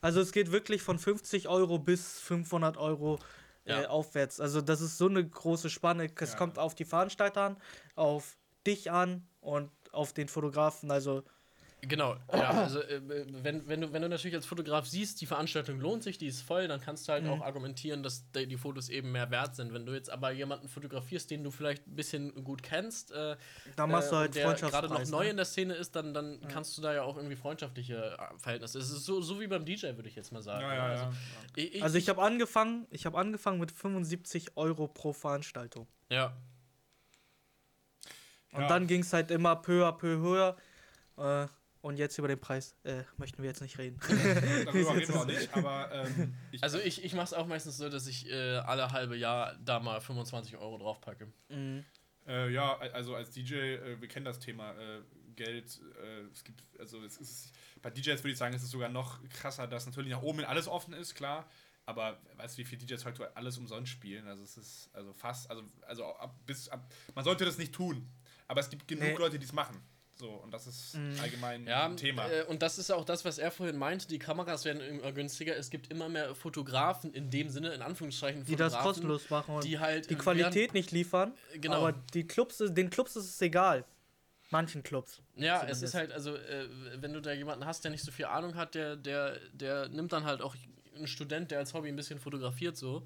also 0.00 0.20
es 0.20 0.30
geht 0.32 0.52
wirklich 0.52 0.82
von 0.82 0.98
50 0.98 1.48
Euro 1.48 1.78
bis 1.78 2.20
500 2.20 2.76
Euro 2.76 3.18
äh, 3.64 3.70
Ja. 3.82 3.88
aufwärts. 3.88 4.40
Also 4.40 4.60
das 4.60 4.80
ist 4.80 4.98
so 4.98 5.06
eine 5.08 5.24
große 5.26 5.70
Spanne. 5.70 6.10
Es 6.16 6.32
Ja. 6.32 6.36
kommt 6.38 6.58
auf 6.58 6.74
die 6.74 6.84
Veranstalter 6.84 7.40
an, 7.42 7.56
auf 7.96 8.36
dich 8.66 8.90
an 8.90 9.26
und 9.40 9.70
auf 9.92 10.12
den 10.12 10.28
Fotografen. 10.28 10.90
Also 10.90 11.22
Genau, 11.84 12.14
ja, 12.32 12.50
also 12.50 12.80
äh, 12.80 13.00
wenn, 13.42 13.66
wenn, 13.66 13.80
du, 13.80 13.92
wenn 13.92 14.02
du 14.02 14.08
natürlich 14.08 14.36
als 14.36 14.46
Fotograf 14.46 14.86
siehst, 14.86 15.20
die 15.20 15.26
Veranstaltung 15.26 15.80
lohnt 15.80 16.04
sich, 16.04 16.16
die 16.16 16.28
ist 16.28 16.40
voll, 16.40 16.68
dann 16.68 16.80
kannst 16.80 17.08
du 17.08 17.12
halt 17.12 17.26
auch 17.26 17.40
argumentieren, 17.40 18.04
dass 18.04 18.30
die, 18.30 18.46
die 18.46 18.56
Fotos 18.56 18.88
eben 18.88 19.10
mehr 19.10 19.32
wert 19.32 19.56
sind. 19.56 19.74
Wenn 19.74 19.84
du 19.84 19.92
jetzt 19.92 20.08
aber 20.08 20.30
jemanden 20.30 20.68
fotografierst, 20.68 21.28
den 21.32 21.42
du 21.42 21.50
vielleicht 21.50 21.88
ein 21.88 21.96
bisschen 21.96 22.44
gut 22.44 22.62
kennst, 22.62 23.10
äh, 23.10 23.36
da 23.74 23.88
machst 23.88 24.12
du 24.12 24.14
äh, 24.14 24.18
halt 24.20 24.34
der 24.36 24.44
gerade 24.44 24.62
noch 24.62 24.70
Freundschaftspreis. 24.70 25.10
neu 25.10 25.24
ne? 25.24 25.30
in 25.30 25.36
der 25.36 25.44
Szene 25.44 25.74
ist, 25.74 25.96
dann, 25.96 26.14
dann 26.14 26.40
kannst 26.46 26.78
du 26.78 26.82
da 26.82 26.94
ja 26.94 27.02
auch 27.02 27.16
irgendwie 27.16 27.34
freundschaftliche 27.34 28.16
äh, 28.16 28.38
Verhältnisse. 28.38 28.78
Es 28.78 28.90
ist 28.90 29.04
so, 29.04 29.20
so 29.20 29.40
wie 29.40 29.48
beim 29.48 29.64
DJ, 29.64 29.86
würde 29.96 30.08
ich 30.08 30.14
jetzt 30.14 30.30
mal 30.30 30.42
sagen. 30.42 30.62
ja, 30.62 30.74
ja, 30.74 30.84
Also, 30.84 31.04
ja. 31.04 31.12
ich, 31.56 31.82
Also 31.82 31.98
ich 31.98 32.08
habe 32.08 32.22
angefangen, 32.22 32.86
ich 32.90 33.06
habe 33.06 33.18
angefangen 33.18 33.58
mit 33.58 33.72
75 33.72 34.56
Euro 34.56 34.86
pro 34.86 35.12
Veranstaltung. 35.12 35.88
ja, 36.10 36.32
Und 38.52 38.68
dann 38.70 38.86
ging 38.86 39.00
es 39.00 39.12
halt 39.12 39.32
immer 39.32 39.56
peu 39.56 39.84
à 39.84 39.90
peu 39.90 40.18
höher. 40.18 40.56
Äh, 41.16 41.48
und 41.82 41.98
jetzt 41.98 42.16
über 42.16 42.28
den 42.28 42.40
Preis 42.40 42.74
äh, 42.84 43.02
möchten 43.18 43.42
wir 43.42 43.50
jetzt 43.50 43.60
nicht 43.60 43.76
reden. 43.76 43.98
Darüber 44.64 44.94
reden 44.96 45.12
wir 45.12 45.20
auch 45.20 45.26
nicht, 45.26 45.52
aber 45.54 45.90
ähm, 45.92 46.34
ich, 46.50 46.62
also 46.62 46.78
ich, 46.78 47.04
ich 47.04 47.12
mache 47.12 47.26
es 47.26 47.34
auch 47.34 47.46
meistens 47.46 47.76
so, 47.76 47.88
dass 47.88 48.06
ich 48.06 48.30
äh, 48.30 48.56
alle 48.58 48.90
halbe 48.92 49.16
Jahr 49.16 49.56
da 49.62 49.80
mal 49.80 50.00
25 50.00 50.56
Euro 50.56 50.78
draufpacke. 50.78 51.30
Mhm. 51.48 51.84
Äh, 52.26 52.50
ja, 52.52 52.78
also 52.78 53.16
als 53.16 53.32
DJ, 53.32 53.54
äh, 53.54 54.00
wir 54.00 54.08
kennen 54.08 54.24
das 54.24 54.38
Thema 54.38 54.72
äh, 54.72 55.02
Geld. 55.34 55.80
Äh, 56.00 56.30
es 56.32 56.44
gibt, 56.44 56.62
also 56.78 57.02
es 57.04 57.16
ist, 57.16 57.52
bei 57.82 57.90
DJs 57.90 58.22
würde 58.22 58.30
ich 58.30 58.38
sagen, 58.38 58.54
ist 58.54 58.62
es 58.62 58.70
sogar 58.70 58.88
noch 58.88 59.18
krasser, 59.28 59.66
dass 59.66 59.86
natürlich 59.86 60.12
nach 60.12 60.22
oben 60.22 60.38
hin 60.38 60.48
alles 60.48 60.68
offen 60.68 60.94
ist, 60.94 61.14
klar. 61.14 61.48
Aber 61.84 62.20
weißt 62.36 62.56
du, 62.56 62.60
wie 62.60 62.64
viele 62.64 62.84
DJs 62.84 63.04
heute 63.04 63.36
alles 63.36 63.58
umsonst 63.58 63.90
spielen? 63.90 64.28
Also 64.28 64.44
es 64.44 64.56
ist 64.56 64.90
also 64.92 65.12
fast, 65.14 65.50
also, 65.50 65.64
also 65.82 66.04
ab, 66.14 66.36
bis 66.46 66.68
ab, 66.68 66.88
man 67.16 67.24
sollte 67.24 67.44
das 67.44 67.58
nicht 67.58 67.74
tun. 67.74 68.08
Aber 68.46 68.60
es 68.60 68.70
gibt 68.70 68.86
genug 68.86 69.04
Nee. 69.04 69.16
Leute, 69.16 69.38
die 69.38 69.44
es 69.44 69.52
machen. 69.52 69.82
So, 70.14 70.30
und 70.30 70.52
das 70.52 70.66
ist 70.66 70.96
allgemein 71.20 71.66
Ja, 71.66 71.86
ein 71.86 71.96
Thema. 71.96 72.28
Äh, 72.28 72.44
und 72.44 72.62
das 72.62 72.78
ist 72.78 72.90
auch 72.90 73.04
das, 73.04 73.24
was 73.24 73.38
er 73.38 73.50
vorhin 73.50 73.76
meinte. 73.76 74.06
Die 74.08 74.18
Kameras 74.18 74.64
werden 74.64 74.80
immer 74.82 75.10
günstiger. 75.12 75.56
Es 75.56 75.70
gibt 75.70 75.90
immer 75.90 76.08
mehr 76.08 76.34
Fotografen 76.34 77.12
in 77.12 77.30
dem 77.30 77.48
Sinne, 77.48 77.72
in 77.72 77.82
Anführungszeichen, 77.82 78.44
Die 78.44 78.56
das 78.56 78.78
kostenlos 78.78 79.30
machen 79.30 79.56
und 79.56 79.64
die 79.64 79.78
halt 79.78 80.10
die 80.10 80.16
Qualität 80.16 80.74
nicht 80.74 80.90
liefern. 80.90 81.34
Genau. 81.54 81.76
Aber 81.76 81.92
die 81.92 82.26
Clubs, 82.26 82.58
den 82.58 82.90
Clubs 82.90 83.16
ist 83.16 83.24
es 83.24 83.40
egal. 83.40 83.84
Manchen 84.50 84.82
Clubs. 84.82 85.22
Ja, 85.34 85.54
es 85.54 85.60
Zumindest. 85.60 85.82
ist 85.82 85.94
halt, 85.94 86.12
also, 86.12 86.36
äh, 86.36 86.68
wenn 86.96 87.14
du 87.14 87.22
da 87.22 87.32
jemanden 87.32 87.64
hast, 87.64 87.82
der 87.84 87.90
nicht 87.90 88.04
so 88.04 88.12
viel 88.12 88.26
Ahnung 88.26 88.54
hat, 88.54 88.74
der, 88.74 88.96
der, 88.96 89.38
der 89.54 89.88
nimmt 89.88 90.12
dann 90.12 90.24
halt 90.24 90.42
auch 90.42 90.54
einen 90.94 91.06
Student, 91.06 91.50
der 91.50 91.58
als 91.58 91.72
Hobby 91.72 91.88
ein 91.88 91.96
bisschen 91.96 92.18
fotografiert, 92.18 92.76
so, 92.76 93.02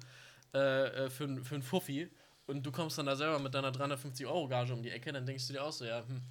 äh, 0.53 0.59
äh, 1.05 1.09
für, 1.09 1.25
für 1.43 1.55
einen 1.55 1.63
Fuffi. 1.63 2.09
Und 2.47 2.65
du 2.65 2.71
kommst 2.71 2.97
dann 2.97 3.05
da 3.05 3.15
selber 3.15 3.39
mit 3.39 3.53
deiner 3.53 3.71
350-Euro-Gage 3.71 4.73
um 4.73 4.83
die 4.83 4.91
Ecke, 4.91 5.11
dann 5.13 5.25
denkst 5.25 5.47
du 5.47 5.53
dir 5.53 5.63
auch 5.63 5.71
so, 5.71 5.85
ja, 5.85 5.99
hm, 6.05 6.21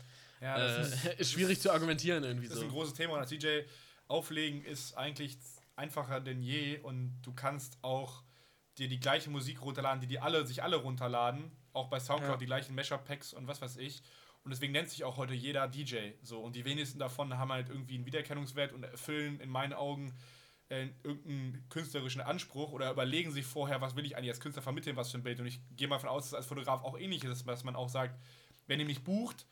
ja, 0.40 0.58
das 0.58 0.88
ist, 0.94 1.04
äh, 1.06 1.14
ist 1.18 1.32
schwierig 1.32 1.60
zu 1.60 1.70
argumentieren 1.72 2.22
irgendwie 2.24 2.46
Das 2.48 2.56
ist 2.56 2.60
so. 2.62 2.66
ein 2.66 2.72
großes 2.72 2.94
Thema 2.94 3.14
und 3.14 3.20
als 3.20 3.30
DJ 3.30 3.60
auflegen 4.08 4.64
ist 4.64 4.96
eigentlich 4.96 5.36
einfacher 5.76 6.20
denn 6.20 6.40
je 6.42 6.78
und 6.78 7.20
du 7.22 7.32
kannst 7.34 7.78
auch 7.82 8.22
dir 8.78 8.88
die 8.88 9.00
gleiche 9.00 9.30
Musik 9.30 9.62
runterladen, 9.62 10.00
die 10.00 10.06
die 10.06 10.18
alle 10.18 10.46
sich 10.46 10.62
alle 10.62 10.76
runterladen, 10.76 11.50
auch 11.72 11.88
bei 11.88 11.98
Soundcloud 12.00 12.34
Ja. 12.34 12.38
die 12.38 12.46
gleichen 12.46 12.74
Mashup-Packs 12.74 13.32
und 13.32 13.46
was 13.46 13.60
weiß 13.60 13.76
ich. 13.78 14.02
Und 14.44 14.50
deswegen 14.50 14.72
nennt 14.72 14.88
sich 14.90 15.02
auch 15.02 15.16
heute 15.16 15.34
jeder 15.34 15.66
DJ 15.66 16.12
so 16.22 16.40
und 16.40 16.54
die 16.54 16.64
wenigsten 16.64 16.98
davon 17.00 17.36
haben 17.36 17.50
halt 17.50 17.68
irgendwie 17.68 17.96
einen 17.96 18.06
Wiedererkennungswert 18.06 18.72
und 18.72 18.84
erfüllen 18.84 19.40
in 19.40 19.48
meinen 19.50 19.72
Augen 19.72 20.14
äh, 20.68 20.88
irgendeinen 21.02 21.64
künstlerischen 21.68 22.20
Anspruch 22.20 22.72
oder 22.72 22.90
überlegen 22.90 23.32
sich 23.32 23.44
vorher, 23.44 23.80
was 23.80 23.96
will 23.96 24.04
ich 24.06 24.16
eigentlich 24.16 24.30
als 24.30 24.40
Künstler 24.40 24.62
vermitteln, 24.62 24.96
was 24.96 25.10
für 25.10 25.18
ein 25.18 25.22
Bild. 25.22 25.40
Und 25.40 25.46
ich 25.46 25.60
gehe 25.76 25.88
mal 25.88 25.98
von 25.98 26.08
aus, 26.08 26.24
dass 26.24 26.28
es 26.28 26.34
als 26.34 26.46
Fotograf 26.46 26.82
auch 26.84 26.98
ähnlich 26.98 27.24
ist, 27.24 27.46
dass 27.46 27.64
man 27.64 27.76
auch 27.76 27.88
sagt, 27.88 28.18
wenn 28.66 28.78
ihr 28.80 28.86
mich 28.86 29.02
bucht, 29.04 29.46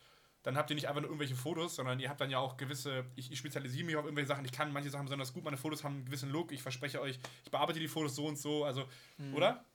dann 0.45 0.57
habt 0.57 0.69
ihr 0.69 0.75
nicht 0.75 0.87
einfach 0.87 1.01
nur 1.01 1.09
irgendwelche 1.09 1.35
Fotos, 1.35 1.75
sondern 1.75 1.99
ihr 1.99 2.07
habt 2.07 2.21
dann 2.21 2.29
ja 2.29 2.37
auch 2.37 2.55
gewisse, 2.55 3.03
ich, 3.15 3.31
ich 3.31 3.39
spezialisiere 3.39 3.83
mich 3.83 3.95
auf 3.95 4.05
irgendwelche 4.05 4.27
Sachen, 4.27 4.45
ich 4.45 4.51
kann 4.51 4.71
manche 4.71 4.91
Sachen 4.91 5.05
besonders 5.05 5.33
gut, 5.33 5.43
meine 5.43 5.57
Fotos 5.57 5.83
haben 5.83 5.95
einen 5.95 6.05
gewissen 6.05 6.31
Look, 6.31 6.51
ich 6.51 6.61
verspreche 6.61 7.01
euch, 7.01 7.19
ich 7.43 7.51
bearbeite 7.51 7.79
die 7.79 7.87
Fotos 7.87 8.15
so 8.15 8.27
und 8.27 8.37
so, 8.37 8.63
also, 8.63 8.85
oder? 9.33 9.65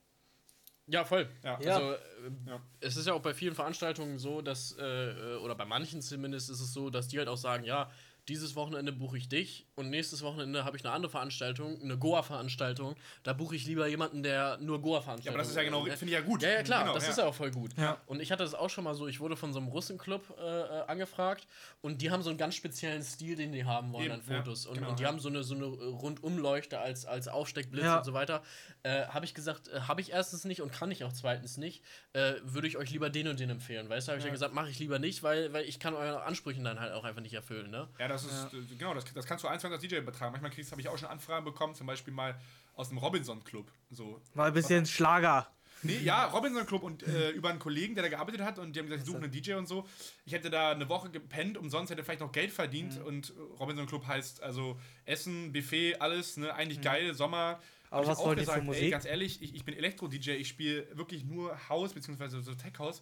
Ja, 0.87 1.05
voll. 1.05 1.29
Ja. 1.43 1.61
Ja. 1.61 1.75
Also, 1.75 1.93
äh, 1.93 1.99
Ja. 2.47 2.61
es 2.81 2.97
ist 2.97 3.07
ja 3.07 3.15
auch 3.15 3.21
bei 3.23 3.35
vielen 3.35 3.55
Veranstaltungen 3.55 4.19
so, 4.19 4.43
dass, 4.43 4.77
äh, 4.79 4.85
äh, 4.85 5.37
oder 5.39 5.57
bei 5.57 5.65
manchen 5.65 6.03
zumindest 6.03 6.51
ist 6.51 6.61
es 6.61 6.73
so, 6.73 6.89
dass 6.89 7.09
die 7.09 7.19
halt 7.19 7.29
auch 7.29 7.37
sagen, 7.37 7.65
ja, 7.65 7.91
dieses 8.31 8.55
Wochenende 8.55 8.93
buche 8.93 9.19
ich 9.19 9.29
dich 9.29 9.67
und 9.75 9.91
nächstes 9.91 10.23
Wochenende 10.23 10.65
habe 10.65 10.77
ich 10.77 10.85
eine 10.85 10.95
andere 10.95 11.11
Veranstaltung, 11.11 11.81
eine 11.83 11.99
Goa-Veranstaltung. 11.99 12.95
Da 13.25 13.33
buche 13.33 13.57
ich 13.57 13.67
lieber 13.67 13.89
jemanden, 13.89 14.23
der 14.23 14.57
nur 14.59 14.81
Goa-Veranstaltungen 14.81 15.25
Ja, 15.27 15.31
aber 15.33 15.39
das 15.39 15.49
ist 15.51 15.57
ja 15.57 15.63
genau, 15.65 15.85
äh, 15.87 15.97
finde 15.97 16.15
ich 16.15 16.21
ja 16.21 16.25
gut. 16.25 16.43
Ja, 16.43 16.51
ja, 16.51 16.63
klar, 16.63 16.83
Genau, 16.85 16.95
das 16.95 17.05
ja. 17.05 17.11
ist 17.11 17.19
ja 17.19 17.27
auch 17.27 17.35
voll 17.35 17.51
gut. 17.51 17.73
Ja. 17.77 18.01
Und 18.07 18.21
ich 18.21 18.31
hatte 18.31 18.45
das 18.45 18.55
auch 18.55 18.71
schon 18.71 18.85
mal 18.85 18.95
so, 18.95 19.09
ich 19.09 19.19
wurde 19.19 19.37
von 19.37 19.53
so 19.53 19.59
einem 19.59 19.69
Russenclub 19.69 20.23
äh, 20.39 20.43
äh, 20.43 20.83
angefragt 20.87 21.47
und 21.81 22.01
die 22.03 22.11
haben 22.13 22.23
so 22.23 22.31
einen 22.31 22.39
ganz 22.39 22.55
speziellen 22.55 23.03
Stil, 23.03 23.35
den 23.35 23.51
die 23.53 23.65
haben 23.65 23.93
wollen 23.93 24.05
Eben, 24.07 24.15
an 24.15 24.23
Fotos. 24.23 24.65
ja, 24.65 24.71
und, 24.71 24.77
genau, 24.79 24.91
und 24.91 24.99
die 25.01 25.03
ja. 25.03 25.09
haben 25.09 25.19
so 25.19 25.29
eine, 25.29 25.43
so 25.43 25.55
eine 25.57 25.65
Rundumleuchte 25.65 26.79
als, 26.79 27.05
als 27.07 27.27
Aufsteckblitz 27.29 27.85
Ja. 27.85 27.99
und 27.99 28.05
so 28.05 28.13
weiter. 28.13 28.43
Äh, 28.85 29.07
habe 29.07 29.25
ich 29.25 29.35
gesagt, 29.35 29.69
äh, 29.69 29.81
habe 29.83 30.01
ich 30.01 30.13
erstens 30.13 30.45
nicht 30.45 30.63
und 30.63 30.73
kann 30.73 30.91
ich 30.91 31.05
auch 31.05 31.13
zweitens 31.13 31.57
nicht, 31.57 31.83
äh, 32.13 32.35
würde 32.45 32.69
ich 32.69 32.77
euch 32.77 32.91
lieber 32.91 33.11
den 33.11 33.29
und 33.29 33.41
den 33.41 33.51
empfehlen. 33.51 33.89
Weißt 33.89 34.07
du, 34.09 34.13
habe 34.13 34.19
ich 34.21 34.25
ja 34.25 34.31
gesagt, 34.31 34.55
mache 34.55 34.71
ich 34.71 34.79
lieber 34.79 34.99
nicht, 34.99 35.23
weil, 35.23 35.53
weil 35.53 35.65
ich 35.65 35.81
kann 35.81 35.95
eure 35.95 36.23
Ansprüche 36.23 36.63
dann 36.63 36.79
halt 36.81 36.93
auch 36.93 37.05
einfach 37.05 37.23
nicht 37.23 37.35
erfüllen. 37.35 37.71
Ne? 37.71 37.89
Ja, 37.99 38.09
das 38.09 38.20
das 38.25 38.33
ist, 38.33 38.53
Ja. 38.53 38.59
äh, 38.59 38.77
genau, 38.79 38.95
das, 38.95 39.05
das 39.13 39.27
kannst 39.27 39.45
du 39.45 39.49
eins 39.49 39.63
zu 39.63 39.69
als 39.69 39.81
DJ 39.83 39.97
übertragen. 39.97 40.33
Manchmal 40.33 40.51
kriegst, 40.51 40.71
habe 40.71 40.81
ich 40.81 40.89
auch 40.89 40.99
schon 40.99 41.09
Anfragen 41.09 41.45
bekommen, 41.45 41.75
zum 41.75 41.87
Beispiel 41.87 42.13
mal 42.13 42.39
aus 42.75 42.89
dem 42.89 42.99
Robinson 42.99 43.43
Club. 43.45 43.71
So, 43.91 44.21
Mal 44.35 44.49
ein 44.49 44.55
bisschen 44.55 44.87
Schlager. 44.87 45.49
Nee, 45.83 45.97
ja, 45.99 46.27
Robinson 46.27 46.67
Club 46.67 46.83
und 46.83 47.03
äh, 47.05 47.31
über 47.31 47.49
einen 47.49 47.59
Kollegen, 47.59 47.95
der 47.95 48.03
da 48.03 48.11
gearbeitet 48.11 48.43
hat 48.43 48.59
und 48.59 48.75
die 48.77 48.81
haben 48.81 48.87
gesagt, 48.87 49.07
sie 49.07 49.11
suchen 49.13 49.25
einen 49.25 49.33
DJ 49.33 49.55
und 49.55 49.67
so. 49.67 49.89
Ich 50.27 50.33
hätte 50.35 50.51
da 50.51 50.73
eine 50.73 50.87
Woche 50.91 51.09
gepennt, 51.11 51.57
umsonst 51.57 51.91
hätte 51.91 52.05
vielleicht 52.05 52.21
noch 52.21 52.33
Geld 52.33 52.51
verdient 52.53 52.99
Mhm. 53.01 53.05
und 53.07 53.33
Robinson 53.59 53.87
Club 53.87 54.07
heißt 54.07 54.43
also 54.43 54.79
Essen, 55.07 55.53
Buffet, 55.53 55.97
alles, 56.01 56.37
ne, 56.37 56.53
eigentlich 56.55 56.83
geil, 56.83 57.15
Sommer. 57.15 57.55
Mhm. 57.55 57.59
Aber 57.93 58.03
ich 58.03 58.09
was 58.11 58.19
wollen 58.19 58.39
die 58.39 58.45
für 58.45 58.53
Ey, 58.53 58.63
Musik? 58.63 58.91
ganz 58.91 59.05
ehrlich, 59.07 59.41
ich, 59.43 59.55
ich 59.55 59.65
bin 59.65 59.75
Elektro-DJ, 59.75 60.33
ich 60.33 60.49
spiele 60.49 60.87
wirklich 60.97 61.25
nur 61.25 61.59
House, 61.71 61.95
beziehungsweise 61.95 62.43
so 62.43 62.55
Tech-House. 62.55 63.01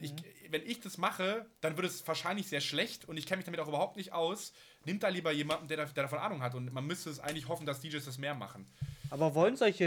Ich, 0.00 0.12
Mhm. 0.12 0.16
wenn 0.50 0.62
ich 0.66 0.80
das 0.80 0.98
mache, 0.98 1.46
dann 1.60 1.76
wird 1.76 1.86
es 1.86 2.06
wahrscheinlich 2.08 2.48
sehr 2.48 2.60
schlecht 2.60 3.06
und 3.08 3.16
ich 3.16 3.26
kenne 3.26 3.38
mich 3.38 3.44
damit 3.46 3.60
auch 3.60 3.68
überhaupt 3.68 3.96
nicht 3.96 4.12
aus. 4.12 4.52
Nimmt 4.84 5.02
da 5.02 5.08
lieber 5.08 5.30
jemanden, 5.32 5.68
der, 5.68 5.76
da, 5.76 5.84
der 5.84 6.04
davon 6.04 6.18
Ahnung 6.18 6.42
hat 6.42 6.54
und 6.54 6.72
man 6.72 6.86
müsste 6.86 7.10
es 7.10 7.20
eigentlich 7.20 7.48
hoffen, 7.48 7.66
dass 7.66 7.80
DJs 7.80 8.04
das 8.04 8.16
mehr 8.18 8.34
machen. 8.34 8.66
Aber 9.10 9.34
wollen 9.34 9.56
solche 9.56 9.84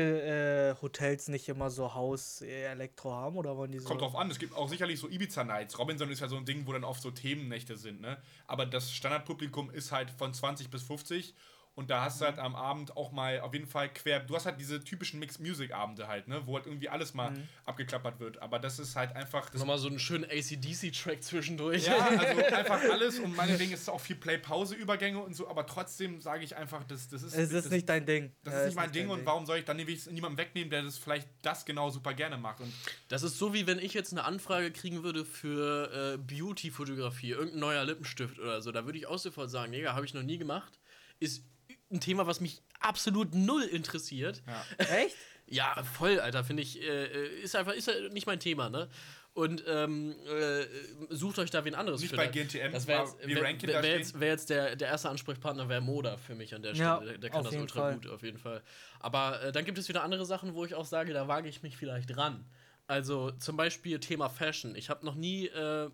äh, 0.78 0.82
Hotels 0.82 1.30
nicht 1.30 1.48
immer 1.50 1.70
so 1.70 1.94
Haus-Elektro 1.94 3.12
haben 3.14 3.38
oder 3.38 3.56
wollen 3.58 3.72
die 3.72 3.80
so? 3.80 3.88
Kommt 3.88 4.02
drauf 4.02 4.16
an, 4.16 4.30
es 4.30 4.38
gibt 4.38 4.54
auch 4.56 4.70
sicherlich 4.70 5.00
so 5.00 5.08
Ibiza-Nights. 5.08 5.80
Robinson 5.80 6.10
ist 6.10 6.20
ja 6.20 6.28
so 6.28 6.36
ein 6.38 6.46
Ding, 6.46 6.68
wo 6.68 6.74
dann 6.74 6.84
oft 6.84 7.02
so 7.02 7.10
Themennächte 7.12 7.78
sind, 7.78 8.02
ne? 8.02 8.18
Aber 8.48 8.66
das 8.66 8.92
Standardpublikum 8.94 9.72
ist 9.72 9.92
halt 9.92 10.12
von 10.12 10.34
20 10.34 10.70
bis 10.70 10.84
50 10.84 11.34
und 11.76 11.90
da 11.90 12.04
hast 12.04 12.22
du 12.22 12.26
halt 12.26 12.38
am 12.38 12.56
Abend 12.56 12.96
auch 12.96 13.12
mal 13.12 13.40
auf 13.40 13.54
jeden 13.54 13.66
Fall 13.66 13.92
quer. 13.92 14.20
Du 14.20 14.36
hast 14.36 14.46
halt 14.46 14.60
diese 14.60 14.84
typischen 14.84 15.20
Mixed-Music-Abende 15.20 16.08
halt, 16.08 16.28
ne? 16.28 16.46
Wo 16.46 16.56
halt 16.56 16.68
irgendwie 16.68 16.88
alles 16.90 17.16
mal 17.16 17.34
abgeklappert 17.66 18.20
wird. 18.20 18.40
Aber 18.42 18.60
das 18.60 18.78
ist 18.78 18.96
halt 18.96 19.16
einfach. 19.16 19.50
Das 19.50 19.60
Nochmal 19.60 19.80
so 19.80 19.88
einen 19.88 19.98
schönen 19.98 20.26
ACDC-Track 20.26 21.24
zwischendurch. 21.24 21.88
ja, 21.88 21.98
also 22.08 22.56
einfach 22.56 22.82
alles 22.92 23.20
und 23.20 23.36
meinetwegen 23.36 23.72
ist 23.72 23.82
es 23.82 23.90
auch 23.90 24.00
viel 24.00 24.16
Play-Pause-Übergänge 24.18 25.20
und 25.20 25.36
so, 25.36 25.48
aber 25.48 25.66
trotzdem 25.66 26.22
sage 26.22 26.44
ich 26.44 26.56
einfach, 26.56 26.84
das, 26.84 27.08
das 27.10 27.24
ist. 27.24 27.34
es 27.34 27.52
ist 27.52 27.66
das, 27.66 27.72
nicht 27.72 27.90
dein 27.90 28.06
Ding. 28.06 28.32
Das 28.44 28.54
Ja, 28.54 28.60
ist 28.62 28.66
nicht 28.68 28.76
mein 28.76 28.92
Ding 28.92 29.08
dein 29.08 29.20
und 29.20 29.26
warum 29.26 29.46
soll 29.46 29.58
ich 29.58 29.66
dann 29.66 29.78
nämlich 29.78 30.06
niemandem 30.12 30.38
wegnehmen, 30.38 30.70
der 30.70 30.84
das 30.84 30.98
vielleicht 31.00 31.28
das 31.42 31.66
genau 31.66 31.90
super 31.90 32.14
gerne 32.14 32.38
macht? 32.38 32.60
Und 32.62 32.72
Das 33.08 33.24
ist 33.24 33.40
so, 33.40 33.54
wie 33.54 33.66
wenn 33.66 33.80
ich 33.80 33.94
jetzt 33.94 34.12
eine 34.12 34.24
Anfrage 34.26 34.72
kriegen 34.72 35.04
würde 35.04 35.26
für 35.26 36.14
äh, 36.14 36.18
Beauty-Fotografie, 36.18 37.32
irgendein 37.32 37.60
neuer 37.60 37.84
Lippenstift 37.84 38.38
oder 38.40 38.62
so. 38.62 38.72
Da 38.72 38.86
würde 38.86 38.98
ich 39.00 39.08
auch 39.08 39.18
sofort 39.18 39.50
sagen, 39.50 39.72
Digga, 39.72 39.94
habe 39.96 40.06
ich 40.06 40.14
noch 40.14 40.24
nie 40.24 40.38
gemacht. 40.38 40.80
Ist 41.20 41.46
ein 41.94 42.00
Thema, 42.02 42.28
was 42.28 42.42
mich 42.42 42.62
absolut 42.80 43.34
null 43.36 43.64
interessiert. 43.64 44.42
ja. 44.48 44.66
Echt? 44.96 45.16
Ja, 45.48 45.84
voll, 45.84 46.20
Alter, 46.22 46.44
finde 46.46 46.64
ich, 46.64 46.82
äh, 46.82 47.28
ist 47.42 47.56
einfach, 47.56 47.74
ist 47.74 47.88
halt 47.90 48.14
nicht 48.14 48.26
mein 48.26 48.40
Thema, 48.40 48.70
ne? 48.70 48.90
Und 49.34 49.64
ähm, 49.68 50.16
äh, 50.28 50.66
sucht 51.10 51.38
euch 51.40 51.50
da 51.50 51.66
wen 51.66 51.76
anderes 51.76 52.00
Nicht 52.02 52.12
für. 52.12 52.18
bei 52.18 52.28
Da- 52.28 52.32
GNTM, 52.32 52.72
Das 52.72 52.88
wäre 52.88 53.02
jetzt, 53.04 53.18
wie 53.28 53.36
wär, 53.36 53.44
wär, 53.44 53.84
wär 53.84 53.98
jetzt, 53.98 54.20
wär 54.20 54.28
jetzt 54.30 54.50
der, 54.50 54.76
der 54.76 54.88
erste 54.90 55.10
Ansprechpartner, 55.10 55.68
wäre 55.70 55.82
Moda 55.82 56.18
für 56.18 56.34
mich 56.36 56.54
an 56.56 56.62
der 56.62 56.76
Stelle. 56.76 56.88
Ja, 56.90 57.00
der, 57.00 57.18
der 57.18 57.30
kann 57.30 57.40
auf 57.40 57.46
das 57.46 57.54
jeden 57.54 57.64
ultra 57.64 57.80
Fall. 57.82 57.94
gut, 57.96 58.08
auf 58.08 58.22
jeden 58.24 58.38
Fall. 58.38 58.62
Aber 59.00 59.42
äh, 59.44 59.52
dann 59.52 59.66
gibt 59.66 59.78
es 59.78 59.90
wieder 59.90 60.04
andere 60.04 60.26
Sachen, 60.26 60.54
wo 60.54 60.64
ich 60.66 60.76
auch 60.76 60.86
sage, 60.86 61.14
da 61.14 61.28
wage 61.28 61.50
ich 61.50 61.62
mich 61.64 61.76
vielleicht 61.78 62.16
ran. 62.16 62.46
Also 62.88 63.32
zum 63.32 63.58
Beispiel 63.58 64.00
Thema 64.00 64.30
Fashion. 64.30 64.76
Ich 64.76 64.90
habe 64.90 65.06
noch 65.06 65.16
nie, 65.16 65.48
äh, 65.48 65.90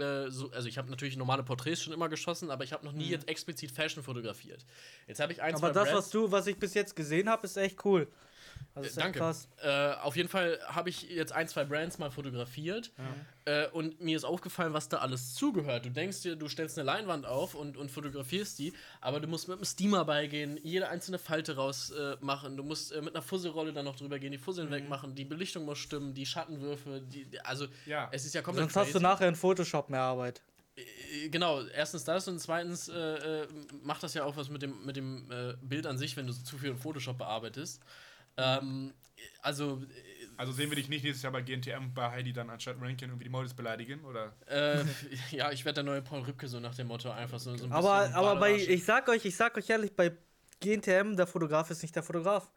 äh, 0.00 0.30
so, 0.30 0.50
also 0.52 0.68
ich 0.68 0.78
habe 0.78 0.90
natürlich 0.90 1.16
normale 1.16 1.42
Porträts 1.42 1.82
schon 1.82 1.92
immer 1.92 2.08
geschossen, 2.08 2.50
aber 2.50 2.64
ich 2.64 2.72
habe 2.72 2.84
noch 2.84 2.92
nie 2.92 3.08
jetzt 3.08 3.28
explizit 3.28 3.70
Fashion 3.70 4.02
fotografiert. 4.02 4.64
Jetzt 5.06 5.20
habe 5.20 5.32
ich 5.32 5.42
ein, 5.42 5.52
Mhm. 5.52 5.56
Aber 5.58 5.72
das, 5.72 5.84
Brands- 5.88 5.98
was 6.06 6.10
du, 6.10 6.30
was 6.32 6.46
ich 6.46 6.56
bis 6.58 6.74
jetzt 6.74 6.94
gesehen 6.96 7.28
habe, 7.28 7.46
ist 7.46 7.56
echt 7.56 7.84
cool. 7.84 8.08
Also 8.76 8.88
ist 8.88 8.96
echt 8.96 9.04
Danke. 9.06 9.18
krass. 9.20 9.48
Äh, 9.62 9.92
auf 10.02 10.16
jeden 10.16 10.28
Fall 10.28 10.58
habe 10.66 10.88
ich 10.88 11.02
jetzt 11.08 11.32
ein, 11.32 11.46
zwei 11.46 11.64
Brands 11.64 11.98
mal 11.98 12.10
fotografiert 12.10 12.90
äh, 13.44 13.68
und 13.68 14.00
mir 14.00 14.16
ist 14.16 14.24
aufgefallen, 14.24 14.72
was 14.72 14.88
da 14.88 14.98
alles 14.98 15.34
zugehört. 15.34 15.86
Du 15.86 15.90
denkst 15.90 16.22
dir, 16.22 16.34
du 16.34 16.48
stellst 16.48 16.76
eine 16.76 16.84
Leinwand 16.86 17.24
auf 17.24 17.54
und, 17.54 17.76
und 17.76 17.90
fotografierst 17.92 18.58
die, 18.58 18.72
aber 19.00 19.20
du 19.20 19.28
musst 19.28 19.46
mit 19.46 19.58
dem 19.58 19.64
Steamer 19.64 20.04
beigehen, 20.04 20.58
jede 20.64 20.88
einzelne 20.88 21.18
Falte 21.18 21.54
rausmachen, 21.54 22.20
äh, 22.20 22.24
machen. 22.24 22.56
du 22.56 22.64
musst 22.64 22.90
äh, 22.90 23.00
mit 23.00 23.14
einer 23.14 23.22
Fusselrolle 23.22 23.72
dann 23.72 23.84
noch 23.84 23.94
drüber 23.94 24.18
gehen, 24.18 24.32
die 24.32 24.38
Fusseln 24.38 24.70
wegmachen, 24.72 25.14
die 25.14 25.24
Belichtung 25.24 25.64
muss 25.66 25.78
stimmen, 25.78 26.12
die 26.12 26.26
Schattenwürfe, 26.26 27.00
die, 27.02 27.26
die, 27.26 27.40
also 27.42 27.66
Ja. 27.86 28.08
es 28.10 28.24
ist 28.24 28.34
ja 28.34 28.42
komplett 28.42 28.64
Sonst 28.72 28.76
hast 28.76 28.88
du 28.88 28.92
crazy. 28.94 29.02
nachher 29.04 29.28
in 29.28 29.36
Photoshop 29.36 29.88
mehr 29.88 30.00
Arbeit. 30.00 30.42
Äh, 30.76 31.28
Genau, 31.28 31.62
erstens 31.62 32.02
das 32.02 32.26
und 32.26 32.40
zweitens 32.40 32.88
äh, 32.88 32.92
äh, 33.42 33.46
macht 33.84 34.02
das 34.02 34.14
ja 34.14 34.24
auch 34.24 34.36
was 34.36 34.48
mit 34.50 34.62
dem, 34.62 34.84
mit 34.84 34.96
dem 34.96 35.30
äh, 35.30 35.54
Bild 35.62 35.86
an 35.86 35.96
sich, 35.96 36.16
wenn 36.16 36.26
du 36.26 36.32
zu 36.32 36.58
viel 36.58 36.70
in 36.70 36.76
Photoshop 36.76 37.18
bearbeitest. 37.18 37.80
Ähm, 38.36 38.94
also 39.42 39.82
Also 40.36 40.52
sehen 40.52 40.70
wir 40.70 40.76
dich 40.76 40.88
nicht 40.88 41.04
nächstes 41.04 41.22
Jahr 41.22 41.32
bei 41.32 41.42
GNTM 41.42 41.94
bei 41.94 42.10
Heidi 42.10 42.32
dann 42.32 42.50
anstatt 42.50 42.76
Rankin 42.80 43.08
irgendwie 43.08 43.24
die 43.24 43.30
Models 43.30 43.54
beleidigen, 43.54 44.04
oder? 44.04 44.34
Äh, 44.46 44.84
ja, 45.30 45.52
ich 45.52 45.64
werde 45.64 45.76
der 45.76 45.84
neue 45.84 46.02
Paul 46.02 46.22
Rübke 46.22 46.48
so 46.48 46.58
nach 46.60 46.74
dem 46.74 46.88
Motto 46.88 47.10
einfach 47.10 47.38
so, 47.38 47.56
so 47.56 47.66
ein 47.66 47.72
Aber, 47.72 48.00
bisschen 48.00 48.14
aber 48.14 48.36
bei, 48.36 48.54
ich 48.56 48.84
sag 48.84 49.08
euch, 49.08 49.24
ich 49.24 49.36
sag 49.36 49.56
euch 49.56 49.70
ehrlich, 49.70 49.94
bei 49.94 50.12
GNTM, 50.60 51.16
der 51.16 51.26
Fotograf 51.26 51.70
ist 51.70 51.82
nicht 51.82 51.94
der 51.94 52.02
Fotograf. 52.02 52.50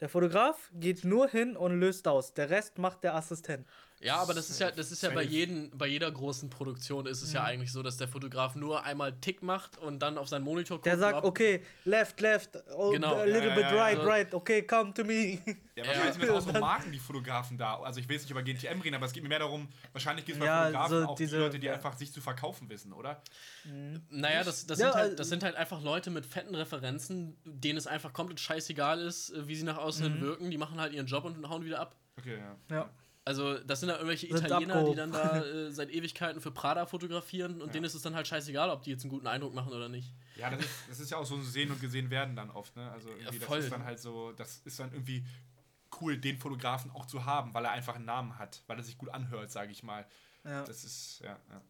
Der 0.00 0.08
Fotograf 0.08 0.70
geht 0.74 1.04
nur 1.04 1.28
hin 1.28 1.56
und 1.56 1.80
löst 1.80 2.06
aus. 2.06 2.32
Der 2.34 2.50
Rest 2.50 2.78
macht 2.78 3.02
der 3.02 3.16
Assistent. 3.16 3.66
Ja, 4.00 4.16
aber 4.18 4.32
das 4.34 4.48
ist 4.48 4.60
ja, 4.60 4.70
das 4.70 4.92
ist 4.92 5.02
ja 5.02 5.10
bei, 5.10 5.22
jeden, 5.24 5.76
bei 5.76 5.86
jeder 5.88 6.10
großen 6.10 6.48
Produktion 6.50 7.06
ist 7.06 7.22
es 7.22 7.30
Mhm. 7.30 7.34
ja 7.34 7.44
eigentlich 7.44 7.72
so, 7.72 7.82
dass 7.82 7.96
der 7.96 8.06
Fotograf 8.06 8.54
nur 8.54 8.84
einmal 8.84 9.12
Tick 9.20 9.42
macht 9.42 9.76
und 9.78 9.98
dann 10.00 10.18
auf 10.18 10.28
seinen 10.28 10.44
Monitor 10.44 10.76
guckt. 10.76 10.86
Der 10.86 10.98
sagt, 10.98 11.24
okay, 11.24 11.64
left, 11.84 12.20
left, 12.20 12.50
oh, 12.76 12.90
Genau. 12.92 13.16
a 13.16 13.24
little 13.24 13.48
Ja, 13.48 13.54
bit 13.54 13.64
ja, 13.64 13.74
ja. 13.74 13.82
right, 13.82 13.98
right, 14.04 14.34
okay, 14.34 14.62
come 14.62 14.94
to 14.94 15.02
me. 15.04 15.40
Ja, 15.74 15.82
Ja. 15.84 15.86
wahrscheinlich 15.88 16.14
sind 16.14 16.30
auch 16.30 16.40
so 16.40 16.52
Marken, 16.52 16.92
die 16.92 16.98
Fotografen 16.98 17.58
da. 17.58 17.78
Also 17.80 17.98
ich 18.00 18.08
will 18.08 18.14
jetzt 18.16 18.22
nicht 18.24 18.30
über 18.30 18.42
GNTM 18.42 18.80
reden, 18.80 18.94
aber 18.94 19.06
es 19.06 19.12
geht 19.12 19.22
mir 19.24 19.28
mehr 19.28 19.40
darum, 19.40 19.68
wahrscheinlich 19.92 20.24
geht 20.24 20.36
es 20.36 20.38
bei 20.40 20.46
Ja, 20.46 20.64
Fotografen 20.66 21.00
so 21.02 21.06
auch 21.08 21.14
diese- 21.16 21.36
die 21.36 21.42
Leute, 21.42 21.58
die 21.58 21.66
ja. 21.66 21.72
einfach 21.74 21.96
sich 21.96 22.12
zu 22.12 22.20
verkaufen 22.20 22.68
wissen, 22.70 22.92
oder? 22.92 23.20
Naja, 24.10 24.44
das, 24.44 24.66
das, 24.66 24.78
Ja, 24.78 24.86
sind 24.92 24.94
halt, 24.94 25.12
äh, 25.12 25.16
das 25.16 25.28
sind 25.28 25.42
halt 25.42 25.56
einfach 25.56 25.82
Leute 25.82 26.10
mit 26.10 26.24
fetten 26.24 26.54
Referenzen, 26.54 27.36
denen 27.44 27.76
es 27.78 27.86
einfach 27.86 28.12
komplett 28.12 28.40
scheißegal 28.40 29.00
ist, 29.00 29.30
äh, 29.30 29.48
wie 29.48 29.56
sie 29.56 29.64
nach 29.64 29.78
außen 29.78 30.06
Mhm. 30.06 30.12
hin 30.12 30.22
wirken. 30.22 30.50
Die 30.50 30.58
machen 30.58 30.80
halt 30.80 30.92
ihren 30.92 31.06
Job 31.06 31.24
und 31.24 31.48
hauen 31.48 31.64
wieder 31.64 31.80
ab. 31.80 31.96
Okay, 32.18 32.38
ja. 32.38 32.76
Ja. 32.76 32.90
Also, 33.28 33.58
das 33.58 33.80
sind 33.80 33.90
da 33.90 33.96
irgendwelche 33.96 34.26
Sind 34.26 34.46
Italiener, 34.46 34.76
abgehoben. 34.76 34.92
die 34.92 34.96
dann 34.96 35.12
da 35.12 35.44
äh, 35.44 35.70
seit 35.70 35.90
Ewigkeiten 35.90 36.40
für 36.40 36.50
Prada 36.50 36.86
fotografieren 36.86 37.60
und 37.60 37.74
denen 37.74 37.84
ist 37.84 37.92
es 37.92 38.00
dann 38.00 38.14
halt 38.14 38.26
scheißegal, 38.26 38.70
ob 38.70 38.84
die 38.84 38.90
jetzt 38.90 39.02
einen 39.02 39.10
guten 39.10 39.26
Eindruck 39.26 39.52
machen 39.52 39.70
oder 39.70 39.90
nicht. 39.90 40.14
Ja, 40.36 40.48
das 40.48 40.60
ist, 40.60 40.70
das 40.88 41.00
ist 41.00 41.10
ja 41.10 41.18
auch 41.18 41.26
so 41.26 41.34
ein 41.34 41.44
Sehen 41.44 41.70
und 41.70 41.78
Gesehen 41.78 42.08
werden 42.08 42.34
dann 42.34 42.50
oft, 42.50 42.74
ne? 42.74 42.90
Also 42.90 43.10
irgendwie, 43.10 43.38
voll. 43.38 43.58
das 43.58 43.66
ist 43.66 43.72
dann 43.72 43.84
halt 43.84 44.00
so, 44.00 44.32
das 44.32 44.62
ist 44.64 44.80
dann 44.80 44.92
irgendwie 44.92 45.26
cool, 46.00 46.16
den 46.16 46.38
Fotografen 46.38 46.90
auch 46.90 47.04
zu 47.04 47.26
haben, 47.26 47.52
weil 47.52 47.66
er 47.66 47.72
einfach 47.72 47.96
einen 47.96 48.06
Namen 48.06 48.38
hat, 48.38 48.62
weil 48.66 48.78
er 48.78 48.82
sich 48.82 48.96
gut 48.96 49.10
anhört, 49.10 49.50
sage 49.50 49.72
ich 49.72 49.82
mal. 49.82 50.06
Ja. 50.44 50.64
Das 50.64 50.82
ist, 50.84 51.20
ja, 51.22 51.38
ja. 51.50 51.62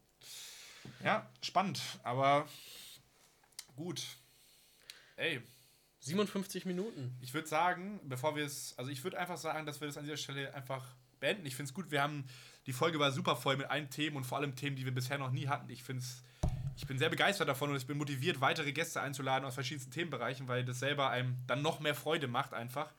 Ja, 1.04 1.30
spannend, 1.42 1.80
aber 2.04 2.46
gut. 3.74 4.00
Ey, 5.16 5.42
57 5.98 6.66
Minuten. 6.66 7.18
ich 7.20 7.34
würde 7.34 7.48
sagen, 7.48 7.98
bevor 8.04 8.36
wir 8.36 8.46
es, 8.46 8.78
also 8.78 8.92
ich 8.92 9.02
würde 9.02 9.18
einfach 9.18 9.38
sagen, 9.38 9.66
dass 9.66 9.80
wir 9.80 9.88
das 9.88 9.96
an 9.96 10.04
dieser 10.04 10.16
Stelle 10.16 10.54
einfach 10.54 10.94
beenden. 11.21 11.47
Ich 11.47 11.57
finde 11.57 11.71
es 11.71 11.75
gut, 11.75 11.91
wir 11.91 12.03
haben, 12.03 12.25
die 12.66 12.73
Folge 12.73 12.99
war 12.99 13.12
super 13.12 13.37
voll 13.37 13.57
mit 13.57 13.71
allen 13.71 13.91
Themen 13.91 14.16
und 14.16 14.25
vor 14.25 14.39
allem 14.39 14.57
Themen, 14.57 14.77
die 14.77 14.85
wir 14.85 14.95
bisher 14.95 15.19
noch 15.19 15.31
nie 15.31 15.49
hatten. 15.49 15.71
Ich 15.71 15.83
finde 15.83 16.03
ich 16.79 16.87
bin 16.87 16.97
sehr 16.97 17.09
begeistert 17.09 17.49
davon 17.49 17.71
und 17.71 17.77
ich 17.77 17.89
bin 17.89 17.99
motiviert, 17.99 18.41
weitere 18.41 18.73
Gäste 18.73 19.01
einzuladen 19.01 19.45
aus 19.45 19.55
verschiedensten 19.55 19.91
Themenbereichen, 19.91 20.47
weil 20.47 20.64
das 20.64 20.79
selber 20.79 21.11
einem 21.11 21.37
dann 21.49 21.61
noch 21.61 21.81
mehr 21.81 21.95
Freude 21.95 22.29
macht 22.29 22.55
einfach. 22.55 22.93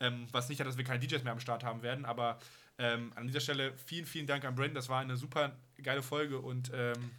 Ähm, 0.00 0.26
was 0.32 0.48
nicht 0.48 0.58
hat, 0.58 0.66
dass 0.66 0.78
wir 0.78 0.84
keine 0.84 1.00
DJs 1.00 1.22
mehr 1.22 1.32
am 1.32 1.40
Start 1.40 1.62
haben 1.62 1.82
werden, 1.82 2.06
aber 2.06 2.38
ähm, 2.78 3.12
an 3.14 3.26
dieser 3.26 3.40
Stelle 3.40 3.74
vielen, 3.76 4.06
vielen 4.06 4.26
Dank 4.26 4.44
an 4.44 4.54
Brent. 4.54 4.74
Das 4.74 4.88
war 4.88 5.00
eine 5.00 5.16
super 5.16 5.52
geile 5.82 6.02
Folge 6.02 6.38
und 6.38 6.70
ähm, 6.74 7.10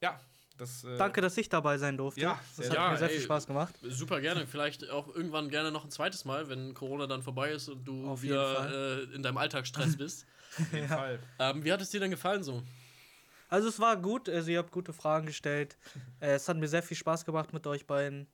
ja, 0.00 0.18
das. 0.56 0.84
Äh, 0.84 0.96
Danke, 0.96 1.20
dass 1.20 1.36
ich 1.36 1.48
dabei 1.48 1.78
sein 1.78 1.96
durfte. 1.96 2.20
Ja, 2.20 2.38
das 2.56 2.66
sehr- 2.66 2.70
hat 2.70 2.74
Ja, 2.76 2.90
mir 2.90 2.98
sehr 2.98 3.08
ey. 3.08 3.14
viel 3.16 3.24
Spaß 3.24 3.46
gemacht. 3.46 3.74
Super 3.82 4.20
gerne. 4.20 4.46
Vielleicht 4.46 4.88
auch 4.90 5.14
irgendwann 5.14 5.48
gerne 5.48 5.70
noch 5.70 5.84
ein 5.84 5.90
zweites 5.90 6.24
Mal, 6.24 6.48
wenn 6.48 6.74
Corona 6.74 7.06
dann 7.06 7.22
vorbei 7.22 7.50
ist 7.52 7.68
und 7.68 7.84
du 7.84 8.08
Auf 8.08 8.22
wieder 8.22 9.00
äh, 9.02 9.14
in 9.14 9.22
deinem 9.22 9.36
Alltagsstress 9.38 9.96
bist. 9.96 10.26
auf 10.58 10.72
jeden 10.72 10.88
Fall. 10.88 11.18
ähm, 11.38 11.64
wie 11.64 11.72
hat 11.72 11.80
es 11.80 11.90
dir 11.90 12.00
denn 12.00 12.10
gefallen 12.10 12.42
so? 12.42 12.62
Also 13.48 13.68
es 13.68 13.78
war 13.78 13.96
gut, 13.96 14.28
also 14.28 14.50
ihr 14.50 14.58
habt 14.58 14.72
gute 14.72 14.92
Fragen 14.92 15.26
gestellt. 15.26 15.76
Äh, 16.20 16.34
es 16.34 16.48
hat 16.48 16.56
mir 16.56 16.68
sehr 16.68 16.82
viel 16.84 16.96
Spaß 16.96 17.24
gemacht 17.24 17.52
mit 17.52 17.66
euch 17.66 17.84
beiden. 17.86 18.28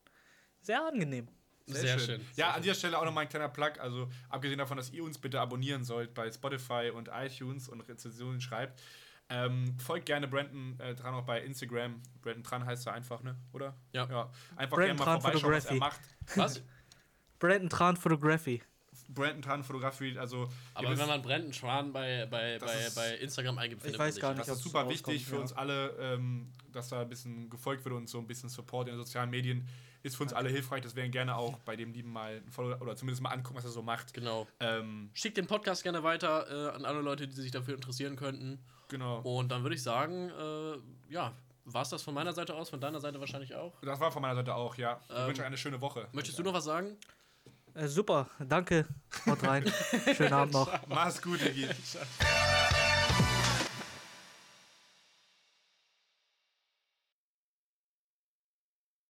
Sehr 0.61 0.85
angenehm. 0.87 1.27
Sehr 1.67 1.99
schön. 1.99 2.21
Ja, 2.37 2.51
an 2.53 2.63
dieser 2.63 2.75
Stelle 2.75 2.99
auch 2.99 3.05
nochmal 3.05 3.25
ein 3.25 3.29
kleiner 3.29 3.49
Plug. 3.49 3.73
Also, 3.79 4.09
abgesehen 4.31 4.59
davon, 4.59 4.77
dass 4.77 4.91
ihr 4.91 5.03
uns 5.05 5.19
bitte 5.19 5.41
abonnieren 5.41 5.85
sollt 5.85 6.15
bei 6.15 6.31
Spotify 6.31 6.91
und 6.95 7.09
iTunes 7.13 7.69
und 7.69 7.81
Rezensionen 7.83 8.41
schreibt, 8.41 8.81
ähm, 9.31 9.79
folgt 9.79 10.07
gerne 10.07 10.29
Brandon 10.29 10.79
äh, 10.81 10.95
dran 10.95 11.15
auch 11.15 11.25
bei 11.25 11.43
Instagram. 11.43 12.01
Brandon 12.23 12.43
dran 12.43 12.65
heißt 12.65 12.87
er 12.87 12.95
einfach, 12.95 13.23
ne? 13.23 13.37
Oder? 13.53 13.75
Ja. 13.93 14.07
ja. 14.09 14.31
Einfach 14.57 14.77
Brandon 14.77 14.97
gerne 14.97 14.99
mal 14.99 15.05
Tran 15.05 15.21
vorbeischauen, 15.21 15.53
was 15.53 15.65
er 15.67 15.71
Photography. 15.73 15.79
macht. 15.79 16.37
Was? 16.37 16.63
Brandon 17.39 17.69
Tran 17.69 17.97
Photography. 17.97 18.63
Brandon 19.09 19.43
Tran 19.43 19.65
Fotografie, 19.65 20.19
also. 20.19 20.49
Aber 20.75 20.97
wenn 20.99 21.07
man 21.07 21.23
Brandon 21.23 21.53
Schwan 21.53 21.93
bei, 21.93 22.27
bei, 22.27 22.59
Das 22.59 22.71
bei, 22.71 22.79
ist- 22.81 22.95
bei 22.95 23.15
Instagram 23.17 23.59
eingibt, 23.59 23.81
Ich 23.81 23.85
findet 23.85 24.01
weiß 24.01 24.15
man 24.17 24.23
gar 24.23 24.29
nicht, 24.35 24.41
das 24.41 24.51
ob 24.51 24.57
ist 24.57 24.63
super 24.65 24.89
wichtig 24.89 25.25
für 25.25 25.37
ja. 25.37 25.41
uns 25.41 25.53
alle, 25.53 25.91
ähm, 25.99 26.53
dass 26.73 26.89
da 26.89 27.03
ein 27.03 27.09
bisschen 27.09 27.49
gefolgt 27.49 27.85
wird 27.85 27.95
und 27.95 28.09
so 28.09 28.19
ein 28.19 28.27
bisschen 28.27 28.49
Support 28.49 28.89
in 28.89 28.95
den 28.95 28.99
sozialen 28.99 29.31
Medien 29.31 29.67
ist 30.03 30.17
für 30.17 30.23
uns 30.25 30.33
alle 30.33 30.49
hilfreich. 30.51 30.83
Deswegen 30.83 31.11
gerne 31.11 31.37
auch 31.37 31.59
bei 31.61 31.75
dem 31.75 31.93
Lieben 31.93 32.13
mal 32.13 32.37
ein 32.37 32.51
Follow 32.51 32.77
oder 32.81 32.97
zumindest 32.97 33.23
mal 33.23 33.31
angucken, 33.31 33.57
was 33.57 33.65
er 33.65 33.71
so 33.71 33.83
macht. 33.83 34.13
Genau. 34.15 34.47
Ähm, 34.61 35.11
Schickt 35.15 35.37
den 35.37 35.47
Podcast 35.47 35.83
gerne 35.83 36.03
weiter 36.03 36.69
äh, 36.73 36.77
an 36.77 36.85
alle 36.85 37.01
Leute, 37.01 37.27
die 37.27 37.35
sich 37.35 37.51
dafür 37.51 37.75
interessieren 37.75 38.17
könnten. 38.17 38.59
Genau. 38.89 39.21
Und 39.21 39.49
dann 39.51 39.63
würde 39.63 39.75
ich 39.77 39.83
sagen, 39.83 40.31
äh, 40.31 41.13
ja, 41.13 41.33
war 41.65 41.83
es 41.83 41.91
das 41.91 42.03
von 42.03 42.15
meiner 42.15 42.33
Seite 42.33 42.55
aus, 42.55 42.71
von 42.71 42.81
deiner 42.81 43.01
Seite 43.01 43.21
wahrscheinlich 43.21 43.55
auch. 43.55 43.75
Das 43.83 44.01
war 44.01 44.11
von 44.11 44.23
meiner 44.23 44.37
Seite 44.37 44.55
auch, 44.55 44.75
ja. 44.77 45.01
Ich 45.09 45.15
Ähm, 45.17 45.27
wünsche 45.29 45.43
euch 45.43 45.47
eine 45.47 45.59
schöne 45.59 45.81
Woche. 45.81 46.09
Möchtest 46.13 46.39
du 46.39 46.43
noch 46.43 46.55
was 46.55 46.65
sagen? 46.65 46.97
Äh, 47.75 47.87
super, 47.87 48.29
danke. 48.41 48.87
Haut 49.27 49.43
rein. 49.45 49.71
Schönen 50.17 50.33
Abend 50.33 50.55
noch. 50.55 50.71
Mach's 50.89 51.21
gut, 51.21 51.41
Digi. 51.41 51.69